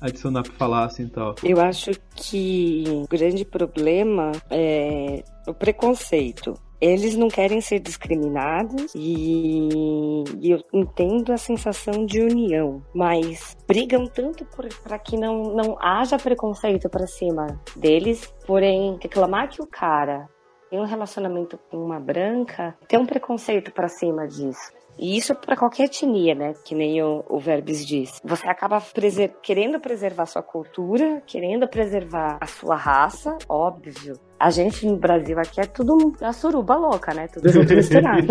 adicionar 0.02 0.44
para 0.44 0.54
falar 0.54 0.86
assim 0.86 1.08
tal. 1.08 1.36
Eu 1.42 1.62
acho 1.62 1.92
que 2.16 2.84
o 2.88 3.08
grande 3.08 3.46
problema 3.46 4.34
é 4.50 5.24
o 5.48 5.54
preconceito 5.54 6.60
eles 6.80 7.16
não 7.16 7.28
querem 7.28 7.60
ser 7.62 7.80
discriminados 7.80 8.94
e, 8.96 10.24
eu 10.44 10.64
entendo 10.72 11.32
a 11.32 11.38
sensação 11.38 12.06
de 12.06 12.22
união, 12.22 12.84
mas 12.94 13.56
brigam 13.68 14.06
tanto 14.06 14.46
para 14.84 15.00
que 15.00 15.18
não, 15.18 15.56
não 15.56 15.78
haja 15.80 16.18
preconceito 16.18 16.90
para 16.90 17.08
cima 17.08 17.60
deles, 17.76 18.32
porém 18.46 18.98
reclamar 19.02 19.50
que 19.50 19.62
o 19.62 19.68
cara 19.68 20.30
tem 20.70 20.80
um 20.80 20.86
relacionamento 20.86 21.58
com 21.70 21.78
uma 21.78 22.00
branca 22.00 22.76
tem 22.88 23.00
um 23.00 23.06
preconceito 23.06 23.72
para 23.72 23.88
cima 23.88 24.28
disso. 24.28 24.77
E 25.00 25.18
isso 25.18 25.36
para 25.36 25.56
qualquer 25.56 25.86
etnia, 25.86 26.34
né? 26.34 26.54
Que 26.64 26.76
nem 26.76 27.02
o, 27.02 27.24
o 27.30 27.40
Verbes 27.40 27.86
diz. 27.86 28.20
Você 28.24 28.48
acaba 28.48 28.82
preser 28.82 29.36
querendo 29.42 29.80
preservar 29.80 30.26
sua 30.26 30.42
cultura, 30.42 31.22
querendo 31.26 31.68
preservar 31.68 32.38
a 32.42 32.48
sua 32.48 32.76
raça, 32.76 33.38
óbvio. 33.48 34.14
A 34.40 34.52
gente 34.52 34.86
no 34.86 34.98
Brasil 34.98 35.38
aqui 35.40 35.60
é 35.60 35.66
tudo 35.66 36.14
a 36.22 36.32
suruba 36.32 36.76
louca, 36.76 37.14
né? 37.14 37.28
Tudo 37.28 37.50
junto 37.50 37.74
misturado. 37.74 38.28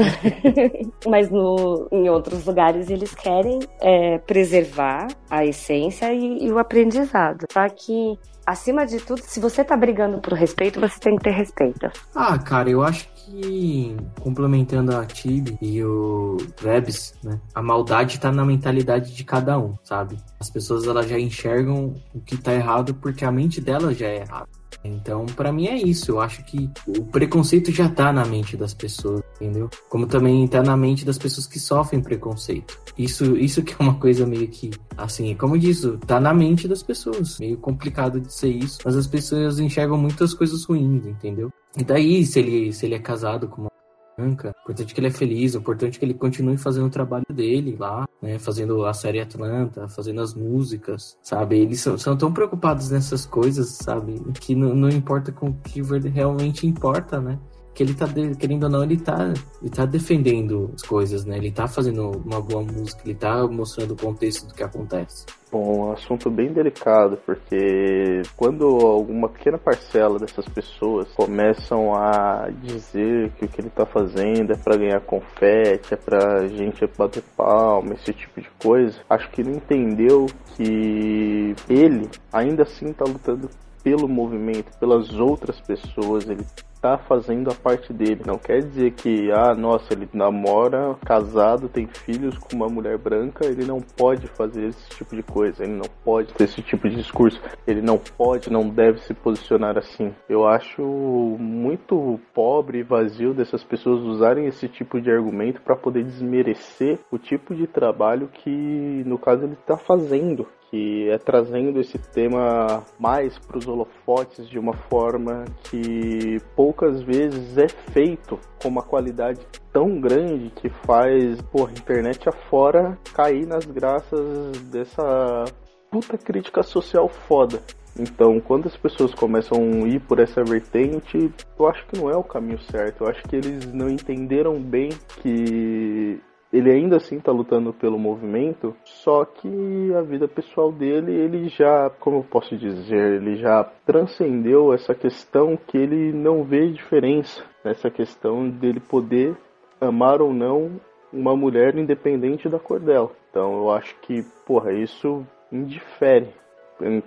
Mas 1.09 1.29
no, 1.31 1.89
em 1.91 2.09
outros 2.09 2.47
lugares 2.47 2.89
eles 2.91 3.13
querem 3.15 3.59
é, 3.81 4.19
preservar 4.19 5.09
a 5.29 5.45
essência 5.45 6.13
e, 6.13 6.47
e 6.47 6.53
o 6.53 6.59
aprendizado. 6.59 7.47
Só 7.53 7.69
que 7.69 8.17
acima 8.47 8.87
de 8.87 8.99
tudo, 8.99 9.21
se 9.23 9.41
você 9.41 9.65
tá 9.65 9.77
brigando 9.77 10.21
por 10.21 10.35
respeito, 10.35 10.81
você 10.81 10.99
tem 11.01 11.17
que 11.17 11.25
ter 11.25 11.33
respeito. 11.33 11.91
Ah, 12.15 12.39
cara, 12.39 12.71
eu 12.71 12.83
acho 12.83 13.09
que 13.27 13.97
complementando 14.21 14.97
a 14.97 15.05
Tibi 15.05 15.59
e 15.61 15.83
o 15.83 16.37
Rebs, 16.63 17.15
né? 17.23 17.41
A 17.55 17.63
maldade 17.63 18.21
tá 18.21 18.31
na 18.31 18.45
mentalidade 18.45 19.15
de 19.15 19.25
cada 19.25 19.59
um, 19.59 19.75
sabe? 19.83 20.17
As 20.39 20.49
pessoas 20.49 20.87
elas 20.87 21.09
já 21.09 21.19
enxergam 21.19 21.95
o 22.15 22.21
que 22.21 22.37
tá 22.37 22.55
errado 22.55 22.95
porque 22.95 23.25
a 23.25 23.33
mente 23.33 23.61
delas 23.61 23.97
já 23.97 24.07
é 24.07 24.21
errada. 24.21 24.49
Então, 24.85 25.27
para 25.27 25.53
mim 25.53 25.67
é 25.67 25.77
isso. 25.77 26.13
Eu 26.13 26.21
acho 26.21 26.45
que 26.45 26.71
o 26.87 27.05
preconceito 27.05 27.73
já 27.73 27.89
tá 27.89 28.13
na 28.13 28.25
mente 28.25 28.57
das 28.57 28.73
pessoas, 28.73 29.23
entendeu? 29.41 29.69
Como 29.89 30.07
também 30.07 30.47
tá 30.47 30.63
na 30.63 30.77
mente 30.77 31.05
das 31.05 31.19
pessoas 31.19 31.47
que 31.47 31.59
sofrem 31.59 32.01
preconceito. 32.01 32.79
Isso, 32.97 33.37
isso 33.37 33.63
que 33.63 33.73
é 33.73 33.77
uma 33.81 33.95
coisa 33.95 34.25
meio 34.27 34.49
que, 34.49 34.71
assim, 34.97 35.35
como 35.35 35.57
eu 35.57 35.61
disse, 35.61 35.97
tá 36.07 36.21
na 36.21 36.33
mente 36.33 36.69
das 36.69 36.83
pessoas. 36.83 37.39
Meio 37.39 37.57
complicado 37.59 38.21
de 38.21 38.33
ser 38.33 38.51
isso, 38.51 38.79
mas 38.85 38.97
as 38.97 39.07
pessoas 39.07 39.59
enxergam 39.59 39.99
muitas 39.99 40.33
coisas 40.33 40.65
ruins, 40.65 41.05
entendeu? 41.05 41.51
E 41.77 41.85
daí, 41.85 42.25
se 42.25 42.39
ele, 42.39 42.73
se 42.73 42.87
ele 42.87 42.95
é 42.95 42.99
casado 42.99 43.49
com 43.49 43.63
uma 43.63 43.71
branca. 44.17 44.55
Importante 44.63 44.95
que 44.95 45.01
ele 45.01 45.09
é 45.09 45.11
feliz, 45.11 45.55
importante 45.55 45.99
que 45.99 46.05
ele 46.05 46.15
continue 46.15 46.57
fazendo 46.57 46.87
o 46.87 46.91
trabalho 46.91 47.27
dele 47.29 47.77
lá, 47.79 48.09
né? 48.21 48.39
Fazendo 48.39 48.85
a 48.87 48.95
série 48.95 49.21
Atlanta, 49.21 49.87
fazendo 49.89 50.23
as 50.23 50.35
músicas, 50.35 51.19
sabe? 51.23 51.59
Eles 51.59 51.81
são, 51.81 51.99
são 51.99 52.17
tão 52.17 52.33
preocupados 52.33 52.91
nessas 52.91 53.27
coisas, 53.27 53.69
sabe? 53.69 54.21
Que 54.41 54.55
não, 54.55 54.75
não 54.75 54.89
importa 54.89 55.31
com 55.31 55.51
o 55.51 55.55
que 55.55 55.83
realmente 56.09 56.67
importa, 56.67 57.21
né? 57.21 57.39
Que 57.77 57.83
ele 57.83 57.93
tá, 57.93 58.07
querendo 58.41 58.65
ou 58.65 58.71
não, 58.71 58.83
ele 58.83 58.97
tá, 58.97 59.35
ele 59.61 59.71
tá 59.71 59.85
defendendo 59.85 60.73
as 60.75 60.81
coisas, 60.81 61.27
né? 61.27 61.37
Ele 61.37 61.53
tá 61.53 61.69
fazendo 61.69 62.11
uma 62.25 62.41
boa 62.41 62.63
música, 62.63 63.03
ele 63.05 63.15
tá 63.15 63.47
mostrando 63.47 63.91
o 63.93 63.97
contexto 63.97 64.49
do 64.49 64.55
que 64.55 64.63
acontece. 64.63 65.27
Bom, 65.53 65.89
um 65.89 65.93
assunto 65.93 66.31
bem 66.31 66.51
delicado, 66.55 67.19
porque 67.27 68.23
quando 68.35 68.65
alguma 68.65 69.29
pequena 69.29 69.59
parcela 69.59 70.19
dessas 70.19 70.49
pessoas 70.49 71.07
começam 71.13 71.95
a 71.95 72.49
dizer 72.63 73.31
que 73.33 73.45
o 73.45 73.49
que 73.49 73.61
ele 73.61 73.71
tá 73.71 73.85
fazendo 73.85 74.55
é 74.55 74.57
para 74.57 74.79
ganhar 74.79 75.01
confete, 75.03 75.93
é 75.93 75.97
pra 75.97 76.47
gente 76.49 76.85
bater 76.97 77.23
palma, 77.37 77.93
esse 77.93 78.15
tipo 78.15 78.41
de 78.41 78.49
coisa, 78.59 78.99
acho 79.11 79.31
que 79.31 79.43
ele 79.43 79.51
entendeu 79.51 80.27
que 80.57 81.55
ele 81.69 82.09
ainda 82.33 82.63
assim 82.63 82.91
tá 82.95 83.05
lutando 83.05 83.51
pelo 83.85 84.09
movimento, 84.09 84.77
pelas 84.81 85.15
outras 85.15 85.61
pessoas, 85.61 86.27
ele 86.29 86.45
tá 86.87 86.99
fazendo 86.99 87.51
a 87.51 87.55
parte 87.55 87.93
dele. 87.93 88.23
Não 88.25 88.39
quer 88.39 88.61
dizer 88.61 88.93
que, 88.93 89.31
ah, 89.33 89.55
nossa, 89.55 89.93
ele 89.93 90.09
namora, 90.13 90.97
casado, 91.05 91.69
tem 91.69 91.87
filhos 91.87 92.39
com 92.39 92.55
uma 92.55 92.69
mulher 92.69 92.97
branca, 92.97 93.45
ele 93.45 93.65
não 93.65 93.81
pode 93.81 94.29
fazer 94.29 94.67
esse 94.67 94.89
tipo 94.91 95.17
de 95.17 95.23
coisa, 95.23 95.65
ele 95.65 95.75
não 95.75 95.89
pode 96.05 96.33
ter 96.35 96.45
esse 96.45 96.63
tipo 96.63 96.89
de 96.89 96.97
discurso, 96.97 97.41
ele 97.67 97.83
não 97.83 97.99
pode, 97.99 98.51
não 98.51 98.69
deve 98.69 99.01
se 99.01 99.13
posicionar 99.13 99.77
assim. 99.77 100.15
Eu 100.29 100.47
acho 100.47 100.83
muito 100.83 102.21
pobre 102.33 102.79
e 102.79 102.83
vazio 102.83 103.35
dessas 103.35 103.65
pessoas 103.65 104.01
usarem 104.03 104.47
esse 104.47 104.69
tipo 104.69 105.01
de 105.01 105.11
argumento 105.11 105.61
para 105.63 105.77
poder 105.77 106.05
desmerecer 106.05 106.99
o 107.11 107.19
tipo 107.19 107.55
de 107.55 107.67
trabalho 107.67 108.29
que, 108.29 109.03
no 109.05 109.19
caso, 109.19 109.45
ele 109.45 109.55
está 109.55 109.77
fazendo 109.77 110.47
que 110.77 111.09
é 111.09 111.17
trazendo 111.17 111.81
esse 111.81 111.99
tema 111.99 112.85
mais 112.99 113.39
para 113.39 113.57
os 113.57 113.67
holofotes 113.67 114.49
de 114.49 114.59
uma 114.59 114.75
forma 114.75 115.45
que 115.65 116.39
poucas 116.55 117.03
vezes 117.03 117.57
é 117.57 117.69
feito 117.69 118.39
com 118.61 118.69
uma 118.69 118.83
qualidade 118.83 119.41
tão 119.73 119.99
grande 119.99 120.51
que 120.51 120.69
faz, 120.69 121.41
porra, 121.43 121.73
internet 121.73 122.29
afora 122.29 122.99
cair 123.15 123.47
nas 123.47 123.65
graças 123.65 124.61
dessa 124.71 125.45
puta 125.91 126.19
crítica 126.19 126.63
social 126.63 127.09
foda. 127.09 127.63
Então, 127.99 128.39
quando 128.41 128.67
as 128.67 128.77
pessoas 128.77 129.15
começam 129.15 129.59
a 129.59 129.89
ir 129.89 130.01
por 130.01 130.19
essa 130.19 130.45
vertente, 130.45 131.33
eu 131.59 131.67
acho 131.67 131.87
que 131.87 131.99
não 131.99 132.11
é 132.11 132.17
o 132.17 132.23
caminho 132.23 132.59
certo. 132.59 133.05
Eu 133.05 133.09
acho 133.09 133.23
que 133.23 133.37
eles 133.37 133.73
não 133.73 133.89
entenderam 133.89 134.61
bem 134.61 134.91
que 135.23 136.21
ele 136.57 136.71
ainda 136.71 136.97
assim 136.97 137.19
está 137.19 137.31
lutando 137.31 137.73
pelo 137.73 137.99
movimento, 137.99 138.75
só 138.85 139.25
que 139.25 139.93
a 139.95 140.03
vida 140.03 140.27
pessoal 140.27 140.73
dele, 140.73 141.13
ele 141.13 141.49
já, 141.49 141.91
como 142.01 142.19
eu 142.19 142.25
posso 142.25 142.57
dizer, 142.57 143.21
ele 143.21 143.37
já 143.37 143.65
transcendeu 143.85 144.73
essa 144.73 144.95
questão 144.95 145.57
que 145.57 145.77
ele 145.77 146.13
não 146.13 146.45
vê 146.45 146.71
diferença 146.71 147.45
nessa 147.65 147.91
questão 147.91 148.49
dele 148.49 148.81
poder 148.81 149.37
amar 149.81 150.23
ou 150.23 150.33
não 150.33 150.81
uma 151.13 151.37
mulher 151.37 151.77
independente 151.77 152.49
da 152.49 152.59
cor 152.59 152.81
dela. 152.81 153.11
Então 153.31 153.59
eu 153.59 153.71
acho 153.71 153.95
que, 154.01 154.23
porra, 154.47 154.73
isso 154.73 155.27
indifere 155.53 156.29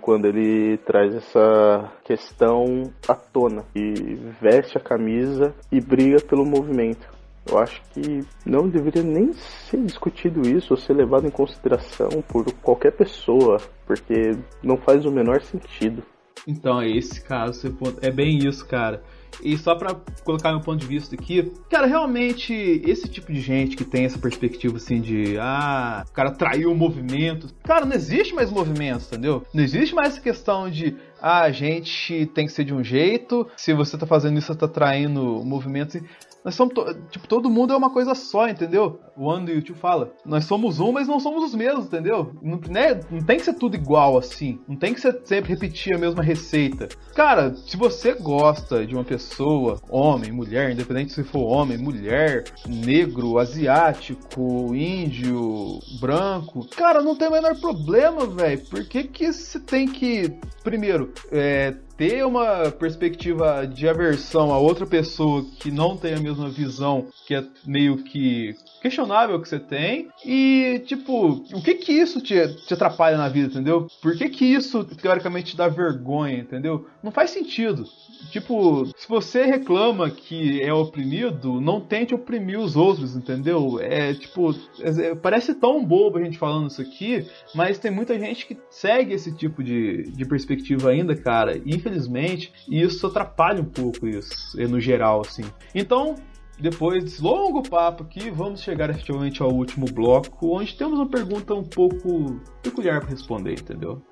quando 0.00 0.26
ele 0.26 0.78
traz 0.78 1.14
essa 1.14 1.92
questão 2.04 2.82
à 3.08 3.14
tona 3.14 3.64
e 3.74 4.14
veste 4.40 4.76
a 4.76 4.80
camisa 4.80 5.54
e 5.70 5.80
briga 5.80 6.18
pelo 6.20 6.44
movimento. 6.44 7.19
Eu 7.50 7.58
acho 7.58 7.82
que 7.92 8.24
não 8.46 8.68
deveria 8.68 9.02
nem 9.02 9.32
ser 9.32 9.82
discutido 9.82 10.48
isso 10.48 10.72
ou 10.72 10.76
ser 10.76 10.92
levado 10.92 11.26
em 11.26 11.30
consideração 11.30 12.08
por 12.28 12.50
qualquer 12.54 12.92
pessoa, 12.92 13.58
porque 13.86 14.36
não 14.62 14.76
faz 14.76 15.04
o 15.04 15.10
menor 15.10 15.42
sentido. 15.42 16.02
Então, 16.46 16.80
é 16.80 16.88
esse 16.88 17.20
caso, 17.22 17.76
é 18.00 18.10
bem 18.10 18.38
isso, 18.38 18.66
cara. 18.66 19.02
E 19.42 19.56
só 19.56 19.74
para 19.74 19.94
colocar 20.24 20.50
meu 20.50 20.60
ponto 20.60 20.80
de 20.80 20.86
vista 20.86 21.14
aqui, 21.14 21.52
cara, 21.70 21.86
realmente 21.86 22.52
esse 22.84 23.08
tipo 23.08 23.32
de 23.32 23.40
gente 23.40 23.76
que 23.76 23.84
tem 23.84 24.04
essa 24.04 24.18
perspectiva 24.18 24.76
assim 24.76 25.00
de 25.00 25.38
ah, 25.38 26.04
o 26.08 26.12
cara 26.12 26.30
traiu 26.32 26.70
o 26.72 26.74
movimento. 26.74 27.48
Cara, 27.62 27.86
não 27.86 27.94
existe 27.94 28.34
mais 28.34 28.50
movimento, 28.50 29.06
entendeu? 29.06 29.44
Não 29.54 29.62
existe 29.62 29.94
mais 29.94 30.08
essa 30.08 30.20
questão 30.20 30.68
de 30.70 30.96
ah, 31.22 31.42
a 31.42 31.52
gente 31.52 32.26
tem 32.34 32.46
que 32.46 32.52
ser 32.52 32.64
de 32.64 32.74
um 32.74 32.82
jeito, 32.82 33.46
se 33.56 33.72
você 33.72 33.96
tá 33.96 34.06
fazendo 34.06 34.38
isso, 34.38 34.48
você 34.48 34.58
tá 34.58 34.68
traindo 34.68 35.42
movimentos. 35.44 36.00
Nós 36.44 36.54
somos, 36.54 36.74
to 36.74 36.94
tipo, 37.10 37.28
todo 37.28 37.50
mundo 37.50 37.72
é 37.72 37.76
uma 37.76 37.90
coisa 37.90 38.14
só, 38.14 38.48
entendeu? 38.48 39.00
O 39.16 39.24
One 39.24 39.44
do 39.44 39.52
YouTube 39.52 39.78
fala. 39.78 40.12
Nós 40.24 40.44
somos 40.44 40.80
um, 40.80 40.92
mas 40.92 41.06
não 41.06 41.20
somos 41.20 41.44
os 41.44 41.54
mesmos, 41.54 41.86
entendeu? 41.86 42.32
Não, 42.42 42.58
né? 42.68 43.00
não 43.10 43.20
tem 43.20 43.38
que 43.38 43.44
ser 43.44 43.54
tudo 43.54 43.76
igual 43.76 44.16
assim. 44.16 44.58
Não 44.66 44.76
tem 44.76 44.94
que 44.94 45.00
ser 45.00 45.20
sempre 45.24 45.50
repetir 45.50 45.94
a 45.94 45.98
mesma 45.98 46.22
receita. 46.22 46.88
Cara, 47.14 47.54
se 47.54 47.76
você 47.76 48.14
gosta 48.14 48.86
de 48.86 48.94
uma 48.94 49.04
pessoa, 49.04 49.80
homem, 49.88 50.32
mulher, 50.32 50.70
independente 50.70 51.12
se 51.12 51.22
for 51.22 51.44
homem, 51.44 51.76
mulher, 51.76 52.44
negro, 52.66 53.38
asiático, 53.38 54.74
índio, 54.74 55.78
branco, 56.00 56.66
cara, 56.76 57.02
não 57.02 57.14
tem 57.14 57.28
o 57.28 57.32
menor 57.32 57.58
problema, 57.60 58.26
velho. 58.26 58.60
Por 58.66 58.84
que 58.86 59.04
que 59.04 59.32
você 59.32 59.60
tem 59.60 59.86
que, 59.86 60.32
primeiro, 60.62 61.12
é, 61.30 61.76
ter 62.00 62.24
uma 62.24 62.70
perspectiva 62.70 63.66
de 63.66 63.86
aversão 63.86 64.54
a 64.54 64.58
outra 64.58 64.86
pessoa 64.86 65.44
que 65.58 65.70
não 65.70 65.98
tem 65.98 66.14
a 66.14 66.18
mesma 66.18 66.48
visão, 66.48 67.08
que 67.26 67.34
é 67.34 67.44
meio 67.66 67.98
que 67.98 68.56
questionável 68.80 69.38
que 69.38 69.46
você 69.46 69.58
tem, 69.58 70.08
e 70.24 70.82
tipo, 70.86 71.44
o 71.52 71.62
que 71.62 71.74
que 71.74 71.92
isso 71.92 72.18
te, 72.22 72.48
te 72.64 72.72
atrapalha 72.72 73.18
na 73.18 73.28
vida, 73.28 73.48
entendeu? 73.48 73.86
Por 74.00 74.16
que 74.16 74.30
que 74.30 74.46
isso 74.46 74.82
teoricamente 74.82 75.50
te 75.50 75.58
dá 75.58 75.68
vergonha, 75.68 76.38
entendeu? 76.38 76.86
Não 77.02 77.12
faz 77.12 77.32
sentido. 77.32 77.84
Tipo, 78.30 78.86
se 78.96 79.08
você 79.08 79.44
reclama 79.44 80.10
que 80.10 80.62
é 80.62 80.72
oprimido, 80.72 81.60
não 81.60 81.80
tente 81.80 82.14
oprimir 82.14 82.58
os 82.58 82.76
outros, 82.76 83.16
entendeu? 83.16 83.78
É 83.80 84.14
tipo, 84.14 84.54
é, 84.80 85.14
parece 85.14 85.54
tão 85.54 85.84
bobo 85.84 86.18
a 86.18 86.22
gente 86.22 86.38
falando 86.38 86.70
isso 86.70 86.80
aqui, 86.80 87.26
mas 87.54 87.78
tem 87.78 87.90
muita 87.90 88.18
gente 88.18 88.46
que 88.46 88.56
segue 88.70 89.14
esse 89.14 89.34
tipo 89.34 89.62
de, 89.62 90.10
de 90.12 90.24
perspectiva 90.24 90.90
ainda, 90.90 91.14
cara. 91.14 91.56
E, 91.56 91.78
infelizmente, 91.90 92.52
isso 92.68 93.06
atrapalha 93.06 93.60
um 93.60 93.64
pouco 93.64 94.06
isso, 94.06 94.56
no 94.68 94.80
geral, 94.80 95.22
assim. 95.26 95.44
Então, 95.74 96.14
depois 96.58 97.02
desse 97.02 97.22
longo 97.22 97.62
papo 97.62 98.04
aqui, 98.04 98.30
vamos 98.30 98.62
chegar 98.62 98.90
efetivamente 98.90 99.42
ao 99.42 99.50
último 99.50 99.86
bloco, 99.86 100.56
onde 100.56 100.76
temos 100.76 100.98
uma 100.98 101.08
pergunta 101.08 101.54
um 101.54 101.64
pouco 101.64 102.40
peculiar 102.62 103.00
para 103.00 103.10
responder, 103.10 103.52
entendeu? 103.52 104.02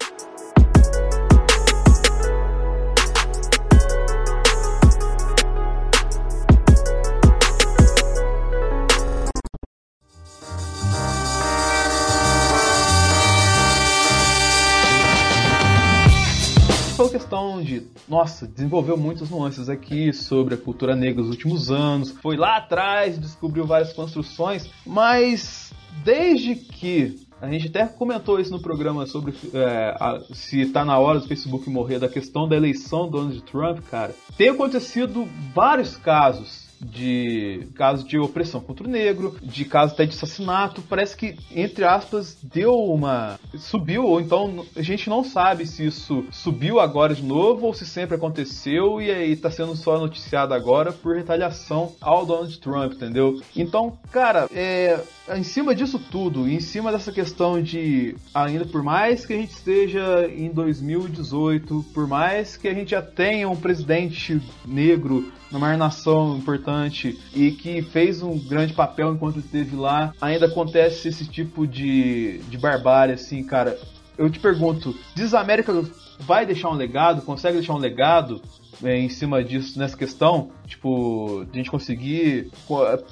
Nossa, 18.09 18.47
desenvolveu 18.47 18.97
muitas 18.97 19.31
nuances 19.31 19.69
aqui 19.69 20.13
sobre 20.13 20.55
a 20.55 20.59
cultura 20.59 20.97
negra 20.97 21.23
nos 21.23 21.31
últimos 21.31 21.71
anos, 21.71 22.11
foi 22.11 22.37
lá 22.37 22.57
atrás, 22.57 23.19
descobriu 23.19 23.67
várias 23.67 23.93
construções, 23.93 24.69
mas 24.87 25.73
desde 26.05 26.55
que 26.55 27.27
a 27.41 27.49
gente 27.49 27.69
até 27.69 27.87
comentou 27.87 28.41
isso 28.41 28.51
no 28.51 28.61
programa 28.61 29.07
sobre 29.07 29.33
é, 29.55 29.95
a, 29.99 30.21
se 30.33 30.67
tá 30.67 30.85
na 30.85 30.99
hora 30.99 31.21
do 31.21 31.29
Facebook 31.29 31.71
morrer, 31.71 31.99
da 31.99 32.09
questão 32.09 32.49
da 32.49 32.57
eleição 32.57 33.05
do 33.05 33.19
Donald 33.19 33.41
Trump, 33.43 33.81
cara. 33.89 34.15
Tem 34.37 34.49
acontecido 34.49 35.29
vários 35.55 35.97
casos 35.97 36.68
de 36.81 37.69
casos 37.75 38.07
de 38.07 38.19
opressão 38.19 38.61
contra 38.61 38.87
o 38.87 38.91
negro, 38.91 39.37
de 39.43 39.65
casos 39.65 39.95
até 39.95 40.07
de 40.07 40.15
assassinato. 40.15 40.83
Parece 40.83 41.17
que, 41.17 41.37
entre 41.51 41.85
aspas, 41.85 42.37
deu 42.43 42.75
uma. 42.75 43.39
subiu, 43.57 44.05
ou 44.05 44.21
então 44.21 44.65
a 44.77 44.83
gente 44.83 45.09
não 45.09 45.25
sabe 45.25 45.67
se 45.67 45.87
isso 45.87 46.25
subiu 46.31 46.81
agora 46.81 47.15
de 47.15 47.23
novo 47.23 47.67
ou 47.67 47.75
se 47.75 47.87
sempre 47.87 48.17
aconteceu 48.17 49.01
e 49.01 49.11
aí 49.11 49.37
tá 49.37 49.51
sendo 49.51 49.77
só 49.77 49.99
noticiado 49.99 50.55
agora 50.55 50.93
por 50.93 51.17
retaliação 51.17 51.93
ao 52.01 52.25
Donald 52.25 52.59
Trump, 52.61 52.95
entendeu? 52.95 53.41
Então, 53.57 53.99
cara, 54.11 54.49
é 54.53 55.01
em 55.37 55.43
cima 55.43 55.75
disso 55.75 55.99
tudo, 55.99 56.49
em 56.49 56.61
cima 56.61 56.91
dessa 56.91 57.13
questão 57.13 57.63
de 57.63 58.17
ainda 58.35 58.65
por 58.65 58.83
mais 58.83 59.27
que 59.27 59.33
a 59.33 59.37
gente 59.37 59.51
esteja 59.51 60.29
em 60.29 60.49
2018, 60.49 61.85
por 61.93 62.07
mais 62.07 62.57
que 62.57 62.69
a 62.69 62.75
gente 62.75 62.93
já 62.93 63.03
tenha 63.03 63.49
um 63.49 63.57
presidente 63.57 64.41
negro 64.67 65.33
numa 65.51 65.77
nação 65.77 66.37
importante 66.37 67.19
e 67.35 67.51
que 67.53 67.83
fez 67.83 68.23
um 68.23 68.39
grande 68.39 68.75
papel 68.75 69.15
enquanto 69.15 69.39
esteve 69.39 69.77
lá, 69.77 70.13
ainda 70.21 70.47
acontece 70.47 71.09
esse 71.09 71.27
tipo 71.27 71.67
de, 71.67 72.39
de 72.49 72.59
barbárie, 72.59 73.15
assim, 73.15 73.43
cara. 73.43 73.79
Eu 74.17 74.29
te 74.29 74.41
pergunto, 74.41 74.97
diz 75.15 75.33
a 75.33 75.41
América 75.41 75.73
vai 76.21 76.45
deixar 76.45 76.71
um 76.71 76.75
legado, 76.75 77.23
consegue 77.23 77.59
deixar 77.59 77.75
um 77.75 77.79
legado 77.79 78.43
é, 78.83 78.97
em 78.99 79.09
cima 79.09 79.43
disso, 79.43 79.79
nessa 79.79 79.97
questão, 79.97 80.51
tipo, 80.67 81.45
de 81.47 81.53
a 81.53 81.57
gente 81.57 81.71
conseguir 81.71 82.51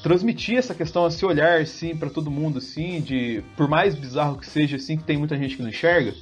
transmitir 0.02 0.56
essa 0.56 0.74
questão, 0.74 1.06
esse 1.06 1.24
olhar, 1.24 1.60
assim, 1.60 1.96
para 1.96 2.10
todo 2.10 2.30
mundo, 2.30 2.58
assim, 2.58 3.00
de, 3.00 3.42
por 3.56 3.68
mais 3.68 3.94
bizarro 3.94 4.38
que 4.38 4.46
seja, 4.46 4.76
assim, 4.76 4.96
que 4.96 5.04
tem 5.04 5.16
muita 5.16 5.36
gente 5.36 5.56
que 5.56 5.62
não 5.62 5.70
enxerga? 5.70 6.14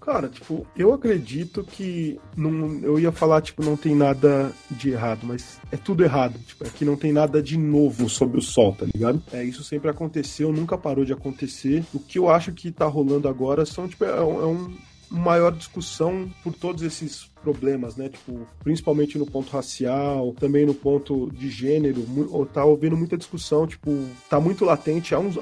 Cara, 0.00 0.28
tipo, 0.28 0.66
eu 0.74 0.94
acredito 0.94 1.62
que 1.62 2.18
não, 2.34 2.80
eu 2.80 2.98
ia 2.98 3.12
falar, 3.12 3.42
tipo, 3.42 3.62
não 3.62 3.76
tem 3.76 3.94
nada 3.94 4.50
de 4.70 4.90
errado, 4.90 5.20
mas 5.24 5.60
é 5.70 5.76
tudo 5.76 6.02
errado. 6.02 6.38
Tipo, 6.38 6.66
aqui 6.66 6.86
não 6.86 6.96
tem 6.96 7.12
nada 7.12 7.42
de 7.42 7.58
novo 7.58 8.08
sob 8.08 8.38
o 8.38 8.40
sol, 8.40 8.74
tá 8.74 8.86
ligado? 8.86 9.22
É, 9.30 9.44
isso 9.44 9.62
sempre 9.62 9.90
aconteceu, 9.90 10.52
nunca 10.52 10.78
parou 10.78 11.04
de 11.04 11.12
acontecer. 11.12 11.84
O 11.92 12.00
que 12.00 12.18
eu 12.18 12.30
acho 12.30 12.50
que 12.52 12.72
tá 12.72 12.86
rolando 12.86 13.28
agora 13.28 13.66
são, 13.66 13.86
tipo, 13.86 14.04
é, 14.04 14.08
é 14.08 14.22
um, 14.22 14.74
maior 15.10 15.52
discussão 15.52 16.30
por 16.42 16.54
todos 16.54 16.82
esses 16.82 17.28
problemas, 17.42 17.96
né? 17.96 18.08
Tipo, 18.08 18.46
principalmente 18.62 19.18
no 19.18 19.26
ponto 19.26 19.50
racial, 19.50 20.34
também 20.38 20.64
no 20.64 20.74
ponto 20.74 21.30
de 21.32 21.50
gênero, 21.50 22.04
tá 22.52 22.62
havendo 22.62 22.96
muita 22.96 23.16
discussão, 23.16 23.66
tipo, 23.66 23.90
tá 24.28 24.38
muito 24.38 24.64
latente 24.64 25.14
uns, 25.14 25.36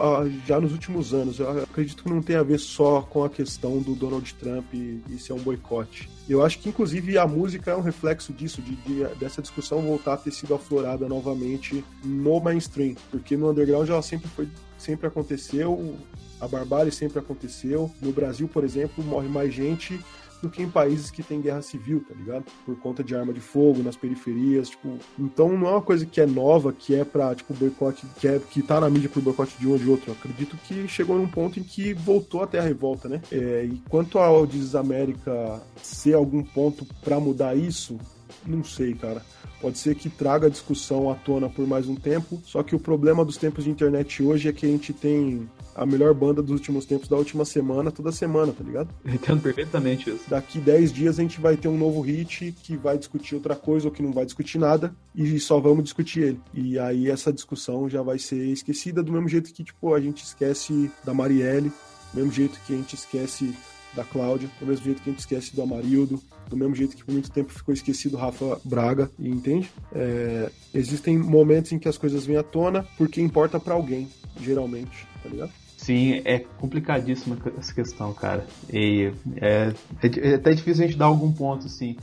já 0.46 0.60
nos 0.60 0.72
últimos 0.72 1.12
anos. 1.12 1.38
Eu 1.38 1.62
acredito 1.62 2.02
que 2.02 2.08
não 2.08 2.22
tem 2.22 2.36
a 2.36 2.42
ver 2.42 2.58
só 2.58 3.02
com 3.02 3.24
a 3.24 3.30
questão 3.30 3.78
do 3.80 3.94
Donald 3.94 4.32
Trump 4.34 4.64
e, 4.72 5.02
e 5.10 5.18
ser 5.18 5.32
um 5.32 5.40
boicote. 5.40 6.08
Eu 6.28 6.44
acho 6.44 6.58
que, 6.58 6.68
inclusive, 6.68 7.18
a 7.18 7.26
música 7.26 7.72
é 7.72 7.76
um 7.76 7.80
reflexo 7.80 8.32
disso, 8.32 8.62
de, 8.62 8.76
de, 8.76 9.04
dessa 9.16 9.42
discussão 9.42 9.82
voltar 9.82 10.14
a 10.14 10.16
ter 10.16 10.30
sido 10.30 10.54
aflorada 10.54 11.08
novamente 11.08 11.84
no 12.04 12.40
mainstream, 12.40 12.94
porque 13.10 13.36
no 13.36 13.50
underground 13.50 13.88
ela 13.88 14.02
sempre 14.02 14.28
foi 14.28 14.48
sempre 14.78 15.08
aconteceu, 15.08 15.96
a 16.40 16.48
barbárie 16.48 16.92
sempre 16.92 17.18
aconteceu. 17.18 17.90
No 18.00 18.12
Brasil, 18.12 18.48
por 18.48 18.64
exemplo, 18.64 19.04
morre 19.04 19.28
mais 19.28 19.52
gente 19.52 19.98
do 20.40 20.48
que 20.48 20.62
em 20.62 20.70
países 20.70 21.10
que 21.10 21.22
tem 21.22 21.40
guerra 21.40 21.62
civil, 21.62 22.04
tá 22.08 22.14
ligado? 22.14 22.44
Por 22.64 22.76
conta 22.78 23.02
de 23.02 23.14
arma 23.14 23.32
de 23.32 23.40
fogo 23.40 23.82
nas 23.82 23.96
periferias, 23.96 24.70
tipo, 24.70 24.98
então 25.18 25.56
não 25.56 25.66
é 25.66 25.70
uma 25.72 25.82
coisa 25.82 26.06
que 26.06 26.20
é 26.20 26.26
nova, 26.26 26.72
que 26.72 26.94
é 26.94 27.04
pra, 27.04 27.34
tipo, 27.34 27.52
boicote, 27.54 28.06
que, 28.20 28.28
é, 28.28 28.38
que 28.38 28.62
tá 28.62 28.80
na 28.80 28.88
mídia 28.88 29.08
pro 29.08 29.20
boicote 29.20 29.58
de 29.58 29.66
um 29.66 29.72
ou 29.72 29.78
de 29.78 29.88
outro. 29.88 30.10
Eu 30.10 30.14
acredito 30.14 30.56
que 30.58 30.86
chegou 30.86 31.18
num 31.18 31.28
ponto 31.28 31.58
em 31.58 31.62
que 31.62 31.92
voltou 31.92 32.42
até 32.42 32.58
a 32.58 32.62
revolta, 32.62 33.08
né? 33.08 33.20
É, 33.32 33.64
e 33.64 33.82
quanto 33.88 34.18
ao 34.18 34.46
Desamérica 34.46 35.60
ser 35.82 36.14
algum 36.14 36.42
ponto 36.42 36.86
para 37.02 37.18
mudar 37.18 37.56
isso, 37.56 37.98
não 38.46 38.62
sei, 38.64 38.94
cara. 38.94 39.22
Pode 39.60 39.78
ser 39.78 39.96
que 39.96 40.08
traga 40.08 40.46
a 40.46 40.50
discussão 40.50 41.10
à 41.10 41.14
tona 41.16 41.48
por 41.48 41.66
mais 41.66 41.88
um 41.88 41.96
tempo, 41.96 42.40
só 42.44 42.62
que 42.62 42.76
o 42.76 42.78
problema 42.78 43.24
dos 43.24 43.36
tempos 43.36 43.64
de 43.64 43.70
internet 43.70 44.22
hoje 44.22 44.48
é 44.48 44.52
que 44.52 44.64
a 44.64 44.68
gente 44.68 44.92
tem 44.92 45.48
a 45.74 45.84
melhor 45.84 46.12
banda 46.14 46.42
dos 46.42 46.52
últimos 46.52 46.84
tempos 46.84 47.08
da 47.08 47.16
última 47.16 47.44
semana, 47.44 47.90
toda 47.90 48.10
semana, 48.12 48.52
tá 48.52 48.64
ligado? 48.64 48.88
entendo 49.06 49.40
perfeitamente 49.40 50.10
isso. 50.10 50.24
Daqui 50.28 50.58
10 50.58 50.92
dias 50.92 51.18
a 51.18 51.22
gente 51.22 51.40
vai 51.40 51.56
ter 51.56 51.68
um 51.68 51.76
novo 51.76 52.00
hit 52.00 52.54
que 52.62 52.76
vai 52.76 52.98
discutir 52.98 53.34
outra 53.34 53.56
coisa 53.56 53.86
ou 53.86 53.92
que 53.92 54.02
não 54.02 54.12
vai 54.12 54.24
discutir 54.24 54.58
nada 54.58 54.94
e 55.14 55.38
só 55.40 55.58
vamos 55.60 55.84
discutir 55.84 56.20
ele. 56.20 56.40
E 56.54 56.78
aí 56.78 57.10
essa 57.10 57.32
discussão 57.32 57.88
já 57.88 58.02
vai 58.02 58.18
ser 58.18 58.44
esquecida 58.46 59.02
do 59.02 59.12
mesmo 59.12 59.28
jeito 59.28 59.52
que, 59.52 59.64
tipo, 59.64 59.94
a 59.94 60.00
gente 60.00 60.24
esquece 60.24 60.90
da 61.04 61.14
Marielle, 61.14 61.72
do 62.12 62.16
mesmo 62.16 62.32
jeito 62.32 62.58
que 62.66 62.74
a 62.74 62.76
gente 62.76 62.94
esquece 62.94 63.54
da 63.94 64.04
Cláudia, 64.04 64.48
do 64.60 64.66
mesmo 64.66 64.84
jeito 64.84 65.02
que 65.02 65.10
a 65.10 65.12
gente 65.12 65.20
esquece 65.20 65.54
do 65.54 65.62
Amarildo, 65.62 66.20
do 66.48 66.56
mesmo 66.56 66.74
jeito 66.74 66.96
que 66.96 67.04
por 67.04 67.12
muito 67.12 67.30
tempo 67.30 67.52
ficou 67.52 67.74
esquecido 67.74 68.16
o 68.16 68.20
Rafa 68.20 68.60
Braga, 68.64 69.10
entende? 69.18 69.70
É, 69.92 70.50
existem 70.74 71.18
momentos 71.18 71.72
em 71.72 71.78
que 71.78 71.88
as 71.88 71.98
coisas 71.98 72.24
vêm 72.26 72.36
à 72.36 72.42
tona 72.42 72.86
porque 72.96 73.20
importa 73.20 73.58
para 73.58 73.74
alguém, 73.74 74.08
geralmente, 74.40 75.06
tá 75.22 75.28
ligado? 75.28 75.52
Sim, 75.76 76.20
é 76.24 76.40
complicadíssima 76.58 77.38
essa 77.56 77.72
questão, 77.72 78.12
cara. 78.12 78.44
E 78.70 79.12
é, 79.36 79.72
é, 80.02 80.30
é 80.30 80.34
até 80.34 80.52
difícil 80.52 80.84
a 80.84 80.86
gente 80.88 80.98
dar 80.98 81.06
algum 81.06 81.32
ponto, 81.32 81.66
assim. 81.66 81.96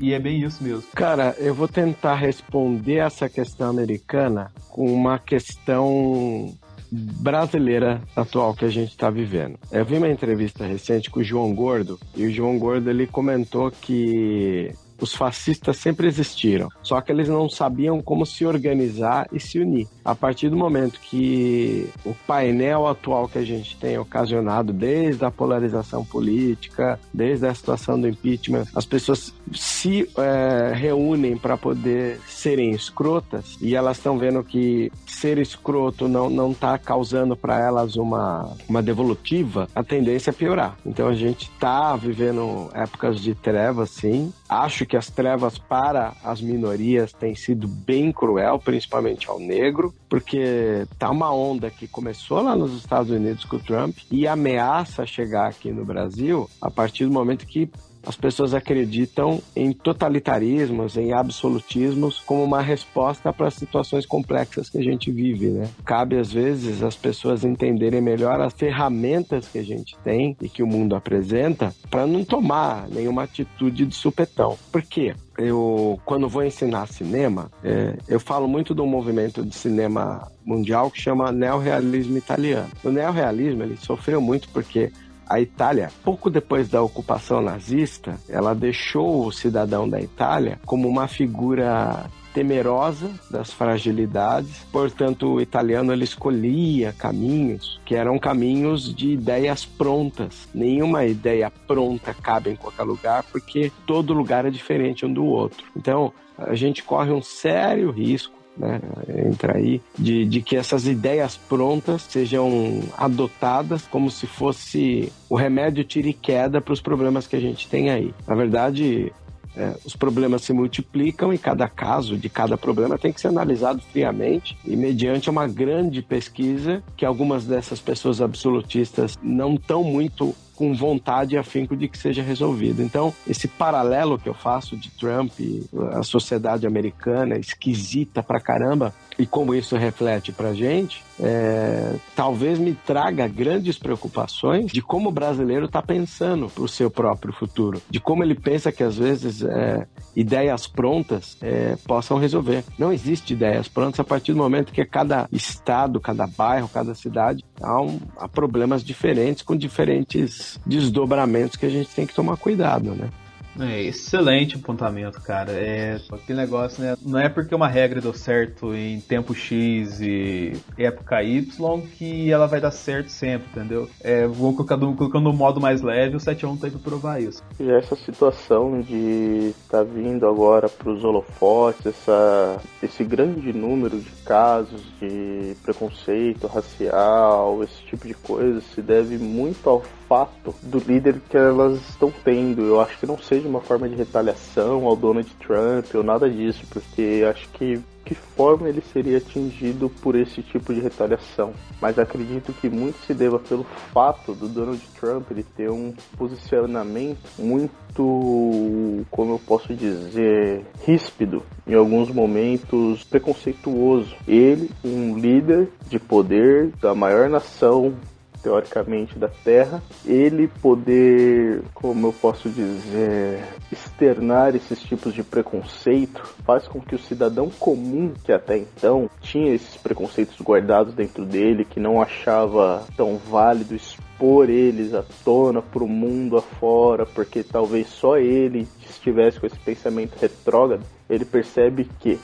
E 0.00 0.12
é 0.12 0.18
bem 0.18 0.42
isso 0.42 0.62
mesmo. 0.62 0.82
Cara, 0.94 1.34
eu 1.38 1.54
vou 1.54 1.68
tentar 1.68 2.16
responder 2.16 2.96
essa 2.96 3.28
questão 3.28 3.70
americana 3.70 4.50
com 4.68 4.92
uma 4.92 5.18
questão 5.18 6.52
brasileira 6.90 8.02
atual 8.16 8.54
que 8.54 8.64
a 8.64 8.70
gente 8.70 8.90
está 8.90 9.10
vivendo. 9.10 9.58
Eu 9.70 9.84
vi 9.84 9.96
uma 9.96 10.08
entrevista 10.08 10.64
recente 10.64 11.10
com 11.10 11.20
o 11.20 11.24
João 11.24 11.54
Gordo 11.54 11.98
e 12.16 12.26
o 12.26 12.30
João 12.30 12.58
Gordo 12.58 12.90
ele 12.90 13.06
comentou 13.06 13.70
que 13.70 14.72
os 15.00 15.14
fascistas 15.14 15.76
sempre 15.76 16.06
existiram, 16.06 16.68
só 16.82 17.00
que 17.00 17.12
eles 17.12 17.28
não 17.28 17.48
sabiam 17.48 18.00
como 18.02 18.26
se 18.26 18.44
organizar 18.44 19.28
e 19.32 19.40
se 19.40 19.58
unir. 19.58 19.88
A 20.04 20.14
partir 20.14 20.48
do 20.48 20.56
momento 20.56 21.00
que 21.00 21.88
o 22.04 22.14
painel 22.26 22.86
atual 22.86 23.28
que 23.28 23.38
a 23.38 23.44
gente 23.44 23.76
tem 23.76 23.98
ocasionado, 23.98 24.72
desde 24.72 25.24
a 25.24 25.30
polarização 25.30 26.04
política, 26.04 26.98
desde 27.12 27.46
a 27.46 27.54
situação 27.54 28.00
do 28.00 28.08
impeachment, 28.08 28.64
as 28.74 28.84
pessoas 28.84 29.32
se 29.52 30.08
é, 30.16 30.72
reúnem 30.74 31.36
para 31.36 31.56
poder 31.56 32.20
serem 32.28 32.70
escrotas 32.70 33.56
e 33.60 33.74
elas 33.74 33.96
estão 33.96 34.18
vendo 34.18 34.42
que 34.42 34.90
ser 35.06 35.38
escroto 35.38 36.08
não 36.08 36.30
não 36.30 36.52
está 36.52 36.78
causando 36.78 37.36
para 37.36 37.58
elas 37.58 37.96
uma, 37.96 38.56
uma 38.68 38.82
devolutiva, 38.82 39.68
a 39.74 39.82
tendência 39.82 40.30
é 40.30 40.32
piorar. 40.32 40.76
Então 40.84 41.08
a 41.08 41.14
gente 41.14 41.50
está 41.50 41.94
vivendo 41.96 42.70
épocas 42.74 43.20
de 43.20 43.34
trevas, 43.34 43.90
sim. 43.90 44.32
Acho 44.50 44.84
que 44.84 44.96
as 44.96 45.08
trevas 45.08 45.58
para 45.58 46.12
as 46.24 46.40
minorias 46.40 47.12
têm 47.12 47.36
sido 47.36 47.68
bem 47.68 48.10
cruel, 48.10 48.58
principalmente 48.58 49.30
ao 49.30 49.38
negro, 49.38 49.94
porque 50.08 50.88
tá 50.98 51.08
uma 51.08 51.32
onda 51.32 51.70
que 51.70 51.86
começou 51.86 52.42
lá 52.42 52.56
nos 52.56 52.76
Estados 52.76 53.12
Unidos 53.12 53.44
com 53.44 53.54
o 53.54 53.62
Trump 53.62 53.96
e 54.10 54.26
ameaça 54.26 55.06
chegar 55.06 55.46
aqui 55.46 55.70
no 55.70 55.84
Brasil 55.84 56.50
a 56.60 56.68
partir 56.68 57.04
do 57.04 57.12
momento 57.12 57.46
que 57.46 57.70
as 58.04 58.16
pessoas 58.16 58.54
acreditam 58.54 59.40
em 59.54 59.72
totalitarismos, 59.72 60.96
em 60.96 61.12
absolutismos, 61.12 62.18
como 62.20 62.42
uma 62.42 62.60
resposta 62.60 63.32
para 63.32 63.48
as 63.48 63.54
situações 63.54 64.06
complexas 64.06 64.68
que 64.68 64.78
a 64.78 64.82
gente 64.82 65.10
vive, 65.10 65.48
né? 65.48 65.68
Cabe 65.84 66.16
às 66.16 66.32
vezes 66.32 66.82
as 66.82 66.96
pessoas 66.96 67.44
entenderem 67.44 68.00
melhor 68.00 68.40
as 68.40 68.52
ferramentas 68.52 69.48
que 69.48 69.58
a 69.58 69.64
gente 69.64 69.96
tem 70.04 70.36
e 70.40 70.48
que 70.48 70.62
o 70.62 70.66
mundo 70.66 70.94
apresenta 70.94 71.74
para 71.90 72.06
não 72.06 72.24
tomar 72.24 72.88
nenhuma 72.88 73.24
atitude 73.24 73.86
de 73.86 73.94
supetão. 73.94 74.56
Por 74.70 74.82
quê? 74.82 75.14
eu 75.40 75.98
quando 76.04 76.28
vou 76.28 76.44
ensinar 76.44 76.86
cinema, 76.86 77.50
é, 77.64 77.96
eu 78.08 78.20
falo 78.20 78.46
muito 78.46 78.74
de 78.74 78.80
um 78.80 78.86
movimento 78.86 79.44
de 79.44 79.54
cinema 79.54 80.30
mundial 80.44 80.90
que 80.90 81.00
chama 81.00 81.32
neorrealismo 81.32 82.18
italiano. 82.18 82.70
O 82.84 82.90
neorrealismo 82.90 83.62
ele 83.62 83.76
sofreu 83.76 84.20
muito 84.20 84.48
porque 84.50 84.92
a 85.30 85.40
Itália, 85.40 85.92
pouco 86.02 86.28
depois 86.28 86.68
da 86.68 86.82
ocupação 86.82 87.40
nazista, 87.40 88.18
ela 88.28 88.52
deixou 88.52 89.24
o 89.24 89.30
cidadão 89.30 89.88
da 89.88 90.00
Itália 90.00 90.58
como 90.66 90.88
uma 90.88 91.06
figura 91.06 92.10
temerosa 92.34 93.08
das 93.30 93.52
fragilidades. 93.52 94.66
Portanto, 94.72 95.34
o 95.34 95.40
italiano 95.40 95.92
ele 95.92 96.02
escolhia 96.02 96.92
caminhos 96.98 97.80
que 97.84 97.94
eram 97.94 98.18
caminhos 98.18 98.92
de 98.92 99.10
ideias 99.10 99.64
prontas. 99.64 100.48
Nenhuma 100.52 101.04
ideia 101.04 101.48
pronta 101.64 102.12
cabe 102.12 102.50
em 102.50 102.56
qualquer 102.56 102.82
lugar, 102.82 103.22
porque 103.30 103.70
todo 103.86 104.12
lugar 104.12 104.44
é 104.44 104.50
diferente 104.50 105.06
um 105.06 105.12
do 105.12 105.24
outro. 105.24 105.64
Então, 105.76 106.12
a 106.36 106.56
gente 106.56 106.82
corre 106.82 107.12
um 107.12 107.22
sério 107.22 107.92
risco 107.92 108.39
né, 108.56 108.80
entra 109.26 109.56
aí, 109.56 109.80
de, 109.98 110.24
de 110.24 110.42
que 110.42 110.56
essas 110.56 110.86
ideias 110.86 111.36
prontas 111.36 112.02
sejam 112.02 112.82
adotadas 112.96 113.86
como 113.86 114.10
se 114.10 114.26
fosse 114.26 115.12
o 115.28 115.36
remédio 115.36 115.84
tira 115.84 116.08
e 116.08 116.12
queda 116.12 116.60
para 116.60 116.72
os 116.72 116.80
problemas 116.80 117.26
que 117.26 117.36
a 117.36 117.40
gente 117.40 117.68
tem 117.68 117.90
aí. 117.90 118.14
Na 118.26 118.34
verdade, 118.34 119.12
é, 119.56 119.74
os 119.84 119.96
problemas 119.96 120.42
se 120.42 120.52
multiplicam 120.52 121.32
e 121.32 121.38
cada 121.38 121.68
caso 121.68 122.16
de 122.16 122.28
cada 122.28 122.56
problema 122.56 122.98
tem 122.98 123.12
que 123.12 123.20
ser 123.20 123.28
analisado 123.28 123.80
friamente 123.92 124.56
e 124.64 124.76
mediante 124.76 125.28
uma 125.28 125.46
grande 125.46 126.02
pesquisa 126.02 126.82
que 126.96 127.04
algumas 127.04 127.44
dessas 127.44 127.80
pessoas 127.80 128.20
absolutistas 128.20 129.18
não 129.22 129.54
estão 129.54 129.82
muito 129.82 130.34
com 130.60 130.74
vontade 130.74 131.34
e 131.34 131.38
afinco 131.38 131.74
de 131.74 131.88
que 131.88 131.96
seja 131.96 132.22
resolvido. 132.22 132.82
Então, 132.82 133.14
esse 133.26 133.48
paralelo 133.48 134.18
que 134.18 134.28
eu 134.28 134.34
faço 134.34 134.76
de 134.76 134.90
Trump 134.90 135.32
e 135.40 135.64
a 135.92 136.02
sociedade 136.02 136.66
americana 136.66 137.38
esquisita 137.38 138.22
pra 138.22 138.38
caramba 138.38 138.92
e 139.18 139.26
como 139.26 139.54
isso 139.54 139.76
reflete 139.76 140.32
pra 140.32 140.52
gente, 140.52 141.02
é, 141.18 141.94
talvez 142.16 142.58
me 142.58 142.74
traga 142.74 143.28
grandes 143.28 143.78
preocupações 143.78 144.72
de 144.72 144.80
como 144.80 145.10
o 145.10 145.12
brasileiro 145.12 145.66
está 145.66 145.82
pensando 145.82 146.48
para 146.48 146.64
o 146.64 146.68
seu 146.68 146.90
próprio 146.90 147.32
futuro, 147.32 147.80
de 147.90 148.00
como 148.00 148.24
ele 148.24 148.34
pensa 148.34 148.72
que 148.72 148.82
às 148.82 148.96
vezes 148.96 149.42
é, 149.42 149.86
ideias 150.16 150.66
prontas 150.66 151.36
é, 151.42 151.76
possam 151.86 152.18
resolver. 152.18 152.64
Não 152.78 152.92
existe 152.92 153.34
ideias 153.34 153.68
prontas 153.68 154.00
a 154.00 154.04
partir 154.04 154.32
do 154.32 154.38
momento 154.38 154.72
que 154.72 154.84
cada 154.86 155.28
estado, 155.30 156.00
cada 156.00 156.26
bairro, 156.26 156.68
cada 156.68 156.94
cidade 156.94 157.44
há, 157.62 157.80
um, 157.80 158.00
há 158.16 158.26
problemas 158.26 158.82
diferentes 158.82 159.42
com 159.42 159.54
diferentes 159.54 160.49
desdobramentos 160.66 161.56
que 161.56 161.66
a 161.66 161.70
gente 161.70 161.90
tem 161.90 162.06
que 162.06 162.14
tomar 162.14 162.36
cuidado, 162.36 162.94
né? 162.94 163.10
É, 163.58 163.82
excelente 163.82 164.56
apontamento, 164.56 165.20
cara. 165.20 165.52
É 165.52 166.00
aquele 166.12 166.38
negócio, 166.38 166.82
né? 166.82 166.96
Não 167.02 167.18
é 167.18 167.28
porque 167.28 167.54
uma 167.54 167.68
regra 167.68 168.00
deu 168.00 168.12
certo 168.12 168.74
em 168.74 169.00
tempo 169.00 169.34
X 169.34 170.00
e 170.00 170.52
época 170.78 171.22
Y 171.22 171.80
que 171.96 172.30
ela 172.30 172.46
vai 172.46 172.60
dar 172.60 172.70
certo 172.70 173.08
sempre, 173.08 173.48
entendeu? 173.50 173.88
É, 174.00 174.26
vou 174.26 174.54
colocando, 174.54 174.94
colocando 174.94 175.24
no 175.24 175.32
modo 175.32 175.60
mais 175.60 175.82
leve, 175.82 176.16
o 176.16 176.20
7 176.20 176.44
a 176.44 176.48
1 176.48 176.56
tem 176.58 176.70
que 176.70 176.78
provar 176.78 177.20
isso. 177.20 177.42
Já 177.58 177.76
essa 177.76 177.96
situação 177.96 178.80
de 178.80 179.52
estar 179.64 179.78
tá 179.78 179.84
vindo 179.84 180.26
agora 180.26 180.68
para 180.68 180.90
os 180.90 181.02
holofotes, 181.02 181.86
essa, 181.86 182.60
esse 182.82 183.02
grande 183.04 183.52
número 183.52 183.98
de 183.98 184.10
casos 184.24 184.82
de 185.00 185.54
preconceito 185.62 186.46
racial, 186.46 187.62
esse 187.64 187.82
tipo 187.84 188.06
de 188.06 188.14
coisa, 188.14 188.60
se 188.60 188.80
deve 188.80 189.18
muito 189.18 189.68
ao 189.68 189.82
fato 190.10 190.52
do 190.60 190.78
líder 190.78 191.20
que 191.30 191.36
elas 191.36 191.78
estão 191.88 192.12
tendo. 192.24 192.62
Eu 192.62 192.80
acho 192.80 192.98
que 192.98 193.06
não 193.06 193.16
seja 193.16 193.46
uma 193.46 193.60
forma 193.60 193.88
de 193.88 193.94
retaliação 193.94 194.84
ao 194.84 194.96
Donald 194.96 195.30
Trump 195.36 195.94
ou 195.94 196.02
nada 196.02 196.28
disso, 196.28 196.66
porque 196.68 197.24
acho 197.30 197.48
que 197.50 197.80
que 198.04 198.14
forma 198.14 198.68
ele 198.68 198.80
seria 198.80 199.18
atingido 199.18 199.88
por 199.88 200.16
esse 200.16 200.42
tipo 200.42 200.74
de 200.74 200.80
retaliação. 200.80 201.52
Mas 201.80 201.96
acredito 201.96 202.52
que 202.52 202.68
muito 202.68 202.98
se 203.06 203.14
deva 203.14 203.38
pelo 203.38 203.62
fato 203.92 204.34
do 204.34 204.48
Donald 204.48 204.84
Trump 204.98 205.30
ele 205.30 205.44
ter 205.44 205.70
um 205.70 205.94
posicionamento 206.16 207.20
muito, 207.38 209.04
como 209.10 209.34
eu 209.34 209.38
posso 209.46 209.72
dizer, 209.74 210.64
ríspido, 210.84 211.42
em 211.64 211.74
alguns 211.74 212.10
momentos 212.10 213.04
preconceituoso. 213.04 214.16
Ele, 214.26 214.70
um 214.84 215.16
líder 215.16 215.68
de 215.88 216.00
poder 216.00 216.72
da 216.80 216.94
maior 216.94 217.28
nação 217.28 217.94
teoricamente, 218.42 219.18
da 219.18 219.28
Terra, 219.28 219.82
ele 220.04 220.48
poder, 220.48 221.62
como 221.74 222.08
eu 222.08 222.12
posso 222.12 222.48
dizer, 222.48 223.42
externar 223.70 224.54
esses 224.54 224.80
tipos 224.82 225.14
de 225.14 225.22
preconceito 225.22 226.22
faz 226.44 226.66
com 226.66 226.80
que 226.80 226.94
o 226.94 226.98
cidadão 226.98 227.50
comum, 227.50 228.12
que 228.24 228.32
até 228.32 228.58
então 228.58 229.08
tinha 229.20 229.52
esses 229.52 229.76
preconceitos 229.76 230.40
guardados 230.40 230.94
dentro 230.94 231.24
dele, 231.24 231.64
que 231.64 231.80
não 231.80 232.00
achava 232.00 232.84
tão 232.96 233.16
válido 233.16 233.74
expor 233.74 234.50
eles 234.50 234.92
à 234.92 235.04
tona 235.24 235.62
para 235.62 235.84
o 235.84 235.88
mundo 235.88 236.36
afora, 236.36 237.06
porque 237.06 237.42
talvez 237.42 237.88
só 237.88 238.18
ele 238.18 238.66
estivesse 238.88 239.40
com 239.40 239.46
esse 239.46 239.58
pensamento 239.58 240.16
retrógrado, 240.20 240.84
ele 241.08 241.24
percebe 241.24 241.88
que 241.98 242.18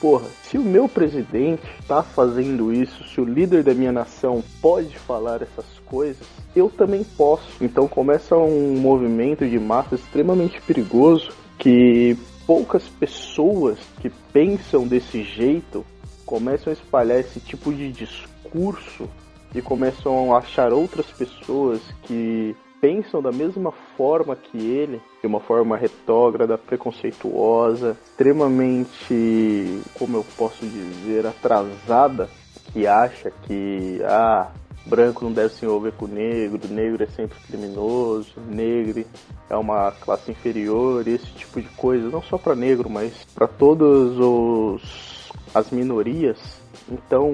porra, 0.00 0.26
se 0.42 0.56
o 0.56 0.62
meu 0.62 0.88
presidente 0.88 1.62
tá 1.86 2.02
fazendo 2.02 2.72
isso, 2.72 3.04
se 3.06 3.20
o 3.20 3.24
líder 3.24 3.62
da 3.62 3.74
minha 3.74 3.92
nação 3.92 4.42
pode 4.60 4.98
falar 4.98 5.42
essas 5.42 5.66
coisas, 5.84 6.26
eu 6.56 6.70
também 6.70 7.04
posso. 7.04 7.48
Então 7.60 7.86
começa 7.86 8.34
um 8.36 8.78
movimento 8.78 9.46
de 9.46 9.58
massa 9.58 9.94
extremamente 9.94 10.60
perigoso 10.62 11.30
que 11.58 12.16
poucas 12.46 12.88
pessoas 12.88 13.78
que 14.00 14.10
pensam 14.32 14.86
desse 14.88 15.22
jeito 15.22 15.84
começam 16.24 16.70
a 16.70 16.74
espalhar 16.74 17.20
esse 17.20 17.38
tipo 17.38 17.72
de 17.72 17.92
discurso 17.92 19.08
e 19.54 19.60
começam 19.60 20.34
a 20.34 20.38
achar 20.38 20.72
outras 20.72 21.06
pessoas 21.06 21.80
que 22.02 22.56
pensam 22.80 23.20
da 23.20 23.30
mesma 23.30 23.72
forma 23.96 24.34
que 24.34 24.58
ele, 24.58 25.00
de 25.20 25.26
uma 25.26 25.40
forma 25.40 25.76
retrógrada, 25.76 26.56
preconceituosa, 26.56 27.96
extremamente, 28.04 29.82
como 29.94 30.16
eu 30.16 30.26
posso 30.36 30.66
dizer, 30.66 31.26
atrasada, 31.26 32.28
que 32.72 32.86
acha 32.86 33.30
que 33.42 34.00
ah, 34.04 34.50
branco 34.86 35.24
não 35.24 35.32
deve 35.32 35.54
se 35.54 35.64
envolver 35.64 35.92
com 35.92 36.06
negro, 36.06 36.60
negro 36.68 37.02
é 37.02 37.06
sempre 37.06 37.38
criminoso, 37.46 38.32
negro 38.48 39.04
é 39.48 39.56
uma 39.56 39.90
classe 39.92 40.30
inferior, 40.30 41.06
esse 41.06 41.26
tipo 41.32 41.60
de 41.60 41.68
coisa, 41.70 42.08
não 42.08 42.22
só 42.22 42.38
para 42.38 42.54
negro, 42.54 42.88
mas 42.88 43.12
para 43.34 43.46
todas 43.46 44.18
os 44.18 45.20
as 45.52 45.70
minorias 45.70 46.59
então, 46.90 47.30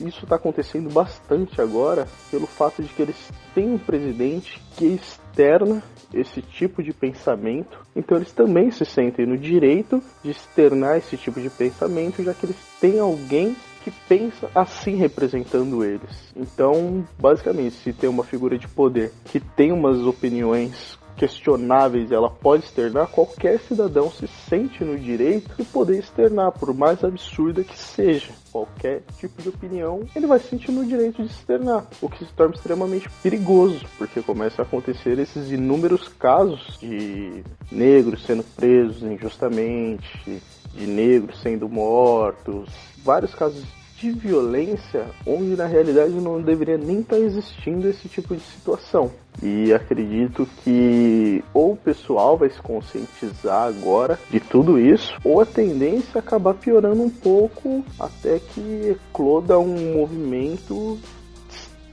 isso 0.00 0.24
está 0.24 0.36
acontecendo 0.36 0.92
bastante 0.92 1.60
agora 1.60 2.06
pelo 2.30 2.46
fato 2.46 2.82
de 2.82 2.88
que 2.88 3.02
eles 3.02 3.16
têm 3.54 3.74
um 3.74 3.78
presidente 3.78 4.60
que 4.76 4.86
externa 4.86 5.82
esse 6.12 6.42
tipo 6.42 6.82
de 6.82 6.92
pensamento, 6.92 7.78
então 7.96 8.18
eles 8.18 8.32
também 8.32 8.70
se 8.70 8.84
sentem 8.84 9.26
no 9.26 9.38
direito 9.38 10.02
de 10.22 10.30
externar 10.30 10.98
esse 10.98 11.16
tipo 11.16 11.40
de 11.40 11.48
pensamento, 11.48 12.22
já 12.22 12.34
que 12.34 12.46
eles 12.46 12.56
têm 12.80 12.98
alguém 12.98 13.56
que 13.82 13.90
pensa 14.08 14.48
assim 14.54 14.94
representando 14.94 15.84
eles. 15.84 16.32
Então, 16.36 17.04
basicamente, 17.18 17.74
se 17.76 17.92
tem 17.92 18.08
uma 18.08 18.22
figura 18.22 18.56
de 18.56 18.68
poder 18.68 19.12
que 19.24 19.40
tem 19.40 19.72
umas 19.72 20.00
opiniões 20.00 20.98
questionáveis 21.22 22.10
ela 22.10 22.28
pode 22.28 22.64
externar, 22.64 23.06
qualquer 23.06 23.60
cidadão 23.60 24.10
se 24.10 24.26
sente 24.26 24.82
no 24.82 24.98
direito 24.98 25.54
de 25.56 25.62
poder 25.64 26.00
externar, 26.00 26.50
por 26.50 26.74
mais 26.74 27.04
absurda 27.04 27.62
que 27.62 27.78
seja. 27.78 28.32
Qualquer 28.50 29.02
tipo 29.18 29.40
de 29.40 29.48
opinião, 29.48 30.00
ele 30.16 30.26
vai 30.26 30.40
se 30.40 30.48
sentir 30.48 30.72
no 30.72 30.84
direito 30.84 31.22
de 31.22 31.28
externar, 31.28 31.86
o 32.00 32.08
que 32.08 32.24
se 32.24 32.32
torna 32.32 32.56
extremamente 32.56 33.08
perigoso, 33.22 33.86
porque 33.96 34.20
começa 34.20 34.62
a 34.62 34.64
acontecer 34.64 35.16
esses 35.20 35.52
inúmeros 35.52 36.08
casos 36.08 36.76
de 36.80 37.44
negros 37.70 38.24
sendo 38.24 38.42
presos 38.42 39.04
injustamente, 39.04 40.42
de 40.74 40.86
negros 40.88 41.40
sendo 41.40 41.68
mortos, 41.68 42.68
vários 43.04 43.32
casos 43.32 43.64
de 43.96 44.10
violência 44.10 45.06
onde 45.24 45.54
na 45.54 45.66
realidade 45.66 46.14
não 46.14 46.42
deveria 46.42 46.76
nem 46.76 46.98
estar 46.98 47.14
tá 47.14 47.22
existindo 47.22 47.88
esse 47.88 48.08
tipo 48.08 48.34
de 48.34 48.42
situação. 48.42 49.12
E 49.40 49.72
acredito 49.72 50.48
que 50.62 51.42
ou 51.54 51.72
o 51.72 51.76
pessoal 51.76 52.36
vai 52.36 52.50
se 52.50 52.60
conscientizar 52.60 53.68
agora 53.68 54.18
de 54.30 54.40
tudo 54.40 54.78
isso, 54.78 55.16
ou 55.24 55.40
a 55.40 55.46
tendência 55.46 56.18
acabar 56.18 56.54
piorando 56.54 57.02
um 57.02 57.10
pouco 57.10 57.84
até 57.98 58.38
que 58.38 58.96
ecloda 59.10 59.58
um 59.58 59.94
movimento 59.94 60.98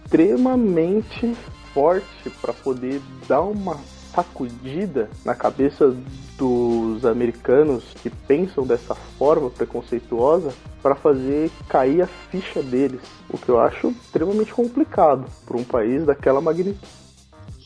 extremamente 0.05 1.35
forte 1.73 2.29
para 2.41 2.51
poder 2.51 3.01
dar 3.27 3.41
uma 3.41 3.77
sacudida 4.13 5.09
na 5.23 5.35
cabeça 5.35 5.95
dos 6.37 7.05
americanos 7.05 7.83
que 8.01 8.09
pensam 8.09 8.65
dessa 8.65 8.95
forma 8.95 9.49
preconceituosa 9.49 10.51
para 10.81 10.95
fazer 10.95 11.51
cair 11.67 12.01
a 12.01 12.07
ficha 12.07 12.63
deles, 12.63 13.01
o 13.29 13.37
que 13.37 13.49
eu 13.49 13.59
acho 13.59 13.89
extremamente 13.89 14.53
complicado 14.53 15.25
para 15.45 15.57
um 15.57 15.63
país 15.63 16.05
daquela 16.05 16.41
magnitude. 16.41 16.98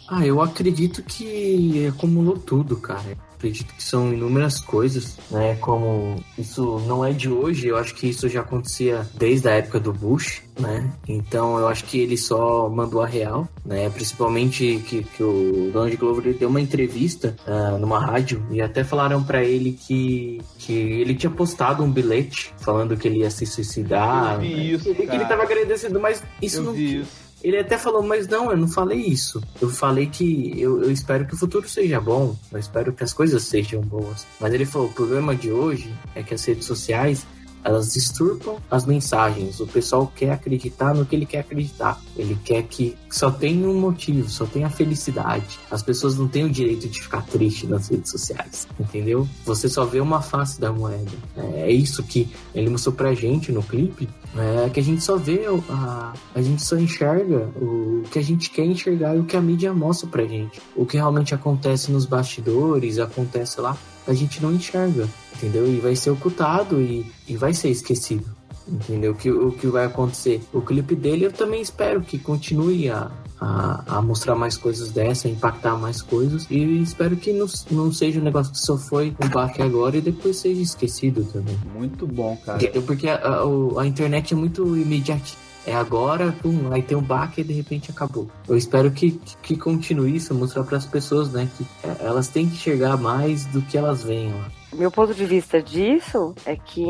Ah, 0.08 0.26
eu 0.26 0.42
acredito 0.42 1.02
que 1.04 1.88
acumulou 1.88 2.38
tudo, 2.38 2.78
cara 2.78 3.18
acredito 3.44 3.74
que 3.74 3.84
são 3.84 4.14
inúmeras 4.14 4.62
coisas, 4.62 5.18
né? 5.30 5.56
Como 5.60 6.24
isso 6.38 6.80
não 6.88 7.04
é 7.04 7.12
de 7.12 7.30
hoje, 7.30 7.68
eu 7.68 7.78
acho 7.78 7.94
que 7.94 8.08
isso 8.08 8.30
já 8.30 8.40
acontecia 8.40 9.06
desde 9.16 9.50
a 9.50 9.52
época 9.52 9.80
do 9.82 9.92
Bush, 9.92 10.42
né? 10.58 10.90
Então 11.08 11.60
eu 11.60 11.68
acho 11.68 11.84
que 11.84 12.00
ele 12.00 12.18
só 12.18 12.70
mandou 12.70 13.02
a 13.02 13.06
real, 13.06 13.48
né? 13.66 13.90
Principalmente 13.90 14.82
que, 14.88 15.04
que 15.04 15.24
o 15.24 15.70
Donald 15.74 15.96
Glover 15.98 16.34
deu 16.34 16.48
uma 16.48 16.62
entrevista 16.62 17.36
uh, 17.46 17.78
numa 17.78 18.00
rádio 18.00 18.46
e 18.50 18.62
até 18.62 18.84
falaram 18.84 19.22
para 19.22 19.44
ele 19.44 19.74
que, 19.74 20.42
que 20.58 20.74
ele 20.74 21.14
tinha 21.14 21.30
postado 21.30 21.84
um 21.84 21.92
bilhete 21.92 22.54
falando 22.60 22.96
que 22.96 23.08
ele 23.08 23.20
ia 23.20 23.30
se 23.30 23.46
suicidar. 23.46 24.36
Eu 24.36 24.40
vi 24.40 24.72
isso, 24.72 24.90
né? 24.90 24.96
que 24.96 25.16
ele 25.16 25.26
tava 25.26 25.44
agradecendo, 25.44 26.00
mas 26.00 26.24
isso 26.42 26.58
eu 26.58 26.64
não. 26.64 26.74
Vi 26.74 27.02
isso. 27.02 27.23
Ele 27.44 27.60
até 27.60 27.78
falou, 27.78 28.02
mas 28.02 28.28
não, 28.28 28.50
eu 28.50 28.58
não 28.58 28.68
falei 28.68 29.00
isso. 29.00 29.44
Eu 29.62 29.70
falei 29.70 30.08
que 30.08 30.54
eu, 30.60 30.82
eu, 30.82 30.92
espero 30.92 31.26
que 31.26 31.34
o 31.34 31.38
futuro 31.38 31.68
seja 31.68 32.00
bom, 32.00 32.36
eu 32.52 32.58
espero 32.58 32.94
que 32.94 33.04
as 33.04 33.12
coisas 33.12 33.44
sejam 33.44 33.82
boas. 33.82 34.26
Mas 34.40 34.54
ele 34.54 34.66
falou, 34.66 34.88
o 34.88 34.94
problema 34.94 35.36
de 35.36 35.52
hoje 35.52 35.94
é 36.16 36.24
que 36.24 36.34
as 36.34 36.46
redes 36.46 36.66
sociais 36.66 37.26
elas 37.64 37.94
disturpam 37.94 38.58
as 38.70 38.86
mensagens. 38.86 39.60
O 39.60 39.68
pessoal 39.68 40.12
quer 40.16 40.32
acreditar 40.32 40.94
no 40.94 41.06
que 41.06 41.16
ele 41.16 41.26
quer 41.26 41.40
acreditar. 41.40 42.00
Ele 42.16 42.38
quer 42.44 42.64
que 42.64 42.96
só 43.10 43.32
tenha 43.32 43.68
um 43.68 43.80
motivo, 43.80 44.30
só 44.30 44.46
tenha 44.46 44.70
felicidade. 44.70 45.60
As 45.70 45.82
pessoas 45.82 46.18
não 46.18 46.28
têm 46.28 46.46
o 46.46 46.50
direito 46.50 46.88
de 46.88 47.02
ficar 47.02 47.26
triste 47.26 47.68
nas 47.68 47.88
redes 47.88 48.12
sociais, 48.12 48.68
entendeu? 48.80 49.28
Você 49.46 49.70
só 49.70 49.86
vê 49.86 50.00
uma 50.00 50.22
face 50.22 50.60
da 50.60 50.72
moeda. 50.72 51.12
É 51.56 51.72
isso 51.72 52.04
que 52.04 52.30
ele 52.54 52.70
mostrou 52.70 52.94
pra 52.94 53.14
gente 53.14 53.52
no 53.52 53.64
clipe. 53.64 54.10
É 54.36 54.70
que 54.70 54.80
a 54.80 54.84
gente 54.84 55.04
só 55.04 55.16
vê, 55.16 55.46
a, 55.70 56.14
a 56.34 56.42
gente 56.42 56.64
só 56.64 56.76
enxerga 56.76 57.50
o 57.56 58.04
que 58.12 58.18
a 58.18 58.22
gente 58.22 58.50
quer 58.50 58.66
enxergar 58.66 59.16
e 59.16 59.20
o 59.20 59.26
que 59.26 59.38
a 59.38 59.42
mídia 59.42 59.74
mostra 59.74 60.08
pra 60.08 60.26
gente. 60.26 60.60
O 60.76 60.86
que 60.86 60.98
realmente 60.98 61.36
acontece 61.36 61.92
nos 61.92 62.06
bastidores, 62.06 62.98
acontece 62.98 63.62
lá, 63.62 63.78
a 64.08 64.14
gente 64.14 64.42
não 64.42 64.54
enxerga, 64.54 65.08
entendeu? 65.36 65.68
E 65.68 65.80
vai 65.80 65.96
ser 65.96 66.10
ocultado 66.10 66.82
e, 66.82 67.06
e 67.28 67.36
vai 67.36 67.54
ser 67.54 67.70
esquecido. 67.70 68.26
Entendeu? 68.68 69.14
Que, 69.14 69.30
o 69.30 69.52
que 69.52 69.68
vai 69.68 69.86
acontecer? 69.86 70.42
O 70.54 70.62
clipe 70.62 70.96
dele 70.96 71.26
eu 71.26 71.34
também 71.34 71.62
espero 71.62 72.02
que 72.02 72.18
continue 72.18 72.90
a, 72.90 73.12
a, 73.40 73.98
a, 73.98 74.02
mostrar 74.02 74.36
mais 74.36 74.56
coisas 74.56 74.90
dessa, 74.90 75.28
a 75.28 75.32
impactar 75.32 75.76
mais 75.76 76.02
coisas. 76.02 76.48
E 76.50 76.82
espero 76.82 77.18
que 77.18 77.34
não, 77.34 77.46
não 77.70 77.92
seja 77.92 78.22
um 78.22 78.24
negócio 78.24 78.54
que 78.54 78.60
só 78.60 78.78
foi 78.78 79.14
um 79.22 79.28
baque 79.28 79.62
agora 79.62 79.98
e 79.98 80.02
depois 80.02 80.38
seja 80.38 80.62
esquecido 80.62 81.26
também. 81.26 81.58
Muito 81.76 82.08
bom, 82.08 82.38
cara. 82.46 82.60
Porque 82.86 83.10
a, 83.10 83.16
a, 83.16 83.82
a 83.82 83.86
internet 83.86 84.34
é 84.34 84.38
muito 84.38 84.78
imediata. 84.78 85.44
É 85.66 85.74
agora, 85.74 86.36
pum, 86.42 86.72
aí 86.72 86.82
tem 86.82 86.98
um 86.98 87.02
baque 87.02 87.42
e 87.42 87.44
de 87.44 87.54
repente 87.54 87.90
acabou. 87.90 88.30
Eu 88.48 88.58
espero 88.58 88.92
que, 88.92 89.12
que 89.42 89.56
continue 89.56 90.16
isso, 90.16 90.34
mostrar 90.34 90.64
para 90.64 90.78
as 90.78 90.86
pessoas, 90.86 91.32
né, 91.32 91.48
que 91.58 91.66
é, 91.84 92.06
elas 92.06 92.28
têm 92.28 92.48
que 92.48 92.56
enxergar 92.56 92.98
mais 92.98 93.46
do 93.46 93.62
que 93.62 93.78
elas 93.78 94.04
veem 94.04 94.34
lá. 94.34 94.52
Meu 94.74 94.92
ponto 94.92 95.14
de 95.14 95.26
vista 95.26 95.62
disso 95.62 96.34
é 96.46 96.56
que 96.56 96.84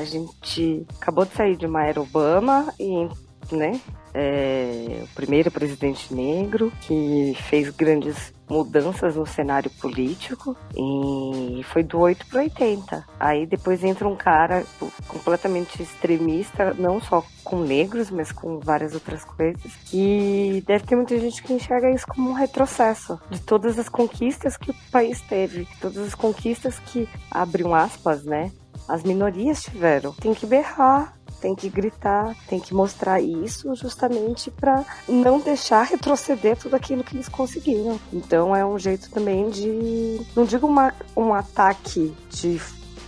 a 0.00 0.04
gente 0.04 0.86
acabou 1.00 1.24
de 1.24 1.34
sair 1.34 1.56
de 1.56 1.66
uma 1.66 1.84
era 1.84 2.00
Obama 2.00 2.72
e, 2.78 3.08
né, 3.54 3.80
é, 4.14 5.02
o 5.02 5.14
primeiro 5.14 5.50
presidente 5.50 6.14
negro 6.14 6.72
que 6.82 7.36
fez 7.48 7.70
grandes 7.70 8.32
mudanças 8.52 9.16
no 9.16 9.26
cenário 9.26 9.70
político 9.70 10.56
e 10.76 11.62
foi 11.64 11.82
do 11.82 11.98
8 11.98 12.26
para 12.26 12.42
80. 12.42 13.04
Aí 13.18 13.46
depois 13.46 13.82
entra 13.82 14.06
um 14.06 14.14
cara 14.14 14.64
completamente 15.08 15.82
extremista, 15.82 16.74
não 16.74 17.00
só 17.00 17.24
com 17.42 17.60
negros, 17.60 18.10
mas 18.10 18.30
com 18.30 18.60
várias 18.60 18.94
outras 18.94 19.24
coisas, 19.24 19.74
que 19.86 20.62
deve 20.66 20.84
ter 20.84 20.94
muita 20.94 21.18
gente 21.18 21.42
que 21.42 21.52
enxerga 21.52 21.90
isso 21.90 22.06
como 22.06 22.30
um 22.30 22.34
retrocesso 22.34 23.18
de 23.30 23.40
todas 23.40 23.78
as 23.78 23.88
conquistas 23.88 24.56
que 24.56 24.70
o 24.70 24.74
país 24.90 25.20
teve, 25.22 25.66
todas 25.80 26.06
as 26.06 26.14
conquistas 26.14 26.78
que, 26.78 27.08
abriam 27.30 27.74
aspas, 27.74 28.24
né, 28.24 28.50
as 28.88 29.02
minorias 29.02 29.62
tiveram. 29.62 30.12
Tem 30.12 30.34
que 30.34 30.46
berrar, 30.46 31.16
tem 31.40 31.54
que 31.54 31.68
gritar, 31.68 32.36
tem 32.48 32.60
que 32.60 32.72
mostrar 32.72 33.20
isso 33.20 33.74
justamente 33.74 34.50
para 34.50 34.84
não 35.08 35.40
deixar 35.40 35.82
retroceder 35.84 36.56
tudo 36.56 36.76
aquilo 36.76 37.02
que 37.02 37.16
eles 37.16 37.28
conseguiram. 37.28 37.98
Então 38.12 38.54
é 38.54 38.64
um 38.64 38.78
jeito 38.78 39.10
também 39.10 39.50
de, 39.50 40.20
não 40.36 40.44
digo 40.44 40.66
uma, 40.66 40.94
um 41.16 41.34
ataque 41.34 42.14
de 42.30 42.60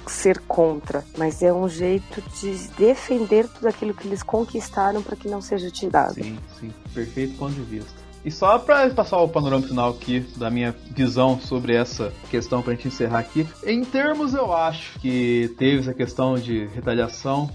ser 0.06 0.38
contra, 0.40 1.04
mas 1.16 1.42
é 1.42 1.52
um 1.52 1.68
jeito 1.68 2.22
de 2.40 2.68
defender 2.76 3.48
tudo 3.48 3.68
aquilo 3.68 3.94
que 3.94 4.06
eles 4.06 4.22
conquistaram 4.22 5.02
para 5.02 5.16
que 5.16 5.28
não 5.28 5.40
seja 5.40 5.70
tirado. 5.70 6.14
Sim, 6.14 6.38
sim, 6.60 6.72
perfeito 6.92 7.38
ponto 7.38 7.54
de 7.54 7.62
vista. 7.62 8.03
E 8.24 8.30
só 8.30 8.58
para 8.58 8.88
passar 8.90 9.18
o 9.18 9.28
panorama 9.28 9.66
final 9.66 9.90
aqui 9.90 10.20
da 10.36 10.50
minha 10.50 10.74
visão 10.90 11.38
sobre 11.38 11.74
essa 11.74 12.12
questão 12.30 12.62
para 12.62 12.72
a 12.72 12.76
gente 12.76 12.88
encerrar 12.88 13.18
aqui, 13.18 13.46
em 13.64 13.84
termos 13.84 14.32
eu 14.32 14.52
acho 14.54 14.98
que 14.98 15.54
teve 15.58 15.80
essa 15.80 15.92
questão 15.92 16.36
de 16.36 16.66
retaliação 16.74 17.50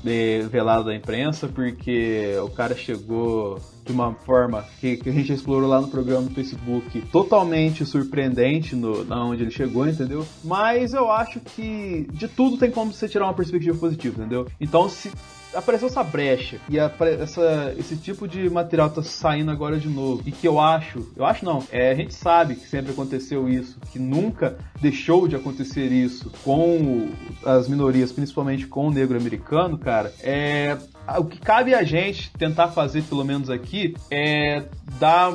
velada 0.49 0.83
da 0.83 0.95
imprensa, 0.95 1.47
porque 1.47 2.35
o 2.43 2.49
cara 2.49 2.75
chegou 2.75 3.59
de 3.83 3.91
uma 3.91 4.13
forma 4.13 4.63
que, 4.79 4.97
que, 4.97 5.09
a 5.09 5.11
gente 5.11 5.33
explorou 5.33 5.67
lá 5.67 5.81
no 5.81 5.87
programa 5.87 6.27
do 6.27 6.35
Facebook, 6.35 7.01
totalmente 7.11 7.83
surpreendente 7.83 8.75
no, 8.75 9.03
na 9.03 9.25
onde 9.25 9.41
ele 9.41 9.51
chegou, 9.51 9.87
entendeu? 9.87 10.23
Mas 10.43 10.93
eu 10.93 11.11
acho 11.11 11.39
que 11.39 12.07
de 12.13 12.27
tudo 12.27 12.57
tem 12.57 12.69
como 12.69 12.93
você 12.93 13.09
tirar 13.09 13.25
uma 13.25 13.33
perspectiva 13.33 13.75
positiva, 13.75 14.21
entendeu? 14.21 14.45
Então, 14.61 14.87
se 14.87 15.11
apareceu 15.53 15.87
essa 15.87 16.03
brecha 16.03 16.57
e 16.69 16.79
a, 16.79 16.91
essa, 17.21 17.73
esse 17.77 17.95
tipo 17.95 18.27
de 18.27 18.49
material 18.49 18.89
tá 18.89 19.01
saindo 19.03 19.51
agora 19.51 19.77
de 19.77 19.87
novo. 19.87 20.21
E 20.25 20.31
que 20.31 20.47
eu 20.47 20.59
acho, 20.59 21.07
eu 21.15 21.25
acho 21.25 21.43
não, 21.45 21.63
é, 21.71 21.91
a 21.91 21.95
gente 21.95 22.13
sabe 22.13 22.55
que 22.55 22.67
sempre 22.67 22.91
aconteceu 22.91 23.49
isso, 23.49 23.79
que 23.91 23.99
nunca 23.99 24.57
deixou 24.79 25.27
de 25.27 25.35
acontecer 25.35 25.91
isso 25.91 26.31
com 26.43 27.09
as 27.45 27.67
minorias, 27.67 28.11
principalmente 28.11 28.67
com 28.67 28.87
o 28.87 28.91
negro 28.91 29.17
americano, 29.17 29.77
cara, 29.77 30.13
é 30.21 30.77
o 31.17 31.25
que 31.25 31.39
cabe 31.39 31.73
a 31.73 31.83
gente 31.83 32.31
tentar 32.33 32.69
fazer, 32.69 33.03
pelo 33.03 33.23
menos 33.23 33.49
aqui, 33.49 33.95
é 34.11 34.63
dar 34.99 35.33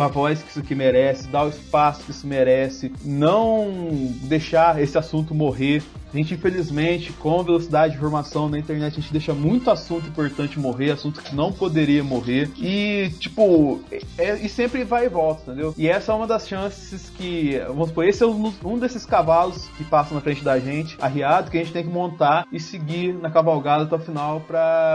a 0.00 0.08
voz 0.08 0.42
que 0.42 0.50
isso 0.50 0.60
aqui 0.60 0.74
merece, 0.74 1.28
dar 1.28 1.44
o 1.44 1.48
espaço 1.48 2.04
que 2.04 2.10
isso 2.10 2.26
merece, 2.26 2.92
não 3.04 4.12
deixar 4.22 4.80
esse 4.80 4.96
assunto 4.96 5.34
morrer. 5.34 5.82
A 6.12 6.16
gente, 6.16 6.34
infelizmente, 6.34 7.12
com 7.14 7.42
velocidade 7.42 7.92
de 7.92 7.98
informação 7.98 8.48
na 8.48 8.56
internet, 8.56 8.92
a 8.92 9.00
gente 9.00 9.10
deixa 9.10 9.34
muito 9.34 9.68
assunto 9.68 10.06
importante 10.06 10.60
morrer, 10.60 10.92
assunto 10.92 11.20
que 11.20 11.34
não 11.34 11.52
poderia 11.52 12.04
morrer. 12.04 12.48
E, 12.56 13.10
tipo, 13.18 13.80
é, 14.16 14.36
e 14.36 14.48
sempre 14.48 14.84
vai 14.84 15.06
e 15.06 15.08
volta, 15.08 15.50
entendeu? 15.50 15.74
E 15.76 15.88
essa 15.88 16.12
é 16.12 16.14
uma 16.14 16.26
das 16.26 16.46
chances 16.46 17.10
que, 17.10 17.58
vamos 17.66 17.88
supor, 17.88 18.04
esse 18.06 18.22
é 18.22 18.26
um, 18.26 18.54
um 18.64 18.78
desses 18.78 19.04
cavalos 19.04 19.66
que 19.76 19.82
passam 19.82 20.14
na 20.14 20.20
frente 20.20 20.44
da 20.44 20.56
gente, 20.56 20.96
arriado, 21.00 21.50
que 21.50 21.58
a 21.58 21.60
gente 21.60 21.72
tem 21.72 21.82
que 21.82 21.90
montar 21.90 22.46
e 22.52 22.60
seguir 22.60 23.12
na 23.14 23.28
cavalgada 23.28 23.82
até 23.82 23.96
o 23.96 23.98
final 23.98 24.40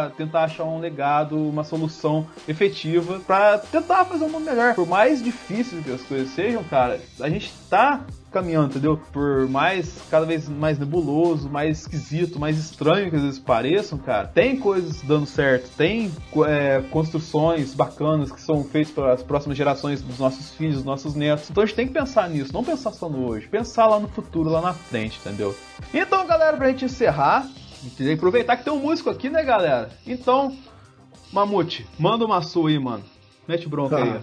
tentar 0.07 0.43
achar 0.43 0.63
um 0.63 0.79
legado, 0.79 1.37
uma 1.37 1.63
solução 1.63 2.27
efetiva 2.47 3.19
para 3.19 3.57
tentar 3.57 4.05
fazer 4.05 4.25
um 4.25 4.29
mundo 4.29 4.45
melhor. 4.45 4.75
Por 4.75 4.87
mais 4.87 5.23
difícil 5.23 5.81
que 5.83 5.91
as 5.91 6.01
coisas 6.01 6.29
sejam, 6.29 6.63
cara, 6.63 6.99
a 7.19 7.29
gente 7.29 7.51
tá 7.69 8.01
caminhando, 8.31 8.69
entendeu? 8.69 8.99
Por 9.11 9.47
mais, 9.47 9.97
cada 10.09 10.25
vez 10.25 10.47
mais 10.47 10.77
nebuloso, 10.77 11.49
mais 11.49 11.79
esquisito, 11.79 12.39
mais 12.39 12.57
estranho 12.57 13.09
que 13.09 13.15
às 13.15 13.23
vezes 13.23 13.39
pareçam, 13.39 13.97
cara, 13.97 14.27
tem 14.27 14.57
coisas 14.57 15.01
dando 15.01 15.25
certo, 15.25 15.69
tem 15.75 16.11
é, 16.47 16.81
construções 16.91 17.73
bacanas 17.73 18.31
que 18.31 18.41
são 18.41 18.63
feitas 18.63 18.93
para 18.93 19.13
as 19.13 19.23
próximas 19.23 19.57
gerações 19.57 20.01
dos 20.01 20.19
nossos 20.19 20.51
filhos, 20.53 20.75
dos 20.75 20.85
nossos 20.85 21.15
netos. 21.15 21.49
Então 21.49 21.63
a 21.63 21.65
gente 21.65 21.75
tem 21.75 21.87
que 21.87 21.93
pensar 21.93 22.29
nisso, 22.29 22.53
não 22.53 22.63
pensar 22.63 22.91
só 22.91 23.09
no 23.09 23.27
hoje, 23.27 23.47
pensar 23.47 23.87
lá 23.87 23.99
no 23.99 24.07
futuro, 24.07 24.49
lá 24.49 24.61
na 24.61 24.73
frente, 24.73 25.19
entendeu? 25.19 25.55
Então, 25.93 26.25
galera, 26.27 26.55
pra 26.55 26.69
gente 26.69 26.85
encerrar, 26.85 27.47
que 27.95 28.11
aproveitar 28.13 28.57
que 28.57 28.63
tem 28.63 28.73
um 28.73 28.79
músico 28.79 29.09
aqui, 29.09 29.29
né, 29.29 29.43
galera? 29.43 29.89
Então, 30.05 30.55
Mamute, 31.31 31.85
manda 31.97 32.25
uma 32.25 32.41
sua 32.41 32.69
aí, 32.69 32.79
mano. 32.79 33.03
Mete 33.47 33.67
bronca 33.69 33.97
Tá. 33.97 34.03
aí. 34.03 34.19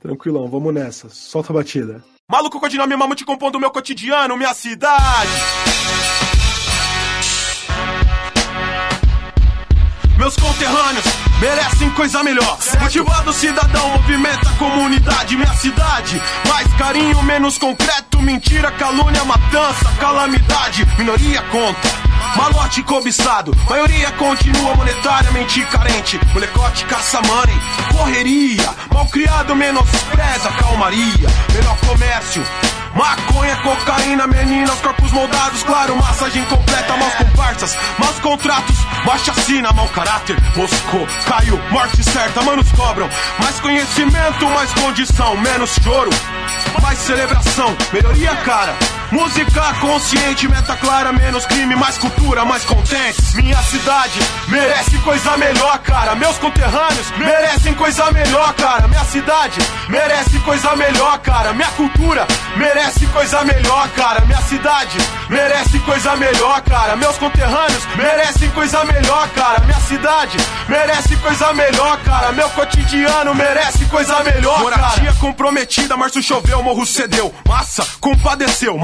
Tranquilão, 0.00 0.48
vamos 0.48 0.72
nessa. 0.74 1.08
Solta 1.08 1.52
a 1.52 1.56
batida. 1.56 2.04
Maluco 2.30 2.60
codinome 2.60 2.94
mamute 2.96 3.24
compondo 3.24 3.58
meu 3.58 3.70
cotidiano, 3.70 4.36
minha 4.36 4.52
cidade. 4.52 5.28
Meus 10.18 10.36
conterrâneos 10.36 11.04
merecem 11.40 11.90
coisa 11.92 12.22
melhor. 12.22 12.58
Motivado 12.80 13.32
cidadão, 13.32 13.88
movimenta 13.90 14.50
a 14.50 14.54
comunidade, 14.58 15.36
minha 15.36 15.52
cidade. 15.54 16.20
Mais 16.48 16.72
carinho, 16.74 17.22
menos 17.22 17.56
concreto, 17.56 18.20
mentira, 18.20 18.70
calúnia, 18.72 19.24
matança, 19.24 19.88
calamidade. 19.98 20.84
Minoria 20.98 21.40
conta. 21.50 22.07
Malote 22.38 22.84
cobiçado, 22.84 23.52
maioria 23.68 24.12
continua 24.12 24.72
monetariamente 24.76 25.60
carente. 25.66 26.20
Molecote 26.32 26.84
caça 26.84 27.20
money, 27.22 27.60
correria. 27.90 28.74
Malcriado 28.94 29.56
menospreza, 29.56 30.48
calmaria. 30.52 31.28
Melhor 31.52 31.76
comércio, 31.80 32.40
Maconha, 32.94 33.56
cocaína, 33.56 34.26
meninas, 34.28 34.80
corpos 34.80 35.10
moldados, 35.10 35.64
claro, 35.64 35.96
massagem 35.96 36.44
completa, 36.44 36.96
maus 36.96 37.14
comparsas, 37.14 37.76
maus 37.98 38.18
contratos, 38.20 38.76
baixa 39.04 39.32
assina, 39.32 39.72
mau 39.72 39.88
caráter, 39.88 40.36
moscou, 40.56 41.06
caiu, 41.26 41.60
morte 41.70 42.04
certa, 42.04 42.40
manos 42.42 42.70
cobram, 42.72 43.08
mais 43.42 43.58
conhecimento, 43.60 44.46
mais 44.46 44.72
condição, 44.74 45.36
menos 45.38 45.70
choro, 45.82 46.10
mais 46.80 46.98
celebração, 46.98 47.76
melhoria, 47.92 48.34
cara. 48.36 48.97
Música 49.10 49.58
consciente, 49.80 50.48
meta 50.48 50.76
clara, 50.76 51.12
menos 51.12 51.46
crime, 51.46 51.74
mais 51.74 51.96
cultura, 51.98 52.44
mais 52.44 52.64
contentes. 52.64 53.34
Minha 53.34 53.60
cidade 53.62 54.20
merece 54.48 54.98
coisa 54.98 55.36
melhor, 55.36 55.78
cara. 55.78 56.14
Meus 56.14 56.36
conterrâneos 56.38 57.10
merecem 57.18 57.74
coisa 57.74 58.10
melhor, 58.12 58.52
cara. 58.54 58.86
Minha 58.88 59.04
cidade 59.04 59.58
merece 59.88 60.38
coisa 60.40 60.76
melhor, 60.76 61.18
cara. 61.20 61.52
Minha 61.52 61.68
cultura 61.68 62.26
merece 62.56 63.06
coisa 63.06 63.44
melhor, 63.44 63.88
cara. 63.90 64.20
Minha 64.26 64.42
cidade 64.42 64.98
merece 65.28 65.78
coisa 65.80 66.16
melhor, 66.16 66.60
cara. 66.62 66.96
Meus 66.96 67.16
conterrâneos 67.16 67.84
merecem 67.96 68.50
coisa 68.50 68.84
melhor, 68.84 69.28
cara. 69.30 69.60
Minha 69.60 69.80
cidade 69.80 70.36
merece 70.68 71.16
coisa 71.16 71.52
melhor, 71.54 71.98
cara. 72.02 72.32
Meu 72.32 72.48
cotidiano 72.50 73.34
merece 73.34 73.84
coisa 73.86 74.22
melhor, 74.22 74.60
Moradia 74.60 75.12
comprometida, 75.14 75.96
março 75.96 76.22
choveu, 76.22 76.62
morro 76.62 76.84
cedeu. 76.84 77.34
Massa 77.46 77.86
compadeceu, 78.00 78.76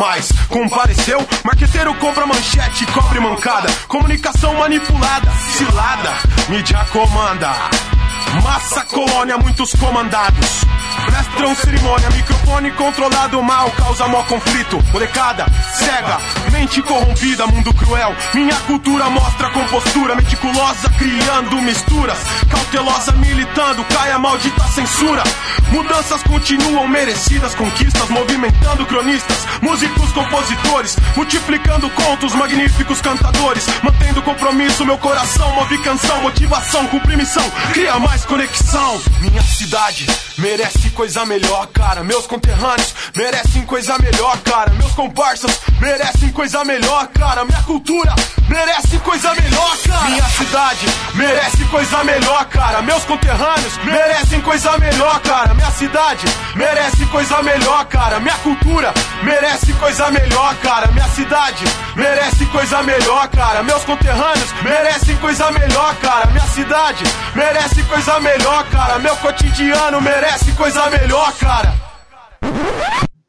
compareceu. 0.48 1.26
Marqueteiro 1.44 1.94
compra 1.96 2.26
manchete, 2.26 2.86
cobre 2.86 3.20
mancada. 3.20 3.68
Comunicação 3.88 4.54
manipulada, 4.54 5.30
cilada, 5.56 6.12
mídia 6.48 6.84
comanda. 6.92 7.93
Massa 8.42 8.84
colônia, 8.84 9.38
muitos 9.38 9.72
comandados. 9.72 10.64
Prestram 11.06 11.54
cerimônia, 11.56 12.08
microfone 12.10 12.70
controlado 12.72 13.42
mal, 13.42 13.70
causa 13.72 14.06
mó 14.08 14.22
conflito. 14.24 14.82
Molecada, 14.92 15.46
cega, 15.72 16.18
mente 16.50 16.82
corrompida, 16.82 17.46
mundo 17.46 17.72
cruel. 17.74 18.14
Minha 18.32 18.54
cultura 18.66 19.08
mostra 19.10 19.50
compostura 19.50 20.14
meticulosa, 20.14 20.88
criando 20.98 21.60
misturas. 21.62 22.18
Cautelosa, 22.48 23.12
militando, 23.12 23.84
cai 23.84 24.12
a 24.12 24.18
maldita 24.18 24.64
censura. 24.68 25.22
Mudanças 25.70 26.22
continuam 26.22 26.86
merecidas, 26.88 27.54
conquistas, 27.54 28.08
movimentando 28.10 28.86
cronistas, 28.86 29.38
músicos, 29.60 30.12
compositores, 30.12 30.96
multiplicando 31.16 31.90
contos, 31.90 32.34
magníficos 32.34 33.00
cantadores. 33.00 33.66
Mantendo 33.82 34.22
compromisso, 34.22 34.84
meu 34.84 34.98
coração 34.98 35.54
move 35.54 35.78
canção, 35.78 36.22
motivação, 36.22 36.86
cumprir 36.86 37.16
missão, 37.16 37.44
cria 37.72 37.98
mais 37.98 38.13
conexão. 38.22 39.00
Minha 39.20 39.42
cidade 39.42 40.06
merece 40.38 40.90
coisa 40.90 41.24
melhor, 41.24 41.66
cara. 41.68 42.02
Meus 42.02 42.26
conterrâneos 42.26 42.94
merecem 43.14 43.62
coisa 43.62 43.96
melhor, 43.98 44.36
cara. 44.38 44.70
Meus 44.72 44.92
comparsas 44.92 45.60
merecem 45.80 46.30
coisa 46.30 46.64
melhor, 46.64 47.06
cara. 47.08 47.44
Minha 47.44 47.62
cultura 47.62 48.14
merece 48.48 48.98
coisa 48.98 49.34
melhor, 49.34 49.76
cara. 49.86 50.08
Minha 50.08 50.28
cidade 50.28 50.86
merece 51.14 51.64
coisa 51.64 52.04
melhor, 52.04 52.44
cara. 52.46 52.82
Meus 52.82 53.04
conterrâneos 53.04 53.76
merecem 53.84 54.40
coisa 54.40 54.78
melhor, 54.78 55.20
cara. 55.20 55.54
Minha 55.54 55.70
cidade 55.70 56.24
merece 56.56 57.06
coisa 57.06 57.42
melhor, 57.42 57.84
cara. 57.86 58.20
Minha 58.20 58.36
cultura 58.36 58.92
merece 59.22 59.72
coisa 59.74 60.10
melhor, 60.10 60.54
cara. 60.56 60.86
Minha 60.88 61.08
cidade 61.08 61.64
merece 61.96 62.46
coisa 62.46 62.82
melhor, 62.82 63.28
cara. 63.28 63.62
Meus 63.62 63.84
conterrâneos 63.84 64.52
merecem 64.62 65.16
coisa 65.16 65.50
melhor, 65.52 65.94
cara. 65.96 66.26
Minha 66.26 66.46
cidade 66.46 67.04
merece 67.34 67.82
coisa 67.84 68.20
melhor, 68.20 68.64
cara. 68.70 68.98
Meu 68.98 69.16
cotidiano 69.16 70.00
merece 70.00 70.23
coisa 70.56 70.88
melhor, 70.88 71.30
cara. 71.38 71.68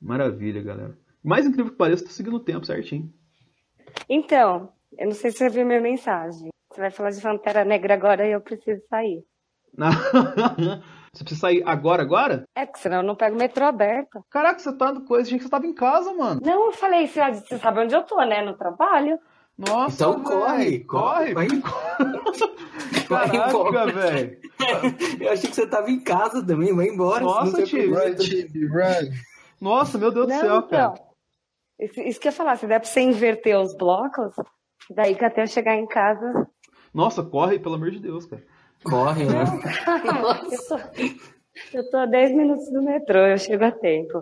Maravilha, 0.01 0.63
galera. 0.63 0.97
Mais 1.23 1.45
incrível 1.45 1.71
que 1.71 1.77
pareça, 1.77 2.05
tô 2.05 2.11
seguindo 2.11 2.37
o 2.37 2.39
tempo 2.39 2.65
certinho. 2.65 3.11
Então, 4.07 4.69
eu 4.97 5.07
não 5.07 5.13
sei 5.13 5.31
se 5.31 5.37
você 5.39 5.49
viu 5.49 5.65
minha 5.65 5.81
mensagem. 5.81 6.49
Você 6.71 6.79
vai 6.79 6.91
falar 6.91 7.09
de 7.09 7.21
Pantera 7.21 7.65
Negra 7.65 7.93
agora 7.93 8.25
e 8.25 8.31
eu 8.31 8.39
preciso 8.39 8.81
sair. 8.89 9.25
você 11.11 11.23
precisa 11.23 11.41
sair 11.41 11.63
agora, 11.65 12.01
agora? 12.03 12.45
É, 12.55 12.65
porque 12.65 12.79
senão 12.79 12.97
eu 12.97 13.03
não 13.03 13.15
pego 13.15 13.35
o 13.35 13.39
metrô 13.39 13.65
aberto. 13.65 14.23
Caraca, 14.29 14.59
você 14.59 14.71
tá 14.77 14.93
coisa, 15.01 15.27
achei 15.27 15.37
que 15.37 15.43
você 15.43 15.49
tava 15.49 15.67
em 15.67 15.73
casa, 15.73 16.13
mano. 16.13 16.39
Não, 16.43 16.67
eu 16.67 16.71
falei, 16.71 17.07
você 17.07 17.57
sabe 17.57 17.81
onde 17.81 17.93
eu 17.93 18.03
tô, 18.03 18.21
né? 18.23 18.41
No 18.41 18.55
trabalho. 18.55 19.19
Nossa, 19.57 19.95
Então 19.95 20.13
velho, 20.23 20.23
corre, 20.23 20.79
corre. 20.81 21.33
vai. 21.33 21.47
Vai 23.07 23.29
Caraca, 23.29 23.49
embora. 23.49 23.91
velho. 23.91 24.37
Eu 25.21 25.31
achei 25.31 25.49
que 25.49 25.55
você 25.55 25.67
tava 25.67 25.89
em 25.91 25.99
casa 25.99 26.43
também, 26.45 26.75
vai 26.75 26.87
embora. 26.87 27.23
Nossa, 27.23 27.63
aproveita. 27.63 28.23
Nossa, 29.61 29.97
meu 29.97 30.11
Deus 30.11 30.27
do 30.27 30.33
Não, 30.33 30.39
céu, 30.39 30.63
cara. 30.63 30.93
então. 30.93 31.05
Isso, 31.79 31.99
isso 32.01 32.19
que 32.19 32.27
eu 32.27 32.31
ia 32.31 32.35
falar, 32.35 32.55
se 32.55 32.65
der 32.65 32.79
pra 32.79 32.87
você 32.89 33.01
inverter 33.01 33.57
os 33.59 33.75
blocos, 33.75 34.33
daí 34.89 35.13
que 35.15 35.23
até 35.25 35.43
eu 35.43 35.47
chegar 35.47 35.75
em 35.75 35.85
casa. 35.85 36.47
Nossa, 36.93 37.21
corre, 37.21 37.59
pelo 37.59 37.75
amor 37.75 37.91
de 37.91 37.99
Deus, 37.99 38.25
cara. 38.25 38.43
Corre, 38.83 39.25
né? 39.25 39.43
eu, 40.51 40.67
tô, 40.67 41.77
eu 41.77 41.89
tô 41.91 41.97
a 41.97 42.05
10 42.05 42.31
minutos 42.35 42.71
do 42.71 42.81
metrô, 42.81 43.19
eu 43.19 43.37
chego 43.37 43.65
a 43.65 43.71
tempo. 43.71 44.21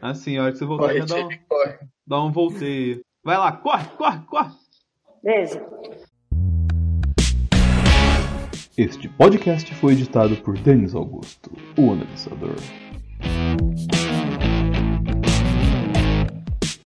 Assim, 0.00 0.38
a 0.38 0.42
hora 0.44 0.52
que 0.52 0.58
você 0.58 0.64
voltar, 0.64 0.86
Corre, 0.88 0.98
já 1.00 1.04
dá 1.06 1.16
um, 1.16 1.28
corre. 1.48 1.78
dá 2.06 2.22
um 2.24 2.32
volteio. 2.32 3.00
Vai 3.24 3.36
lá, 3.36 3.52
corre, 3.52 3.84
corre, 3.96 4.20
corre. 4.26 4.52
Beijo. 5.22 5.60
Este 8.76 9.08
podcast 9.08 9.74
foi 9.74 9.94
editado 9.94 10.36
por 10.36 10.56
Denis 10.56 10.94
Augusto, 10.94 11.50
o 11.76 11.92
analisador. 11.92 12.54